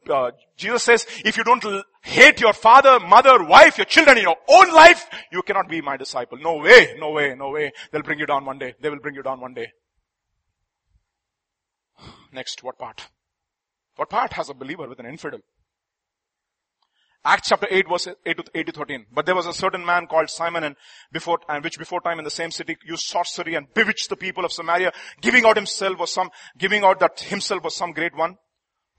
uh, 0.09 0.31
Jesus 0.57 0.83
says, 0.83 1.07
if 1.25 1.37
you 1.37 1.45
don't 1.45 1.63
hate 2.03 2.41
your 2.41 2.55
father, 2.55 2.99
mother, 2.99 3.45
wife, 3.45 3.77
your 3.77 3.85
children 3.85 4.17
your 4.17 4.37
own 4.49 4.73
life, 4.73 5.07
you 5.31 5.43
cannot 5.43 5.69
be 5.69 5.83
my 5.83 5.97
disciple. 5.99 6.39
No 6.39 6.57
way, 6.57 6.95
no 6.99 7.11
way, 7.11 7.35
no 7.37 7.51
way. 7.51 7.73
They'll 7.93 8.03
bring 8.03 8.19
you 8.19 8.27
down 8.27 8.45
one 8.47 8.59
day. 8.59 8.75
They 8.81 8.89
will 8.89 9.01
bring 9.01 9.15
you 9.15 9.23
down 9.23 9.41
one 9.41 9.53
day. 9.53 9.71
Next, 12.35 12.65
what 12.65 12.79
part? 12.79 13.07
What 13.95 14.11
part 14.11 14.33
has 14.33 14.49
a 14.51 14.55
believer 14.55 14.89
with 14.89 14.99
an 14.99 15.07
infidel? 15.07 15.39
Acts 17.25 17.49
chapter 17.49 17.69
8 17.71 17.89
verse 17.89 18.09
8 18.27 18.37
to 18.37 18.45
8 18.55 18.67
to 18.67 18.73
13. 18.73 19.07
But 19.13 19.25
there 19.25 19.37
was 19.37 19.47
a 19.47 19.55
certain 19.55 19.87
man 19.87 20.07
called 20.09 20.29
Simon 20.29 20.65
and 20.65 20.77
before, 21.13 21.39
and 21.49 21.63
which 21.63 21.79
before 21.79 22.01
time 22.01 22.19
in 22.19 22.25
the 22.25 22.31
same 22.31 22.51
city 22.51 22.77
used 22.85 23.07
sorcery 23.07 23.55
and 23.55 23.73
bewitched 23.73 24.11
the 24.11 24.17
people 24.17 24.45
of 24.45 24.53
Samaria, 24.53 24.93
giving 25.23 25.47
out 25.47 25.57
himself 25.57 25.99
was 25.99 26.13
some, 26.13 26.31
giving 26.59 26.85
out 26.85 26.99
that 27.01 27.21
himself 27.21 27.63
was 27.63 27.77
some 27.77 27.93
great 27.93 28.15
one, 28.17 28.37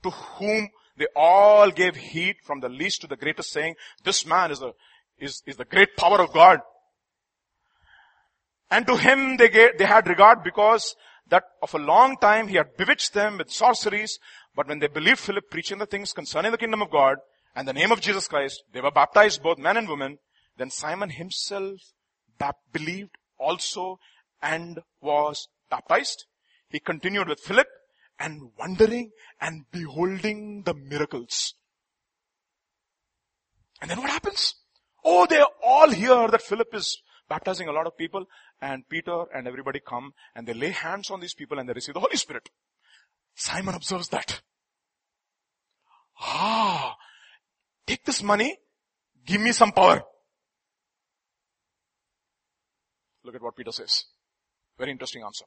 to 0.02 0.10
whom 0.10 0.70
they 0.96 1.06
all 1.14 1.70
gave 1.70 1.94
heed 1.94 2.36
from 2.42 2.60
the 2.60 2.70
least 2.70 3.02
to 3.02 3.06
the 3.06 3.16
greatest 3.16 3.52
saying, 3.52 3.74
this 4.02 4.26
man 4.26 4.50
is 4.50 4.62
a, 4.62 4.72
is, 5.18 5.42
is 5.46 5.56
the 5.56 5.66
great 5.66 5.94
power 5.96 6.20
of 6.20 6.32
God. 6.32 6.60
And 8.70 8.86
to 8.86 8.96
him 8.96 9.36
they 9.36 9.50
gave, 9.50 9.78
they 9.78 9.84
had 9.84 10.08
regard 10.08 10.42
because 10.42 10.96
that 11.28 11.44
of 11.62 11.74
a 11.74 11.78
long 11.78 12.16
time 12.16 12.48
he 12.48 12.56
had 12.56 12.76
bewitched 12.76 13.14
them 13.14 13.38
with 13.38 13.50
sorceries, 13.50 14.18
but 14.54 14.68
when 14.68 14.78
they 14.78 14.86
believed 14.86 15.20
Philip 15.20 15.50
preaching 15.50 15.78
the 15.78 15.86
things 15.86 16.12
concerning 16.12 16.52
the 16.52 16.58
kingdom 16.58 16.82
of 16.82 16.90
God, 16.90 17.18
and 17.56 17.66
the 17.66 17.72
name 17.72 17.90
of 17.90 18.02
Jesus 18.02 18.28
Christ, 18.28 18.62
they 18.72 18.82
were 18.82 18.90
baptized, 18.90 19.42
both 19.42 19.56
men 19.56 19.78
and 19.78 19.88
women. 19.88 20.18
Then 20.58 20.70
Simon 20.70 21.08
himself 21.08 21.80
believed 22.70 23.16
also 23.38 23.98
and 24.42 24.80
was 25.00 25.48
baptized. 25.70 26.26
He 26.68 26.80
continued 26.80 27.28
with 27.28 27.40
Philip 27.40 27.66
and 28.18 28.50
wondering 28.58 29.10
and 29.40 29.64
beholding 29.70 30.64
the 30.64 30.74
miracles. 30.74 31.54
And 33.80 33.90
then 33.90 34.00
what 34.00 34.10
happens? 34.10 34.54
Oh, 35.02 35.26
they 35.26 35.42
all 35.64 35.90
hear 35.90 36.28
that 36.28 36.42
Philip 36.42 36.74
is 36.74 36.98
baptizing 37.28 37.68
a 37.68 37.72
lot 37.72 37.86
of 37.86 37.96
people 37.96 38.24
and 38.60 38.88
Peter 38.88 39.24
and 39.34 39.46
everybody 39.46 39.80
come 39.80 40.12
and 40.34 40.46
they 40.46 40.54
lay 40.54 40.70
hands 40.70 41.10
on 41.10 41.20
these 41.20 41.34
people 41.34 41.58
and 41.58 41.68
they 41.68 41.72
receive 41.72 41.94
the 41.94 42.00
Holy 42.00 42.16
Spirit. 42.16 42.48
Simon 43.34 43.74
observes 43.74 44.08
that. 44.08 44.40
Ah, 46.20 46.96
Take 47.86 48.04
this 48.04 48.22
money, 48.22 48.58
give 49.24 49.40
me 49.40 49.52
some 49.52 49.70
power. 49.70 50.02
Look 53.24 53.34
at 53.34 53.42
what 53.42 53.56
Peter 53.56 53.70
says. 53.70 54.04
Very 54.76 54.90
interesting 54.90 55.22
answer. 55.22 55.44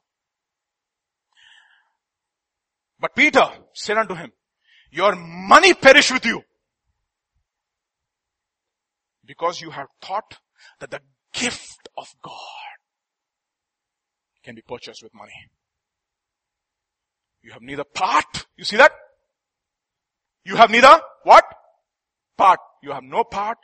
But 2.98 3.14
Peter 3.14 3.44
said 3.74 3.98
unto 3.98 4.14
him, 4.14 4.32
your 4.90 5.14
money 5.16 5.74
perish 5.74 6.10
with 6.10 6.24
you. 6.24 6.42
Because 9.24 9.60
you 9.60 9.70
have 9.70 9.86
thought 10.02 10.38
that 10.80 10.90
the 10.90 11.00
gift 11.32 11.88
of 11.96 12.08
God 12.22 12.34
can 14.42 14.54
be 14.54 14.62
purchased 14.62 15.02
with 15.02 15.14
money. 15.14 15.32
You 17.42 17.52
have 17.52 17.62
neither 17.62 17.84
part, 17.84 18.46
you 18.56 18.64
see 18.64 18.76
that? 18.76 18.92
You 20.44 20.56
have 20.56 20.70
neither 20.70 21.00
what? 21.24 21.44
part. 22.40 22.60
You 22.82 22.92
have 22.92 23.04
no 23.04 23.22
part 23.22 23.58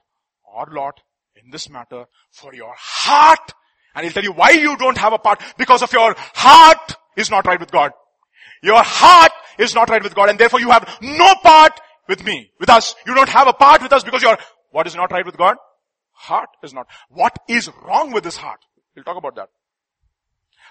or 0.45 0.67
lot 0.71 1.01
in 1.43 1.51
this 1.51 1.69
matter 1.71 2.05
for 2.31 2.55
your 2.55 2.75
heart. 2.77 3.53
And 3.95 4.05
he'll 4.05 4.13
tell 4.13 4.23
you 4.23 4.33
why 4.33 4.51
you 4.51 4.77
don't 4.77 4.99
have 4.99 5.15
a 5.15 5.19
part. 5.19 5.41
Because 5.57 5.83
of 5.83 5.93
your 5.93 6.15
heart 6.35 6.95
is 7.17 7.31
not 7.31 7.47
right 7.47 7.59
with 7.59 7.73
God. 7.73 7.93
Your 8.63 8.83
heart 8.83 9.33
is 9.59 9.75
not 9.75 9.89
right 9.89 10.03
with 10.03 10.15
God 10.15 10.29
and 10.29 10.39
therefore 10.39 10.61
you 10.61 10.71
have 10.71 10.99
no 11.01 11.35
part 11.43 11.73
with 12.09 12.23
me, 12.25 12.51
with 12.61 12.69
us. 12.69 12.95
You 13.07 13.15
don't 13.15 13.29
have 13.31 13.49
a 13.49 13.53
part 13.53 13.83
with 13.83 13.93
us 13.93 14.05
because 14.05 14.23
your, 14.23 14.37
what 14.71 14.87
is 14.87 14.95
not 14.95 15.11
right 15.11 15.25
with 15.25 15.39
God? 15.39 15.57
Heart 16.17 16.49
is 16.63 16.73
not. 16.73 16.87
What 17.09 17.39
is 17.49 17.71
wrong 17.85 18.11
with 18.11 18.25
this 18.25 18.37
heart? 18.37 18.61
We'll 18.95 19.05
talk 19.05 19.19
about 19.19 19.37
that. 19.37 19.51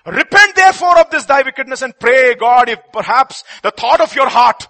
Repent 0.05 0.55
therefore 0.55 0.99
of 0.99 1.09
this 1.09 1.25
thy 1.25 1.43
wickedness 1.43 1.81
and 1.81 1.97
pray 1.99 2.35
God 2.35 2.69
if 2.69 2.79
perhaps 2.91 3.43
the 3.63 3.71
thought 3.71 4.01
of 4.01 4.15
your 4.15 4.29
heart 4.29 4.67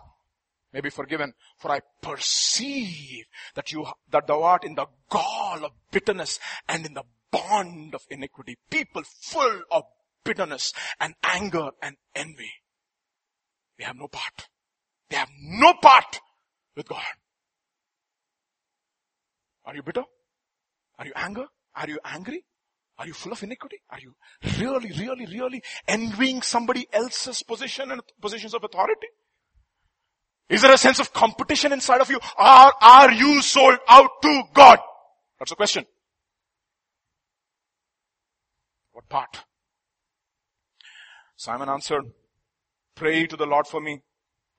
may 0.73 0.81
be 0.81 0.89
forgiven. 0.89 1.33
For 1.57 1.71
I 1.71 1.79
perceive 2.01 3.25
that 3.55 3.71
you, 3.71 3.85
that 4.11 4.27
thou 4.27 4.43
art 4.43 4.63
in 4.63 4.75
the 4.75 4.85
gall 5.09 5.65
of 5.65 5.71
bitterness 5.91 6.39
and 6.67 6.85
in 6.85 6.93
the 6.93 7.03
bond 7.31 7.95
of 7.95 8.01
iniquity. 8.09 8.57
People 8.69 9.03
full 9.21 9.61
of 9.71 9.83
bitterness 10.23 10.73
and 10.99 11.15
anger 11.23 11.69
and 11.81 11.95
envy. 12.13 12.51
They 13.77 13.85
have 13.85 13.97
no 13.97 14.07
part. 14.07 14.47
They 15.09 15.17
have 15.17 15.29
no 15.41 15.73
part 15.81 16.19
with 16.75 16.87
God. 16.87 17.01
Are 19.65 19.75
you 19.75 19.83
bitter? 19.83 20.03
Are 20.97 21.05
you 21.05 21.13
anger? 21.15 21.45
Are 21.75 21.89
you 21.89 21.99
angry? 22.03 22.45
Are 22.97 23.07
you 23.07 23.13
full 23.13 23.33
of 23.33 23.43
iniquity? 23.43 23.81
Are 23.89 23.99
you 23.99 24.15
really, 24.59 24.91
really, 24.97 25.25
really 25.25 25.61
envying 25.87 26.41
somebody 26.41 26.87
else's 26.93 27.43
position 27.43 27.91
and 27.91 28.01
positions 28.21 28.53
of 28.53 28.63
authority? 28.63 29.07
Is 30.47 30.61
there 30.61 30.71
a 30.71 30.77
sense 30.77 30.99
of 30.99 31.11
competition 31.11 31.73
inside 31.73 32.01
of 32.01 32.09
you? 32.09 32.17
Or 32.17 32.73
are 32.81 33.11
you 33.11 33.41
sold 33.41 33.79
out 33.89 34.09
to 34.21 34.43
God? 34.53 34.79
That's 35.39 35.51
the 35.51 35.55
question. 35.55 35.85
What 38.93 39.09
part? 39.09 39.43
Simon 41.35 41.67
answered, 41.67 42.05
pray 42.95 43.27
to 43.27 43.35
the 43.35 43.45
Lord 43.45 43.67
for 43.67 43.81
me 43.81 44.01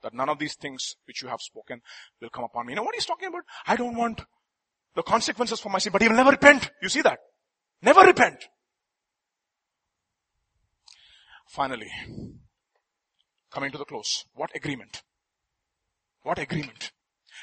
that 0.02 0.12
none 0.12 0.28
of 0.28 0.38
these 0.38 0.56
things 0.56 0.96
which 1.06 1.22
you 1.22 1.28
have 1.28 1.40
spoken 1.40 1.80
will 2.20 2.28
come 2.28 2.44
upon 2.44 2.66
me. 2.66 2.72
You 2.72 2.76
know 2.76 2.82
what 2.82 2.94
he's 2.94 3.06
talking 3.06 3.28
about? 3.28 3.44
I 3.66 3.76
don't 3.76 3.96
want 3.96 4.20
the 4.96 5.02
consequences 5.02 5.60
for 5.60 5.68
my 5.68 5.78
sin, 5.78 5.92
but 5.92 6.02
he 6.02 6.08
will 6.08 6.16
never 6.16 6.30
repent. 6.30 6.70
You 6.82 6.88
see 6.88 7.02
that? 7.02 7.18
Never 7.82 8.00
repent. 8.00 8.48
Finally, 11.46 11.90
coming 13.52 13.70
to 13.70 13.78
the 13.78 13.84
close, 13.84 14.24
what 14.34 14.50
agreement? 14.56 15.02
What 16.22 16.38
agreement? 16.38 16.90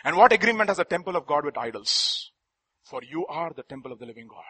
And 0.03 0.17
what 0.17 0.33
agreement 0.33 0.69
has 0.69 0.77
the 0.77 0.83
temple 0.83 1.15
of 1.15 1.27
God 1.27 1.45
with 1.45 1.57
idols? 1.57 2.31
For 2.83 3.01
you 3.03 3.25
are 3.27 3.51
the 3.55 3.63
temple 3.63 3.93
of 3.93 3.99
the 3.99 4.05
living 4.05 4.27
God. 4.27 4.43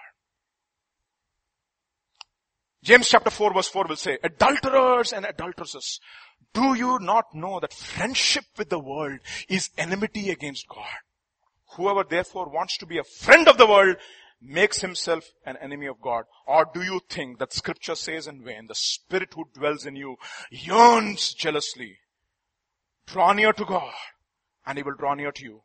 James 2.83 3.07
chapter 3.07 3.29
4 3.29 3.53
verse 3.53 3.67
4 3.67 3.85
will 3.87 3.95
say, 3.95 4.17
adulterers 4.23 5.13
and 5.13 5.25
adulteresses, 5.25 5.99
do 6.53 6.73
you 6.73 6.99
not 6.99 7.25
know 7.33 7.59
that 7.59 7.73
friendship 7.73 8.45
with 8.57 8.69
the 8.69 8.79
world 8.79 9.19
is 9.47 9.69
enmity 9.77 10.31
against 10.31 10.67
God? 10.67 10.87
Whoever 11.75 12.03
therefore 12.03 12.49
wants 12.49 12.77
to 12.77 12.85
be 12.85 12.97
a 12.97 13.03
friend 13.03 13.47
of 13.47 13.57
the 13.57 13.67
world 13.67 13.97
makes 14.41 14.81
himself 14.81 15.23
an 15.45 15.57
enemy 15.61 15.87
of 15.87 16.01
God? 16.01 16.25
Or 16.45 16.69
do 16.71 16.81
you 16.81 16.99
think 17.09 17.39
that 17.39 17.53
scripture 17.53 17.95
says 17.95 18.27
in 18.27 18.43
vain, 18.43 18.67
the 18.67 18.75
spirit 18.75 19.33
who 19.33 19.45
dwells 19.53 19.85
in 19.85 19.95
you 19.95 20.17
yearns 20.51 21.33
jealously? 21.33 21.99
Draw 23.07 23.33
near 23.33 23.53
to 23.53 23.65
God 23.65 23.93
and 24.65 24.77
he 24.77 24.83
will 24.83 24.95
draw 24.95 25.13
near 25.13 25.31
to 25.31 25.43
you. 25.43 25.61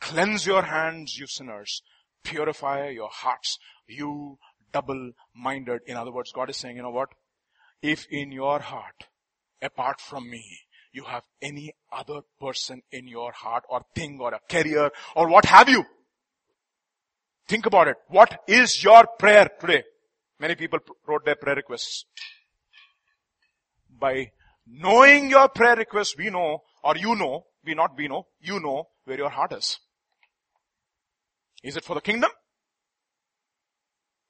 Cleanse 0.00 0.46
your 0.46 0.62
hands, 0.62 1.18
you 1.18 1.26
sinners. 1.26 1.82
Purify 2.22 2.88
your 2.88 3.10
hearts, 3.10 3.58
you 3.86 4.38
double-minded. 4.72 5.80
In 5.86 5.96
other 5.96 6.12
words, 6.12 6.32
God 6.32 6.50
is 6.50 6.56
saying, 6.56 6.76
you 6.76 6.82
know 6.82 6.90
what? 6.90 7.10
If 7.82 8.06
in 8.10 8.32
your 8.32 8.60
heart, 8.60 9.06
apart 9.62 10.00
from 10.00 10.30
me, 10.30 10.60
you 10.92 11.04
have 11.04 11.22
any 11.40 11.72
other 11.92 12.20
person 12.40 12.82
in 12.90 13.06
your 13.06 13.32
heart 13.32 13.64
or 13.68 13.82
thing 13.94 14.18
or 14.20 14.34
a 14.34 14.40
career 14.48 14.90
or 15.14 15.28
what 15.28 15.44
have 15.44 15.68
you, 15.68 15.84
Think 17.50 17.66
about 17.66 17.88
it. 17.88 17.96
What 18.06 18.44
is 18.46 18.84
your 18.84 19.04
prayer 19.18 19.50
today? 19.60 19.82
Many 20.38 20.54
people 20.54 20.78
wrote 21.04 21.24
their 21.24 21.34
prayer 21.34 21.56
requests. 21.56 22.04
By 23.98 24.30
knowing 24.68 25.30
your 25.30 25.48
prayer 25.48 25.74
request, 25.74 26.14
we 26.16 26.30
know, 26.30 26.60
or 26.84 26.96
you 26.96 27.16
know, 27.16 27.46
we 27.64 27.74
not 27.74 27.96
we 27.96 28.06
know, 28.06 28.28
you 28.38 28.60
know 28.60 28.84
where 29.04 29.18
your 29.18 29.30
heart 29.30 29.52
is. 29.52 29.80
Is 31.64 31.76
it 31.76 31.82
for 31.82 31.94
the 31.94 32.00
kingdom? 32.00 32.30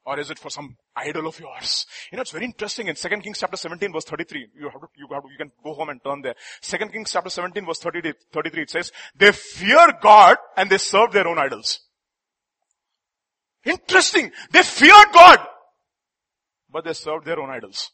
Or 0.07 0.19
is 0.19 0.31
it 0.31 0.39
for 0.39 0.51
some 0.51 0.77
idol 0.97 1.27
of 1.27 1.39
yours? 1.39 1.87
You 2.11 2.17
know, 2.17 2.23
it's 2.23 2.31
very 2.31 2.47
interesting 2.47 2.89
in 2.89 2.97
2 2.97 3.09
Kings 3.21 3.39
chapter 3.39 3.57
17 3.57 3.93
verse 3.93 4.05
33. 4.05 4.49
You 4.59 4.71
have 4.71 4.81
to, 4.81 4.89
you 4.97 5.07
have 5.13 5.23
to, 5.23 5.29
you 5.31 5.37
can 5.37 5.53
go 5.63 5.75
home 5.75 5.91
and 5.91 6.03
turn 6.03 6.23
there. 6.23 6.35
2 6.63 6.77
Kings 6.89 7.13
chapter 7.13 7.31
17 7.31 7.67
verse 7.67 7.79
30, 7.79 8.13
33 8.33 8.63
it 8.63 8.71
says, 8.71 8.93
they 9.15 9.31
fear 9.33 9.87
God 10.01 10.39
and 10.57 10.71
they 10.71 10.79
serve 10.79 11.13
their 11.13 11.29
own 11.29 11.39
idols. 11.39 11.81
Interesting. 13.65 14.33
They 14.51 14.63
feared 14.63 15.13
God, 15.13 15.39
but 16.71 16.85
they 16.85 16.95
served 16.95 17.27
their 17.27 17.39
own 17.39 17.51
idols. 17.51 17.91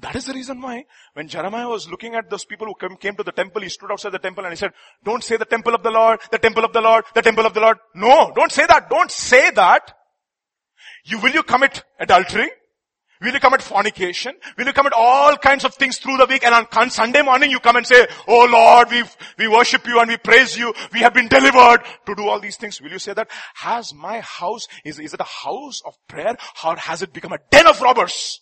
That 0.00 0.16
is 0.16 0.24
the 0.24 0.32
reason 0.32 0.60
why 0.60 0.84
when 1.12 1.28
Jeremiah 1.28 1.68
was 1.68 1.88
looking 1.88 2.14
at 2.14 2.30
those 2.30 2.44
people 2.44 2.66
who 2.66 2.96
came, 2.96 3.16
to 3.16 3.22
the 3.22 3.32
temple, 3.32 3.62
he 3.62 3.68
stood 3.68 3.90
outside 3.90 4.12
the 4.12 4.18
temple 4.18 4.44
and 4.44 4.52
he 4.52 4.56
said, 4.56 4.72
don't 5.04 5.22
say 5.22 5.36
the 5.36 5.44
temple 5.44 5.74
of 5.74 5.82
the 5.82 5.90
Lord, 5.90 6.20
the 6.30 6.38
temple 6.38 6.64
of 6.64 6.72
the 6.72 6.80
Lord, 6.80 7.04
the 7.14 7.22
temple 7.22 7.44
of 7.44 7.52
the 7.52 7.60
Lord. 7.60 7.76
No, 7.94 8.32
don't 8.34 8.52
say 8.52 8.64
that. 8.66 8.88
Don't 8.88 9.10
say 9.10 9.50
that. 9.50 9.94
You, 11.04 11.18
will 11.18 11.32
you 11.32 11.42
commit 11.42 11.82
adultery? 11.98 12.50
Will 13.20 13.34
you 13.34 13.40
commit 13.40 13.60
fornication? 13.60 14.32
Will 14.56 14.66
you 14.66 14.72
commit 14.72 14.94
all 14.94 15.36
kinds 15.36 15.64
of 15.66 15.74
things 15.74 15.98
through 15.98 16.16
the 16.16 16.24
week 16.24 16.42
and 16.44 16.66
on 16.72 16.90
Sunday 16.90 17.20
morning 17.20 17.50
you 17.50 17.60
come 17.60 17.76
and 17.76 17.86
say, 17.86 18.06
Oh 18.26 18.48
Lord, 18.50 18.90
we 18.90 19.04
we 19.38 19.46
worship 19.52 19.86
you 19.86 20.00
and 20.00 20.08
we 20.08 20.16
praise 20.16 20.56
you. 20.56 20.72
We 20.94 21.00
have 21.00 21.12
been 21.12 21.28
delivered 21.28 21.80
to 22.06 22.14
do 22.14 22.26
all 22.26 22.40
these 22.40 22.56
things. 22.56 22.80
Will 22.80 22.90
you 22.90 22.98
say 22.98 23.12
that? 23.12 23.28
Has 23.56 23.92
my 23.92 24.20
house, 24.20 24.66
is, 24.86 24.98
is 24.98 25.12
it 25.12 25.20
a 25.20 25.24
house 25.24 25.82
of 25.84 25.94
prayer 26.08 26.34
or 26.64 26.76
has 26.76 27.02
it 27.02 27.12
become 27.12 27.34
a 27.34 27.38
den 27.50 27.66
of 27.66 27.82
robbers? 27.82 28.40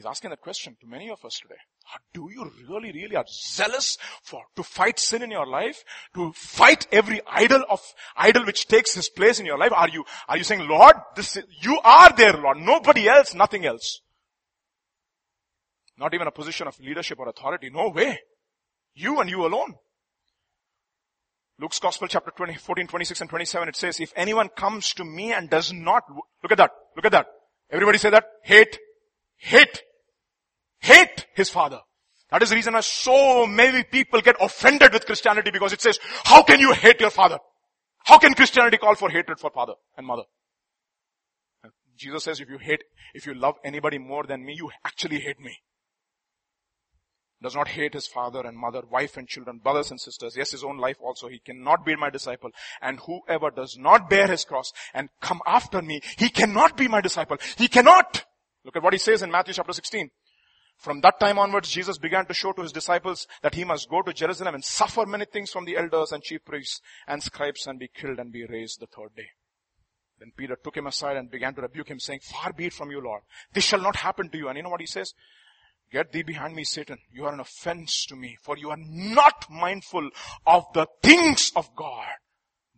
He's 0.00 0.06
asking 0.06 0.30
that 0.30 0.40
question 0.40 0.78
to 0.80 0.86
many 0.86 1.10
of 1.10 1.22
us 1.26 1.38
today. 1.42 1.60
Ah, 1.92 1.98
do 2.14 2.30
you 2.32 2.50
really, 2.70 2.90
really 2.90 3.16
are 3.16 3.26
zealous 3.28 3.98
for, 4.22 4.40
to 4.56 4.62
fight 4.62 4.98
sin 4.98 5.22
in 5.22 5.30
your 5.30 5.46
life? 5.46 5.84
To 6.14 6.32
fight 6.32 6.86
every 6.90 7.20
idol 7.30 7.62
of, 7.68 7.82
idol 8.16 8.46
which 8.46 8.66
takes 8.66 8.94
his 8.94 9.10
place 9.10 9.40
in 9.40 9.44
your 9.44 9.58
life? 9.58 9.72
Are 9.74 9.90
you, 9.90 10.04
are 10.26 10.38
you 10.38 10.44
saying, 10.44 10.66
Lord, 10.66 10.96
this, 11.16 11.36
you 11.60 11.78
are 11.84 12.10
there, 12.16 12.32
Lord. 12.32 12.56
Nobody 12.56 13.10
else, 13.10 13.34
nothing 13.34 13.66
else. 13.66 14.00
Not 15.98 16.14
even 16.14 16.26
a 16.26 16.32
position 16.32 16.66
of 16.66 16.80
leadership 16.80 17.18
or 17.18 17.28
authority. 17.28 17.68
No 17.68 17.90
way. 17.90 18.20
You 18.94 19.20
and 19.20 19.28
you 19.28 19.44
alone. 19.44 19.74
Luke's 21.58 21.78
Gospel 21.78 22.08
chapter 22.08 22.30
20, 22.34 22.54
14, 22.54 22.86
26 22.86 23.20
and 23.20 23.28
27, 23.28 23.68
it 23.68 23.76
says, 23.76 24.00
if 24.00 24.14
anyone 24.16 24.48
comes 24.48 24.94
to 24.94 25.04
me 25.04 25.34
and 25.34 25.50
does 25.50 25.74
not, 25.74 26.04
look 26.42 26.52
at 26.52 26.56
that, 26.56 26.70
look 26.96 27.04
at 27.04 27.12
that. 27.12 27.26
Everybody 27.70 27.98
say 27.98 28.08
that. 28.08 28.24
Hate, 28.44 28.78
hate 29.36 29.82
hate 30.80 31.26
his 31.34 31.50
father. 31.50 31.80
That 32.30 32.42
is 32.42 32.50
the 32.50 32.56
reason 32.56 32.74
why 32.74 32.80
so 32.80 33.46
many 33.46 33.82
people 33.82 34.20
get 34.20 34.36
offended 34.40 34.92
with 34.92 35.06
Christianity 35.06 35.50
because 35.50 35.72
it 35.72 35.80
says, 35.80 35.98
how 36.24 36.42
can 36.42 36.60
you 36.60 36.72
hate 36.72 37.00
your 37.00 37.10
father? 37.10 37.38
How 38.04 38.18
can 38.18 38.34
Christianity 38.34 38.78
call 38.78 38.94
for 38.94 39.10
hatred 39.10 39.38
for 39.38 39.50
father 39.50 39.74
and 39.96 40.06
mother? 40.06 40.22
Jesus 41.96 42.24
says 42.24 42.40
if 42.40 42.48
you 42.48 42.58
hate, 42.58 42.82
if 43.14 43.26
you 43.26 43.34
love 43.34 43.56
anybody 43.64 43.98
more 43.98 44.24
than 44.24 44.44
me, 44.44 44.54
you 44.56 44.70
actually 44.84 45.20
hate 45.20 45.38
me. 45.38 45.58
Does 47.42 47.54
not 47.54 47.68
hate 47.68 47.94
his 47.94 48.06
father 48.06 48.40
and 48.40 48.56
mother, 48.56 48.82
wife 48.90 49.16
and 49.16 49.26
children, 49.26 49.60
brothers 49.62 49.90
and 49.90 49.98
sisters, 49.98 50.34
yes, 50.36 50.50
his 50.50 50.62
own 50.62 50.78
life 50.78 50.96
also, 51.02 51.28
he 51.28 51.38
cannot 51.38 51.86
be 51.86 51.96
my 51.96 52.10
disciple. 52.10 52.50
And 52.82 53.00
whoever 53.00 53.50
does 53.50 53.76
not 53.78 54.10
bear 54.10 54.26
his 54.26 54.44
cross 54.44 54.72
and 54.92 55.08
come 55.20 55.40
after 55.46 55.80
me, 55.80 56.02
he 56.18 56.28
cannot 56.28 56.76
be 56.76 56.86
my 56.86 57.00
disciple. 57.00 57.38
He 57.56 57.68
cannot. 57.68 58.24
Look 58.64 58.76
at 58.76 58.82
what 58.82 58.92
he 58.92 58.98
says 58.98 59.22
in 59.22 59.30
Matthew 59.30 59.54
chapter 59.54 59.72
16. 59.72 60.10
From 60.80 61.02
that 61.02 61.20
time 61.20 61.38
onwards, 61.38 61.68
Jesus 61.68 61.98
began 61.98 62.24
to 62.24 62.32
show 62.32 62.52
to 62.52 62.62
his 62.62 62.72
disciples 62.72 63.26
that 63.42 63.54
he 63.54 63.64
must 63.64 63.90
go 63.90 64.00
to 64.00 64.14
Jerusalem 64.14 64.54
and 64.54 64.64
suffer 64.64 65.04
many 65.04 65.26
things 65.26 65.50
from 65.50 65.66
the 65.66 65.76
elders 65.76 66.10
and 66.10 66.22
chief 66.22 66.42
priests 66.42 66.80
and 67.06 67.22
scribes 67.22 67.66
and 67.66 67.78
be 67.78 67.90
killed 67.94 68.18
and 68.18 68.32
be 68.32 68.46
raised 68.46 68.80
the 68.80 68.86
third 68.86 69.14
day. 69.14 69.28
Then 70.18 70.32
Peter 70.34 70.56
took 70.56 70.78
him 70.78 70.86
aside 70.86 71.18
and 71.18 71.30
began 71.30 71.54
to 71.56 71.60
rebuke 71.60 71.88
him 71.88 72.00
saying, 72.00 72.20
far 72.20 72.54
be 72.54 72.66
it 72.66 72.72
from 72.72 72.90
you, 72.90 73.02
Lord. 73.02 73.20
This 73.52 73.64
shall 73.64 73.82
not 73.82 73.96
happen 73.96 74.30
to 74.30 74.38
you. 74.38 74.48
And 74.48 74.56
you 74.56 74.62
know 74.62 74.70
what 74.70 74.80
he 74.80 74.86
says? 74.86 75.12
Get 75.92 76.12
thee 76.12 76.22
behind 76.22 76.56
me, 76.56 76.64
Satan. 76.64 76.96
You 77.12 77.26
are 77.26 77.34
an 77.34 77.40
offense 77.40 78.06
to 78.06 78.16
me, 78.16 78.38
for 78.42 78.56
you 78.56 78.70
are 78.70 78.78
not 78.78 79.50
mindful 79.50 80.08
of 80.46 80.64
the 80.72 80.86
things 81.02 81.52
of 81.56 81.76
God, 81.76 82.06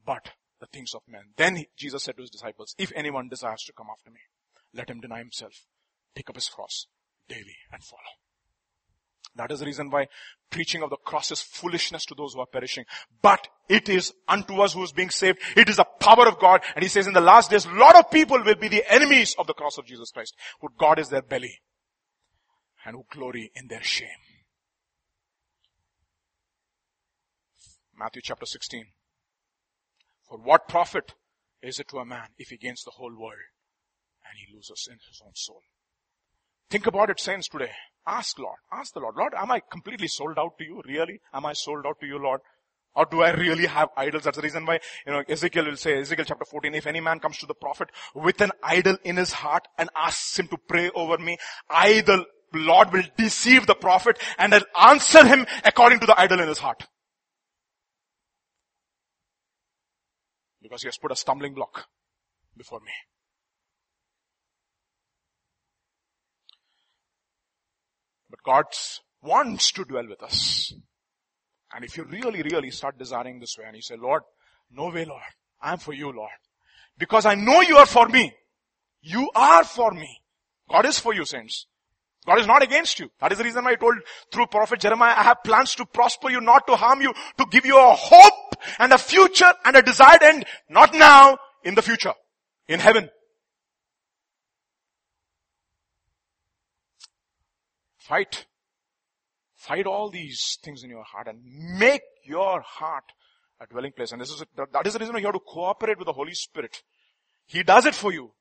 but 0.05 0.31
the 0.59 0.67
things 0.67 0.93
of 0.93 1.03
men. 1.07 1.35
Then 1.37 1.65
Jesus 1.77 2.03
said 2.03 2.17
to 2.17 2.23
his 2.23 2.31
disciples, 2.31 2.75
if 2.79 2.91
anyone 2.97 3.29
desires 3.29 3.63
to 3.67 3.73
come 3.73 3.87
after 3.93 4.11
me, 4.11 4.21
let 4.75 4.91
him 4.91 5.01
deny 5.01 5.19
himself, 5.19 5.53
take 6.17 6.29
up 6.29 6.37
his 6.37 6.49
cross 6.49 6.89
daily 7.33 7.57
and 7.73 7.83
follow. 7.83 8.01
That 9.35 9.51
is 9.51 9.61
the 9.61 9.67
reason 9.67 9.91
why 9.91 10.09
preaching 10.51 10.83
of 10.83 10.91
the 10.91 10.97
cross 10.97 11.31
is 11.31 11.41
foolishness 11.41 12.05
to 12.07 12.15
those 12.15 12.35
who 12.35 12.41
are 12.41 12.47
perishing. 12.47 12.85
But 13.23 13.49
it 13.69 13.89
is 13.89 14.13
unto 14.29 14.61
us 14.61 14.75
who 14.75 14.83
is 14.83 14.93
being 14.93 15.09
saved. 15.09 15.39
It 15.57 15.71
is 15.71 15.77
the 15.77 15.87
power 16.01 16.29
of 16.29 16.39
God. 16.39 16.61
And 16.75 16.83
he 16.83 16.89
says 16.89 17.07
in 17.07 17.15
the 17.15 17.21
last 17.21 17.51
days, 17.51 17.65
a 17.65 17.73
lot 17.73 17.97
of 17.97 18.11
people 18.11 18.43
will 18.43 18.55
be 18.57 18.69
the 18.69 18.85
enemies 18.93 19.35
of 19.39 19.47
the 19.47 19.55
cross 19.55 19.79
of 19.79 19.87
Jesus 19.87 20.11
Christ. 20.11 20.35
Who 20.61 20.69
God 20.79 20.99
is 20.99 21.09
their 21.09 21.23
belly. 21.23 21.61
And 22.85 22.97
who 22.97 23.05
glory 23.11 23.51
in 23.55 23.69
their 23.69 23.83
shame. 23.83 24.09
Matthew 27.99 28.21
chapter 28.23 28.47
16. 28.47 28.85
For 30.29 30.39
what 30.39 30.69
profit 30.69 31.15
is 31.63 31.79
it 31.79 31.89
to 31.89 31.99
a 31.99 32.05
man 32.05 32.29
if 32.37 32.49
he 32.49 32.57
gains 32.59 32.83
the 32.83 32.93
whole 32.97 33.15
world 33.17 33.49
and 34.25 34.37
he 34.37 34.55
loses 34.55 34.89
in 34.91 34.99
his 35.09 35.23
own 35.25 35.33
soul? 35.35 35.63
Think 36.73 36.87
about 36.87 37.11
it, 37.11 37.21
saints, 37.21 37.49
today. 37.49 37.71
Ask 38.07 38.39
Lord. 38.39 38.57
Ask 38.73 38.95
the 38.95 39.01
Lord. 39.01 39.15
Lord, 39.19 39.35
am 39.37 39.51
I 39.51 39.61
completely 39.71 40.09
sold 40.09 40.39
out 40.39 40.57
to 40.57 40.65
you? 40.65 40.81
Really? 40.87 41.21
Am 41.35 41.45
I 41.45 41.53
sold 41.53 41.85
out 41.87 42.01
to 42.01 42.07
you, 42.07 42.19
Lord? 42.19 42.41
Or 42.95 43.05
do 43.05 43.21
I 43.21 43.33
really 43.33 43.67
have 43.67 43.91
idols? 43.95 44.23
That's 44.23 44.39
the 44.39 44.43
reason 44.43 44.65
why, 44.65 44.81
you 45.07 45.13
know, 45.13 45.23
Ezekiel 45.29 45.67
will 45.67 45.77
say, 45.77 46.01
Ezekiel 46.01 46.25
chapter 46.27 46.47
14, 46.47 46.75
if 46.75 46.87
any 46.87 47.01
man 47.01 47.21
comes 47.21 47.37
to 47.41 47.47
the 47.47 47.53
prophet 47.53 47.91
with 48.15 48.41
an 48.41 48.53
idol 48.63 48.97
in 49.05 49.19
his 49.19 49.33
heart 49.33 49.69
and 49.77 49.91
asks 49.95 50.39
him 50.39 50.49
to 50.49 50.57
pray 50.67 50.91
over 50.95 51.19
me, 51.19 51.37
I, 51.69 52.01
the 52.01 52.25
Lord 52.55 52.91
will 52.91 53.05
deceive 53.19 53.67
the 53.67 53.75
prophet 53.75 54.19
and 54.39 54.55
I'll 54.55 54.93
answer 54.93 55.27
him 55.27 55.47
according 55.67 56.01
to 56.01 56.07
the 56.07 56.19
idol 56.19 56.41
in 56.41 56.49
his 56.49 56.59
heart. 56.59 56.87
Because 60.63 60.81
he 60.81 60.89
has 60.89 60.97
put 60.97 61.13
a 61.13 61.17
stumbling 61.17 61.53
block 61.53 61.85
before 62.57 62.81
me. 62.81 62.93
But 68.33 68.43
God 68.45 68.65
wants 69.23 69.73
to 69.73 69.85
dwell 69.85 70.09
with 70.09 70.23
us. 70.23 70.73
And 71.75 71.85
if 71.85 71.99
you 71.99 72.05
really, 72.05 72.43
really 72.43 72.71
start 72.71 72.99
desiring 72.99 73.39
this 73.39 73.57
way 73.59 73.67
and 73.67 73.77
you 73.77 73.83
say, 73.83 73.97
Lord, 73.97 74.23
no 74.71 74.89
way, 74.89 75.05
Lord. 75.05 75.21
I'm 75.61 75.79
for 75.79 75.93
you, 75.93 76.11
Lord. 76.11 76.31
Because 76.97 77.27
I 77.27 77.35
know 77.35 77.61
you 77.61 77.77
are 77.77 77.87
for 77.87 78.09
me. 78.09 78.33
You 79.03 79.31
are 79.35 79.65
for 79.65 79.91
me. 79.91 80.23
God 80.71 80.87
is 80.87 80.99
for 80.99 81.13
you, 81.13 81.27
saints. 81.27 81.67
God 82.27 82.39
is 82.39 82.47
not 82.47 82.63
against 82.63 83.01
you. 83.01 83.11
That 83.21 83.33
is 83.33 83.39
the 83.39 83.45
reason 83.45 83.65
why 83.65 83.73
I 83.73 83.75
told 83.75 83.97
through 84.33 84.47
prophet 84.47 84.81
Jeremiah, 84.81 85.15
I 85.15 85.25
have 85.25 85.43
plans 85.45 85.75
to 85.75 85.85
prosper 85.85 86.31
you, 86.31 86.41
not 86.41 86.67
to 86.69 86.77
harm 86.77 87.03
you, 87.03 87.13
to 87.37 87.47
give 87.51 87.67
you 87.67 87.79
a 87.79 87.95
hope 87.95 88.57
and 88.79 88.93
a 88.93 88.99
future 88.99 89.53
and 89.65 89.77
a 89.77 89.83
desired 89.83 90.23
end. 90.23 90.47
Not 90.71 90.95
now, 90.95 91.37
in 91.65 91.75
the 91.75 91.83
future. 91.83 92.15
In 92.67 92.81
heaven. 92.81 93.11
Fight. 98.09 98.47
Fight 99.55 99.87
all 99.87 100.11
these 100.11 100.59
things 100.63 100.83
in 100.83 100.91
your 100.91 101.05
heart 101.05 101.29
and 101.29 101.41
make 101.79 102.03
your 102.25 102.61
heart 102.61 103.05
a 103.61 103.67
dwelling 103.67 103.93
place. 103.93 104.11
And 104.11 104.21
this 104.21 104.31
is, 104.31 104.43
that 104.57 104.87
is 104.87 104.95
the 104.95 104.99
reason 104.99 105.15
why 105.15 105.21
you 105.21 105.27
have 105.27 105.35
to 105.35 105.41
cooperate 105.41 105.99
with 105.99 106.07
the 106.07 106.13
Holy 106.13 106.35
Spirit. 106.35 106.83
He 107.47 107.63
does 107.63 107.87
it 107.87 107.95
for 107.95 108.13
you. 108.13 108.33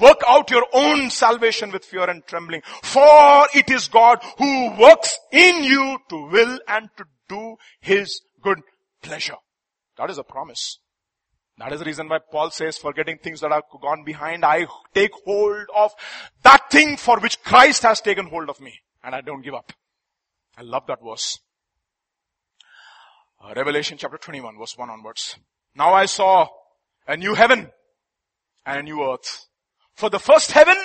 Work 0.00 0.22
out 0.26 0.50
your 0.50 0.66
own 0.72 1.10
salvation 1.10 1.70
with 1.70 1.84
fear 1.84 2.10
and 2.10 2.26
trembling. 2.26 2.62
For 2.82 3.46
it 3.54 3.70
is 3.70 3.88
God 3.88 4.18
who 4.38 4.76
works 4.76 5.16
in 5.30 5.62
you 5.62 5.98
to 6.08 6.26
will 6.26 6.58
and 6.66 6.88
to 6.96 7.04
do 7.28 7.56
His 7.80 8.20
good 8.42 8.58
pleasure. 9.02 9.36
That 9.98 10.10
is 10.10 10.18
a 10.18 10.24
promise. 10.24 10.78
That 11.58 11.72
is 11.72 11.78
the 11.78 11.86
reason 11.86 12.08
why 12.08 12.18
Paul 12.30 12.50
says, 12.50 12.76
forgetting 12.76 13.18
things 13.18 13.40
that 13.40 13.52
are 13.52 13.62
gone 13.80 14.04
behind, 14.04 14.44
I 14.44 14.66
take 14.92 15.12
hold 15.24 15.66
of 15.74 15.92
that 16.42 16.70
thing 16.70 16.96
for 16.96 17.18
which 17.20 17.42
Christ 17.42 17.82
has 17.84 18.00
taken 18.00 18.26
hold 18.26 18.50
of 18.50 18.60
me. 18.60 18.80
And 19.06 19.14
I 19.14 19.20
don't 19.20 19.40
give 19.40 19.54
up. 19.54 19.72
I 20.58 20.62
love 20.62 20.82
that 20.88 20.98
verse. 21.00 21.38
Uh, 23.40 23.54
Revelation 23.54 23.96
chapter 23.96 24.18
21 24.18 24.58
verse 24.58 24.76
1 24.76 24.90
onwards. 24.90 25.36
Now 25.76 25.94
I 25.94 26.06
saw 26.06 26.48
a 27.06 27.16
new 27.16 27.34
heaven 27.34 27.70
and 28.66 28.80
a 28.80 28.82
new 28.82 29.08
earth. 29.08 29.46
For 29.94 30.10
the 30.10 30.18
first 30.18 30.50
heaven 30.50 30.76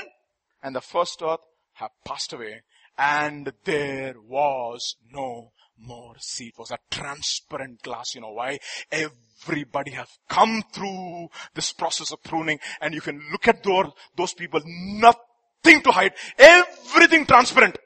and 0.62 0.76
the 0.76 0.82
first 0.82 1.24
earth 1.24 1.40
have 1.74 1.90
passed 2.06 2.32
away 2.32 2.62
and 2.96 3.52
there 3.64 4.14
was 4.22 4.98
no 5.12 5.54
more 5.80 6.14
sea. 6.20 6.50
It 6.50 6.60
was 6.60 6.70
a 6.70 6.78
transparent 6.92 7.82
glass. 7.82 8.14
You 8.14 8.22
know 8.22 8.34
why? 8.34 8.60
Everybody 8.92 9.92
has 9.92 10.10
come 10.30 10.62
through 10.72 11.30
this 11.56 11.74
process 11.74 12.12
of 12.12 12.22
pruning 12.22 12.60
and 12.82 12.94
you 12.94 13.02
can 13.02 13.20
look 13.32 13.48
at 13.48 13.64
those, 13.64 13.92
those 14.16 14.36
people, 14.36 14.62
nothing 14.64 15.82
to 15.82 15.92
hide, 15.92 16.14
everything 16.38 17.26
transparent. 17.26 17.80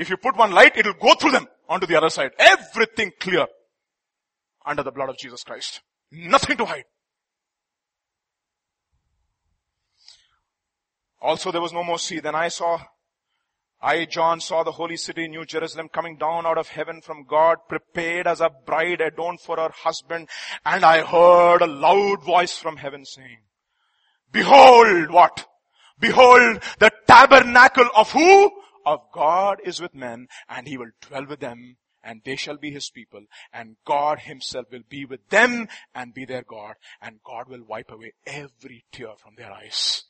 If 0.00 0.08
you 0.08 0.16
put 0.16 0.34
one 0.34 0.52
light, 0.52 0.78
it 0.78 0.86
will 0.86 0.94
go 0.94 1.12
through 1.14 1.32
them 1.32 1.46
onto 1.68 1.86
the 1.86 1.94
other 1.94 2.08
side. 2.08 2.30
Everything 2.38 3.12
clear 3.20 3.46
under 4.64 4.82
the 4.82 4.90
blood 4.90 5.10
of 5.10 5.18
Jesus 5.18 5.44
Christ. 5.44 5.82
Nothing 6.10 6.56
to 6.56 6.64
hide. 6.64 6.84
Also 11.20 11.52
there 11.52 11.60
was 11.60 11.74
no 11.74 11.84
more 11.84 11.98
sea. 11.98 12.18
Then 12.18 12.34
I 12.34 12.48
saw, 12.48 12.80
I 13.82 14.06
John 14.06 14.40
saw 14.40 14.62
the 14.62 14.72
holy 14.72 14.96
city, 14.96 15.28
New 15.28 15.44
Jerusalem 15.44 15.90
coming 15.92 16.16
down 16.16 16.46
out 16.46 16.56
of 16.56 16.68
heaven 16.68 17.02
from 17.02 17.26
God, 17.28 17.58
prepared 17.68 18.26
as 18.26 18.40
a 18.40 18.48
bride 18.48 19.02
adorned 19.02 19.42
for 19.42 19.58
her 19.58 19.70
husband. 19.70 20.30
And 20.64 20.82
I 20.82 21.04
heard 21.04 21.60
a 21.60 21.66
loud 21.66 22.24
voice 22.24 22.56
from 22.56 22.78
heaven 22.78 23.04
saying, 23.04 23.42
behold 24.32 25.10
what? 25.10 25.46
Behold 25.98 26.62
the 26.78 26.90
tabernacle 27.06 27.90
of 27.94 28.10
who? 28.12 28.50
Of 28.84 29.00
God 29.12 29.58
is 29.64 29.80
with 29.80 29.94
men 29.94 30.28
and 30.48 30.66
he 30.66 30.76
will 30.76 30.90
dwell 31.00 31.26
with 31.26 31.40
them 31.40 31.76
and 32.02 32.22
they 32.24 32.36
shall 32.36 32.56
be 32.56 32.70
his 32.70 32.90
people 32.90 33.24
and 33.52 33.76
God 33.84 34.20
himself 34.20 34.66
will 34.72 34.82
be 34.88 35.04
with 35.04 35.28
them 35.28 35.68
and 35.94 36.14
be 36.14 36.24
their 36.24 36.42
God 36.42 36.74
and 37.00 37.20
God 37.24 37.48
will 37.48 37.64
wipe 37.64 37.90
away 37.90 38.12
every 38.26 38.84
tear 38.90 39.14
from 39.16 39.34
their 39.36 39.52
eyes. 39.52 40.04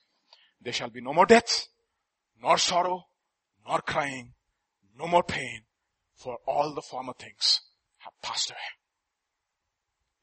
There 0.61 0.73
shall 0.73 0.91
be 0.91 1.01
no 1.01 1.13
more 1.13 1.27
death, 1.27 1.67
nor 2.41 2.59
sorrow, 2.59 3.07
nor 3.67 3.81
crying, 3.81 4.35
no 4.97 5.07
more 5.07 5.23
pain, 5.23 5.63
for 6.15 6.39
all 6.47 6.75
the 6.75 6.83
former 6.83 7.15
things 7.15 7.61
have 7.99 8.13
passed 8.23 8.51
away. 8.51 8.59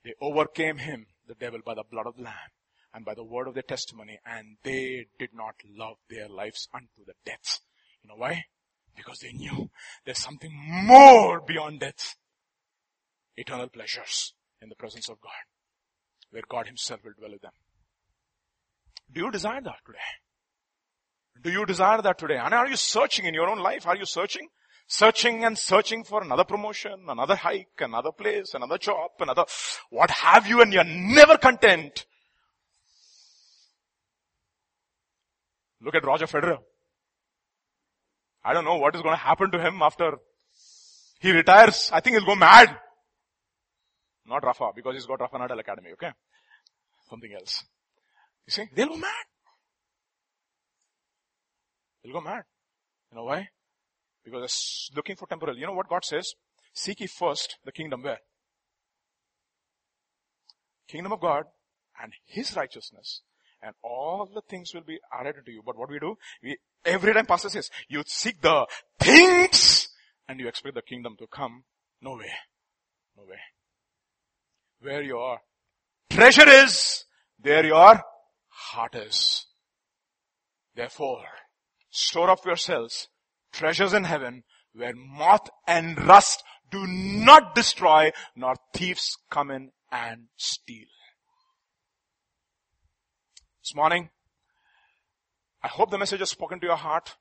They 0.03 0.13
overcame 0.21 0.77
him, 0.77 1.07
the 1.27 1.35
devil, 1.35 1.59
by 1.65 1.73
the 1.73 1.83
blood 1.83 2.07
of 2.07 2.15
the 2.15 2.23
Lamb 2.23 2.51
and 2.93 3.03
by 3.03 3.13
the 3.13 3.23
word 3.23 3.47
of 3.47 3.55
their 3.55 3.63
testimony, 3.63 4.19
and 4.25 4.57
they 4.63 5.07
did 5.19 5.33
not 5.33 5.55
love 5.67 5.97
their 6.09 6.29
lives 6.29 6.69
unto 6.73 7.03
the 7.05 7.13
death. 7.25 7.59
You 8.07 8.13
know 8.13 8.21
why? 8.21 8.45
Because 8.95 9.19
they 9.19 9.33
knew 9.33 9.69
there's 10.05 10.19
something 10.19 10.51
more 10.85 11.41
beyond 11.41 11.81
death. 11.81 12.15
Eternal 13.35 13.67
pleasures 13.67 14.33
in 14.61 14.69
the 14.69 14.75
presence 14.75 15.09
of 15.09 15.19
God, 15.19 15.31
where 16.31 16.43
God 16.47 16.67
himself 16.67 17.01
will 17.03 17.11
dwell 17.17 17.31
with 17.31 17.41
them. 17.41 17.51
Do 19.11 19.21
you 19.21 19.31
desire 19.31 19.61
that 19.61 19.79
today? 19.85 19.99
Do 21.43 21.51
you 21.51 21.65
desire 21.65 22.01
that 22.01 22.17
today? 22.17 22.37
And 22.37 22.53
are 22.53 22.67
you 22.67 22.77
searching 22.77 23.25
in 23.25 23.33
your 23.33 23.49
own 23.49 23.59
life? 23.59 23.85
Are 23.85 23.95
you 23.97 24.05
searching? 24.05 24.47
Searching 24.87 25.43
and 25.43 25.57
searching 25.57 26.05
for 26.05 26.23
another 26.23 26.45
promotion, 26.45 27.05
another 27.09 27.35
hike, 27.35 27.67
another 27.79 28.13
place, 28.13 28.53
another 28.53 28.77
job, 28.77 29.11
another, 29.19 29.43
what 29.89 30.09
have 30.09 30.47
you 30.47 30.61
and 30.61 30.71
you're 30.71 30.85
never 30.85 31.37
content. 31.37 32.05
Look 35.81 35.93
at 35.93 36.05
Roger 36.05 36.25
Federer. 36.25 36.59
I 38.47 38.53
don't 38.53 38.63
know 38.63 38.77
what 38.77 38.95
is 38.95 39.01
going 39.01 39.13
to 39.13 39.21
happen 39.21 39.51
to 39.51 39.59
him 39.59 39.81
after 39.81 40.13
he 41.19 41.31
retires. 41.31 41.89
I 41.91 41.99
think 41.99 42.15
he'll 42.15 42.25
go 42.25 42.35
mad. 42.35 42.69
Not 44.25 44.45
Rafa, 44.45 44.69
because 44.73 44.95
he's 44.95 45.05
got 45.05 45.19
Rafa 45.19 45.37
Nadal 45.37 45.59
Academy, 45.59 45.89
okay? 45.93 46.11
Something 47.09 47.33
else. 47.33 47.65
You 48.45 48.51
see, 48.51 48.63
they'll 48.73 48.87
go 48.87 48.95
mad. 48.95 49.25
They'll 52.01 52.13
go 52.13 52.21
mad. 52.21 52.43
You 53.11 53.17
know 53.17 53.25
why? 53.25 53.49
Because 54.23 54.89
they're 54.93 54.97
looking 54.97 55.17
for 55.17 55.27
temporal. 55.27 55.57
You 55.57 55.67
know 55.67 55.73
what 55.73 55.89
God 55.89 56.05
says? 56.05 56.33
Seek 56.73 57.01
ye 57.01 57.07
first 57.07 57.57
the 57.65 57.73
kingdom 57.73 58.01
where? 58.01 58.19
Kingdom 60.87 61.11
of 61.11 61.19
God 61.19 61.43
and 62.01 62.13
His 62.25 62.55
righteousness 62.55 63.23
and 63.61 63.73
all 63.83 64.29
the 64.33 64.41
things 64.41 64.73
will 64.73 64.81
be 64.81 64.99
added 65.11 65.35
to 65.45 65.51
you. 65.51 65.61
But 65.65 65.77
what 65.77 65.89
we 65.89 65.99
do, 65.99 66.17
we, 66.43 66.57
every 66.85 67.13
time 67.13 67.25
pastor 67.25 67.49
says, 67.49 67.69
you 67.87 68.03
seek 68.05 68.41
the 68.41 68.65
things 68.99 69.89
and 70.27 70.39
you 70.39 70.47
expect 70.47 70.75
the 70.75 70.81
kingdom 70.81 71.15
to 71.19 71.27
come. 71.27 71.63
No 72.01 72.11
way. 72.11 72.31
No 73.17 73.23
way. 73.23 73.39
Where 74.81 75.01
your 75.01 75.39
treasure 76.09 76.47
is, 76.47 77.05
there 77.39 77.65
your 77.65 78.01
heart 78.49 78.95
is. 78.95 79.45
Therefore, 80.75 81.25
store 81.89 82.29
up 82.29 82.45
yourselves 82.45 83.07
treasures 83.51 83.93
in 83.93 84.03
heaven 84.03 84.43
where 84.73 84.93
moth 84.95 85.49
and 85.67 85.99
rust 86.07 86.43
do 86.69 86.85
not 86.85 87.55
destroy 87.55 88.11
nor 88.35 88.55
thieves 88.73 89.17
come 89.31 89.49
in 89.49 89.71
and 89.91 90.27
steal. 90.35 90.87
This 93.67 93.75
morning, 93.75 94.09
I 95.61 95.67
hope 95.67 95.91
the 95.91 95.97
message 95.97 96.21
has 96.21 96.29
spoken 96.29 96.57
to 96.61 96.67
your 96.67 96.77
heart 96.77 97.17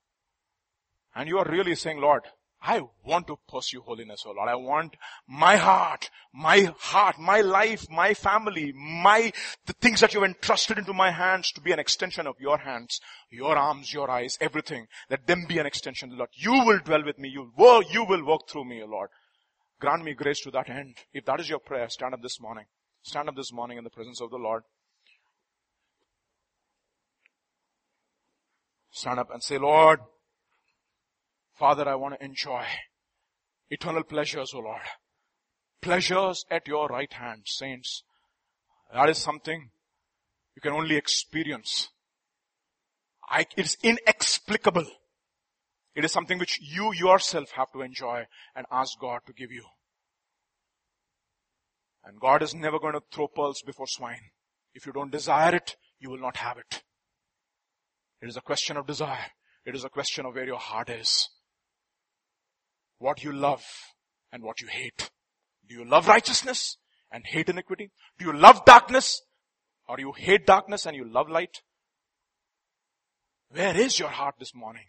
and 1.12 1.28
you 1.28 1.38
are 1.38 1.50
really 1.50 1.74
saying, 1.74 2.00
Lord, 2.00 2.22
I 2.62 2.82
want 3.04 3.26
to 3.26 3.38
pursue 3.48 3.80
holiness, 3.80 4.22
oh 4.24 4.30
Lord. 4.30 4.48
I 4.48 4.54
want 4.54 4.94
my 5.26 5.56
heart, 5.56 6.08
my 6.32 6.72
heart, 6.78 7.18
my 7.18 7.40
life, 7.40 7.90
my 7.90 8.14
family, 8.14 8.72
my, 8.72 9.32
the 9.66 9.72
things 9.72 9.98
that 9.98 10.14
you've 10.14 10.22
entrusted 10.22 10.78
into 10.78 10.92
my 10.92 11.10
hands 11.10 11.50
to 11.50 11.60
be 11.60 11.72
an 11.72 11.80
extension 11.80 12.28
of 12.28 12.36
your 12.38 12.58
hands, 12.58 13.00
your 13.28 13.56
arms, 13.56 13.92
your 13.92 14.08
eyes, 14.08 14.38
everything. 14.40 14.86
Let 15.10 15.26
them 15.26 15.46
be 15.48 15.58
an 15.58 15.66
extension, 15.66 16.16
Lord. 16.16 16.30
You 16.32 16.52
will 16.64 16.78
dwell 16.78 17.04
with 17.04 17.18
me. 17.18 17.28
You 17.28 17.50
will, 17.58 17.82
you 17.82 18.04
will 18.04 18.24
work 18.24 18.42
through 18.48 18.66
me, 18.66 18.84
oh 18.84 18.86
Lord. 18.86 19.08
Grant 19.80 20.04
me 20.04 20.14
grace 20.14 20.42
to 20.42 20.52
that 20.52 20.70
end. 20.70 20.98
If 21.12 21.24
that 21.24 21.40
is 21.40 21.48
your 21.48 21.58
prayer, 21.58 21.88
stand 21.88 22.14
up 22.14 22.22
this 22.22 22.40
morning. 22.40 22.66
Stand 23.02 23.28
up 23.28 23.34
this 23.34 23.52
morning 23.52 23.78
in 23.78 23.84
the 23.84 23.90
presence 23.90 24.20
of 24.20 24.30
the 24.30 24.36
Lord. 24.36 24.62
Stand 28.96 29.20
up 29.20 29.30
and 29.30 29.42
say, 29.42 29.58
Lord, 29.58 30.00
Father, 31.52 31.86
I 31.86 31.96
want 31.96 32.18
to 32.18 32.24
enjoy 32.24 32.64
eternal 33.68 34.02
pleasures, 34.02 34.52
O 34.54 34.60
Lord. 34.60 34.80
Pleasures 35.82 36.46
at 36.50 36.66
your 36.66 36.88
right 36.88 37.12
hand, 37.12 37.42
saints. 37.44 38.04
That 38.90 39.10
is 39.10 39.18
something 39.18 39.68
you 40.54 40.62
can 40.62 40.72
only 40.72 40.96
experience. 40.96 41.90
I, 43.28 43.44
it's 43.58 43.76
inexplicable. 43.82 44.86
It 45.94 46.06
is 46.06 46.12
something 46.12 46.38
which 46.38 46.58
you 46.62 46.94
yourself 46.94 47.50
have 47.50 47.70
to 47.72 47.82
enjoy 47.82 48.24
and 48.54 48.64
ask 48.72 48.98
God 48.98 49.20
to 49.26 49.34
give 49.34 49.52
you. 49.52 49.64
And 52.02 52.18
God 52.18 52.42
is 52.42 52.54
never 52.54 52.78
going 52.78 52.94
to 52.94 53.02
throw 53.12 53.28
pearls 53.28 53.60
before 53.60 53.88
swine. 53.88 54.30
If 54.72 54.86
you 54.86 54.92
don't 54.92 55.12
desire 55.12 55.54
it, 55.54 55.76
you 56.00 56.08
will 56.08 56.20
not 56.20 56.38
have 56.38 56.56
it. 56.56 56.82
It 58.26 58.30
is 58.30 58.36
a 58.36 58.40
question 58.40 58.76
of 58.76 58.88
desire. 58.88 59.30
It 59.64 59.76
is 59.76 59.84
a 59.84 59.88
question 59.88 60.26
of 60.26 60.34
where 60.34 60.44
your 60.44 60.58
heart 60.58 60.90
is 60.90 61.28
what 62.98 63.22
you 63.22 63.30
love 63.30 63.64
and 64.32 64.42
what 64.42 64.60
you 64.60 64.66
hate. 64.66 65.12
Do 65.68 65.76
you 65.76 65.84
love 65.84 66.08
righteousness 66.08 66.76
and 67.12 67.22
hate 67.24 67.48
iniquity? 67.48 67.92
Do 68.18 68.24
you 68.24 68.32
love 68.32 68.64
darkness 68.64 69.22
or 69.88 70.00
you 70.00 70.10
hate 70.10 70.44
darkness 70.44 70.86
and 70.86 70.96
you 70.96 71.04
love 71.08 71.28
light? 71.28 71.62
Where 73.50 73.76
is 73.76 74.00
your 74.00 74.08
heart 74.08 74.34
this 74.40 74.56
morning? 74.56 74.86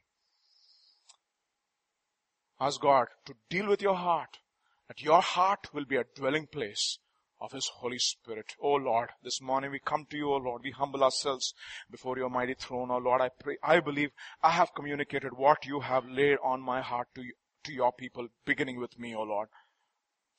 Ask 2.59 2.81
God 2.81 3.05
to 3.27 3.35
deal 3.51 3.67
with 3.67 3.83
your 3.83 3.97
heart, 3.97 4.39
that 4.87 5.03
your 5.03 5.21
heart 5.21 5.67
will 5.75 5.85
be 5.85 5.97
a 5.97 6.05
dwelling 6.15 6.47
place 6.51 6.97
of 7.39 7.51
His 7.51 7.67
Holy 7.67 7.99
Spirit. 7.99 8.53
Oh 8.61 8.73
Lord, 8.73 9.09
this 9.23 9.41
morning 9.41 9.71
we 9.71 9.79
come 9.79 10.05
to 10.09 10.17
you, 10.17 10.31
oh 10.31 10.37
Lord. 10.37 10.61
We 10.63 10.71
humble 10.71 11.03
ourselves 11.03 11.53
before 11.89 12.17
your 12.17 12.29
mighty 12.29 12.55
throne, 12.55 12.89
oh 12.91 12.97
Lord. 12.97 13.21
I 13.21 13.29
pray, 13.39 13.57
I 13.63 13.79
believe 13.79 14.09
I 14.41 14.51
have 14.51 14.73
communicated 14.75 15.33
what 15.35 15.65
you 15.65 15.81
have 15.81 16.05
laid 16.07 16.37
on 16.43 16.61
my 16.61 16.81
heart 16.81 17.07
to 17.15 17.21
you, 17.21 17.33
to 17.67 17.73
your 17.73 17.91
people, 17.91 18.27
beginning 18.45 18.79
with 18.79 18.97
me, 18.97 19.15
O 19.15 19.21
Lord. 19.21 19.49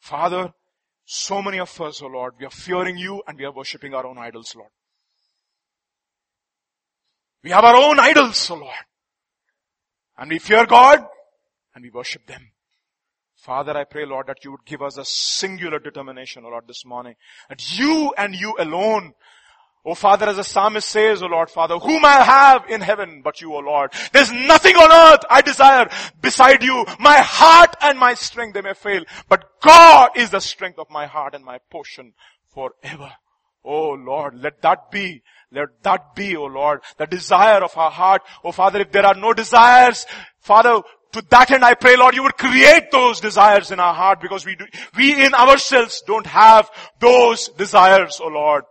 Father, 0.01 0.53
so 1.05 1.41
many 1.41 1.59
of 1.59 1.81
us, 1.81 2.03
O 2.03 2.07
Lord, 2.07 2.35
we 2.39 2.47
are 2.47 2.51
fearing 2.51 2.97
you 2.97 3.23
and 3.27 3.39
we 3.39 3.45
are 3.45 3.53
worshipping 3.53 3.95
our 3.95 4.07
own 4.07 4.19
idols, 4.19 4.55
Lord. 4.57 4.71
We 7.43 7.51
have 7.51 7.65
our 7.65 7.77
own 7.77 8.01
idols, 8.01 8.51
O 8.51 8.57
Lord. 8.57 8.75
And 10.17 10.31
we 10.31 10.39
fear 10.39 10.67
God 10.67 11.07
and 11.75 11.85
we 11.85 11.91
worship 11.91 12.27
them. 12.27 12.51
Father, 13.49 13.75
I 13.79 13.85
pray, 13.85 14.05
Lord, 14.05 14.27
that 14.27 14.45
you 14.45 14.51
would 14.51 14.67
give 14.67 14.83
us 14.83 14.99
a 14.99 15.07
singular 15.07 15.79
determination, 15.79 16.45
O 16.45 16.51
Lord, 16.51 16.69
this 16.69 16.85
morning. 16.85 17.15
That 17.49 17.79
you 17.79 18.13
and 18.19 18.35
you 18.35 18.55
alone 18.59 19.15
O 19.87 19.95
Father, 19.95 20.27
as 20.27 20.37
the 20.37 20.45
psalmist 20.45 20.87
says, 20.87 21.23
O 21.23 21.27
Lord 21.27 21.49
Father, 21.49 21.79
whom 21.79 22.05
I 22.05 22.23
have 22.23 22.69
in 22.69 22.83
heaven 22.83 23.23
but 23.23 23.41
you, 23.41 23.55
O 23.55 23.61
Lord. 23.61 23.91
There's 24.13 24.31
nothing 24.31 24.77
on 24.77 24.93
earth 24.93 25.25
I 25.31 25.41
desire 25.41 25.89
beside 26.21 26.63
you. 26.63 26.85
My 26.99 27.17
heart 27.21 27.75
and 27.81 27.99
my 27.99 28.13
strength, 28.13 28.53
they 28.53 28.61
may 28.61 28.75
fail, 28.75 29.05
but 29.31 29.49
God 29.63 30.11
is 30.15 30.29
the 30.29 30.41
strength 30.41 30.79
of 30.79 30.91
my 30.91 31.07
heart 31.07 31.35
and 31.35 31.43
my 31.43 31.57
portion 31.71 32.13
forever. 32.53 33.13
Oh 33.65 33.91
Lord, 33.93 34.35
let 34.35 34.61
that 34.61 34.91
be, 34.91 35.23
let 35.51 35.83
that 35.85 36.15
be, 36.15 36.37
oh 36.37 36.45
Lord, 36.45 36.81
the 36.99 37.07
desire 37.07 37.65
of 37.65 37.75
our 37.79 37.91
heart. 37.91 38.21
Oh 38.45 38.53
Father, 38.53 38.81
if 38.81 38.93
there 38.93 39.07
are 39.07 39.15
no 39.15 39.33
desires, 39.33 40.05
Father, 40.41 40.83
to 41.13 41.23
that 41.31 41.51
end 41.51 41.65
I 41.65 41.75
pray 41.75 41.97
Lord, 41.97 42.15
you 42.15 42.23
would 42.23 42.37
create 42.37 42.91
those 42.91 43.21
desires 43.21 43.71
in 43.71 43.81
our 43.81 43.95
heart 43.95 44.21
because 44.21 44.45
we 44.45 44.57
do, 44.57 44.67
we 44.97 45.25
in 45.25 45.35
ourselves 45.35 46.03
don't 46.07 46.27
have 46.27 46.71
those 47.01 47.49
desires, 47.49 48.21
oh 48.23 48.29
Lord. 48.29 48.65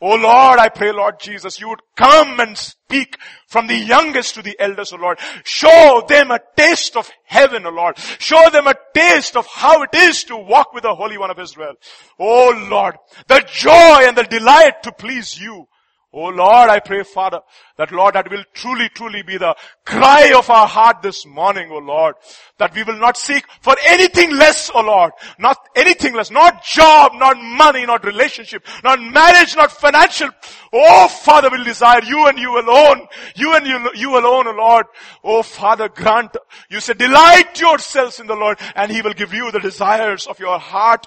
Oh 0.00 0.14
Lord, 0.14 0.60
I 0.60 0.68
pray 0.68 0.92
Lord 0.92 1.18
Jesus, 1.18 1.60
you 1.60 1.68
would 1.68 1.80
come 1.96 2.38
and 2.38 2.56
speak 2.56 3.16
from 3.48 3.66
the 3.66 3.76
youngest 3.76 4.36
to 4.36 4.42
the 4.42 4.56
eldest, 4.60 4.92
oh 4.92 4.96
Lord. 4.96 5.18
Show 5.44 6.04
them 6.08 6.30
a 6.30 6.40
taste 6.56 6.96
of 6.96 7.10
heaven, 7.24 7.66
oh 7.66 7.70
Lord. 7.70 7.98
Show 8.18 8.48
them 8.50 8.68
a 8.68 8.76
taste 8.94 9.36
of 9.36 9.46
how 9.46 9.82
it 9.82 9.94
is 9.94 10.24
to 10.24 10.36
walk 10.36 10.72
with 10.72 10.84
the 10.84 10.94
Holy 10.94 11.18
One 11.18 11.30
of 11.30 11.38
Israel. 11.38 11.74
Oh 12.18 12.68
Lord, 12.70 12.96
the 13.26 13.44
joy 13.50 14.06
and 14.06 14.16
the 14.16 14.24
delight 14.24 14.84
to 14.84 14.92
please 14.92 15.40
you. 15.40 15.66
Oh 16.10 16.28
Lord, 16.28 16.70
I 16.70 16.80
pray 16.80 17.02
Father, 17.02 17.40
that 17.76 17.92
Lord, 17.92 18.14
that 18.14 18.30
will 18.30 18.42
truly, 18.54 18.88
truly 18.88 19.22
be 19.22 19.36
the 19.36 19.54
cry 19.84 20.32
of 20.34 20.48
our 20.48 20.66
heart 20.66 21.02
this 21.02 21.26
morning, 21.26 21.68
oh 21.70 21.78
Lord. 21.78 22.14
That 22.56 22.74
we 22.74 22.82
will 22.82 22.98
not 22.98 23.18
seek 23.18 23.44
for 23.60 23.76
anything 23.86 24.34
less, 24.34 24.70
oh 24.74 24.80
Lord. 24.80 25.12
Not 25.38 25.58
anything 25.76 26.14
less. 26.14 26.30
Not 26.30 26.64
job, 26.64 27.12
not 27.14 27.36
money, 27.36 27.84
not 27.84 28.04
relationship, 28.04 28.66
not 28.82 29.02
marriage, 29.02 29.54
not 29.54 29.70
financial. 29.70 30.30
Oh 30.72 31.08
Father, 31.08 31.50
will 31.50 31.64
desire 31.64 32.02
you 32.02 32.26
and 32.26 32.38
you 32.38 32.58
alone. 32.58 33.06
You 33.36 33.54
and 33.54 33.66
you, 33.66 33.90
you 33.94 34.12
alone, 34.18 34.46
oh 34.46 34.54
Lord. 34.56 34.86
Oh 35.22 35.42
Father, 35.42 35.90
grant, 35.90 36.34
you 36.70 36.80
said 36.80 36.96
delight 36.96 37.60
yourselves 37.60 38.18
in 38.18 38.26
the 38.26 38.34
Lord 38.34 38.58
and 38.74 38.90
He 38.90 39.02
will 39.02 39.12
give 39.12 39.34
you 39.34 39.50
the 39.50 39.60
desires 39.60 40.26
of 40.26 40.38
your 40.38 40.58
heart. 40.58 41.06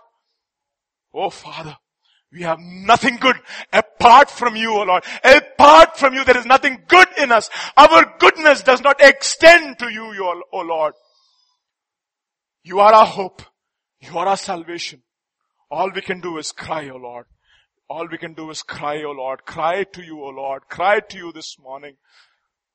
Oh 1.11 1.31
Father, 1.31 1.75
we 2.31 2.43
have 2.43 2.59
nothing 2.59 3.17
good 3.17 3.35
apart 3.73 4.29
from 4.29 4.55
you, 4.55 4.71
O 4.71 4.83
Lord. 4.83 5.03
Apart 5.23 5.97
from 5.97 6.13
you, 6.13 6.23
there 6.23 6.37
is 6.37 6.45
nothing 6.45 6.83
good 6.87 7.07
in 7.17 7.31
us. 7.31 7.49
Our 7.75 8.13
goodness 8.19 8.63
does 8.63 8.81
not 8.81 9.01
extend 9.01 9.79
to 9.79 9.89
you, 9.89 10.05
O 10.53 10.61
Lord. 10.61 10.93
You 12.63 12.79
are 12.79 12.93
our 12.93 13.05
hope. 13.05 13.41
You 13.99 14.17
are 14.17 14.27
our 14.27 14.37
salvation. 14.37 15.01
All 15.69 15.91
we 15.93 16.01
can 16.01 16.21
do 16.21 16.37
is 16.37 16.51
cry, 16.51 16.89
O 16.89 16.97
Lord. 16.97 17.25
All 17.89 18.07
we 18.07 18.17
can 18.17 18.33
do 18.33 18.49
is 18.49 18.63
cry, 18.63 19.03
O 19.03 19.11
Lord. 19.11 19.45
Cry 19.45 19.83
to 19.83 20.01
you, 20.01 20.21
O 20.23 20.29
Lord. 20.29 20.69
Cry 20.69 21.01
to 21.01 21.17
you 21.17 21.31
this 21.33 21.57
morning. 21.59 21.97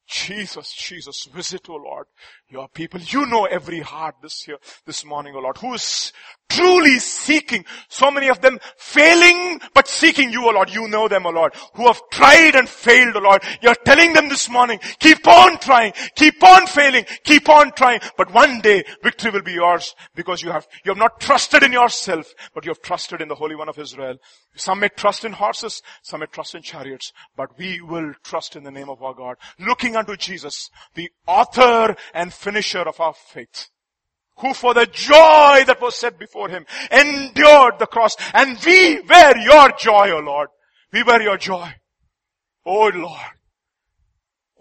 Jesus, 0.06 0.72
Jesus, 0.72 1.24
visit, 1.24 1.68
O 1.68 1.74
Lord, 1.74 2.06
your 2.48 2.68
people. 2.68 3.00
You 3.00 3.26
know 3.26 3.44
every 3.44 3.80
heart 3.80 4.16
this 4.22 4.46
year, 4.46 4.58
this 4.84 5.04
morning, 5.04 5.34
O 5.34 5.40
Lord, 5.40 5.58
who 5.58 5.74
is 5.74 6.12
truly 6.48 6.98
seeking, 6.98 7.64
so 7.88 8.10
many 8.10 8.28
of 8.28 8.40
them 8.40 8.58
failing, 8.76 9.60
but 9.74 9.88
seeking 9.88 10.30
you, 10.30 10.46
O 10.46 10.50
Lord. 10.50 10.72
You 10.72 10.88
know 10.88 11.08
them, 11.08 11.26
O 11.26 11.30
Lord, 11.30 11.54
who 11.74 11.86
have 11.86 12.00
tried 12.10 12.54
and 12.54 12.68
failed, 12.68 13.16
O 13.16 13.20
Lord. 13.20 13.42
You're 13.60 13.74
telling 13.74 14.12
them 14.12 14.28
this 14.28 14.48
morning, 14.48 14.78
keep 14.98 15.26
on 15.26 15.58
trying, 15.58 15.92
keep 16.14 16.42
on 16.42 16.66
failing, 16.66 17.04
keep 17.24 17.48
on 17.48 17.72
trying, 17.72 18.00
but 18.16 18.32
one 18.32 18.60
day 18.60 18.84
victory 19.02 19.30
will 19.30 19.42
be 19.42 19.52
yours 19.52 19.94
because 20.14 20.42
you 20.42 20.50
have, 20.50 20.66
you 20.84 20.90
have 20.90 20.98
not 20.98 21.20
trusted 21.20 21.62
in 21.62 21.72
yourself, 21.72 22.32
but 22.54 22.64
you 22.64 22.70
have 22.70 22.82
trusted 22.82 23.20
in 23.20 23.28
the 23.28 23.34
Holy 23.34 23.56
One 23.56 23.68
of 23.68 23.78
Israel. 23.78 24.16
Some 24.54 24.80
may 24.80 24.88
trust 24.88 25.24
in 25.24 25.32
horses, 25.32 25.82
some 26.02 26.20
may 26.20 26.26
trust 26.26 26.54
in 26.54 26.62
chariots, 26.62 27.12
but 27.36 27.58
we 27.58 27.80
will 27.80 28.12
trust 28.24 28.56
in 28.56 28.64
the 28.64 28.70
name 28.70 28.88
of 28.88 29.02
our 29.02 29.14
God, 29.14 29.36
looking 29.58 29.96
unto 29.96 30.16
Jesus, 30.16 30.70
the 30.94 31.10
author 31.26 31.96
and 32.14 32.32
finisher 32.32 32.80
of 32.80 33.00
our 33.00 33.14
faith 33.14 33.68
who 34.38 34.52
for 34.54 34.74
the 34.74 34.86
joy 34.86 35.64
that 35.66 35.78
was 35.80 35.96
set 35.96 36.18
before 36.18 36.48
him 36.48 36.66
endured 36.90 37.78
the 37.78 37.86
cross. 37.86 38.16
And 38.34 38.58
we 38.64 39.00
were 39.00 39.36
your 39.38 39.70
joy, 39.78 40.10
O 40.10 40.18
Lord. 40.18 40.48
We 40.92 41.02
were 41.02 41.20
your 41.20 41.38
joy. 41.38 41.74
O 42.64 42.90
Lord. 42.94 43.20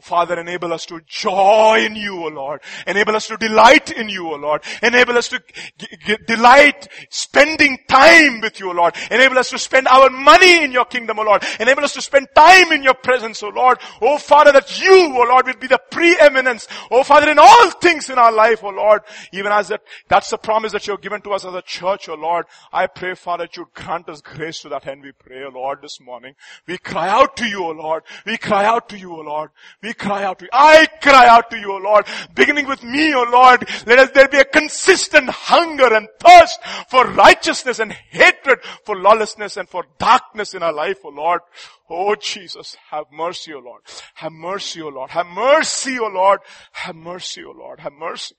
Father, 0.06 0.40
enable 0.40 0.72
us 0.72 0.86
to 0.86 1.02
joy 1.08 1.84
in 1.84 1.96
you, 1.96 2.26
O 2.26 2.28
Lord. 2.28 2.62
Enable 2.86 3.16
us 3.16 3.26
to 3.26 3.38
delight 3.38 3.90
in 3.90 4.08
you, 4.08 4.32
O 4.32 4.36
Lord. 4.36 4.62
Enable 4.84 5.18
us 5.18 5.30
to 5.30 5.42
g- 5.80 5.88
g- 6.06 6.18
delight 6.28 6.88
spending 7.10 7.80
time 7.90 8.40
with 8.40 8.60
you, 8.60 8.70
O 8.70 8.74
Lord. 8.74 8.96
Enable 9.10 9.40
us 9.40 9.50
to 9.50 9.58
spend 9.58 9.88
our 9.88 10.12
money 10.12 10.64
in 10.64 10.72
your 10.72 10.86
kingdom, 10.86 11.18
O 11.18 11.24
Lord. 11.24 11.44
Enable 11.60 11.84
us 11.84 11.94
to 11.94 12.04
spend 12.04 12.28
time 12.36 12.72
in 12.72 12.84
your 12.84 12.94
presence, 12.94 13.42
O 13.42 13.50
Lord. 13.50 13.80
O 14.00 14.20
Father, 14.20 14.52
that 14.52 14.80
you, 14.80 15.12
O 15.18 15.26
Lord, 15.28 15.48
will 15.48 15.58
be 15.58 15.66
the 15.66 15.82
preeminence. 15.90 16.68
O 16.92 17.02
Father, 17.02 17.32
in 17.32 17.40
all 17.40 17.72
things 17.72 18.12
in 18.12 18.20
our 18.20 18.32
life, 18.32 18.64
O 18.64 18.70
Lord. 18.70 19.02
Even 19.34 19.52
as 19.52 19.70
that, 19.70 19.82
that's 20.08 20.30
the 20.30 20.38
promise 20.38 20.72
that 20.74 20.86
you 20.86 20.94
have 20.94 21.02
given 21.02 21.22
to 21.22 21.34
us 21.34 21.46
as 21.46 21.56
a 21.56 21.64
church, 21.64 22.10
O 22.10 22.14
Lord. 22.14 22.46
I 22.72 22.86
pray, 22.86 23.16
Father, 23.16 23.46
that 23.46 23.58
you 23.58 23.68
grant 23.74 24.08
us 24.08 24.22
grace 24.22 24.60
to 24.60 24.70
that 24.70 24.86
end. 24.86 25.02
We 25.02 25.14
pray, 25.14 25.46
O 25.46 25.50
Lord, 25.50 25.82
this 25.82 26.00
morning. 26.00 26.36
We 26.68 26.78
cry 26.78 27.10
out 27.10 27.36
to 27.38 27.48
you, 27.48 27.64
O 27.64 27.72
Lord. 27.72 28.04
We 28.24 28.38
cry 28.38 28.66
out 28.66 28.88
to 28.90 28.98
you, 29.00 29.12
O 29.12 29.22
Lord. 29.22 29.50
We 29.82 29.95
cry 29.98 30.24
out 30.24 30.40
to 30.40 30.46
you. 30.46 30.50
I 30.54 30.86
cry 31.02 31.28
out 31.28 31.50
to 31.52 31.58
you, 31.58 31.74
O 31.74 31.78
Lord. 31.78 32.06
Beginning 32.34 32.68
with 32.68 32.84
me, 32.84 33.14
O 33.14 33.24
Lord, 33.24 33.68
let 33.86 34.00
us 34.00 34.12
there 34.12 34.28
be 34.28 34.38
a 34.38 34.46
consistent 34.46 35.30
hunger 35.30 35.94
and 35.94 36.08
thirst 36.20 36.60
for 36.90 37.06
righteousness 37.06 37.80
and 37.80 37.92
hatred 37.92 38.60
for 38.86 38.96
lawlessness 38.96 39.58
and 39.58 39.68
for 39.68 39.86
darkness 39.98 40.54
in 40.54 40.64
our 40.64 40.74
life, 40.74 41.00
O 41.04 41.10
Lord. 41.10 41.42
Oh 41.90 42.16
Jesus, 42.16 42.76
have 42.92 43.06
mercy, 43.12 43.54
O 43.54 43.60
Lord. 43.60 43.82
Have 44.16 44.32
mercy, 44.32 44.82
O 44.82 44.90
Lord. 44.90 45.12
Have 45.12 45.28
mercy, 45.28 46.00
O 46.00 46.08
Lord. 46.08 46.40
Have 46.72 46.96
mercy, 46.96 47.44
O 47.44 47.52
Lord. 47.52 47.80
Have 47.80 47.94
mercy. 47.94 48.36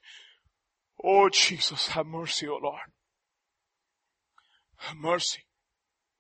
Oh 1.02 1.28
Jesus, 1.28 1.88
have 1.88 2.06
mercy, 2.06 2.48
O 2.48 2.58
Lord. 2.62 2.80
Have 4.76 4.96
mercy. 4.96 5.40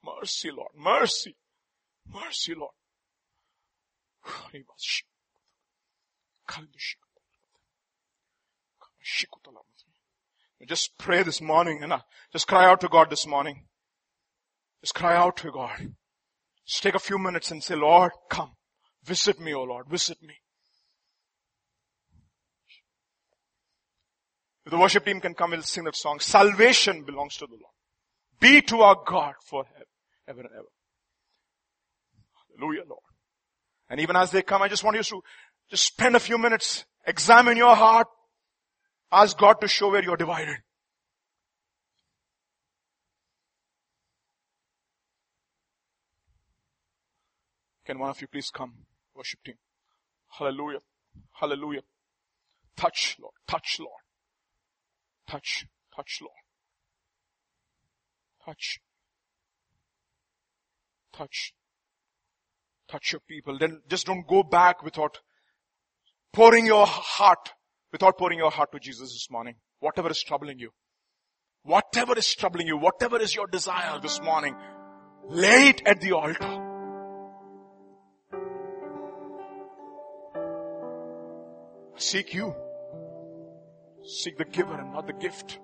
Mercy, 0.04 0.50
Lord. 0.50 0.70
Mercy. 0.76 1.36
Mercy, 2.08 2.54
Lord. 2.54 2.72
Just 10.66 10.98
pray 10.98 11.22
this 11.22 11.40
morning 11.40 11.82
and 11.82 11.92
just 12.32 12.48
cry 12.48 12.66
out 12.66 12.80
to 12.80 12.88
God 12.88 13.08
this 13.08 13.26
morning. 13.26 13.66
Just 14.82 14.94
cry 14.94 15.16
out 15.16 15.36
to 15.38 15.50
God. 15.50 15.94
Just 16.66 16.82
take 16.82 16.94
a 16.94 16.98
few 16.98 17.18
minutes 17.18 17.50
and 17.50 17.62
say, 17.62 17.76
Lord, 17.76 18.10
come. 18.28 18.52
Visit 19.04 19.38
me, 19.40 19.54
O 19.54 19.62
Lord. 19.62 19.86
Visit 19.88 20.20
me. 20.22 20.34
If 24.64 24.72
the 24.72 24.78
worship 24.78 25.04
team 25.04 25.20
can 25.20 25.34
come, 25.34 25.52
we'll 25.52 25.62
sing 25.62 25.84
that 25.84 25.94
song. 25.94 26.18
Salvation 26.18 27.04
belongs 27.04 27.36
to 27.36 27.46
the 27.46 27.52
Lord. 27.52 27.72
Be 28.40 28.60
to 28.62 28.80
our 28.80 28.96
God 29.06 29.34
forever, 29.48 29.86
ever 30.26 30.40
and 30.40 30.50
ever. 30.52 30.66
Hallelujah, 32.58 32.82
Lord. 32.88 33.00
And 33.88 34.00
even 34.00 34.16
as 34.16 34.32
they 34.32 34.42
come, 34.42 34.62
I 34.62 34.68
just 34.68 34.82
want 34.82 34.96
you 34.96 35.02
to 35.04 35.22
just 35.70 35.84
spend 35.84 36.16
a 36.16 36.20
few 36.20 36.38
minutes, 36.38 36.84
examine 37.06 37.56
your 37.56 37.74
heart, 37.74 38.06
ask 39.10 39.36
God 39.36 39.60
to 39.60 39.68
show 39.68 39.90
where 39.90 40.02
you're 40.02 40.16
divided. 40.16 40.58
Can 47.84 47.98
one 48.00 48.10
of 48.10 48.20
you 48.20 48.26
please 48.26 48.50
come, 48.50 48.72
worship 49.14 49.40
team? 49.44 49.54
Hallelujah. 50.28 50.80
Hallelujah. 51.32 51.82
Touch, 52.76 53.16
Lord. 53.20 53.34
Touch, 53.46 53.78
Lord. 53.78 54.02
Touch, 55.28 55.66
touch, 55.94 56.18
Lord. 56.20 56.32
Touch. 58.44 58.80
Touch. 61.12 61.54
Touch 62.88 63.12
your 63.12 63.20
people. 63.20 63.56
Then 63.58 63.82
just 63.88 64.06
don't 64.06 64.26
go 64.26 64.42
back 64.42 64.82
without 64.82 65.20
pouring 66.32 66.66
your 66.66 66.86
heart, 66.86 67.52
without 67.92 68.18
pouring 68.18 68.38
your 68.38 68.50
heart 68.50 68.72
to 68.72 68.78
Jesus 68.78 69.12
this 69.12 69.28
morning. 69.30 69.54
Whatever 69.80 70.10
is 70.10 70.22
troubling 70.22 70.58
you. 70.58 70.70
Whatever 71.62 72.16
is 72.16 72.34
troubling 72.34 72.66
you, 72.66 72.76
whatever 72.76 73.18
is 73.18 73.34
your 73.34 73.46
desire 73.46 73.98
this 74.00 74.20
morning, 74.22 74.54
lay 75.28 75.68
it 75.70 75.82
at 75.84 76.00
the 76.00 76.12
altar. 76.12 76.62
Seek 81.96 82.34
you. 82.34 82.54
Seek 84.04 84.36
the 84.38 84.44
giver 84.44 84.74
and 84.74 84.92
not 84.92 85.06
the 85.06 85.12
gift. 85.12 85.58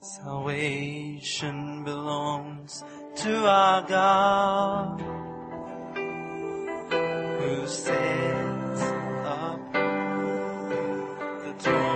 Salvation 0.00 1.84
belongs 1.84 2.84
to 3.16 3.46
our 3.46 3.82
God. 3.82 5.23
Sits 7.66 8.82
upon 8.82 9.72
the 11.44 11.54
throne. 11.58 11.93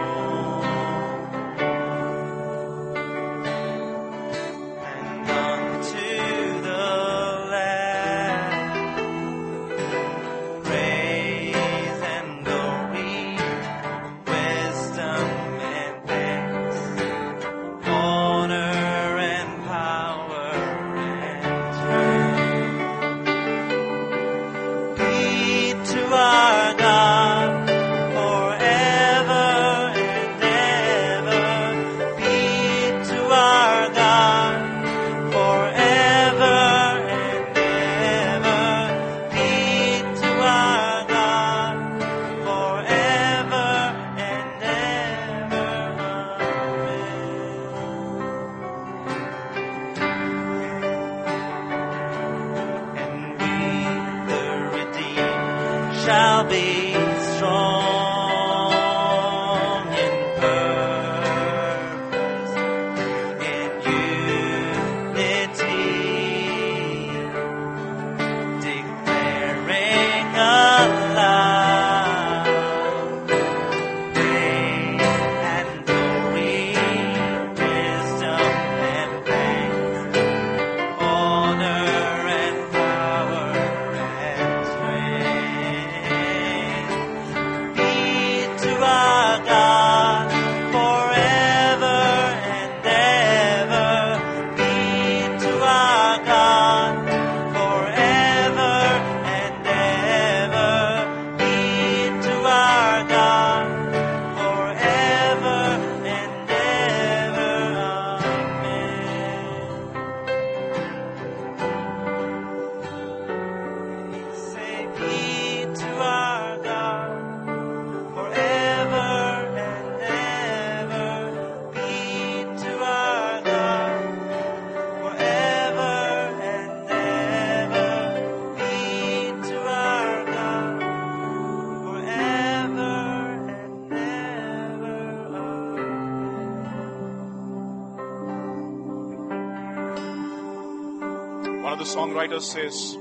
Songwriters 142.09 142.43
says, 142.43 142.97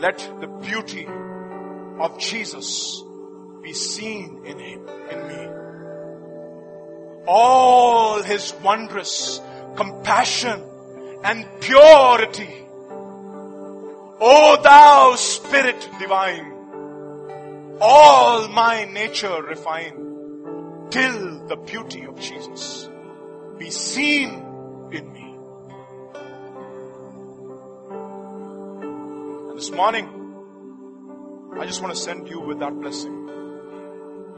let 0.00 0.18
the 0.40 0.46
beauty 0.46 1.06
of 1.98 2.18
Jesus 2.18 3.02
be 3.62 3.72
seen 3.72 4.42
in 4.44 4.58
him, 4.58 4.88
in 5.10 5.28
me. 5.28 5.48
All 7.26 8.22
his 8.22 8.54
wondrous 8.62 9.40
compassion 9.76 10.62
and 11.24 11.46
purity. 11.60 12.66
O 14.20 14.60
thou 14.62 15.14
spirit 15.16 15.88
divine, 15.98 16.52
all 17.80 18.48
my 18.48 18.84
nature 18.84 19.42
refine 19.42 20.88
till 20.90 21.46
the 21.48 21.56
beauty 21.56 22.04
of 22.06 22.18
Jesus 22.20 22.88
be 23.58 23.70
seen 23.70 24.30
in 24.92 25.12
me. 25.12 25.25
Morning, 29.76 30.08
I 31.60 31.66
just 31.66 31.82
want 31.82 31.94
to 31.94 32.00
send 32.00 32.28
you 32.28 32.40
with 32.40 32.60
that 32.60 32.74
blessing. 32.80 33.26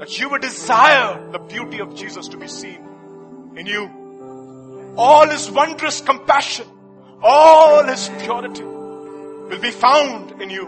That 0.00 0.18
you 0.18 0.28
would 0.30 0.42
desire 0.42 1.30
the 1.30 1.38
beauty 1.38 1.80
of 1.80 1.94
Jesus 1.94 2.26
to 2.28 2.36
be 2.36 2.48
seen 2.48 3.54
in 3.56 3.66
you. 3.66 4.94
All 4.96 5.28
his 5.28 5.48
wondrous 5.48 6.00
compassion, 6.00 6.66
all 7.22 7.84
his 7.84 8.08
purity 8.20 8.64
will 8.64 9.60
be 9.60 9.70
found 9.70 10.42
in 10.42 10.50
you. 10.50 10.66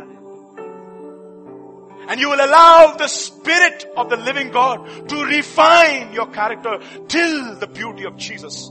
And 2.09 2.20
you 2.20 2.30
will 2.30 2.44
allow 2.44 2.94
the 2.97 3.09
Spirit 3.09 3.86
of 3.97 4.09
the 4.09 4.16
living 4.16 4.51
God 4.51 5.09
to 5.09 5.24
refine 5.24 6.12
your 6.12 6.28
character 6.28 6.78
till 7.09 7.56
the 7.56 7.66
beauty 7.66 8.05
of 8.05 8.16
Jesus 8.16 8.70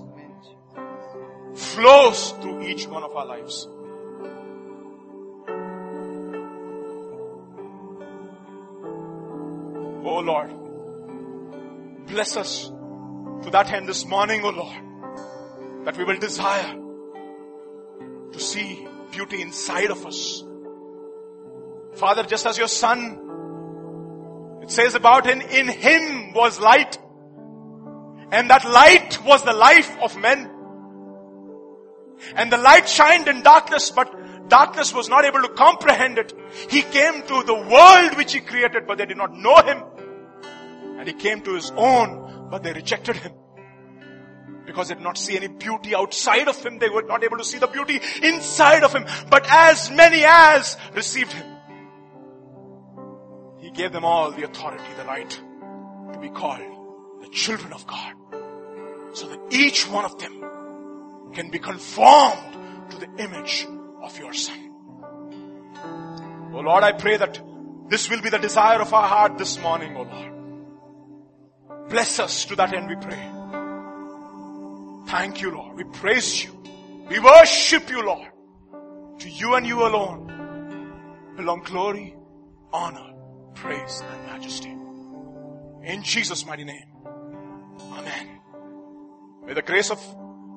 flows 1.55 2.31
through 2.41 2.63
each 2.63 2.87
one 2.87 3.03
of 3.03 3.13
our 3.15 3.25
lives. 3.25 3.67
Oh 10.01 10.19
Lord, 10.19 10.49
bless 12.07 12.37
us 12.37 12.71
to 13.43 13.49
that 13.51 13.69
end 13.71 13.87
this 13.87 14.05
morning, 14.05 14.41
oh 14.45 14.49
Lord, 14.49 15.85
that 15.85 15.97
we 15.97 16.05
will 16.05 16.17
desire 16.17 16.73
to 18.31 18.39
see 18.39 18.87
beauty 19.11 19.41
inside 19.41 19.91
of 19.91 20.05
us. 20.05 20.43
Father, 21.95 22.23
just 22.23 22.45
as 22.45 22.57
your 22.57 22.69
son, 22.69 24.59
it 24.61 24.71
says 24.71 24.95
about 24.95 25.25
him, 25.25 25.41
in 25.41 25.67
him 25.67 26.33
was 26.33 26.61
light, 26.61 26.97
and 28.31 28.49
that 28.49 28.63
light 28.63 29.21
was 29.25 29.43
the 29.43 29.53
life 29.53 29.97
of 30.01 30.15
men. 30.17 30.49
And 32.35 32.51
the 32.51 32.57
light 32.57 32.87
shined 32.87 33.27
in 33.27 33.41
darkness, 33.41 33.91
but 33.91 34.13
darkness 34.49 34.93
was 34.93 35.07
not 35.07 35.25
able 35.25 35.41
to 35.41 35.49
comprehend 35.49 36.17
it. 36.17 36.33
He 36.69 36.81
came 36.81 37.21
to 37.21 37.43
the 37.43 37.53
world 37.53 38.17
which 38.17 38.33
he 38.33 38.41
created, 38.41 38.87
but 38.87 38.97
they 38.97 39.05
did 39.05 39.17
not 39.17 39.33
know 39.33 39.55
him. 39.57 39.83
And 40.97 41.07
he 41.07 41.13
came 41.13 41.41
to 41.41 41.53
his 41.53 41.71
own, 41.71 42.49
but 42.49 42.63
they 42.63 42.73
rejected 42.73 43.15
him. 43.15 43.31
Because 44.65 44.89
they 44.89 44.95
did 44.95 45.03
not 45.03 45.17
see 45.17 45.35
any 45.35 45.47
beauty 45.47 45.95
outside 45.95 46.47
of 46.47 46.63
him. 46.63 46.77
They 46.77 46.89
were 46.89 47.03
not 47.03 47.23
able 47.23 47.37
to 47.37 47.45
see 47.45 47.57
the 47.57 47.67
beauty 47.67 47.99
inside 48.21 48.83
of 48.83 48.93
him. 48.93 49.05
But 49.29 49.45
as 49.49 49.89
many 49.89 50.23
as 50.25 50.77
received 50.93 51.31
him, 51.31 51.47
he 53.59 53.71
gave 53.71 53.91
them 53.91 54.05
all 54.05 54.31
the 54.31 54.43
authority, 54.43 54.83
the 54.97 55.05
right 55.05 55.39
to 56.13 56.19
be 56.19 56.29
called 56.29 56.59
the 57.21 57.29
children 57.29 57.73
of 57.73 57.85
God. 57.87 58.13
So 59.13 59.27
that 59.27 59.39
each 59.51 59.89
one 59.89 60.05
of 60.05 60.19
them 60.19 60.43
can 61.33 61.49
be 61.49 61.59
conformed 61.59 62.91
to 62.91 62.97
the 62.97 63.09
image 63.23 63.65
of 64.09 64.17
your 64.17 64.33
son. 64.33 64.71
Oh 66.53 66.61
Lord, 66.61 66.83
I 66.83 66.93
pray 66.93 67.17
that 67.17 67.39
this 67.89 68.09
will 68.09 68.21
be 68.21 68.29
the 68.29 68.39
desire 68.39 68.81
of 68.81 68.93
our 68.93 69.07
heart 69.07 69.37
this 69.37 69.59
morning, 69.59 69.95
oh 69.95 70.03
Lord. 70.03 71.89
Bless 71.89 72.19
us 72.19 72.45
to 72.45 72.55
that 72.55 72.73
end, 72.73 72.87
we 72.87 72.95
pray. 72.95 73.29
Thank 75.07 75.41
you, 75.41 75.51
Lord. 75.51 75.75
We 75.75 75.83
praise 75.85 76.43
you. 76.43 76.51
We 77.09 77.19
worship 77.19 77.89
you, 77.89 78.03
Lord. 78.03 78.27
To 79.19 79.29
you 79.29 79.55
and 79.55 79.65
you 79.65 79.85
alone 79.85 80.27
belong 81.35 81.61
glory, 81.63 82.15
honor, 82.71 83.13
praise, 83.55 84.03
and 84.11 84.25
majesty. 84.27 84.75
In 85.83 86.03
Jesus' 86.03 86.45
mighty 86.45 86.63
name. 86.63 86.85
Amen. 87.91 88.39
May 89.45 89.53
the 89.53 89.61
grace 89.61 89.89
of 89.89 89.99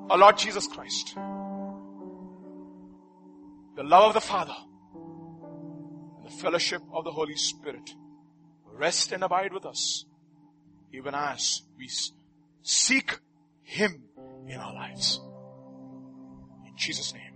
our 0.09 0.17
Lord 0.17 0.37
Jesus 0.37 0.67
Christ, 0.67 1.15
the 3.75 3.83
love 3.83 4.09
of 4.09 4.13
the 4.13 4.21
Father, 4.21 4.55
and 6.17 6.25
the 6.25 6.31
fellowship 6.41 6.81
of 6.93 7.03
the 7.03 7.11
Holy 7.11 7.35
Spirit 7.35 7.93
rest 8.65 9.11
and 9.11 9.23
abide 9.23 9.53
with 9.53 9.65
us 9.65 10.05
even 10.93 11.15
as 11.15 11.63
we 11.77 11.89
seek 12.61 13.19
Him 13.63 14.03
in 14.47 14.57
our 14.57 14.73
lives. 14.73 15.19
In 16.65 16.73
Jesus' 16.77 17.13
name. 17.13 17.32